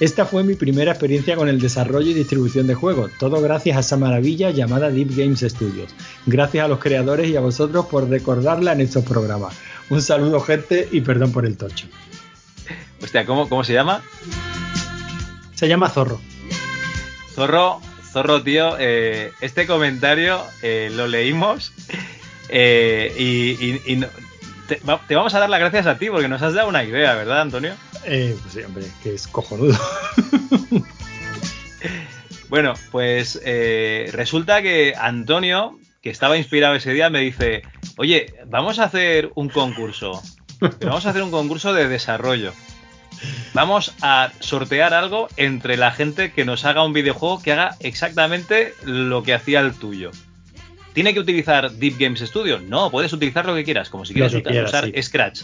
Esta 0.00 0.26
fue 0.26 0.44
mi 0.44 0.54
primera 0.54 0.92
experiencia 0.92 1.34
con 1.34 1.48
el 1.48 1.60
desarrollo 1.60 2.10
y 2.10 2.14
distribución 2.14 2.66
de 2.68 2.74
juegos, 2.74 3.10
todo 3.18 3.40
gracias 3.40 3.76
a 3.76 3.80
esa 3.80 3.96
maravilla 3.96 4.50
llamada 4.50 4.90
Deep 4.90 5.16
Games 5.16 5.40
Studios. 5.40 5.90
Gracias 6.26 6.64
a 6.64 6.68
los 6.68 6.78
creadores 6.78 7.28
y 7.28 7.36
a 7.36 7.40
vosotros 7.40 7.86
por 7.86 8.08
recordarla 8.08 8.72
en 8.72 8.80
estos 8.82 9.04
programas. 9.04 9.56
Un 9.90 10.00
saludo 10.02 10.40
gente 10.40 10.88
y 10.92 11.00
perdón 11.00 11.32
por 11.32 11.46
el 11.46 11.56
tocho. 11.56 11.86
Hostia, 13.02 13.24
¿cómo, 13.26 13.48
cómo 13.48 13.64
se 13.64 13.72
llama? 13.72 14.02
Se 15.54 15.66
llama 15.66 15.88
Zorro. 15.88 16.20
Zorro, 17.34 17.80
Zorro, 18.12 18.42
tío, 18.42 18.76
eh, 18.78 19.32
este 19.40 19.66
comentario 19.66 20.40
eh, 20.62 20.90
lo 20.94 21.08
leímos 21.08 21.72
eh, 22.48 23.12
y, 23.18 23.64
y- 23.64 23.82
y 23.86 23.96
no- 23.96 24.08
te, 24.68 24.76
va- 24.88 25.00
te 25.08 25.16
vamos 25.16 25.34
a 25.34 25.40
dar 25.40 25.50
las 25.50 25.58
gracias 25.60 25.86
a 25.86 25.98
ti 25.98 26.08
porque 26.10 26.28
nos 26.28 26.42
has 26.42 26.54
dado 26.54 26.68
una 26.68 26.84
idea, 26.84 27.14
¿verdad, 27.14 27.40
Antonio? 27.40 27.74
Eh, 28.04 28.36
pues 28.40 28.54
sí, 28.54 28.60
hombre, 28.62 28.84
que 29.02 29.14
es 29.14 29.26
cojonudo. 29.26 29.76
Bueno, 32.48 32.72
pues 32.90 33.38
eh, 33.44 34.08
resulta 34.12 34.62
que 34.62 34.94
Antonio, 34.98 35.78
que 36.00 36.08
estaba 36.08 36.38
inspirado 36.38 36.74
ese 36.76 36.94
día, 36.94 37.10
me 37.10 37.20
dice, 37.20 37.62
oye, 37.98 38.32
vamos 38.46 38.78
a 38.78 38.84
hacer 38.84 39.30
un 39.34 39.50
concurso. 39.50 40.22
Pero 40.58 40.76
vamos 40.88 41.04
a 41.04 41.10
hacer 41.10 41.22
un 41.22 41.30
concurso 41.30 41.74
de 41.74 41.88
desarrollo. 41.88 42.54
Vamos 43.52 43.94
a 44.00 44.30
sortear 44.40 44.94
algo 44.94 45.28
entre 45.36 45.76
la 45.76 45.92
gente 45.92 46.32
que 46.32 46.46
nos 46.46 46.64
haga 46.64 46.84
un 46.84 46.94
videojuego 46.94 47.42
que 47.42 47.52
haga 47.52 47.76
exactamente 47.80 48.72
lo 48.82 49.22
que 49.22 49.34
hacía 49.34 49.60
el 49.60 49.74
tuyo. 49.74 50.10
¿Tiene 50.98 51.14
que 51.14 51.20
utilizar 51.20 51.70
Deep 51.70 51.94
Games 51.96 52.18
Studio? 52.18 52.58
No, 52.58 52.90
puedes 52.90 53.12
utilizar 53.12 53.46
lo 53.46 53.54
que 53.54 53.62
quieras, 53.62 53.88
como 53.88 54.04
si 54.04 54.14
quieres 54.14 54.32
que 54.32 54.38
usa- 54.38 54.50
quieras, 54.50 54.70
usar 54.70 54.84
sí. 54.86 55.00
Scratch. 55.00 55.42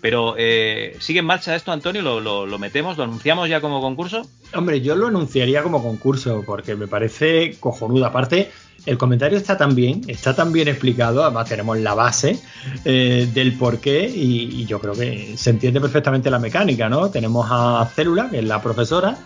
Pero, 0.00 0.36
eh, 0.38 0.96
¿sigue 1.00 1.18
en 1.18 1.26
marcha 1.26 1.54
esto, 1.54 1.70
Antonio? 1.70 2.00
¿Lo, 2.00 2.18
lo- 2.18 2.46
lo 2.46 2.58
metemos? 2.58 2.96
¿Lo 2.96 3.04
anunciamos 3.04 3.50
ya 3.50 3.60
como 3.60 3.82
concurso? 3.82 4.26
Hombre, 4.54 4.80
yo 4.80 4.96
lo 4.96 5.08
anunciaría 5.08 5.62
como 5.62 5.82
concurso 5.82 6.42
porque 6.46 6.74
me 6.76 6.88
parece 6.88 7.58
cojonudo. 7.60 8.06
Aparte, 8.06 8.50
el 8.86 8.96
comentario 8.96 9.36
está 9.36 9.58
tan 9.58 9.74
bien, 9.74 10.00
está 10.08 10.34
tan 10.34 10.50
bien 10.50 10.66
explicado, 10.68 11.22
además 11.24 11.46
tenemos 11.50 11.76
la 11.78 11.92
base 11.92 12.38
eh, 12.86 13.28
del 13.34 13.52
porqué 13.58 14.08
y, 14.08 14.62
y 14.62 14.64
yo 14.64 14.80
creo 14.80 14.94
que 14.94 15.34
se 15.36 15.50
entiende 15.50 15.78
perfectamente 15.78 16.30
la 16.30 16.38
mecánica, 16.38 16.88
¿no? 16.88 17.10
Tenemos 17.10 17.46
a 17.50 17.86
Célula, 17.94 18.30
que 18.30 18.38
es 18.38 18.44
la 18.44 18.62
profesora, 18.62 19.18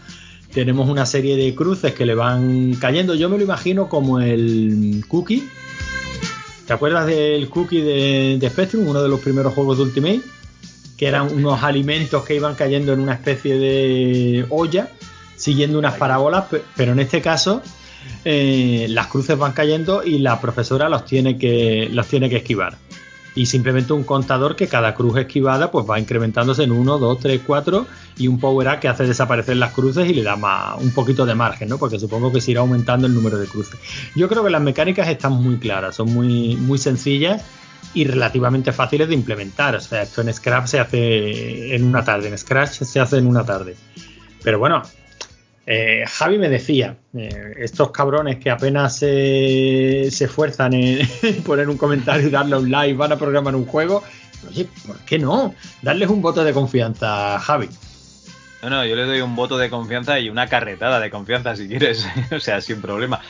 tenemos 0.56 0.88
una 0.88 1.04
serie 1.04 1.36
de 1.36 1.54
cruces 1.54 1.92
que 1.92 2.06
le 2.06 2.14
van 2.14 2.76
cayendo. 2.80 3.14
Yo 3.14 3.28
me 3.28 3.36
lo 3.36 3.44
imagino 3.44 3.90
como 3.90 4.20
el 4.20 5.04
cookie. 5.06 5.46
¿Te 6.66 6.72
acuerdas 6.72 7.06
del 7.06 7.50
cookie 7.50 7.82
de, 7.82 8.48
Spectrum, 8.50 8.88
uno 8.88 9.02
de 9.02 9.10
los 9.10 9.20
primeros 9.20 9.52
juegos 9.52 9.76
de 9.76 9.82
Ultimate? 9.84 10.22
Que 10.96 11.08
eran 11.08 11.30
unos 11.30 11.62
alimentos 11.62 12.24
que 12.24 12.36
iban 12.36 12.54
cayendo 12.54 12.94
en 12.94 13.00
una 13.00 13.12
especie 13.12 13.58
de 13.58 14.46
olla, 14.48 14.88
siguiendo 15.36 15.78
unas 15.78 15.96
parábolas, 15.98 16.46
pe- 16.46 16.62
pero 16.74 16.92
en 16.92 17.00
este 17.00 17.20
caso 17.20 17.60
eh, 18.24 18.86
las 18.88 19.08
cruces 19.08 19.36
van 19.36 19.52
cayendo 19.52 20.02
y 20.02 20.20
la 20.20 20.40
profesora 20.40 20.88
los 20.88 21.04
tiene 21.04 21.36
que, 21.36 21.90
los 21.92 22.06
tiene 22.06 22.30
que 22.30 22.36
esquivar. 22.36 22.78
Y 23.36 23.46
simplemente 23.46 23.92
un 23.92 24.02
contador 24.02 24.56
que 24.56 24.66
cada 24.66 24.94
cruz 24.94 25.16
esquivada 25.16 25.70
pues 25.70 25.86
va 25.88 26.00
incrementándose 26.00 26.64
en 26.64 26.72
1, 26.72 26.98
2, 26.98 27.18
3, 27.20 27.40
4 27.46 27.86
y 28.18 28.26
un 28.26 28.40
power 28.40 28.66
up 28.66 28.80
que 28.80 28.88
hace 28.88 29.06
desaparecer 29.06 29.56
las 29.58 29.72
cruces 29.72 30.08
y 30.10 30.14
le 30.14 30.24
da 30.24 30.34
más, 30.34 30.80
un 30.82 30.90
poquito 30.90 31.24
de 31.24 31.34
margen, 31.34 31.68
¿no? 31.68 31.78
Porque 31.78 32.00
supongo 32.00 32.32
que 32.32 32.40
se 32.40 32.50
irá 32.50 32.60
aumentando 32.62 33.06
el 33.06 33.14
número 33.14 33.38
de 33.38 33.46
cruces. 33.46 33.78
Yo 34.16 34.28
creo 34.28 34.42
que 34.42 34.50
las 34.50 34.62
mecánicas 34.62 35.06
están 35.08 35.32
muy 35.32 35.58
claras, 35.58 35.94
son 35.94 36.12
muy, 36.12 36.56
muy 36.56 36.78
sencillas 36.78 37.44
y 37.94 38.04
relativamente 38.04 38.72
fáciles 38.72 39.08
de 39.08 39.14
implementar. 39.14 39.76
O 39.76 39.80
sea, 39.80 40.02
esto 40.02 40.22
en 40.22 40.32
Scrap 40.32 40.66
se 40.66 40.80
hace 40.80 41.74
en 41.74 41.84
una 41.84 42.04
tarde, 42.04 42.28
en 42.28 42.38
Scratch 42.38 42.82
se 42.82 43.00
hace 43.00 43.18
en 43.18 43.26
una 43.26 43.44
tarde. 43.44 43.76
Pero 44.42 44.58
bueno, 44.58 44.82
eh, 45.66 46.04
Javi 46.06 46.38
me 46.38 46.48
decía, 46.48 46.96
eh, 47.16 47.54
estos 47.58 47.90
cabrones 47.90 48.36
que 48.36 48.50
apenas 48.50 48.96
se, 48.96 50.08
se 50.10 50.24
esfuerzan 50.24 50.72
en 50.74 51.08
poner 51.44 51.68
un 51.68 51.76
comentario 51.76 52.28
y 52.28 52.30
darle 52.30 52.56
un 52.56 52.70
like, 52.70 52.96
van 52.96 53.12
a 53.12 53.16
programar 53.16 53.54
un 53.56 53.66
juego. 53.66 54.02
Oye, 54.48 54.68
¿por 54.86 54.98
qué 55.00 55.18
no? 55.18 55.54
Darles 55.82 56.08
un 56.08 56.22
voto 56.22 56.44
de 56.44 56.52
confianza 56.52 57.38
Javi. 57.40 57.68
No, 58.62 58.70
no, 58.70 58.84
yo 58.86 58.96
le 58.96 59.04
doy 59.04 59.20
un 59.20 59.36
voto 59.36 59.58
de 59.58 59.68
confianza 59.68 60.18
y 60.18 60.28
una 60.28 60.46
carretada 60.46 60.98
de 61.00 61.10
confianza 61.10 61.56
si 61.56 61.68
quieres, 61.68 62.06
o 62.32 62.40
sea, 62.40 62.60
sin 62.60 62.80
problema. 62.80 63.20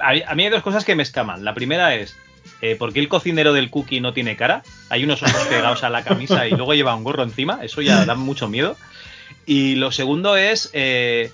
A, 0.00 0.12
mí, 0.12 0.22
a 0.26 0.34
mí 0.34 0.44
hay 0.44 0.50
dos 0.50 0.62
cosas 0.62 0.84
que 0.84 0.94
me 0.94 1.02
escaman. 1.02 1.44
La 1.44 1.54
primera 1.54 1.94
es, 1.94 2.16
eh, 2.60 2.76
¿por 2.76 2.92
qué 2.92 3.00
el 3.00 3.08
cocinero 3.08 3.52
del 3.52 3.70
cookie 3.70 4.00
no 4.00 4.12
tiene 4.12 4.36
cara? 4.36 4.62
Hay 4.90 5.04
unos 5.04 5.22
ojos 5.22 5.46
pegados 5.48 5.84
a 5.84 5.90
la 5.90 6.04
camisa 6.04 6.46
y 6.46 6.50
luego 6.50 6.74
lleva 6.74 6.94
un 6.94 7.04
gorro 7.04 7.22
encima, 7.22 7.60
eso 7.62 7.82
ya 7.82 8.04
da 8.04 8.14
mucho 8.14 8.48
miedo. 8.48 8.76
Y 9.46 9.74
lo 9.76 9.92
segundo 9.92 10.36
es, 10.36 10.70
eh, 10.72 11.30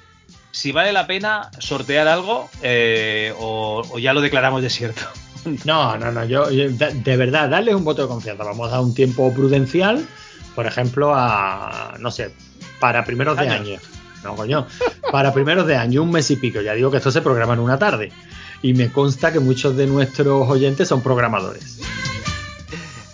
si 0.53 0.73
vale 0.73 0.93
la 0.93 1.07
pena 1.07 1.51
sortear 1.59 2.09
algo 2.09 2.51
eh, 2.63 3.33
o, 3.39 3.83
o 3.91 3.99
ya 3.99 4.13
lo 4.13 4.21
declaramos 4.21 4.63
desierto. 4.63 5.03
No, 5.65 5.97
no, 5.97 6.13
no, 6.13 6.23
yo, 6.27 6.51
yo- 6.51 6.69
de, 6.71 7.17
verdad, 7.17 7.49
darles 7.49 7.75
un 7.75 7.83
voto 7.83 8.03
de 8.03 8.09
confianza. 8.09 8.45
Vamos 8.45 8.69
a 8.69 8.73
dar 8.73 8.81
un 8.81 8.93
tiempo 8.95 9.33
prudencial, 9.33 10.07
por 10.55 10.67
ejemplo, 10.67 11.15
a, 11.17 11.95
no 11.99 12.11
sé, 12.11 12.31
para 12.79 13.07
primeros 13.07 13.39
de 13.39 13.49
año. 13.49 13.79
No, 14.23 14.35
coño, 14.37 14.67
para 15.11 15.33
primeros 15.33 15.67
de 15.67 15.77
año, 15.77 16.03
un 16.03 16.11
mes 16.11 16.31
y 16.31 16.37
pico. 16.37 16.61
Ya 16.61 16.75
digo 16.75 16.91
que 16.91 16.99
esto 16.99 17.11
se 17.11 17.23
programa 17.23 17.55
en 17.55 17.61
una 17.61 17.79
tarde. 17.79 18.13
Y 18.61 18.75
me 18.75 18.93
consta 18.93 19.33
que 19.33 19.41
muchos 19.41 19.75
de 19.79 19.87
nuestros 19.87 20.47
oyentes 20.47 20.87
son 20.89 21.03
programadores. 21.03 21.81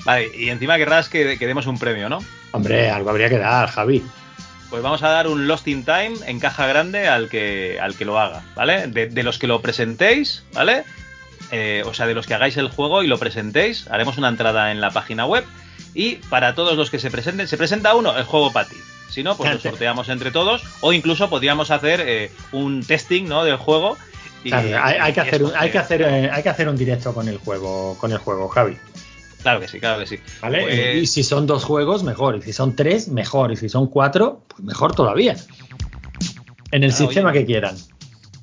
Vale, 0.05 0.31
y 0.37 0.49
encima 0.49 0.77
querrás 0.79 1.09
que, 1.09 1.39
que 1.39 1.47
demos 1.47 1.67
un 1.69 1.79
premio, 1.79 2.09
¿no? 2.09 2.19
Hombre, 2.51 2.91
algo 2.91 3.11
habría 3.11 3.29
que 3.29 3.39
dar, 3.39 3.69
Javi. 3.69 4.05
Pues 4.71 4.83
vamos 4.83 5.03
a 5.03 5.09
dar 5.09 5.29
un 5.29 5.47
Lost 5.47 5.69
in 5.69 5.85
Time 5.85 6.15
en 6.27 6.41
caja 6.41 6.67
grande 6.67 7.07
al 7.09 7.29
que, 7.29 7.79
al 7.81 7.95
que 7.97 8.05
lo 8.05 8.19
haga, 8.19 8.43
¿vale? 8.57 8.89
De, 8.89 9.07
de 9.07 9.23
los 9.23 9.39
que 9.39 9.47
lo 9.47 9.61
presentéis, 9.63 10.43
¿vale? 10.53 10.85
Eh, 11.53 11.85
o 11.87 11.95
sea, 11.95 12.07
de 12.07 12.15
los 12.15 12.27
que 12.27 12.35
hagáis 12.35 12.57
el 12.57 12.69
juego 12.69 13.03
y 13.05 13.07
lo 13.07 13.19
presentéis, 13.19 13.87
haremos 13.89 14.19
una 14.19 14.29
entrada 14.29 14.73
en 14.73 14.81
la 14.81 14.91
página 14.91 15.25
web. 15.27 15.45
Y 15.95 16.17
para 16.17 16.55
todos 16.55 16.77
los 16.77 16.91
que 16.91 16.99
se 16.99 17.11
presenten, 17.11 17.47
se 17.49 17.57
presenta 17.57 17.95
uno, 17.95 18.17
el 18.19 18.25
juego 18.25 18.53
para 18.53 18.69
ti. 18.69 18.77
Si 19.09 19.23
no, 19.23 19.37
pues 19.37 19.53
lo 19.55 19.61
sorteamos 19.61 20.09
entre 20.09 20.31
todos. 20.33 20.63
O 20.81 20.93
incluso 20.93 21.31
podríamos 21.31 21.71
hacer 21.71 22.03
eh, 22.05 22.31
un 22.53 22.85
testing, 22.85 23.25
¿no? 23.29 23.45
Del 23.45 23.57
juego. 23.57 23.97
y- 24.45 24.51
Claro, 24.51 24.69
hay, 24.83 24.95
hay 25.01 25.13
que 25.15 25.21
y 25.21 25.23
hacer 25.23 25.43
un, 25.43 25.49
escoger. 25.51 25.63
hay, 25.65 25.71
que 25.71 25.79
hacer, 25.79 26.03
eh, 26.03 26.31
hay 26.31 26.43
que 26.43 26.49
hacer 26.51 26.69
un 26.69 26.77
directo 26.77 27.15
con 27.15 27.29
el 27.29 27.39
juego, 27.39 27.97
con 27.99 28.11
el 28.13 28.19
juego, 28.19 28.49
Javi. 28.49 28.77
Claro 29.47 29.61
que 29.61 29.69
sí, 29.69 29.79
claro 29.79 30.01
que 30.01 30.07
sí. 30.09 30.19
¿Vale? 30.43 30.63
Pues- 30.63 30.97
Y 30.97 31.07
si 31.07 31.23
son 31.23 31.47
dos 31.47 31.63
juegos, 31.63 32.03
mejor. 32.03 32.35
Y 32.39 32.43
si 32.43 32.53
son 32.53 32.75
tres, 32.75 33.07
mejor. 33.07 33.53
Y 33.53 33.57
si 33.57 33.69
son 33.69 33.87
cuatro, 33.87 34.43
pues 34.49 34.65
mejor 34.65 34.93
todavía. 34.93 35.37
En 36.73 36.83
el 36.83 36.91
Ah, 36.91 36.95
sistema 36.95 37.31
oye. 37.31 37.39
que 37.39 37.47
quieran. 37.47 37.77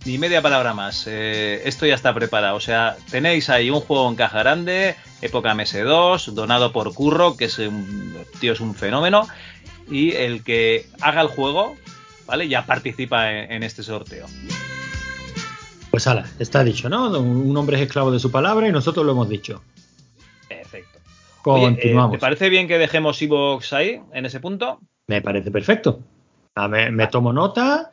Ni 0.06 0.18
media 0.18 0.42
palabra 0.42 0.74
más. 0.74 1.04
Eh, 1.08 1.62
esto 1.66 1.86
ya 1.86 1.96
está 1.96 2.14
preparado. 2.14 2.56
O 2.56 2.62
sea, 2.62 2.96
tenéis 3.12 3.50
ahí 3.50 3.70
un 3.70 3.82
juego 3.82 4.08
en 4.08 4.16
caja 4.16 4.40
grande, 4.40 4.96
época 5.22 5.54
MS2, 5.54 6.28
donado 6.34 6.72
por 6.72 6.94
Curro, 6.94 7.36
que 7.36 7.46
es 7.46 7.60
un 7.60 8.16
tío, 8.40 8.54
es 8.54 8.62
un 8.62 8.74
fenómeno. 8.74 9.28
Y 9.92 10.14
el 10.14 10.42
que 10.42 10.88
haga 11.02 11.20
el 11.20 11.28
juego, 11.28 11.76
¿vale? 12.28 12.48
Ya 12.48 12.66
participa 12.66 13.30
en, 13.30 13.52
en 13.52 13.64
este 13.64 13.84
sorteo. 13.84 14.26
Pues 15.92 16.08
ala, 16.08 16.26
está 16.40 16.64
dicho, 16.64 16.88
¿no? 16.88 17.10
Un 17.20 17.56
hombre 17.58 17.76
es 17.76 17.84
esclavo 17.84 18.10
de 18.10 18.20
su 18.20 18.32
palabra 18.32 18.70
y 18.70 18.72
nosotros 18.72 19.06
lo 19.06 19.12
hemos 19.12 19.28
dicho. 19.28 19.62
Oye, 21.46 21.64
eh, 21.64 21.68
Continuamos. 21.68 22.12
¿Te 22.12 22.20
parece 22.20 22.50
bien 22.50 22.68
que 22.68 22.78
dejemos 22.78 23.22
Evox 23.22 23.74
ahí, 23.74 24.02
en 24.14 24.26
ese 24.26 24.40
punto? 24.40 24.80
Me 25.08 25.22
parece 25.22 25.52
perfecto. 25.52 26.00
A 26.56 26.68
ver, 26.68 26.92
me 26.92 27.08
tomo 27.08 27.34
nota. 27.34 27.92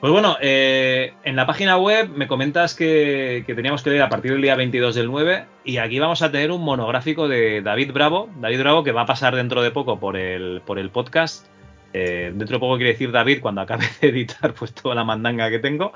Pues 0.00 0.12
bueno, 0.12 0.36
eh, 0.40 1.12
en 1.24 1.34
la 1.34 1.44
página 1.44 1.76
web 1.76 2.08
me 2.10 2.28
comentas 2.28 2.76
que, 2.76 3.42
que 3.44 3.54
teníamos 3.56 3.82
que 3.82 3.90
leer 3.90 4.02
a 4.02 4.08
partir 4.08 4.30
del 4.30 4.40
día 4.40 4.54
22 4.54 4.94
del 4.94 5.08
9 5.08 5.44
y 5.64 5.78
aquí 5.78 5.98
vamos 5.98 6.22
a 6.22 6.30
tener 6.30 6.52
un 6.52 6.62
monográfico 6.62 7.26
de 7.26 7.62
David 7.62 7.92
Bravo, 7.92 8.28
David 8.40 8.60
Bravo 8.60 8.84
que 8.84 8.92
va 8.92 9.02
a 9.02 9.06
pasar 9.06 9.34
dentro 9.34 9.60
de 9.60 9.72
poco 9.72 9.98
por 9.98 10.16
el, 10.16 10.62
por 10.64 10.78
el 10.78 10.90
podcast. 10.90 11.48
Eh, 11.92 12.32
dentro 12.34 12.56
de 12.56 12.60
poco 12.60 12.76
quiere 12.76 12.92
decir 12.92 13.10
David 13.10 13.40
cuando 13.40 13.60
acabe 13.60 13.86
de 14.00 14.08
editar 14.08 14.54
pues 14.54 14.72
toda 14.72 14.94
la 14.94 15.04
mandanga 15.04 15.50
que 15.50 15.58
tengo. 15.58 15.92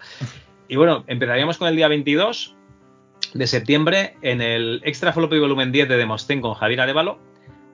Y 0.68 0.76
bueno, 0.76 1.04
empezaríamos 1.06 1.58
con 1.58 1.68
el 1.68 1.76
día 1.76 1.88
22 1.88 2.56
de 3.34 3.46
septiembre 3.46 4.16
en 4.22 4.40
el 4.40 4.80
Extra 4.84 5.12
Floppy 5.12 5.38
Volumen 5.38 5.72
10 5.72 5.88
de 5.88 5.96
Demostén 5.96 6.40
con 6.40 6.54
Javier 6.54 6.80
Arevalo. 6.80 7.18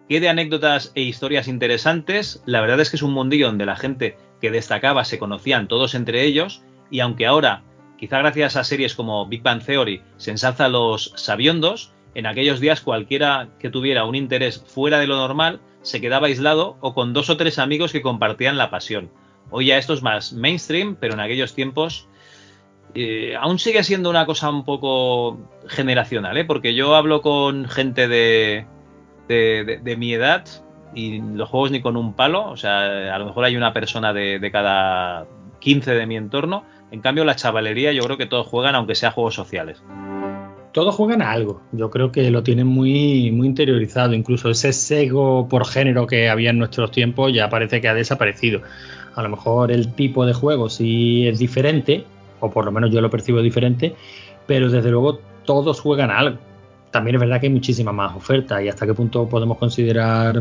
qué 0.09 0.21
de 0.21 0.29
anécdotas 0.29 0.93
e 0.95 1.03
historias 1.03 1.49
interesantes. 1.49 2.43
La 2.47 2.61
verdad 2.61 2.81
es 2.81 2.91
que 2.91 2.97
es 2.97 3.03
un 3.03 3.13
mundillo 3.13 3.47
donde 3.47 3.67
la 3.67 3.77
gente 3.77 4.17
que 4.41 4.51
destacaba 4.51 5.05
se 5.05 5.19
conocían 5.19 5.69
todos 5.69 5.95
entre 5.95 6.25
ellos 6.25 6.63
y 6.91 7.01
aunque 7.01 7.27
ahora, 7.27 7.63
quizá 7.99 8.19
gracias 8.19 8.57
a 8.57 8.65
series 8.65 8.95
como 8.95 9.27
Big 9.27 9.43
Bang 9.43 9.63
Theory, 9.63 10.03
se 10.17 10.31
ensalza 10.31 10.67
a 10.67 10.69
los 10.69 11.13
sabiondos, 11.17 11.93
en 12.15 12.27
aquellos 12.27 12.61
días 12.61 12.81
cualquiera 12.81 13.49
que 13.59 13.71
tuviera 13.71 14.05
un 14.05 14.15
interés 14.15 14.65
fuera 14.67 14.99
de 14.99 15.07
lo 15.07 15.17
normal 15.17 15.61
se 15.83 16.01
quedaba 16.01 16.27
aislado 16.27 16.77
o 16.81 16.95
con 16.95 17.13
dos 17.13 17.31
o 17.31 17.37
tres 17.37 17.59
amigos 17.59 17.93
que 17.93 18.03
compartían 18.03 18.59
la 18.59 18.71
pasión. 18.71 19.11
Hoy 19.51 19.67
ya 19.67 19.79
esto 19.79 19.95
es 19.95 20.03
más 20.03 20.33
mainstream, 20.33 20.97
pero 21.01 21.15
en 21.15 21.21
aquellos 21.21 21.55
tiempos 21.55 22.09
eh, 22.95 23.37
aún 23.39 23.59
sigue 23.59 23.83
siendo 23.85 24.11
una 24.11 24.27
cosa 24.27 24.51
un 24.51 24.65
poco 24.65 25.39
generacional, 25.69 26.37
¿eh? 26.37 26.45
porque 26.45 26.75
yo 26.75 26.97
hablo 26.97 27.21
con 27.23 27.67
gente 27.69 28.09
de, 28.09 28.67
de, 29.29 29.65
de- 29.65 29.79
de 29.79 29.97
mi 29.97 30.13
edad 30.15 30.45
y 30.95 31.21
los 31.21 31.49
juegos 31.49 31.71
ni 31.71 31.81
con 31.83 31.97
un 31.97 32.15
palo, 32.15 32.49
o 32.49 32.57
sea, 32.57 33.15
a 33.15 33.19
lo 33.19 33.27
mejor 33.27 33.45
hay 33.45 33.57
una 33.57 33.73
persona 33.75 34.13
de, 34.15 34.49
cada 34.51 35.27
15 35.61 35.95
de 35.95 36.07
mi 36.07 36.17
entorno, 36.17 36.65
en 36.91 37.01
cambio 37.03 37.25
la 37.25 37.37
chavalería 37.37 37.93
yo 37.93 38.03
creo 38.03 38.17
que 38.17 38.27
todos 38.27 38.47
juegan 38.47 38.75
aunque 38.75 38.95
sea 38.95 39.11
juegos 39.11 39.35
sociales. 39.35 39.83
Todos 40.79 40.95
juegan 40.95 41.23
a 41.23 41.33
algo. 41.33 41.61
Yo 41.73 41.91
creo 41.91 42.13
que 42.13 42.31
lo 42.31 42.45
tienen 42.45 42.69
muy, 42.69 43.33
muy 43.33 43.49
interiorizado. 43.49 44.15
Incluso 44.15 44.49
ese 44.49 44.73
sesgo 44.73 45.49
por 45.49 45.67
género 45.67 46.07
que 46.07 46.29
había 46.29 46.51
en 46.51 46.59
nuestros 46.59 46.93
tiempos 46.93 47.35
ya 47.35 47.49
parece 47.49 47.81
que 47.81 47.89
ha 47.89 47.95
desaparecido. 47.95 48.61
A 49.17 49.25
lo 49.25 49.29
mejor 49.29 49.73
el 49.73 49.93
tipo 49.95 50.25
de 50.25 50.35
juego 50.35 50.71
sí 50.71 51.27
es 51.27 51.41
diferente, 51.41 52.05
o 52.39 52.53
por 52.53 52.65
lo 52.65 52.71
menos 52.71 52.93
yo 52.93 53.01
lo 53.01 53.11
percibo 53.11 53.43
diferente, 53.43 53.97
pero 54.47 54.71
desde 54.71 54.93
luego 54.93 55.19
todos 55.45 55.81
juegan 55.81 56.13
a 56.13 56.19
algo. 56.19 56.39
También 56.93 57.17
es 57.17 57.21
verdad 57.23 57.41
que 57.41 57.49
hay 57.49 57.53
muchísima 57.53 57.91
más 57.91 58.15
oferta 58.15 58.63
y 58.63 58.69
hasta 58.69 58.87
qué 58.87 58.95
punto 58.95 59.29
podemos 59.29 59.59
considerar 59.59 60.41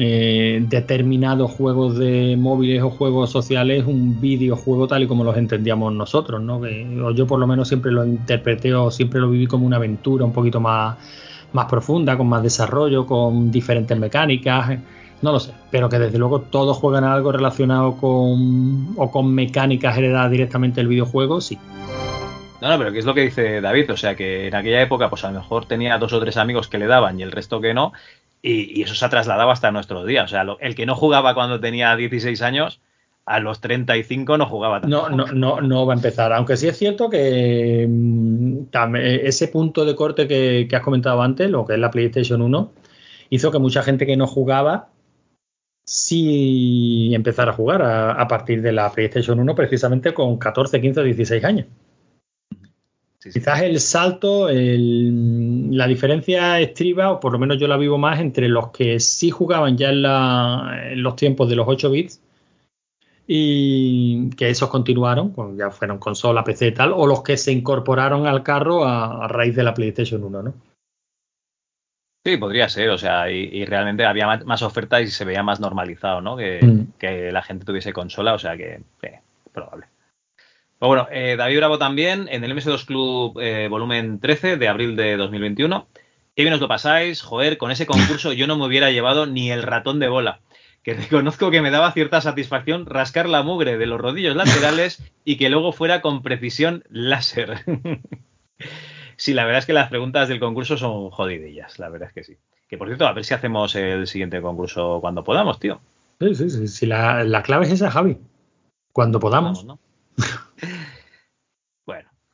eh, 0.00 0.64
determinados 0.68 1.50
juegos 1.50 1.98
de 1.98 2.36
móviles 2.38 2.82
o 2.82 2.90
juegos 2.90 3.30
sociales 3.30 3.84
un 3.84 4.20
videojuego 4.20 4.86
tal 4.86 5.02
y 5.02 5.06
como 5.08 5.24
los 5.24 5.36
entendíamos 5.36 5.92
nosotros, 5.92 6.40
¿no? 6.40 6.60
Que, 6.60 6.86
o 7.02 7.10
yo 7.10 7.26
por 7.26 7.40
lo 7.40 7.48
menos 7.48 7.66
siempre 7.66 7.90
lo 7.90 8.04
interpreté 8.04 8.72
o 8.74 8.92
siempre 8.92 9.20
lo 9.20 9.28
viví 9.28 9.46
como 9.48 9.66
una 9.66 9.76
aventura 9.76 10.24
un 10.24 10.32
poquito 10.32 10.60
más, 10.60 10.96
más 11.52 11.66
profunda, 11.66 12.16
con 12.16 12.28
más 12.28 12.44
desarrollo, 12.44 13.06
con 13.06 13.50
diferentes 13.50 13.98
mecánicas, 13.98 14.70
eh, 14.70 14.80
no 15.20 15.32
lo 15.32 15.40
sé, 15.40 15.52
pero 15.70 15.88
que 15.88 15.98
desde 15.98 16.18
luego 16.18 16.42
todos 16.42 16.76
juegan 16.76 17.02
algo 17.02 17.32
relacionado 17.32 17.96
con 17.96 18.94
o 18.96 19.10
con 19.10 19.34
mecánicas 19.34 19.98
heredadas 19.98 20.30
directamente 20.30 20.80
del 20.80 20.86
videojuego, 20.86 21.40
sí. 21.40 21.58
No, 22.60 22.68
no, 22.68 22.78
pero 22.78 22.92
¿qué 22.92 22.98
es 22.98 23.04
lo 23.04 23.14
que 23.14 23.20
dice 23.22 23.60
David? 23.60 23.92
O 23.92 23.96
sea, 23.96 24.16
que 24.16 24.48
en 24.48 24.54
aquella 24.54 24.82
época, 24.82 25.08
pues 25.08 25.24
a 25.24 25.30
lo 25.30 25.38
mejor 25.38 25.66
tenía 25.66 25.96
dos 25.98 26.12
o 26.12 26.20
tres 26.20 26.36
amigos 26.36 26.66
que 26.66 26.78
le 26.78 26.86
daban 26.86 27.18
y 27.18 27.22
el 27.22 27.30
resto 27.30 27.60
que 27.60 27.72
no, 27.72 27.92
y, 28.42 28.82
eso 28.82 28.94
se 28.94 29.04
ha 29.04 29.08
trasladado 29.08 29.50
hasta 29.50 29.70
nuestros 29.70 30.06
días. 30.06 30.24
O 30.24 30.28
sea, 30.28 30.44
lo- 30.44 30.58
el 30.60 30.74
que 30.74 30.86
no 30.86 30.94
jugaba 30.94 31.34
cuando 31.34 31.60
tenía 31.60 31.94
16 31.96 32.42
años, 32.42 32.80
a 33.26 33.40
los 33.40 33.60
35 33.60 34.38
no 34.38 34.46
jugaba 34.46 34.80
tanto. 34.80 35.10
No, 35.10 35.14
no, 35.14 35.26
no, 35.32 35.60
no 35.60 35.86
va 35.86 35.92
a 35.92 35.96
empezar. 35.96 36.32
Aunque 36.32 36.56
sí 36.56 36.66
es 36.66 36.78
cierto 36.78 37.10
que 37.10 37.86
mm, 37.88 38.62
eh, 38.96 39.20
ese 39.24 39.48
punto 39.48 39.84
de 39.84 39.94
corte 39.94 40.26
que, 40.26 40.66
has 40.72 40.82
comentado 40.82 41.20
antes, 41.20 41.50
lo 41.50 41.66
que 41.66 41.74
es 41.74 41.78
la 41.78 41.90
PlayStation 41.90 42.40
1, 42.40 42.72
hizo 43.30 43.50
que 43.50 43.58
mucha 43.58 43.82
gente 43.82 44.06
que 44.06 44.16
no 44.16 44.26
jugaba 44.26 44.88
sí 45.84 47.12
empezara 47.14 47.50
a 47.50 47.54
jugar 47.54 47.82
a, 47.82 48.12
a 48.12 48.28
partir 48.28 48.62
de 48.62 48.72
la 48.72 48.90
PlayStation 48.90 49.38
1, 49.40 49.54
precisamente 49.54 50.14
con 50.14 50.38
14, 50.38 50.80
15 50.80 51.00
o 51.00 51.02
16 51.02 51.44
años. 51.44 51.66
Sí, 53.20 53.32
sí. 53.32 53.40
Quizás 53.40 53.62
el 53.62 53.80
salto, 53.80 54.48
el- 54.48 55.76
la 55.76 55.86
diferencia 55.88 56.60
estriba, 56.60 57.10
o 57.10 57.18
por 57.20 57.32
lo 57.32 57.38
menos 57.38 57.58
yo 57.58 57.66
la 57.66 57.76
vivo 57.76 57.98
más, 57.98 58.20
entre 58.20 58.48
los 58.48 58.70
que 58.70 59.00
sí 59.00 59.30
jugaban 59.30 59.76
ya 59.76 59.88
en, 59.90 60.02
la- 60.02 60.80
en 60.92 61.02
los 61.02 61.16
tiempos 61.16 61.48
de 61.48 61.56
los 61.56 61.66
8 61.68 61.90
bits 61.90 62.22
y 63.26 64.30
que 64.30 64.48
esos 64.48 64.70
continuaron, 64.70 65.30
cuando 65.30 65.56
ya 65.58 65.70
fueron 65.70 65.98
consola, 65.98 66.44
PC 66.44 66.68
y 66.68 66.72
tal, 66.74 66.92
o 66.94 67.06
los 67.06 67.22
que 67.22 67.36
se 67.36 67.52
incorporaron 67.52 68.26
al 68.26 68.42
carro 68.42 68.84
a, 68.84 69.24
a 69.24 69.28
raíz 69.28 69.54
de 69.56 69.64
la 69.64 69.74
PlayStation 69.74 70.22
1, 70.24 70.42
¿no? 70.42 70.54
Sí, 72.24 72.36
podría 72.36 72.68
ser, 72.68 72.90
o 72.90 72.98
sea, 72.98 73.30
y, 73.30 73.36
y 73.52 73.64
realmente 73.64 74.04
había 74.04 74.26
más, 74.26 74.44
más 74.44 74.62
ofertas 74.62 75.02
y 75.02 75.08
se 75.08 75.24
veía 75.24 75.42
más 75.42 75.60
normalizado, 75.60 76.20
¿no? 76.20 76.36
Que, 76.36 76.60
Mm. 76.62 76.92
que 76.98 77.32
la 77.32 77.42
gente 77.42 77.64
tuviese 77.64 77.92
consola, 77.92 78.34
o 78.34 78.38
sea 78.38 78.56
que, 78.56 78.80
eh, 79.02 79.20
probable. 79.52 79.86
Pero 80.78 80.88
bueno, 80.88 81.08
eh, 81.10 81.34
David 81.36 81.56
Bravo 81.56 81.78
también, 81.78 82.28
en 82.30 82.44
el 82.44 82.54
MS2 82.54 82.84
Club 82.84 83.40
eh, 83.40 83.68
volumen 83.68 84.20
13 84.20 84.56
de 84.56 84.68
abril 84.68 84.94
de 84.94 85.16
2021. 85.16 85.88
Qué 86.36 86.42
bien 86.42 86.54
os 86.54 86.60
lo 86.60 86.68
pasáis, 86.68 87.20
joder, 87.20 87.58
con 87.58 87.72
ese 87.72 87.86
concurso 87.86 88.32
yo 88.32 88.46
no 88.46 88.56
me 88.56 88.66
hubiera 88.66 88.92
llevado 88.92 89.26
ni 89.26 89.50
el 89.50 89.64
ratón 89.64 89.98
de 89.98 90.08
bola. 90.08 90.40
Que 90.84 90.94
reconozco 90.94 91.50
que 91.50 91.62
me 91.62 91.72
daba 91.72 91.90
cierta 91.92 92.20
satisfacción 92.20 92.86
rascar 92.86 93.28
la 93.28 93.42
mugre 93.42 93.76
de 93.76 93.86
los 93.86 94.00
rodillos 94.00 94.36
laterales 94.36 95.02
y 95.24 95.36
que 95.36 95.50
luego 95.50 95.72
fuera 95.72 96.00
con 96.00 96.22
precisión 96.22 96.84
láser. 96.88 97.64
Sí, 99.20 99.34
la 99.34 99.44
verdad 99.44 99.58
es 99.58 99.66
que 99.66 99.72
las 99.72 99.88
preguntas 99.88 100.28
del 100.28 100.38
concurso 100.38 100.76
son 100.76 101.10
jodidillas, 101.10 101.80
la 101.80 101.88
verdad 101.88 102.06
es 102.06 102.14
que 102.14 102.22
sí. 102.22 102.38
Que 102.68 102.78
por 102.78 102.86
cierto, 102.86 103.04
a 103.04 103.12
ver 103.12 103.24
si 103.24 103.34
hacemos 103.34 103.74
el 103.74 104.06
siguiente 104.06 104.40
concurso 104.40 104.98
cuando 105.00 105.24
podamos, 105.24 105.58
tío. 105.58 105.80
Sí, 106.20 106.36
sí, 106.36 106.50
sí. 106.50 106.68
sí, 106.68 106.86
la, 106.86 107.24
la 107.24 107.42
clave 107.42 107.66
es 107.66 107.72
esa, 107.72 107.90
Javi. 107.90 108.16
Cuando 108.92 109.18
podamos. 109.18 109.66
Vamos, 109.66 109.80
¿no? 110.16 110.24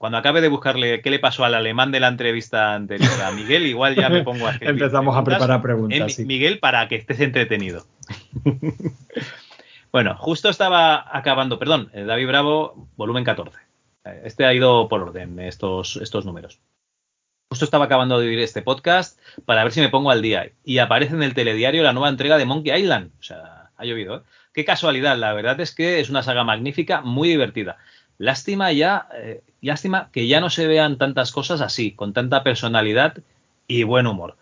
cuando 0.05 0.19
acabe 0.19 0.43
de 0.43 0.49
buscarle 0.49 1.01
qué 1.01 1.09
le 1.09 1.19
pasó 1.19 1.47
al 1.47 1.55
alemán 1.55 1.91
de 1.91 1.99
la 1.99 2.09
entrevista 2.09 2.75
anterior 2.75 3.23
a 3.23 3.31
Miguel, 3.31 3.67
igual 3.67 3.97
ya 3.97 4.11
me 4.11 4.23
pongo 4.23 4.47
a 4.47 4.51
escribir 4.51 4.75
Empezamos 4.83 5.17
a 5.17 5.25
preparar 5.25 5.63
preguntas. 5.63 6.13
Sí. 6.13 6.27
Miguel, 6.27 6.59
para 6.59 6.87
que 6.89 6.97
estés 6.97 7.21
entretenido. 7.21 7.87
bueno, 9.93 10.15
justo 10.19 10.51
estaba 10.51 11.07
acabando, 11.11 11.59
perdón, 11.59 11.89
eh, 11.95 12.05
David 12.05 12.27
Bravo, 12.27 12.87
volumen 12.97 13.25
14. 13.25 13.57
Eh, 14.05 14.21
Este 14.27 14.45
ha 14.45 14.53
ido 14.53 14.91
por 14.91 15.01
orden, 15.01 15.39
estos, 15.39 15.97
estos 15.97 16.27
números. 16.27 16.61
Justo 17.49 17.65
estaba 17.65 17.87
acabando 17.87 18.21
de 18.21 18.29
oír 18.29 18.41
este 18.41 18.61
podcast 18.61 19.19
para 19.47 19.65
ver 19.65 19.73
si 19.73 19.81
me 19.81 19.89
pongo 19.89 20.11
al 20.11 20.21
día. 20.21 20.51
Y 20.67 20.81
aparece 20.81 21.15
en 21.15 21.23
el 21.23 21.33
telediario 21.33 21.83
la 21.83 21.95
nueva 21.95 22.11
entrega 22.11 22.37
de 22.37 22.45
Monkey 22.45 22.79
Island. 22.79 23.11
O 23.19 23.23
sea, 23.23 23.71
ha 23.75 23.85
llovido, 23.87 24.19
¿eh? 24.19 24.23
Qué 24.53 24.67
casualidad, 24.67 25.17
la 25.17 25.33
verdad 25.33 25.59
es 25.63 25.75
que 25.75 25.99
es 25.99 26.11
una 26.11 26.23
saga 26.23 26.45
magnífica, 26.45 27.01
muy 27.01 27.31
divertida. 27.31 27.79
Lástima 28.19 28.71
ya, 28.71 29.09
eh, 29.15 29.43
lástima 29.65 30.11
que 30.13 30.27
ya 30.29 30.41
no 30.41 30.51
se 30.51 30.67
vean 30.67 30.99
tantas 30.99 31.33
cosas 31.33 31.61
así, 31.61 31.93
con 31.93 32.13
tanta 32.13 32.43
personalidad 32.43 33.19
y 33.67 33.83
buen 33.83 34.07
humor. 34.07 34.37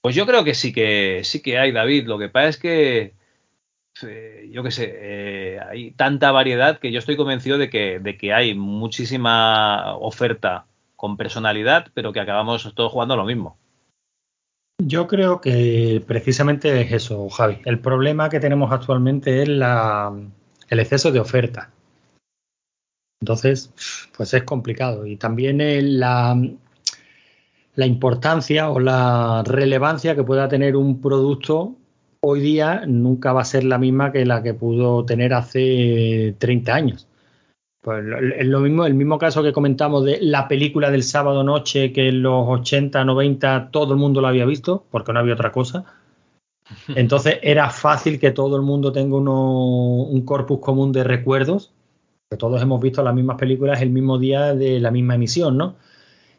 Pues 0.00 0.14
yo 0.14 0.26
creo 0.26 0.44
que 0.44 0.54
sí 0.54 0.72
que 0.72 1.22
sí 1.24 1.42
que 1.42 1.58
hay, 1.58 1.72
David. 1.72 2.06
Lo 2.06 2.18
que 2.18 2.28
pasa 2.28 2.48
es 2.48 2.56
que 2.56 3.14
eh, 4.02 4.48
yo 4.52 4.62
qué 4.62 4.70
sé, 4.70 4.94
eh, 4.94 5.60
hay 5.68 5.90
tanta 5.92 6.30
variedad 6.30 6.78
que 6.78 6.92
yo 6.92 6.98
estoy 6.98 7.16
convencido 7.16 7.58
de 7.58 7.68
que, 7.68 7.98
de 7.98 8.16
que 8.16 8.32
hay 8.32 8.54
muchísima 8.54 9.96
oferta 9.96 10.66
con 10.96 11.16
personalidad, 11.16 11.88
pero 11.94 12.12
que 12.12 12.20
acabamos 12.20 12.72
todos 12.74 12.92
jugando 12.92 13.16
lo 13.16 13.24
mismo. 13.24 13.56
Yo 14.80 15.08
creo 15.08 15.40
que 15.40 16.02
precisamente 16.06 16.80
es 16.80 16.92
eso, 16.92 17.28
Javi. 17.28 17.58
El 17.64 17.80
problema 17.80 18.28
que 18.28 18.38
tenemos 18.38 18.70
actualmente 18.70 19.42
es 19.42 19.48
la, 19.48 20.12
el 20.68 20.80
exceso 20.80 21.10
de 21.10 21.18
oferta. 21.18 21.70
Entonces, 23.20 23.72
pues 24.16 24.32
es 24.34 24.42
complicado. 24.44 25.06
Y 25.06 25.16
también 25.16 25.60
el- 25.60 25.98
la, 26.00 26.36
la 27.74 27.86
importancia 27.86 28.70
o 28.70 28.80
la 28.80 29.42
relevancia 29.46 30.14
que 30.14 30.24
pueda 30.24 30.48
tener 30.48 30.76
un 30.76 31.00
producto 31.00 31.76
hoy 32.20 32.40
día 32.40 32.82
nunca 32.86 33.32
va 33.32 33.42
a 33.42 33.44
ser 33.44 33.64
la 33.64 33.78
misma 33.78 34.10
que 34.10 34.24
la 34.26 34.42
que 34.42 34.54
pudo 34.54 35.04
tener 35.04 35.32
hace 35.34 36.34
30 36.38 36.74
años. 36.74 37.06
Pues 37.82 38.04
es 38.38 38.46
lo 38.46 38.60
mismo, 38.60 38.86
el 38.86 38.94
mismo 38.94 39.18
caso 39.18 39.42
que 39.42 39.52
comentamos 39.52 40.04
de 40.04 40.18
la 40.20 40.48
película 40.48 40.90
del 40.90 41.04
sábado 41.04 41.44
noche, 41.44 41.92
que 41.92 42.08
en 42.08 42.22
los 42.22 42.44
80, 42.48 43.04
90 43.04 43.70
todo 43.70 43.94
el 43.94 44.00
mundo 44.00 44.20
lo 44.20 44.28
había 44.28 44.44
visto, 44.46 44.84
porque 44.90 45.12
no 45.12 45.20
había 45.20 45.34
otra 45.34 45.52
cosa. 45.52 45.84
Entonces 46.96 47.38
era 47.42 47.70
fácil 47.70 48.18
que 48.18 48.30
todo 48.32 48.56
el 48.56 48.62
mundo 48.62 48.92
tenga 48.92 49.16
uno- 49.16 50.02
un 50.04 50.22
corpus 50.24 50.58
común 50.60 50.92
de 50.92 51.04
recuerdos, 51.04 51.72
que 52.28 52.36
todos 52.36 52.60
hemos 52.60 52.80
visto 52.80 53.02
las 53.02 53.14
mismas 53.14 53.38
películas 53.38 53.80
el 53.80 53.88
mismo 53.90 54.18
día 54.18 54.54
de 54.54 54.80
la 54.80 54.90
misma 54.90 55.14
emisión, 55.14 55.56
¿no? 55.56 55.76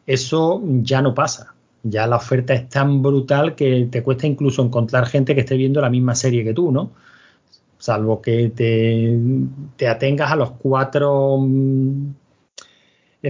Eso 0.06 0.62
ya 0.82 1.02
no 1.02 1.14
pasa. 1.14 1.54
Ya 1.82 2.06
la 2.06 2.16
oferta 2.16 2.54
es 2.54 2.68
tan 2.68 3.02
brutal 3.02 3.56
que 3.56 3.88
te 3.90 4.02
cuesta 4.02 4.26
incluso 4.28 4.62
encontrar 4.62 5.06
gente 5.06 5.34
que 5.34 5.40
esté 5.40 5.56
viendo 5.56 5.80
la 5.80 5.90
misma 5.90 6.14
serie 6.14 6.44
que 6.44 6.54
tú, 6.54 6.70
¿no? 6.70 6.92
Salvo 7.78 8.22
que 8.22 8.50
te, 8.50 9.18
te 9.76 9.88
atengas 9.88 10.30
a 10.30 10.36
los 10.36 10.52
cuatro 10.52 11.38
mm, 11.40 12.12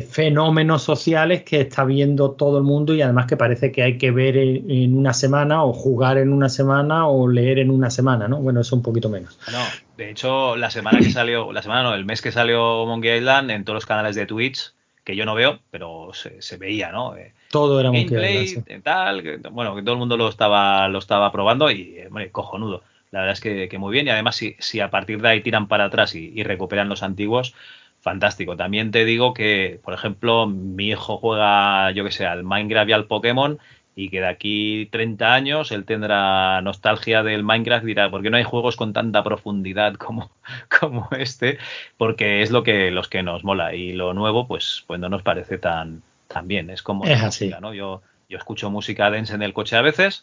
fenómenos 0.09 0.83
sociales 0.83 1.43
que 1.43 1.61
está 1.61 1.85
viendo 1.85 2.31
todo 2.31 2.59
el 2.59 2.65
mundo 2.65 2.95
y 2.95 3.03
además 3.03 3.27
que 3.27 3.37
parece 3.37 3.73
que 3.73 3.83
hay 3.83 3.99
que 3.99 4.12
ver 4.12 4.37
en, 4.37 4.71
en 4.71 4.97
una 4.97 5.12
semana 5.12 5.65
o 5.65 5.73
jugar 5.73 6.19
en 6.19 6.33
una 6.33 6.49
semana 6.49 7.09
o 7.09 7.27
leer 7.29 7.59
en 7.59 7.71
una 7.71 7.91
semana, 7.91 8.29
¿no? 8.29 8.37
Bueno, 8.39 8.61
eso 8.61 8.77
un 8.77 8.83
poquito 8.83 9.09
menos. 9.09 9.39
No, 9.51 9.59
de 9.97 10.11
hecho, 10.11 10.55
la 10.57 10.71
semana 10.71 10.99
que 11.01 11.11
salió, 11.11 11.53
la 11.53 11.62
semana 11.62 11.83
no, 11.83 11.95
el 11.95 12.05
mes 12.05 12.23
que 12.23 12.31
salió 12.31 12.87
Monkey 12.87 13.19
Island, 13.19 13.51
en 13.51 13.65
todos 13.65 13.75
los 13.75 13.87
canales 13.87 14.15
de 14.15 14.27
Twitch, 14.27 14.73
que 15.03 15.17
yo 15.17 15.25
no 15.25 15.35
veo, 15.35 15.59
pero 15.73 16.11
se, 16.12 16.41
se 16.41 16.57
veía, 16.57 16.93
¿no? 16.93 17.17
Eh, 17.17 17.33
Todo 17.51 17.81
era 17.81 17.91
Monkey 17.91 18.17
Island. 18.43 18.47
sí. 18.47 18.73
eh, 18.73 18.81
tal, 18.85 19.23
que, 19.25 19.39
bueno, 19.51 19.75
que 19.75 19.83
todo 19.83 19.95
el 19.95 19.99
mundo 19.99 20.17
lo 20.17 20.29
estaba, 20.29 20.87
lo 20.89 21.01
estaba 21.01 21.33
probando 21.33 21.69
y, 21.69 21.97
eh, 21.99 22.07
hombre, 22.07 22.31
cojonudo. 22.31 22.85
La 23.11 23.21
verdad 23.21 23.33
es 23.33 23.41
que, 23.41 23.69
que 23.69 23.77
muy 23.79 23.91
bien 23.93 24.07
y 24.07 24.11
además 24.11 24.37
si, 24.37 24.55
si 24.61 24.79
a 24.79 24.89
partir 24.89 25.21
de 25.21 25.29
ahí 25.29 25.41
tiran 25.41 25.67
para 25.67 25.87
atrás 25.87 26.15
y, 26.15 26.31
y 26.33 26.45
recuperan 26.45 26.89
los 26.89 27.03
antiguos, 27.03 27.55
fantástico. 28.01 28.56
También 28.56 28.90
te 28.90 29.05
digo 29.05 29.35
que, 29.35 29.81
por 29.85 29.94
ejemplo, 29.94 30.47
mi 30.47 30.89
hijo 30.89 31.18
juega, 31.18 31.90
yo 31.93 32.05
que 32.05 32.10
sé, 32.12 32.27
al 32.27 32.44
Minecraft 32.44 32.89
y 32.90 32.93
al 32.93 33.06
Pokémon 33.06 33.59
y 33.97 34.09
que 34.09 34.20
de 34.20 34.28
aquí 34.28 34.89
30 34.93 35.35
años 35.35 35.72
él 35.72 35.85
tendrá 35.85 36.62
nostalgia 36.62 37.22
del 37.22 37.43
Minecraft 37.43 37.85
y 37.85 37.89
dirá, 37.89 38.10
¿por 38.10 38.22
qué 38.22 38.31
no 38.31 38.36
hay 38.36 38.44
juegos 38.44 38.77
con 38.77 38.93
tanta 38.93 39.22
profundidad 39.22 39.94
como, 39.94 40.31
como 40.81 41.09
este? 41.12 41.59
Porque 41.97 42.43
es 42.43 42.51
lo 42.51 42.62
que 42.62 42.90
los 42.90 43.09
que 43.09 43.22
nos 43.22 43.44
mola 43.44 43.74
y 43.74 43.93
lo 43.93 44.14
nuevo 44.14 44.47
pues, 44.47 44.85
pues 44.86 45.01
no 45.01 45.09
nos 45.09 45.22
parece 45.22 45.59
tan, 45.59 46.02
tan 46.28 46.48
bien. 46.48 46.70
Es 46.70 46.82
como 46.82 47.05
Es 47.05 47.22
así. 47.22 47.44
música, 47.44 47.60
¿no? 47.60 47.74
Yo, 47.74 48.01
yo 48.28 48.39
escucho 48.39 48.70
música 48.70 49.10
dense 49.10 49.35
en 49.35 49.43
el 49.43 49.52
coche 49.52 49.77
a 49.77 49.82
veces 49.82 50.22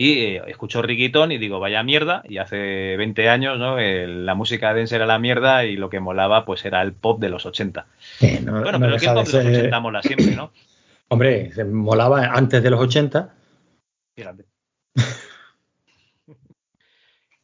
y 0.00 0.12
eh, 0.36 0.42
escucho 0.46 0.80
reggaetón 0.80 1.32
y 1.32 1.38
digo, 1.38 1.58
vaya 1.58 1.82
mierda, 1.82 2.22
y 2.28 2.38
hace 2.38 2.96
20 2.96 3.28
años, 3.28 3.58
¿no? 3.58 3.80
El- 3.80 4.24
la 4.26 4.36
música 4.36 4.72
dense 4.72 4.94
era 4.94 5.06
la 5.06 5.18
mierda 5.18 5.64
y 5.64 5.76
lo 5.76 5.90
que 5.90 5.98
molaba 5.98 6.44
pues 6.44 6.64
era 6.64 6.80
el 6.82 6.92
pop 6.92 7.20
de 7.20 7.28
los 7.30 7.44
80. 7.46 7.86
Eh, 8.20 8.40
no- 8.44 8.52
Bueno, 8.62 8.78
no 8.78 8.86
pero 8.86 8.94
el 8.94 9.00
pop 9.02 9.08
de 9.08 9.14
los 9.22 9.28
ser- 9.30 9.46
80 9.58 9.80
mola 9.80 10.00
siempre, 10.02 10.36
¿no? 10.36 10.52
Hombre, 11.08 11.50
se 11.52 11.64
molaba 11.64 12.26
antes 12.26 12.62
de 12.62 12.70
los 12.70 12.78
80. 12.80 13.34
Fíjate. 14.14 14.44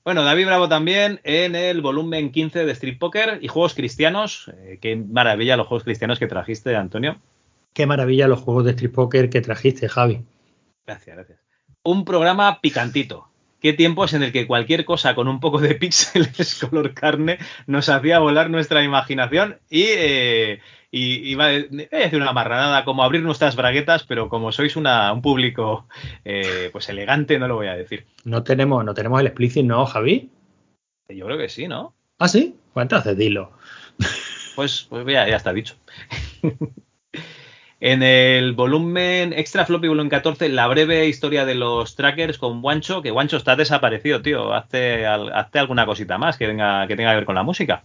Bueno, 0.05 0.22
David 0.22 0.47
Bravo 0.47 0.68
también 0.68 1.20
en 1.24 1.56
el 1.56 1.81
volumen 1.81 2.31
15 2.31 2.64
de 2.66 2.72
Street 2.72 2.98
Poker 2.98 3.39
y 3.40 3.48
juegos 3.48 3.74
cristianos. 3.74 4.52
Eh, 4.59 4.78
qué 4.81 4.97
maravilla 4.97 5.56
los 5.56 5.66
juegos 5.66 5.85
cristianos 5.85 6.18
que 6.18 6.26
trajiste, 6.26 6.76
Antonio. 6.76 7.16
Qué 7.72 7.86
maravilla 7.86 8.28
los 8.28 8.40
juegos 8.40 8.64
de 8.66 8.72
Street 8.72 8.93
Poker 8.93 9.31
que 9.31 9.40
trajiste, 9.40 9.89
Javi. 9.89 10.22
Gracias, 10.86 11.16
gracias. 11.16 11.44
Un 11.85 12.05
programa 12.05 12.61
picantito. 12.61 13.28
Qué 13.61 13.73
tiempos 13.73 14.15
en 14.15 14.23
el 14.23 14.32
que 14.32 14.47
cualquier 14.47 14.85
cosa 14.85 15.15
con 15.15 15.28
un 15.28 15.39
poco 15.39 15.61
de 15.61 15.74
píxeles 15.74 16.55
color 16.61 16.94
carne 16.94 17.39
nos 17.66 17.89
hacía 17.89 18.19
volar 18.19 18.51
nuestra 18.51 18.82
imaginación 18.82 19.59
y, 19.70 19.85
eh, 19.86 20.61
y 20.90 21.31
iba 21.31 21.47
a 21.47 21.51
decir 21.51 22.23
una 22.23 22.32
marranada, 22.32 22.85
como 22.85 23.02
abrir 23.02 23.23
nuestras 23.23 23.55
braguetas, 23.55 24.05
pero 24.05 24.28
como 24.28 24.51
sois 24.51 24.77
una, 24.77 25.12
un 25.12 25.23
público 25.23 25.86
eh, 26.24 26.70
pues 26.73 26.89
elegante, 26.89 27.39
no 27.39 27.48
lo 27.48 27.56
voy 27.56 27.66
a 27.66 27.77
decir. 27.77 28.06
No 28.24 28.44
tenemos, 28.44 28.85
no 28.85 28.94
tenemos 28.94 29.20
el 29.20 29.27
explicit, 29.27 29.65
¿no, 29.65 29.85
Javi? 29.86 30.31
Yo 31.09 31.27
creo 31.27 31.36
que 31.36 31.48
sí, 31.48 31.69
¿no? 31.69 31.94
¿Ah, 32.19 32.28
sí? 32.28 32.56
Pues 32.73 32.85
entonces 32.85 33.16
dilo. 33.16 33.52
Pues, 34.55 34.86
pues 34.89 35.05
ya, 35.06 35.28
ya 35.28 35.36
está 35.36 35.52
dicho. 35.52 35.74
en 37.86 38.02
el 38.02 38.55
volumen 38.55 39.35
extra 39.35 39.66
floppy 39.66 39.89
volumen 39.89 40.09
14, 40.09 40.48
la 40.48 40.66
breve 40.69 41.06
historia 41.06 41.44
de 41.44 41.55
los 41.55 41.97
trackers 41.97 42.39
con 42.39 42.62
Guancho, 42.62 43.02
que 43.02 43.11
Guancho 43.11 43.36
está 43.36 43.56
desaparecido, 43.56 44.23
tío. 44.23 44.55
Hazte, 44.55 45.05
al- 45.05 45.31
hazte 45.35 45.59
alguna 45.59 45.85
cosita 45.85 46.16
más 46.16 46.39
que, 46.39 46.47
venga, 46.47 46.86
que 46.86 46.97
tenga 46.97 47.11
que 47.11 47.16
ver 47.16 47.24
con 47.27 47.35
la 47.35 47.43
música. 47.43 47.85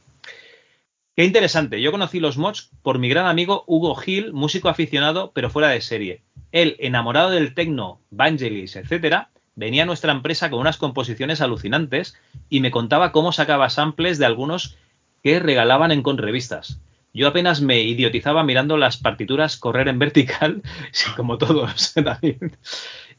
Qué 1.17 1.26
interesante. 1.26 1.81
Yo 1.81 1.91
conocí 1.91 2.21
los 2.21 2.38
mods 2.38 2.69
por 2.81 2.97
mi 2.97 3.09
gran 3.09 3.26
amigo 3.26 3.65
Hugo 3.67 3.93
Gil, 3.95 4.31
músico 4.31 4.69
aficionado, 4.69 5.31
pero 5.35 5.49
fuera 5.49 5.67
de 5.67 5.81
serie. 5.81 6.21
Él, 6.53 6.77
enamorado 6.80 7.30
del 7.31 7.53
techno, 7.53 7.99
Vangelis, 8.09 8.77
etcétera, 8.77 9.31
venía 9.55 9.84
a 9.84 9.85
nuestra 9.85 10.13
empresa 10.13 10.49
con 10.49 10.59
unas 10.59 10.77
composiciones 10.77 11.41
alucinantes 11.41 12.17
y 12.49 12.61
me 12.61 12.71
contaba 12.71 13.11
cómo 13.11 13.34
sacaba 13.34 13.69
samples 13.69 14.17
de 14.17 14.26
algunos 14.27 14.77
que 15.23 15.41
regalaban 15.41 15.91
en 15.91 16.03
conrevistas. 16.03 16.80
Yo 17.19 17.27
apenas 17.27 17.61
me 17.61 17.81
idiotizaba 17.81 18.45
mirando 18.45 18.77
las 18.77 18.95
partituras 18.95 19.57
correr 19.57 19.89
en 19.89 19.99
vertical, 19.99 20.61
como 21.17 21.37
todos, 21.37 21.91
David, 21.95 22.53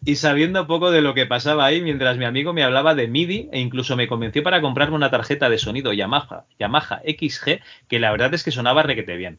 y 0.03 0.17
sabiendo 0.17 0.67
poco 0.67 0.91
de 0.91 1.03
lo 1.03 1.13
que 1.13 1.27
pasaba 1.27 1.67
ahí 1.67 1.83
mientras 1.83 2.17
mi 2.17 2.25
amigo 2.25 2.55
me 2.55 2.65
hablaba 2.65 2.95
de 2.95 3.09
MIDI 3.09 3.51
e 3.53 3.61
incluso 3.61 3.97
me 3.97 4.09
convenció 4.09 4.43
para 4.43 4.63
comprarme 4.63 4.97
una 4.97 5.11
tarjeta 5.11 5.51
de 5.51 5.59
sonido 5.59 5.93
Yamaha, 5.93 6.47
Yamaha 6.59 7.03
XG, 7.05 7.61
que 7.89 7.99
la 7.99 8.11
verdad 8.11 8.33
es 8.33 8.43
que 8.43 8.51
sonaba 8.51 8.83
requete 8.83 9.19
bien. 9.19 9.39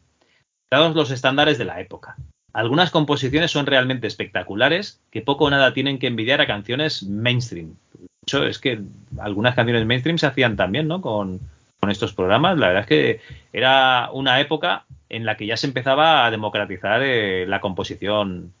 Dados 0.70 0.94
los 0.94 1.10
estándares 1.10 1.58
de 1.58 1.64
la 1.64 1.80
época. 1.80 2.14
Algunas 2.52 2.92
composiciones 2.92 3.50
son 3.50 3.66
realmente 3.66 4.06
espectaculares, 4.06 5.00
que 5.10 5.22
poco 5.22 5.46
o 5.46 5.50
nada 5.50 5.74
tienen 5.74 5.98
que 5.98 6.06
envidiar 6.06 6.40
a 6.40 6.46
canciones 6.46 7.02
mainstream. 7.02 7.74
De 7.94 8.06
hecho, 8.28 8.46
es 8.46 8.60
que 8.60 8.80
algunas 9.18 9.56
canciones 9.56 9.86
mainstream 9.86 10.18
se 10.18 10.26
hacían 10.28 10.54
también, 10.54 10.86
¿no? 10.86 11.00
Con, 11.00 11.40
con 11.82 11.90
estos 11.90 12.12
programas. 12.12 12.56
La 12.58 12.68
verdad 12.68 12.82
es 12.82 12.86
que 12.86 13.20
era 13.52 14.08
una 14.12 14.40
época 14.40 14.86
en 15.08 15.26
la 15.26 15.36
que 15.36 15.46
ya 15.46 15.56
se 15.56 15.66
empezaba 15.66 16.24
a 16.24 16.30
democratizar 16.30 17.02
eh, 17.02 17.44
la 17.44 17.60
composición 17.60 18.52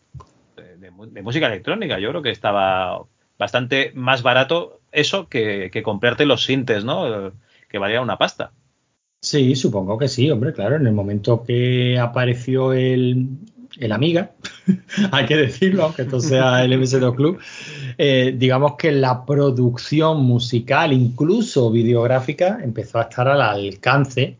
de, 0.56 0.90
música 1.22 1.46
electrónica. 1.46 2.00
Yo 2.00 2.10
creo 2.10 2.22
que 2.22 2.30
estaba 2.30 3.04
bastante 3.38 3.92
más 3.94 4.24
barato 4.24 4.80
eso 4.90 5.28
que, 5.28 5.70
que 5.72 5.84
comprarte 5.84 6.26
los 6.26 6.44
sintes, 6.44 6.84
¿no? 6.84 7.32
Que 7.68 7.78
valía 7.78 8.00
una 8.00 8.18
pasta. 8.18 8.50
Sí, 9.20 9.54
supongo 9.54 9.98
que 9.98 10.08
sí, 10.08 10.28
hombre, 10.28 10.52
claro. 10.52 10.74
En 10.74 10.86
el 10.88 10.92
momento 10.92 11.44
que 11.44 12.00
apareció 12.00 12.72
el, 12.72 13.28
el 13.78 13.92
Amiga, 13.92 14.30
hay 15.12 15.26
que 15.26 15.36
decirlo, 15.36 15.84
aunque 15.84 16.02
esto 16.02 16.20
sea 16.20 16.64
el 16.64 16.72
MS2 16.72 17.14
Club, 17.14 17.38
eh, 17.98 18.34
digamos 18.36 18.76
que 18.76 18.92
la 18.92 19.24
producción 19.24 20.22
musical, 20.24 20.92
incluso 20.92 21.70
videográfica, 21.70 22.58
empezó 22.62 22.98
a 22.98 23.02
estar 23.02 23.28
al 23.28 23.40
alcance 23.40 24.36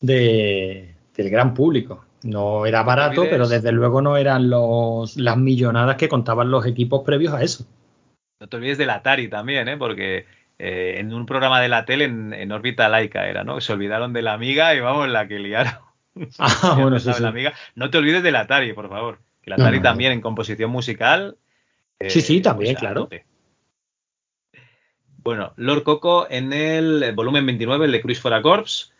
de- 0.00 0.94
del 1.16 1.30
gran 1.30 1.54
público. 1.54 2.04
No 2.24 2.66
era 2.66 2.82
barato, 2.82 3.22
pero 3.30 3.46
desde 3.48 3.72
luego 3.72 4.02
no 4.02 4.16
eran 4.16 4.50
los, 4.50 5.16
las 5.16 5.36
millonadas 5.36 5.96
que 5.96 6.08
contaban 6.08 6.50
los 6.50 6.66
equipos 6.66 7.02
previos 7.04 7.32
a 7.32 7.42
eso. 7.42 7.64
No 8.40 8.48
te 8.48 8.56
olvides 8.56 8.78
del 8.78 8.90
Atari 8.90 9.28
también, 9.28 9.68
¿eh? 9.68 9.76
Porque 9.76 10.26
eh, 10.58 10.96
en 10.98 11.12
un 11.14 11.26
programa 11.26 11.60
de 11.60 11.68
la 11.68 11.84
tele, 11.84 12.04
en, 12.04 12.32
en 12.32 12.50
órbita 12.52 12.88
laica 12.88 13.28
era, 13.28 13.44
¿no? 13.44 13.60
Se 13.60 13.72
olvidaron 13.72 14.12
de 14.12 14.22
la 14.22 14.32
amiga 14.32 14.74
y 14.74 14.80
vamos, 14.80 15.08
la 15.08 15.26
que 15.28 15.38
liaron. 15.38 15.72
Ah, 16.38 16.76
bueno, 16.80 16.98
sí. 16.98 17.10
la 17.20 17.28
amiga. 17.28 17.52
No 17.74 17.90
te 17.90 17.98
olvides 17.98 18.22
del 18.22 18.36
Atari, 18.36 18.72
por 18.72 18.88
favor. 18.88 19.18
Que 19.42 19.50
el 19.50 19.54
Atari 19.54 19.78
no, 19.78 19.82
no. 19.82 19.88
también 19.90 20.12
en 20.12 20.20
composición 20.20 20.70
musical. 20.70 21.36
eh, 21.98 22.10
Sí, 22.10 22.20
sí, 22.20 22.40
también, 22.40 22.76
a 22.76 22.80
claro. 22.80 23.08
Bueno, 25.18 25.52
Lord 25.56 25.82
Coco 25.82 26.26
en 26.30 26.52
el 26.52 27.12
volumen 27.14 27.44
29, 27.44 27.86
el 27.86 27.92
de 27.92 28.00
Cruise 28.00 28.20
for 28.20 28.32
a 28.34 28.42
Corps. 28.42 28.92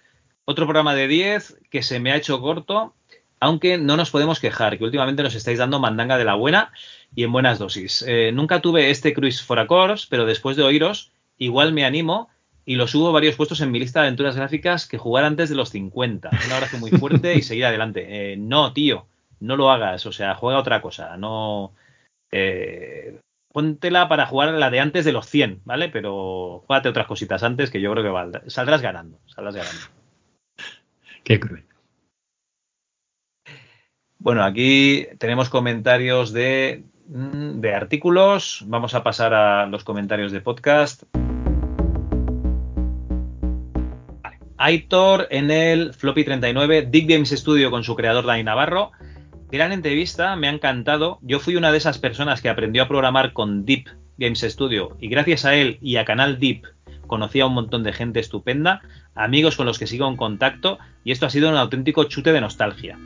Otro 0.44 0.66
programa 0.66 0.94
de 0.94 1.08
10 1.08 1.58
que 1.70 1.82
se 1.82 2.00
me 2.00 2.10
ha 2.12 2.16
hecho 2.16 2.40
corto, 2.40 2.94
aunque 3.40 3.78
no 3.78 3.96
nos 3.96 4.10
podemos 4.10 4.40
quejar, 4.40 4.78
que 4.78 4.84
últimamente 4.84 5.22
nos 5.22 5.34
estáis 5.34 5.58
dando 5.58 5.78
mandanga 5.78 6.16
de 6.18 6.24
la 6.24 6.34
buena 6.34 6.72
y 7.14 7.24
en 7.24 7.32
buenas 7.32 7.58
dosis. 7.58 8.02
Eh, 8.06 8.30
nunca 8.32 8.60
tuve 8.60 8.90
este 8.90 9.12
Cruise 9.14 9.42
for 9.42 9.58
a 9.58 9.66
Corps, 9.66 10.06
pero 10.08 10.24
después 10.26 10.56
de 10.56 10.62
oíros, 10.64 11.12
igual 11.36 11.72
me 11.72 11.84
animo 11.84 12.28
y 12.68 12.76
lo 12.76 12.86
subo 12.86 13.12
varios 13.12 13.34
puestos 13.34 13.62
en 13.62 13.70
mi 13.70 13.78
lista 13.78 14.00
de 14.00 14.08
aventuras 14.08 14.36
gráficas 14.36 14.86
que 14.86 14.98
jugar 14.98 15.24
antes 15.24 15.48
de 15.48 15.54
los 15.54 15.70
50. 15.70 16.28
Un 16.28 16.52
abrazo 16.52 16.76
muy 16.76 16.90
fuerte 16.90 17.34
y 17.34 17.40
seguir 17.40 17.64
adelante. 17.64 18.32
Eh, 18.32 18.36
no, 18.36 18.74
tío, 18.74 19.06
no 19.40 19.56
lo 19.56 19.70
hagas, 19.70 20.04
o 20.04 20.12
sea, 20.12 20.34
juega 20.34 20.58
otra 20.58 20.82
cosa, 20.82 21.16
no... 21.16 21.72
Eh, 22.30 23.20
póntela 23.54 24.06
para 24.10 24.26
jugar 24.26 24.52
la 24.52 24.68
de 24.68 24.80
antes 24.80 25.06
de 25.06 25.12
los 25.12 25.26
100, 25.26 25.62
¿vale? 25.64 25.88
Pero 25.88 26.62
jugate 26.66 26.90
otras 26.90 27.06
cositas 27.06 27.42
antes 27.42 27.70
que 27.70 27.80
yo 27.80 27.90
creo 27.90 28.04
que 28.04 28.50
saldrás 28.50 28.82
ganando, 28.82 29.18
saldrás 29.24 29.56
ganando. 29.56 29.86
Qué 31.24 31.40
cruel. 31.40 31.64
Bueno, 34.18 34.44
aquí 34.44 35.06
tenemos 35.16 35.48
comentarios 35.48 36.34
de, 36.34 36.84
mm, 37.06 37.60
de 37.60 37.74
artículos. 37.74 38.62
Vamos 38.66 38.94
a 38.94 39.02
pasar 39.02 39.32
a 39.32 39.64
los 39.64 39.84
comentarios 39.84 40.32
de 40.32 40.42
podcast. 40.42 41.04
Aitor 44.58 45.28
en 45.30 45.50
el 45.50 45.94
Floppy 45.94 46.24
39, 46.24 46.88
Dick 46.90 47.08
Games 47.08 47.30
Studio 47.30 47.70
con 47.70 47.84
su 47.84 47.94
creador 47.94 48.26
Dani 48.26 48.42
Navarro. 48.42 48.90
Gran 49.50 49.72
entrevista, 49.72 50.34
me 50.36 50.48
ha 50.48 50.52
encantado. 50.52 51.18
Yo 51.22 51.38
fui 51.40 51.56
una 51.56 51.72
de 51.72 51.78
esas 51.78 51.98
personas 51.98 52.42
que 52.42 52.48
aprendió 52.48 52.82
a 52.82 52.88
programar 52.88 53.32
con 53.32 53.64
Deep 53.64 53.86
Games 54.18 54.40
Studio 54.40 54.96
y 55.00 55.08
gracias 55.08 55.44
a 55.44 55.54
él 55.54 55.78
y 55.80 55.96
a 55.96 56.04
Canal 56.04 56.38
Deep 56.38 56.64
conocí 57.06 57.40
a 57.40 57.46
un 57.46 57.54
montón 57.54 57.82
de 57.84 57.92
gente 57.94 58.20
estupenda, 58.20 58.82
amigos 59.14 59.56
con 59.56 59.64
los 59.64 59.78
que 59.78 59.86
sigo 59.86 60.06
en 60.08 60.16
contacto 60.16 60.78
y 61.04 61.12
esto 61.12 61.24
ha 61.24 61.30
sido 61.30 61.48
un 61.48 61.56
auténtico 61.56 62.04
chute 62.04 62.32
de 62.32 62.40
nostalgia. 62.40 62.98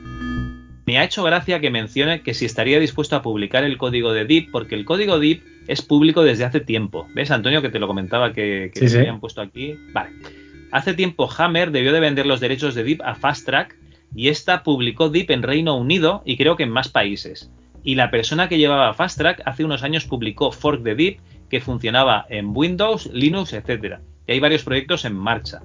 Me 0.85 0.97
ha 0.97 1.05
hecho 1.05 1.23
gracia 1.23 1.61
que 1.61 1.69
mencione 1.69 2.23
que 2.23 2.33
si 2.33 2.43
estaría 2.45 2.79
dispuesto 2.79 3.15
a 3.15 3.21
publicar 3.21 3.63
el 3.63 3.77
código 3.77 4.11
de 4.11 4.25
Deep, 4.25 4.51
porque 4.51 4.75
el 4.75 4.83
código 4.83 5.17
Deep 5.19 5.41
es 5.67 5.81
público 5.81 6.23
desde 6.23 6.43
hace 6.43 6.59
tiempo. 6.59 7.07
¿Ves, 7.13 7.31
Antonio, 7.31 7.61
que 7.61 7.69
te 7.69 7.79
lo 7.79 7.87
comentaba 7.87 8.33
que, 8.33 8.69
que 8.73 8.79
Sí, 8.81 8.89
sí. 8.89 8.97
habían 8.97 9.21
puesto 9.21 9.39
aquí? 9.39 9.75
Vale. 9.93 10.09
Hace 10.73 10.95
tiempo 10.95 11.29
Hammer 11.37 11.69
debió 11.69 11.93
de 11.93 11.99
vender 11.99 12.25
los 12.25 12.39
derechos 12.39 12.73
de 12.73 12.83
Deep 12.83 13.03
a 13.03 13.13
Fast 13.13 13.45
Track 13.45 13.77
y 14.15 14.29
esta 14.29 14.63
publicó 14.63 15.09
Deep 15.09 15.29
en 15.29 15.43
Reino 15.43 15.77
Unido 15.77 16.23
y 16.25 16.35
creo 16.35 16.55
que 16.55 16.63
en 16.63 16.71
más 16.71 16.89
países. 16.89 17.51
Y 17.83 17.93
la 17.93 18.09
persona 18.09 18.49
que 18.49 18.57
llevaba 18.57 18.91
Fast 18.95 19.19
Track 19.19 19.43
hace 19.45 19.63
unos 19.63 19.83
años 19.83 20.05
publicó 20.05 20.51
Fork 20.51 20.81
de 20.81 20.95
Deep 20.95 21.19
que 21.47 21.61
funcionaba 21.61 22.25
en 22.27 22.53
Windows, 22.57 23.05
Linux, 23.13 23.53
etcétera. 23.53 24.01
Y 24.25 24.31
hay 24.31 24.39
varios 24.39 24.63
proyectos 24.63 25.05
en 25.05 25.15
marcha. 25.15 25.61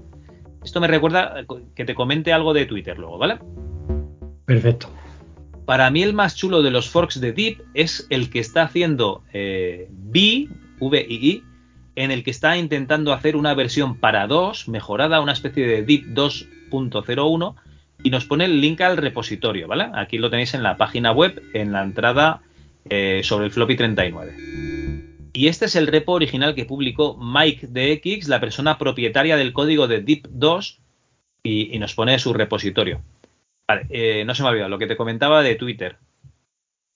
Esto 0.62 0.78
me 0.78 0.88
recuerda 0.88 1.36
que 1.74 1.86
te 1.86 1.94
comente 1.94 2.34
algo 2.34 2.52
de 2.52 2.66
Twitter 2.66 2.98
luego, 2.98 3.16
¿vale? 3.16 3.38
Perfecto. 4.44 4.90
para 5.64 5.90
mí 5.90 6.02
el 6.02 6.12
más 6.12 6.36
chulo 6.36 6.62
de 6.62 6.70
los 6.70 6.90
forks 6.90 7.18
de 7.18 7.32
Deep 7.32 7.62
es 7.72 8.06
el 8.10 8.28
que 8.28 8.40
está 8.40 8.64
haciendo 8.64 9.22
eh, 9.32 9.88
V-I-I, 9.90 11.44
en 11.98 12.12
el 12.12 12.22
que 12.22 12.30
está 12.30 12.56
intentando 12.56 13.12
hacer 13.12 13.34
una 13.34 13.54
versión 13.54 13.96
para 13.96 14.28
2 14.28 14.68
mejorada, 14.68 15.20
una 15.20 15.32
especie 15.32 15.66
de 15.66 15.82
Deep 15.82 16.14
2.01 16.14 17.56
y 18.04 18.10
nos 18.10 18.24
pone 18.24 18.44
el 18.44 18.60
link 18.60 18.80
al 18.82 18.96
repositorio, 18.96 19.66
¿vale? 19.66 19.88
Aquí 19.94 20.16
lo 20.16 20.30
tenéis 20.30 20.54
en 20.54 20.62
la 20.62 20.76
página 20.76 21.10
web, 21.10 21.42
en 21.54 21.72
la 21.72 21.82
entrada 21.82 22.40
eh, 22.88 23.22
sobre 23.24 23.46
el 23.46 23.50
floppy 23.50 23.74
39. 23.74 24.36
Y 25.32 25.48
este 25.48 25.64
es 25.64 25.74
el 25.74 25.88
repo 25.88 26.12
original 26.12 26.54
que 26.54 26.66
publicó 26.66 27.18
Mike 27.20 27.66
DX, 27.66 28.28
la 28.28 28.38
persona 28.38 28.78
propietaria 28.78 29.36
del 29.36 29.52
código 29.52 29.88
de 29.88 30.00
Deep 30.00 30.28
2, 30.30 30.80
y, 31.42 31.76
nos 31.80 31.94
pone 31.94 32.16
su 32.20 32.32
repositorio. 32.32 33.02
Vale, 33.66 33.86
eh, 33.90 34.24
no 34.24 34.36
se 34.36 34.42
me 34.42 34.48
ha 34.48 34.52
olvidado 34.52 34.70
lo 34.70 34.78
que 34.78 34.86
te 34.86 34.96
comentaba 34.96 35.42
de 35.42 35.56
Twitter. 35.56 35.96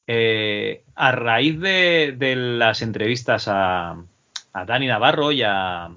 Eh, 0.06 0.84
a 0.94 1.10
raíz 1.10 1.58
de 1.58 2.34
las 2.36 2.82
entrevistas 2.82 3.48
a, 3.48 4.04
a 4.52 4.64
Dani 4.64 4.86
Navarro 4.86 5.32
y 5.32 5.42
a, 5.42 5.90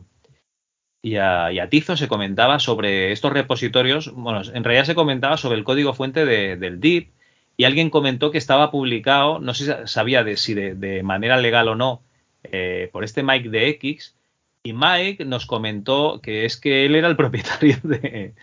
y 1.01 1.17
a, 1.17 1.67
Tizo 1.69 1.95
se 1.97 2.07
comentaba 2.07 2.59
sobre 2.59 3.11
estos 3.11 3.31
repositorios. 3.31 4.11
Bueno, 4.13 4.41
en 4.53 4.63
realidad 4.63 4.85
se 4.85 4.95
comentaba 4.95 5.37
sobre 5.37 5.57
el 5.57 5.63
código 5.63 5.93
fuente 5.93 6.25
de- 6.25 6.57
del 6.57 6.79
DIP 6.79 7.11
y 7.57 7.63
alguien 7.65 7.89
comentó 7.89 8.31
que 8.31 8.37
estaba 8.37 8.71
publicado, 8.71 9.39
no 9.39 9.53
sé 9.53 9.87
sabía 9.87 10.23
de 10.23 10.35
si 10.37 10.53
de, 10.53 10.75
de 10.75 11.03
manera 11.03 11.37
legal 11.37 11.67
o 11.69 11.75
no, 11.75 12.01
eh, 12.43 12.89
por 12.91 13.03
este 13.03 13.23
Mike 13.23 13.49
de 13.49 13.69
X. 13.69 14.15
Y 14.63 14.73
Mike 14.73 15.25
nos 15.25 15.45
comentó 15.45 16.19
que 16.23 16.45
es 16.45 16.57
que 16.57 16.85
él 16.85 16.95
era 16.95 17.07
el 17.07 17.15
propietario 17.17 17.77
de. 17.83 18.33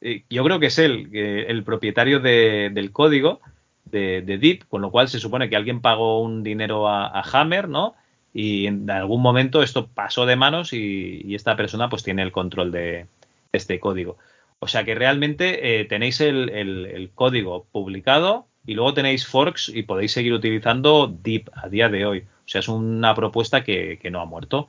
eh, 0.00 0.24
Yo 0.30 0.44
creo 0.44 0.60
que 0.60 0.66
es 0.66 0.78
él, 0.78 1.08
el 1.12 1.64
propietario 1.64 2.20
de- 2.20 2.70
del 2.72 2.92
código 2.92 3.40
de, 3.84 4.22
DIP, 4.38 4.64
con 4.68 4.80
lo 4.82 4.90
cual 4.90 5.08
se 5.08 5.18
supone 5.18 5.48
que 5.48 5.56
alguien 5.56 5.80
pagó 5.80 6.20
un 6.20 6.42
dinero 6.42 6.88
a 6.88 7.20
Hammer, 7.32 7.68
¿no? 7.68 7.94
Y 8.38 8.66
en 8.66 8.90
algún 8.90 9.22
momento 9.22 9.62
esto 9.62 9.88
pasó 9.88 10.26
de 10.26 10.36
manos 10.36 10.74
y, 10.74 11.34
esta 11.34 11.56
persona 11.56 11.88
pues 11.88 12.02
tiene 12.02 12.22
el 12.22 12.32
control 12.32 12.70
de 12.70 13.06
este 13.50 13.80
código. 13.80 14.18
O 14.58 14.68
sea 14.68 14.84
que 14.84 14.94
realmente 14.94 15.80
eh, 15.80 15.86
tenéis 15.86 16.20
el, 16.20 17.10
código 17.14 17.64
publicado 17.72 18.46
y 18.66 18.74
luego 18.74 18.92
tenéis 18.92 19.26
forks 19.26 19.70
y 19.70 19.84
podéis 19.84 20.12
seguir 20.12 20.34
utilizando 20.34 21.06
Deep 21.06 21.50
a 21.54 21.70
día 21.70 21.88
de 21.88 22.04
hoy. 22.04 22.18
O 22.20 22.48
sea, 22.48 22.58
es 22.58 22.68
una 22.68 23.14
propuesta 23.14 23.64
que, 23.64 23.98
no 24.10 24.20
ha 24.20 24.26
muerto. 24.26 24.68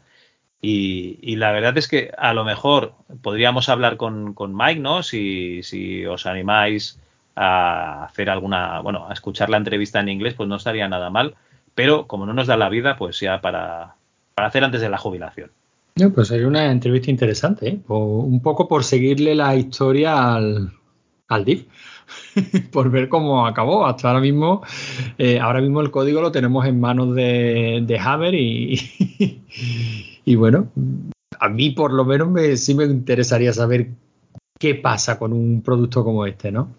Y, 0.61 1.19
y 1.21 1.35
la 1.35 1.51
verdad 1.51 1.77
es 1.77 1.89
que 1.89 2.11
a 2.17 2.33
lo 2.33 2.45
mejor 2.45 2.93
podríamos 3.21 3.67
hablar 3.67 3.97
con, 3.97 4.33
con 4.33 4.55
Mike, 4.55 4.79
¿no? 4.79 5.03
Si, 5.03 5.61
si 5.63 6.05
os 6.05 6.25
animáis 6.25 7.01
a 7.35 8.05
hacer 8.05 8.29
alguna, 8.29 8.79
bueno, 8.79 9.07
a 9.09 9.13
escuchar 9.13 9.49
la 9.49 9.57
entrevista 9.57 9.99
en 9.99 10.07
inglés, 10.07 10.35
pues 10.35 10.47
no 10.47 10.55
estaría 10.55 10.87
nada 10.87 11.09
mal. 11.09 11.35
Pero 11.77 12.07
como 12.07 12.25
no 12.25 12.33
nos 12.33 12.47
da 12.47 12.57
la 12.57 12.69
vida, 12.69 12.97
pues 12.97 13.19
ya 13.19 13.39
para, 13.39 13.97
para 14.33 14.47
hacer 14.47 14.63
antes 14.63 14.81
de 14.81 14.89
la 14.89 14.97
jubilación. 14.97 15.51
No, 15.95 16.11
pues 16.11 16.29
sería 16.29 16.47
una 16.47 16.71
entrevista 16.71 17.11
interesante, 17.11 17.69
¿eh? 17.69 17.79
Un 17.87 18.41
poco 18.41 18.67
por 18.67 18.83
seguirle 18.83 19.35
la 19.35 19.55
historia 19.55 20.33
al, 20.33 20.73
al 21.27 21.45
DIF, 21.45 21.67
por 22.71 22.89
ver 22.89 23.09
cómo 23.09 23.45
acabó. 23.45 23.85
Hasta 23.85 24.07
ahora 24.07 24.21
mismo, 24.21 24.63
eh, 25.19 25.39
ahora 25.39 25.61
mismo 25.61 25.81
el 25.81 25.91
código 25.91 26.19
lo 26.19 26.31
tenemos 26.31 26.65
en 26.65 26.79
manos 26.79 27.13
de, 27.13 27.83
de 27.85 27.99
Hammer 27.99 28.33
y, 28.33 29.43
y 30.25 30.35
bueno, 30.35 30.69
a 31.39 31.47
mí 31.47 31.69
por 31.69 31.93
lo 31.93 32.05
menos 32.05 32.27
me, 32.27 32.57
sí 32.57 32.73
me 32.73 32.85
interesaría 32.85 33.53
saber 33.53 33.89
qué 34.57 34.73
pasa 34.73 35.19
con 35.19 35.31
un 35.31 35.61
producto 35.61 36.03
como 36.03 36.25
este, 36.25 36.51
¿no? 36.51 36.69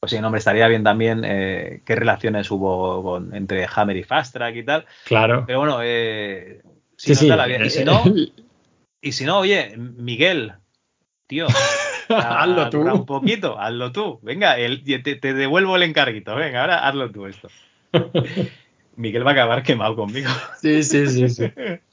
Pues 0.00 0.10
sí, 0.12 0.20
no, 0.20 0.28
hombre, 0.28 0.38
estaría 0.38 0.68
bien 0.68 0.84
también 0.84 1.22
eh, 1.24 1.82
qué 1.84 1.96
relaciones 1.96 2.50
hubo 2.50 3.02
con- 3.02 3.34
entre 3.34 3.66
Hammer 3.74 3.96
y 3.96 4.04
Fast 4.04 4.32
Track 4.34 4.54
y 4.56 4.62
tal. 4.64 4.86
Claro. 5.04 5.44
Pero 5.46 5.58
bueno, 5.58 5.78
eh, 5.82 6.60
Sí, 6.96 7.14
si 7.14 7.22
sí. 7.22 7.28
da 7.28 7.36
la 7.36 7.46
vida. 7.46 7.64
Y 7.64 7.70
si 7.70 7.84
no, 7.84 8.02
y 9.00 9.12
si 9.12 9.24
no, 9.24 9.38
oye, 9.38 9.74
Miguel, 9.76 10.52
tío, 11.26 11.46
Hazlo 12.08 12.70
tú. 12.70 12.80
un 12.80 13.04
poquito, 13.06 13.58
hazlo 13.60 13.92
tú. 13.92 14.18
Venga, 14.22 14.56
el- 14.58 14.82
te, 14.84 15.14
te 15.16 15.34
devuelvo 15.34 15.76
el 15.76 15.82
encarguito. 15.82 16.34
Venga, 16.36 16.60
ahora 16.62 16.86
hazlo 16.88 17.10
tú 17.10 17.26
esto. 17.26 17.48
Miguel 18.96 19.24
va 19.26 19.30
a 19.30 19.34
acabar 19.34 19.62
quemado 19.62 19.94
conmigo. 19.96 20.30
Sí, 20.60 20.82
sí, 20.82 21.06
sí, 21.08 21.28
sí. 21.28 21.44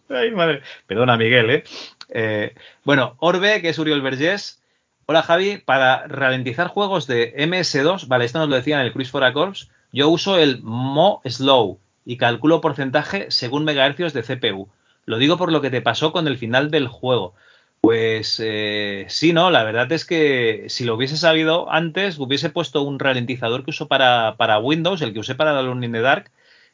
Ay, 0.09 0.31
madre. 0.31 0.61
Perdona, 0.87 1.17
Miguel, 1.17 1.49
¿eh? 1.49 1.63
Eh, 2.09 2.55
Bueno, 2.83 3.15
Orbe, 3.19 3.61
que 3.61 3.69
es 3.69 3.79
Uriol 3.79 4.01
Vergés. 4.01 4.61
Hola, 5.07 5.21
Javi. 5.21 5.59
Para 5.59 6.07
ralentizar 6.07 6.67
juegos 6.67 7.05
de 7.05 7.35
MS2, 7.37 8.07
vale, 8.07 8.25
esto 8.25 8.39
nos 8.39 8.49
lo 8.49 8.55
decía 8.55 8.79
en 8.79 8.87
el 8.87 8.91
Cruise 8.91 9.11
for 9.11 9.23
a 9.23 9.33
Corps, 9.33 9.69
yo 9.91 10.09
uso 10.09 10.37
el 10.37 10.63
Mo 10.63 11.21
Slow 11.25 11.79
y 12.05 12.17
calculo 12.17 12.59
porcentaje 12.59 13.27
según 13.29 13.65
megahercios 13.65 14.13
de 14.13 14.23
CPU. 14.23 14.67
Lo 15.05 15.19
digo 15.19 15.37
por 15.37 15.51
lo 15.51 15.61
que 15.61 15.69
te 15.69 15.81
pasó 15.83 16.11
con 16.11 16.27
el 16.27 16.39
final 16.39 16.71
del 16.71 16.87
juego. 16.87 17.35
Pues 17.81 18.41
eh, 18.43 19.05
sí, 19.07 19.31
no, 19.31 19.51
la 19.51 19.63
verdad 19.63 19.91
es 19.91 20.05
que 20.05 20.65
si 20.69 20.85
lo 20.85 20.95
hubiese 20.95 21.17
sabido 21.17 21.71
antes, 21.71 22.17
hubiese 22.17 22.49
puesto 22.49 22.81
un 22.81 22.97
ralentizador 22.97 23.63
que 23.63 23.69
uso 23.69 23.87
para, 23.87 24.37
para 24.37 24.57
Windows, 24.57 25.03
el 25.03 25.13
que 25.13 25.19
usé 25.19 25.35
para 25.35 25.57
Alone 25.57 25.85
in 25.85 25.91
the 25.91 26.01
Dark, 26.01 26.31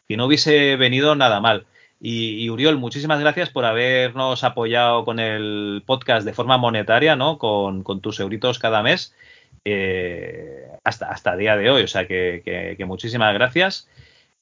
que 0.08 0.16
no 0.16 0.28
hubiese 0.28 0.78
venido 0.78 1.16
nada 1.16 1.42
mal. 1.42 1.66
Y, 2.04 2.44
y, 2.44 2.50
Uriol, 2.50 2.78
muchísimas 2.78 3.20
gracias 3.20 3.52
por 3.52 3.64
habernos 3.64 4.44
apoyado 4.44 5.06
con 5.06 5.20
el 5.20 5.84
podcast 5.86 6.26
de 6.26 6.34
forma 6.34 6.58
monetaria, 6.58 7.16
¿no? 7.16 7.38
Con, 7.38 7.84
con 7.84 8.02
tus 8.02 8.20
euritos 8.20 8.58
cada 8.58 8.82
mes 8.82 9.14
eh, 9.66 10.68
hasta, 10.84 11.12
hasta 11.12 11.34
el 11.34 11.40
día 11.40 11.56
de 11.56 11.70
hoy. 11.70 11.84
O 11.84 11.88
sea 11.88 12.08
que, 12.08 12.42
que, 12.44 12.74
que 12.76 12.86
muchísimas 12.86 13.32
gracias. 13.36 13.88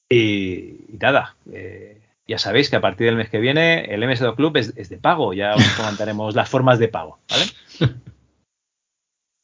Y, 0.08 0.86
y 0.88 0.98
nada, 0.98 1.36
eh, 1.52 2.00
ya 2.26 2.38
sabéis 2.38 2.70
que 2.70 2.76
a 2.76 2.80
partir 2.80 3.06
del 3.06 3.16
mes 3.16 3.28
que 3.28 3.40
viene 3.40 3.92
el 3.92 4.02
MS2 4.04 4.36
Club 4.36 4.56
es, 4.56 4.72
es 4.76 4.88
de 4.88 4.96
pago. 4.96 5.34
Ya 5.34 5.54
os 5.54 5.68
comentaremos 5.76 6.34
las 6.34 6.48
formas 6.48 6.78
de 6.78 6.88
pago, 6.88 7.18
¿vale? 7.28 7.44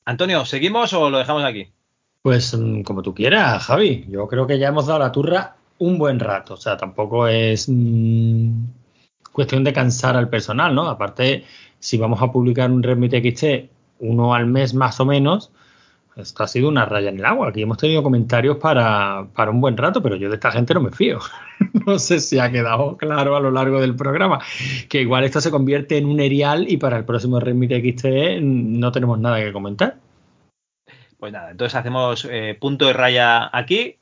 Antonio, 0.07 0.47
¿seguimos 0.47 0.91
o 0.95 1.11
lo 1.11 1.19
dejamos 1.19 1.45
aquí? 1.45 1.71
Pues 2.23 2.57
mm, 2.57 2.81
como 2.81 3.03
tú 3.03 3.15
quieras, 3.15 3.65
Javi. 3.65 4.07
Yo 4.09 4.27
creo 4.27 4.47
que 4.47 4.59
ya 4.59 4.69
hemos 4.69 4.87
dado 4.87 5.01
la 5.01 5.13
turra 5.13 5.56
un 5.79 5.99
buen 5.99 6.21
rato. 6.21 6.55
O 6.55 6.57
sea, 6.57 6.77
tampoco 6.77 7.27
es 7.29 7.69
mmm, 7.69 8.65
cuestión 9.33 9.65
de 9.65 9.73
cansar 9.73 10.17
al 10.17 10.29
personal, 10.29 10.75
¿no? 10.75 10.89
Aparte, 10.89 11.45
si 11.79 11.99
vamos 11.99 12.23
a 12.23 12.33
publicar 12.33 12.71
un 12.71 12.83
Remit 12.83 13.13
XT 13.13 13.71
uno 13.99 14.35
al 14.35 14.47
mes 14.47 14.75
más 14.75 15.01
o 15.01 15.07
menos, 15.07 15.51
esto 16.17 16.43
ha 16.43 16.49
sido 16.49 16.69
una 16.69 16.87
raya 16.87 17.11
en 17.11 17.19
el 17.19 17.25
agua. 17.25 17.49
Aquí 17.49 17.63
hemos 17.63 17.77
tenido 17.77 18.03
comentarios 18.03 18.57
para, 18.57 19.27
para 19.35 19.51
un 19.51 19.61
buen 19.61 19.77
rato, 19.77 20.03
pero 20.03 20.17
yo 20.17 20.31
de 20.31 20.37
esta 20.37 20.51
gente 20.51 20.73
no 20.73 20.81
me 20.81 20.91
fío. 20.91 21.19
no 21.87 21.99
sé 21.99 22.21
si 22.21 22.39
ha 22.39 22.51
quedado 22.51 22.97
claro 22.97 23.37
a 23.37 23.41
lo 23.41 23.51
largo 23.51 23.81
del 23.81 23.95
programa. 23.95 24.41
Que 24.89 25.03
igual 25.03 25.25
esto 25.25 25.41
se 25.43 25.51
convierte 25.51 25.99
en 25.99 26.07
un 26.07 26.21
erial 26.21 26.71
y 26.71 26.79
para 26.79 26.97
el 26.97 27.05
próximo 27.05 27.39
Remit 27.39 27.71
XT 27.71 28.41
no 28.41 28.93
tenemos 28.93 29.19
nada 29.19 29.39
que 29.41 29.53
comentar. 29.53 29.99
Pues 31.19 31.33
nada, 31.33 31.51
entonces 31.51 31.75
hacemos 31.75 32.27
eh, 32.31 32.57
punto 32.59 32.87
de 32.87 32.93
raya 32.93 33.51
aquí 33.53 33.97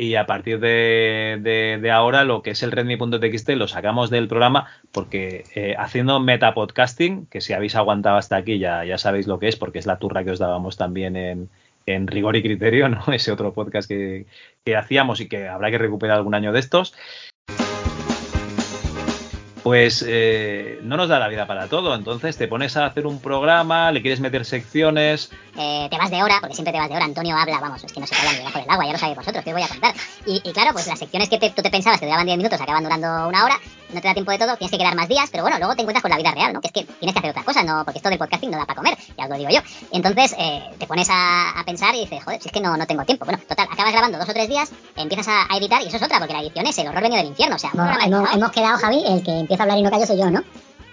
y 0.00 0.14
a 0.14 0.26
partir 0.26 0.60
de, 0.60 1.90
ahora 1.92 2.24
lo 2.24 2.40
que 2.40 2.50
es 2.50 2.62
el 2.62 2.70
redmi.txt 2.70 3.48
lo 3.50 3.66
sacamos 3.66 4.10
del 4.10 4.28
programa 4.28 4.68
porque 4.92 5.44
eh, 5.56 5.74
haciendo 5.76 6.20
metapodcasting, 6.20 7.26
que 7.26 7.40
si 7.40 7.52
habéis 7.52 7.74
aguantado 7.74 8.16
hasta 8.16 8.36
aquí 8.36 8.60
ya, 8.60 8.84
ya 8.84 8.96
sabéis 8.96 9.26
lo 9.26 9.40
que 9.40 9.48
es 9.48 9.56
porque 9.56 9.80
es 9.80 9.86
la 9.86 9.98
turra 9.98 10.22
que 10.22 10.30
os 10.30 10.38
dábamos 10.38 10.76
también 10.76 11.16
en, 11.16 11.50
en 11.84 12.06
rigor 12.06 12.36
y 12.36 12.42
criterio, 12.42 12.88
¿no? 12.88 13.02
ese 13.12 13.32
otro 13.32 13.52
podcast 13.52 13.88
que, 13.88 14.26
que 14.64 14.76
hacíamos 14.76 15.20
y 15.20 15.28
que 15.28 15.48
habrá 15.48 15.72
que 15.72 15.78
recuperar 15.78 16.18
algún 16.18 16.36
año 16.36 16.52
de 16.52 16.60
estos 16.60 16.94
pues 19.68 20.02
eh, 20.08 20.80
no 20.82 20.96
nos 20.96 21.10
da 21.10 21.18
la 21.18 21.28
vida 21.28 21.46
para 21.46 21.68
todo. 21.68 21.94
Entonces 21.94 22.38
te 22.38 22.48
pones 22.48 22.74
a 22.78 22.86
hacer 22.86 23.06
un 23.06 23.20
programa, 23.20 23.92
le 23.92 24.00
quieres 24.00 24.18
meter 24.18 24.46
secciones. 24.46 25.30
Eh, 25.58 25.88
te 25.90 25.98
vas 25.98 26.10
de 26.10 26.22
hora, 26.22 26.38
porque 26.40 26.54
siempre 26.54 26.72
te 26.72 26.78
vas 26.78 26.88
de 26.88 26.96
hora. 26.96 27.04
Antonio 27.04 27.36
habla, 27.36 27.60
vamos, 27.60 27.84
es 27.84 27.92
que 27.92 28.00
no 28.00 28.06
se 28.06 28.14
calla 28.14 28.32
ni 28.32 28.38
debajo 28.38 28.60
del 28.60 28.70
agua, 28.70 28.86
ya 28.86 28.92
lo 28.92 28.98
sabéis 28.98 29.18
vosotros, 29.18 29.44
que 29.44 29.50
os 29.50 29.56
voy 29.56 29.62
a 29.62 29.68
contar. 29.68 29.94
Y, 30.28 30.42
y 30.44 30.52
claro, 30.52 30.74
pues 30.74 30.86
las 30.86 30.98
secciones 30.98 31.30
que 31.30 31.38
te, 31.38 31.48
tú 31.48 31.62
te 31.62 31.70
pensabas 31.70 31.98
que 31.98 32.04
duraban 32.04 32.26
10 32.26 32.36
minutos 32.36 32.60
acaban 32.60 32.82
durando 32.82 33.06
una 33.26 33.44
hora, 33.44 33.58
no 33.94 34.00
te 34.02 34.08
da 34.08 34.12
tiempo 34.12 34.30
de 34.30 34.36
todo, 34.36 34.58
tienes 34.58 34.70
que 34.70 34.76
quedar 34.76 34.94
más 34.94 35.08
días, 35.08 35.30
pero 35.30 35.42
bueno, 35.42 35.56
luego 35.56 35.74
te 35.74 35.80
encuentras 35.80 36.02
con 36.02 36.10
la 36.10 36.18
vida 36.18 36.32
real, 36.32 36.52
¿no? 36.52 36.60
Que 36.60 36.66
es 36.66 36.72
que 36.74 36.84
tienes 36.84 37.14
que 37.14 37.18
hacer 37.18 37.30
otras 37.30 37.46
cosas, 37.46 37.64
¿no? 37.64 37.82
Porque 37.82 37.96
esto 37.96 38.10
del 38.10 38.18
podcasting 38.18 38.50
no 38.50 38.58
da 38.58 38.66
para 38.66 38.76
comer, 38.76 38.98
ya 39.16 39.24
os 39.24 39.30
lo 39.30 39.36
digo 39.36 39.50
yo. 39.50 39.60
Entonces 39.90 40.36
eh, 40.38 40.62
te 40.78 40.86
pones 40.86 41.08
a, 41.10 41.58
a, 41.58 41.64
pensar 41.64 41.94
y 41.94 42.00
dices, 42.00 42.22
joder, 42.22 42.42
si 42.42 42.48
es 42.48 42.52
que 42.52 42.60
no, 42.60 42.76
no 42.76 42.86
tengo 42.86 43.04
tiempo. 43.04 43.24
Bueno, 43.24 43.40
total, 43.48 43.68
acabas 43.70 43.92
grabando 43.92 44.18
dos 44.18 44.28
o 44.28 44.32
tres 44.34 44.50
días, 44.50 44.70
empiezas 44.96 45.28
a, 45.28 45.46
a 45.50 45.56
editar 45.56 45.80
y 45.80 45.86
eso 45.86 45.96
es 45.96 46.02
otra, 46.02 46.18
porque 46.18 46.34
la 46.34 46.42
edición 46.42 46.66
es 46.66 46.76
el 46.76 46.88
horror 46.88 47.02
venido 47.02 47.22
del 47.22 47.30
infierno. 47.30 47.56
O 47.56 47.58
sea, 47.58 47.70
bueno, 47.72 47.96
hemos, 48.04 48.34
hemos 48.34 48.52
quedado, 48.52 48.76
Javi, 48.76 49.02
el 49.06 49.22
que 49.24 49.40
empieza 49.40 49.62
a 49.62 49.64
hablar 49.64 49.78
y 49.78 49.82
no 49.82 49.90
callo 49.90 50.06
soy 50.06 50.18
yo, 50.18 50.30
¿no? 50.30 50.44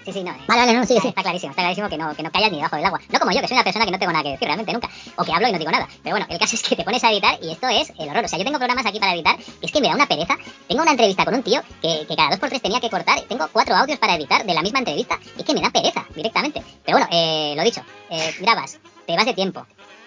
Sí, 0.06 0.14
sí, 0.14 0.23
no. 0.23 0.32
Eh. 0.32 0.38
Vale, 0.48 0.61
vale, 0.61 0.73
no, 0.77 0.86
sí, 0.86 0.99
sí. 1.02 1.07
Está 1.07 1.23
clarísimo, 1.23 1.49
está 1.49 1.64
clarísimo 1.64 1.90
que 1.90 1.98
no, 1.98 2.15
que 2.15 2.22
no 2.22 2.32
callas 2.32 2.52
ni 2.52 2.57
debajo 2.57 2.76
del 2.76 2.86
agua. 2.86 3.02
No 3.10 3.19
como 3.19 3.32
yo, 3.32 3.41
que 3.41 3.48
soy 3.48 3.56
una 3.57 3.64
persona 3.64 3.86
que 3.86 3.91
no 3.91 3.98
tengo 3.98 4.11
nada 4.11 4.23
que 4.23 4.30
decir 4.32 4.45
realmente 4.45 4.72
nunca. 4.72 4.88
O 5.15 5.23
que 5.23 5.34
hablo 5.34 5.48
y 5.48 5.52
no 5.52 5.57
digo 5.57 5.72
nada. 5.72 5.88
Pero 6.03 6.14
bueno, 6.14 6.27
el 6.30 6.38
caso 6.38 6.56
es 6.56 6.61
que 6.61 6.76
te 6.76 6.84
pones 6.84 7.03
a 7.03 7.11
editar 7.11 7.40
y 7.41 7.52
esto 7.52 7.68
es 7.68 7.91
el 7.98 8.10
horror. 8.10 8.23
O 8.23 8.27
sea, 8.27 8.38
yo 8.38 8.45
tengo 8.45 8.60
programas 8.60 8.86
aquí 8.86 8.99
para 8.99 9.15
editar 9.15 9.36
que 9.36 9.65
es 9.65 9.72
que 9.72 9.82
me 9.82 9.88
da 9.88 9.95
una 9.95 10.06
pereza. 10.06 10.38
Tengo 10.68 10.84
una 10.84 10.91
entrevista 10.91 11.26
con 11.26 11.34
un 11.34 11.41
tío 11.41 11.60
que, 11.82 12.06
que 12.07 12.15
cada 12.15 12.30
dos 12.30 12.40
por 12.40 12.49
tres 12.49 12.61
tenía 12.61 12.80
que 12.80 12.90
cortar. 12.91 13.19
Tengo 13.22 13.48
cuatro 13.52 13.76
audios 13.76 13.98
para 13.98 14.14
editar 14.14 14.45
de 14.45 14.53
la 14.53 14.61
misma 14.61 14.80
entrevista. 14.80 15.18
Y 15.38 15.40
es 15.40 15.45
que 15.45 15.53
me 15.56 15.61
da 15.61 15.72
pereza 15.72 16.06
directamente. 16.15 16.61
Pero 16.86 16.99
bueno, 16.99 17.11
eh, 17.11 17.56
lo 17.57 17.64
dicho, 17.64 17.82
eh, 18.11 18.36
grabas, 18.41 18.77
te 19.07 19.15
vas 19.15 19.26
de 19.26 19.34
tiempo, 19.34 19.65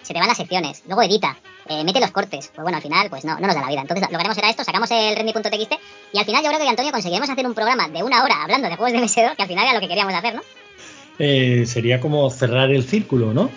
se 0.09 0.13
te 0.15 0.19
van 0.19 0.27
las 0.27 0.37
secciones, 0.37 0.81
luego 0.87 1.03
edita. 1.03 1.37
eh, 1.67 1.83
mete 1.83 1.99
los 1.99 2.09
cortes. 2.09 2.47
Pues 2.53 2.63
bueno, 2.63 2.77
al 2.77 2.81
final, 2.81 3.09
pues 3.11 3.23
no, 3.25 3.35
no 3.39 3.45
nos 3.45 3.53
da 3.55 3.61
la 3.61 3.67
vida. 3.67 3.81
Entonces 3.81 4.01
lo 4.01 4.09
que 4.09 4.15
haremos 4.15 4.35
será 4.35 4.49
esto, 4.49 4.63
sacamos 4.63 4.89
el 4.89 5.15
redmi.txt 5.15 5.73
y 6.13 6.17
al 6.17 6.25
final 6.25 6.43
yo 6.43 6.49
creo 6.49 6.59
que 6.59 6.67
Antonio 6.67 6.91
conseguiremos 6.91 7.29
hacer 7.29 7.45
un 7.45 7.53
programa 7.53 7.87
de 7.89 8.01
una 8.01 8.23
hora 8.23 8.41
hablando 8.41 8.67
de 8.67 8.75
juegos 8.75 8.91
de 8.91 8.99
MS2, 9.05 9.35
que 9.35 9.41
al 9.43 9.47
final 9.47 9.65
era 9.65 9.73
lo 9.75 9.79
que 9.79 9.87
queríamos 9.87 10.13
hacer, 10.15 10.33
¿no? 10.33 10.41
Eh, 11.19 11.65
sería 11.67 11.99
como 11.99 12.27
cerrar 12.31 12.71
el 12.71 12.83
círculo, 12.83 13.33
¿no? 13.35 13.51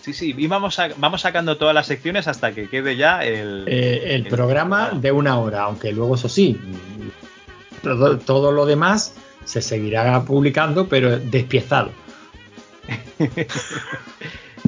Sí, 0.00 0.14
sí, 0.14 0.34
y 0.38 0.46
vamos, 0.46 0.78
a- 0.78 0.88
vamos 0.96 1.20
sacando 1.20 1.58
todas 1.58 1.74
las 1.74 1.86
secciones 1.86 2.26
hasta 2.28 2.52
que 2.52 2.66
quede 2.70 2.96
ya 2.96 3.22
el... 3.22 3.64
Eh, 3.68 4.14
el 4.14 4.26
programa 4.26 4.92
de 4.94 5.12
una 5.12 5.38
hora, 5.38 5.64
aunque 5.64 5.92
luego 5.92 6.14
eso 6.14 6.30
sí, 6.30 6.58
todo, 7.82 8.16
todo 8.18 8.52
lo 8.52 8.64
demás 8.64 9.12
se 9.44 9.60
seguirá 9.60 10.22
publicando, 10.24 10.88
pero 10.88 11.18
despiezado. 11.18 11.90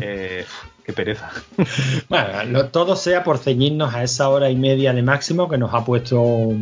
Eh, 0.02 0.47
qué 0.91 0.97
pereza. 0.97 1.31
Bueno, 2.09 2.45
lo- 2.51 2.67
todo 2.67 2.97
sea 2.97 3.23
por 3.25 3.39
ceñirnos 3.39 3.95
a 3.95 4.03
esa 4.03 4.29
hora 4.29 4.51
y 4.51 4.57
media 4.57 4.93
de 4.93 5.03
máximo 5.03 5.49
que 5.49 5.59
nos 5.59 5.73
ha 5.75 5.85
puesto 5.85 6.53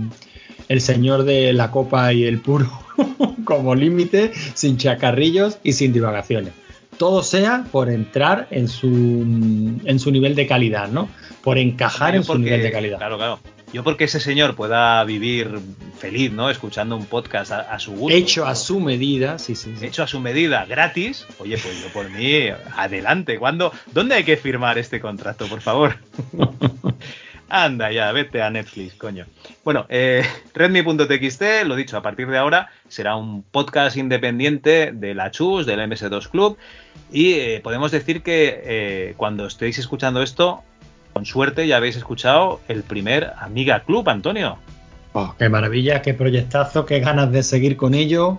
el 0.68 0.80
señor 0.80 1.24
de 1.24 1.52
la 1.52 1.70
copa 1.70 2.12
y 2.12 2.24
el 2.24 2.40
puro 2.40 2.70
como 3.44 3.74
límite, 3.74 4.32
sin 4.54 4.76
chacarrillos 4.76 5.58
y 5.62 5.72
sin 5.72 5.92
divagaciones. 5.92 6.52
Todo 6.98 7.22
sea 7.22 7.64
por 7.70 7.88
entrar 7.90 8.48
en 8.50 8.68
su, 8.68 8.88
en 8.88 9.98
su 9.98 10.10
nivel 10.10 10.34
de 10.34 10.46
calidad, 10.46 10.88
¿no? 10.88 11.08
Por 11.42 11.56
encajar 11.56 12.16
en 12.16 12.24
su 12.24 12.36
nivel 12.38 12.60
de 12.62 12.72
calidad. 12.72 12.98
Claro, 12.98 13.16
claro. 13.16 13.38
Yo 13.72 13.84
porque 13.84 14.04
ese 14.04 14.18
señor 14.18 14.54
pueda 14.54 15.04
vivir 15.04 15.58
feliz, 15.98 16.32
¿no? 16.32 16.48
Escuchando 16.48 16.96
un 16.96 17.04
podcast 17.04 17.52
a, 17.52 17.60
a 17.60 17.78
su 17.78 17.92
gusto. 17.92 18.16
Hecho 18.16 18.46
a 18.46 18.54
su 18.54 18.80
medida, 18.80 19.38
sí, 19.38 19.54
sí. 19.54 19.74
sí. 19.78 19.86
hecho 19.86 20.02
a 20.02 20.06
su 20.06 20.20
medida, 20.20 20.64
gratis. 20.64 21.26
Oye, 21.38 21.58
pues 21.58 21.82
yo 21.82 21.92
por 21.92 22.08
mí, 22.10 22.48
adelante. 22.76 23.38
¿Cuándo? 23.38 23.72
¿Dónde 23.92 24.14
hay 24.14 24.24
que 24.24 24.36
firmar 24.36 24.78
este 24.78 25.00
contrato, 25.00 25.46
por 25.46 25.60
favor? 25.60 25.96
Anda 27.50 27.90
ya, 27.90 28.12
vete 28.12 28.42
a 28.42 28.50
Netflix, 28.50 28.94
coño. 28.94 29.26
Bueno, 29.64 29.86
eh, 29.88 30.22
Redmi.txt, 30.54 31.64
lo 31.64 31.76
dicho, 31.76 31.96
a 31.96 32.02
partir 32.02 32.28
de 32.28 32.36
ahora 32.36 32.70
será 32.88 33.16
un 33.16 33.42
podcast 33.42 33.96
independiente 33.96 34.92
de 34.92 35.14
la 35.14 35.30
Chus, 35.30 35.64
del 35.64 35.80
MS2 35.80 36.28
Club. 36.28 36.58
Y 37.10 37.34
eh, 37.34 37.60
podemos 37.62 37.90
decir 37.90 38.22
que 38.22 38.62
eh, 38.64 39.14
cuando 39.16 39.46
estéis 39.46 39.78
escuchando 39.78 40.22
esto, 40.22 40.62
con 41.12 41.26
suerte 41.26 41.66
ya 41.66 41.76
habéis 41.78 41.96
escuchado 41.96 42.60
el 42.68 42.82
primer 42.82 43.32
Amiga 43.40 43.80
Club, 43.80 44.08
Antonio. 44.08 44.58
Oh, 45.14 45.34
qué 45.38 45.48
maravilla, 45.48 46.02
qué 46.02 46.14
proyectazo, 46.14 46.84
qué 46.86 47.00
ganas 47.00 47.32
de 47.32 47.42
seguir 47.42 47.76
con 47.76 47.94
ello, 47.94 48.38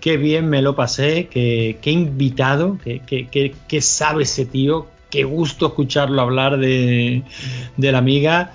qué 0.00 0.16
bien 0.16 0.48
me 0.48 0.62
lo 0.62 0.76
pasé, 0.76 1.26
qué, 1.28 1.78
qué 1.82 1.90
invitado, 1.90 2.78
qué, 2.84 3.00
qué- 3.06 3.26
qué- 3.28 3.54
qué 3.66 3.80
sabe 3.80 4.22
ese 4.24 4.44
tío, 4.46 4.86
qué 5.10 5.24
gusto 5.24 5.66
escucharlo 5.68 6.20
hablar 6.22 6.58
de, 6.58 7.22
de 7.76 7.92
la 7.92 7.98
amiga. 7.98 8.52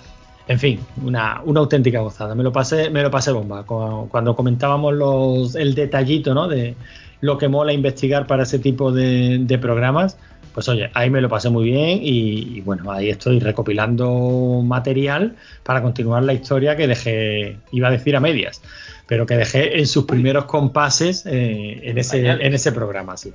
En 0.48 0.60
fin, 0.60 0.80
una, 1.04 1.42
una 1.44 1.60
auténtica 1.60 2.00
gozada. 2.02 2.36
Me 2.36 2.44
lo 2.44 2.52
pasé, 2.54 2.92
me 2.92 3.02
lo 3.02 3.10
pasé 3.10 3.32
bomba. 3.32 3.64
Cu- 3.64 4.08
Cuando 4.10 4.36
comentábamos 4.36 4.94
los, 4.94 5.56
el 5.56 5.74
detallito 5.74 6.34
¿no? 6.36 6.48
de 6.48 6.76
lo 7.22 7.38
que 7.40 7.48
mola 7.50 7.74
investigar 7.74 8.28
para 8.28 8.44
ese 8.44 8.60
tipo 8.60 8.92
de, 8.92 9.40
de 9.40 9.58
programas, 9.58 10.18
pues 10.56 10.70
oye, 10.70 10.90
ahí 10.94 11.10
me 11.10 11.20
lo 11.20 11.28
pasé 11.28 11.50
muy 11.50 11.66
bien 11.66 12.00
y, 12.02 12.58
y 12.58 12.62
bueno, 12.62 12.90
ahí 12.90 13.10
estoy 13.10 13.42
recopilando 13.42 14.62
material 14.64 15.36
para 15.64 15.82
continuar 15.82 16.24
la 16.24 16.32
historia 16.32 16.78
que 16.78 16.88
dejé, 16.88 17.58
iba 17.74 17.90
a 17.90 17.92
decir 17.92 18.16
a 18.16 18.22
medias, 18.22 18.62
pero 19.06 19.26
que 19.26 19.36
dejé 19.36 19.78
en 19.78 19.86
sus 19.86 20.06
primeros 20.06 20.46
compases 20.46 21.26
eh, 21.26 21.82
en, 21.84 21.98
ese, 21.98 22.26
en 22.26 22.54
ese 22.54 22.72
programa, 22.72 23.18
sí. 23.18 23.34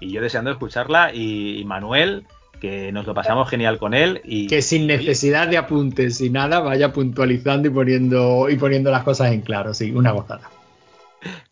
Y 0.00 0.10
yo 0.10 0.22
deseando 0.22 0.50
escucharla. 0.50 1.14
Y, 1.14 1.58
y 1.60 1.64
Manuel, 1.66 2.24
que 2.62 2.92
nos 2.92 3.06
lo 3.06 3.12
pasamos 3.12 3.50
genial 3.50 3.76
con 3.78 3.92
él. 3.92 4.22
Y, 4.24 4.46
Que 4.46 4.62
sin 4.62 4.86
necesidad 4.86 5.48
de 5.48 5.58
apuntes 5.58 6.22
y 6.22 6.30
nada 6.30 6.60
vaya 6.60 6.94
puntualizando 6.94 7.68
y 7.68 7.70
poniendo, 7.72 8.48
y 8.48 8.56
poniendo 8.56 8.90
las 8.90 9.02
cosas 9.02 9.32
en 9.32 9.42
claro, 9.42 9.74
sí, 9.74 9.92
una 9.92 10.12
gozada. 10.12 10.48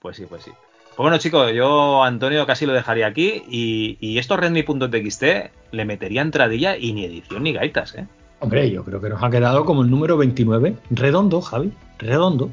Pues 0.00 0.16
sí, 0.16 0.24
pues 0.26 0.44
sí. 0.44 0.50
Pues 0.98 1.04
bueno, 1.04 1.18
chicos, 1.18 1.52
yo 1.52 2.02
Antonio 2.02 2.44
casi 2.44 2.66
lo 2.66 2.72
dejaría 2.72 3.06
aquí. 3.06 3.44
Y, 3.48 3.98
y 4.00 4.18
esto 4.18 4.36
Redmi.txt 4.36 5.22
le 5.70 5.84
metería 5.84 6.22
entradilla 6.22 6.76
y 6.76 6.92
ni 6.92 7.04
edición 7.04 7.44
ni 7.44 7.52
gaitas, 7.52 7.94
¿eh? 7.94 8.08
Hombre, 8.40 8.68
yo 8.68 8.82
creo 8.82 9.00
que 9.00 9.08
nos 9.08 9.22
ha 9.22 9.30
quedado 9.30 9.64
como 9.64 9.82
el 9.82 9.90
número 9.92 10.16
29. 10.16 10.74
Redondo, 10.90 11.40
Javi, 11.40 11.72
redondo. 12.00 12.50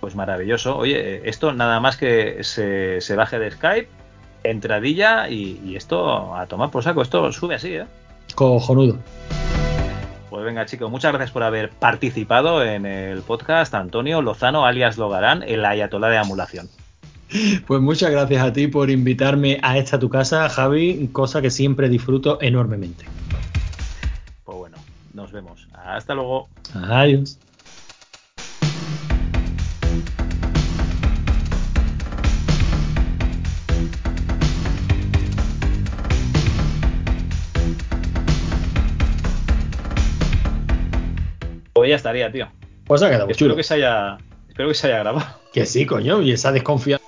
Pues 0.00 0.16
maravilloso. 0.16 0.74
Oye, 0.78 1.28
esto 1.28 1.52
nada 1.52 1.80
más 1.80 1.98
que 1.98 2.42
se, 2.44 3.02
se 3.02 3.14
baje 3.14 3.38
de 3.38 3.50
Skype, 3.50 3.90
entradilla 4.42 5.28
y, 5.28 5.60
y 5.62 5.76
esto 5.76 6.34
a 6.34 6.46
tomar 6.46 6.70
por 6.70 6.82
saco. 6.82 7.02
Esto 7.02 7.30
sube 7.30 7.56
así, 7.56 7.74
¿eh? 7.74 7.84
Cojonudo. 8.36 8.96
Pues 10.30 10.44
venga, 10.46 10.64
chicos, 10.64 10.90
muchas 10.90 11.12
gracias 11.12 11.30
por 11.30 11.42
haber 11.42 11.68
participado 11.68 12.64
en 12.64 12.86
el 12.86 13.20
podcast. 13.20 13.74
Antonio 13.74 14.22
Lozano, 14.22 14.64
alias 14.64 14.96
Logarán, 14.96 15.42
el 15.42 15.62
ayatolá 15.66 16.08
de 16.08 16.16
emulación. 16.16 16.70
Pues 17.66 17.80
muchas 17.80 18.10
gracias 18.10 18.42
a 18.42 18.52
ti 18.52 18.66
por 18.66 18.90
invitarme 18.90 19.58
a 19.62 19.78
esta 19.78 19.98
tu 19.98 20.08
casa, 20.08 20.48
Javi, 20.48 21.08
cosa 21.12 21.40
que 21.40 21.50
siempre 21.50 21.88
disfruto 21.88 22.38
enormemente. 22.40 23.04
Pues 24.44 24.58
bueno, 24.58 24.76
nos 25.14 25.30
vemos. 25.32 25.68
Hasta 25.72 26.14
luego. 26.14 26.48
Adiós. 26.74 27.38
Pues 41.72 41.88
ya 41.88 41.96
estaría, 41.96 42.30
tío. 42.30 42.48
Pues 42.86 43.02
ha 43.02 43.08
quedado 43.08 43.28
Espero 43.30 43.36
chulo. 43.50 43.56
que 43.56 43.62
se 43.62 43.74
haya, 43.74 44.18
espero 44.48 44.68
que 44.68 44.74
se 44.74 44.88
haya 44.88 44.98
grabado. 44.98 45.26
Que 45.52 45.66
sí, 45.66 45.86
coño, 45.86 46.20
y 46.22 46.32
esa 46.32 46.52
desconfianza. 46.52 46.99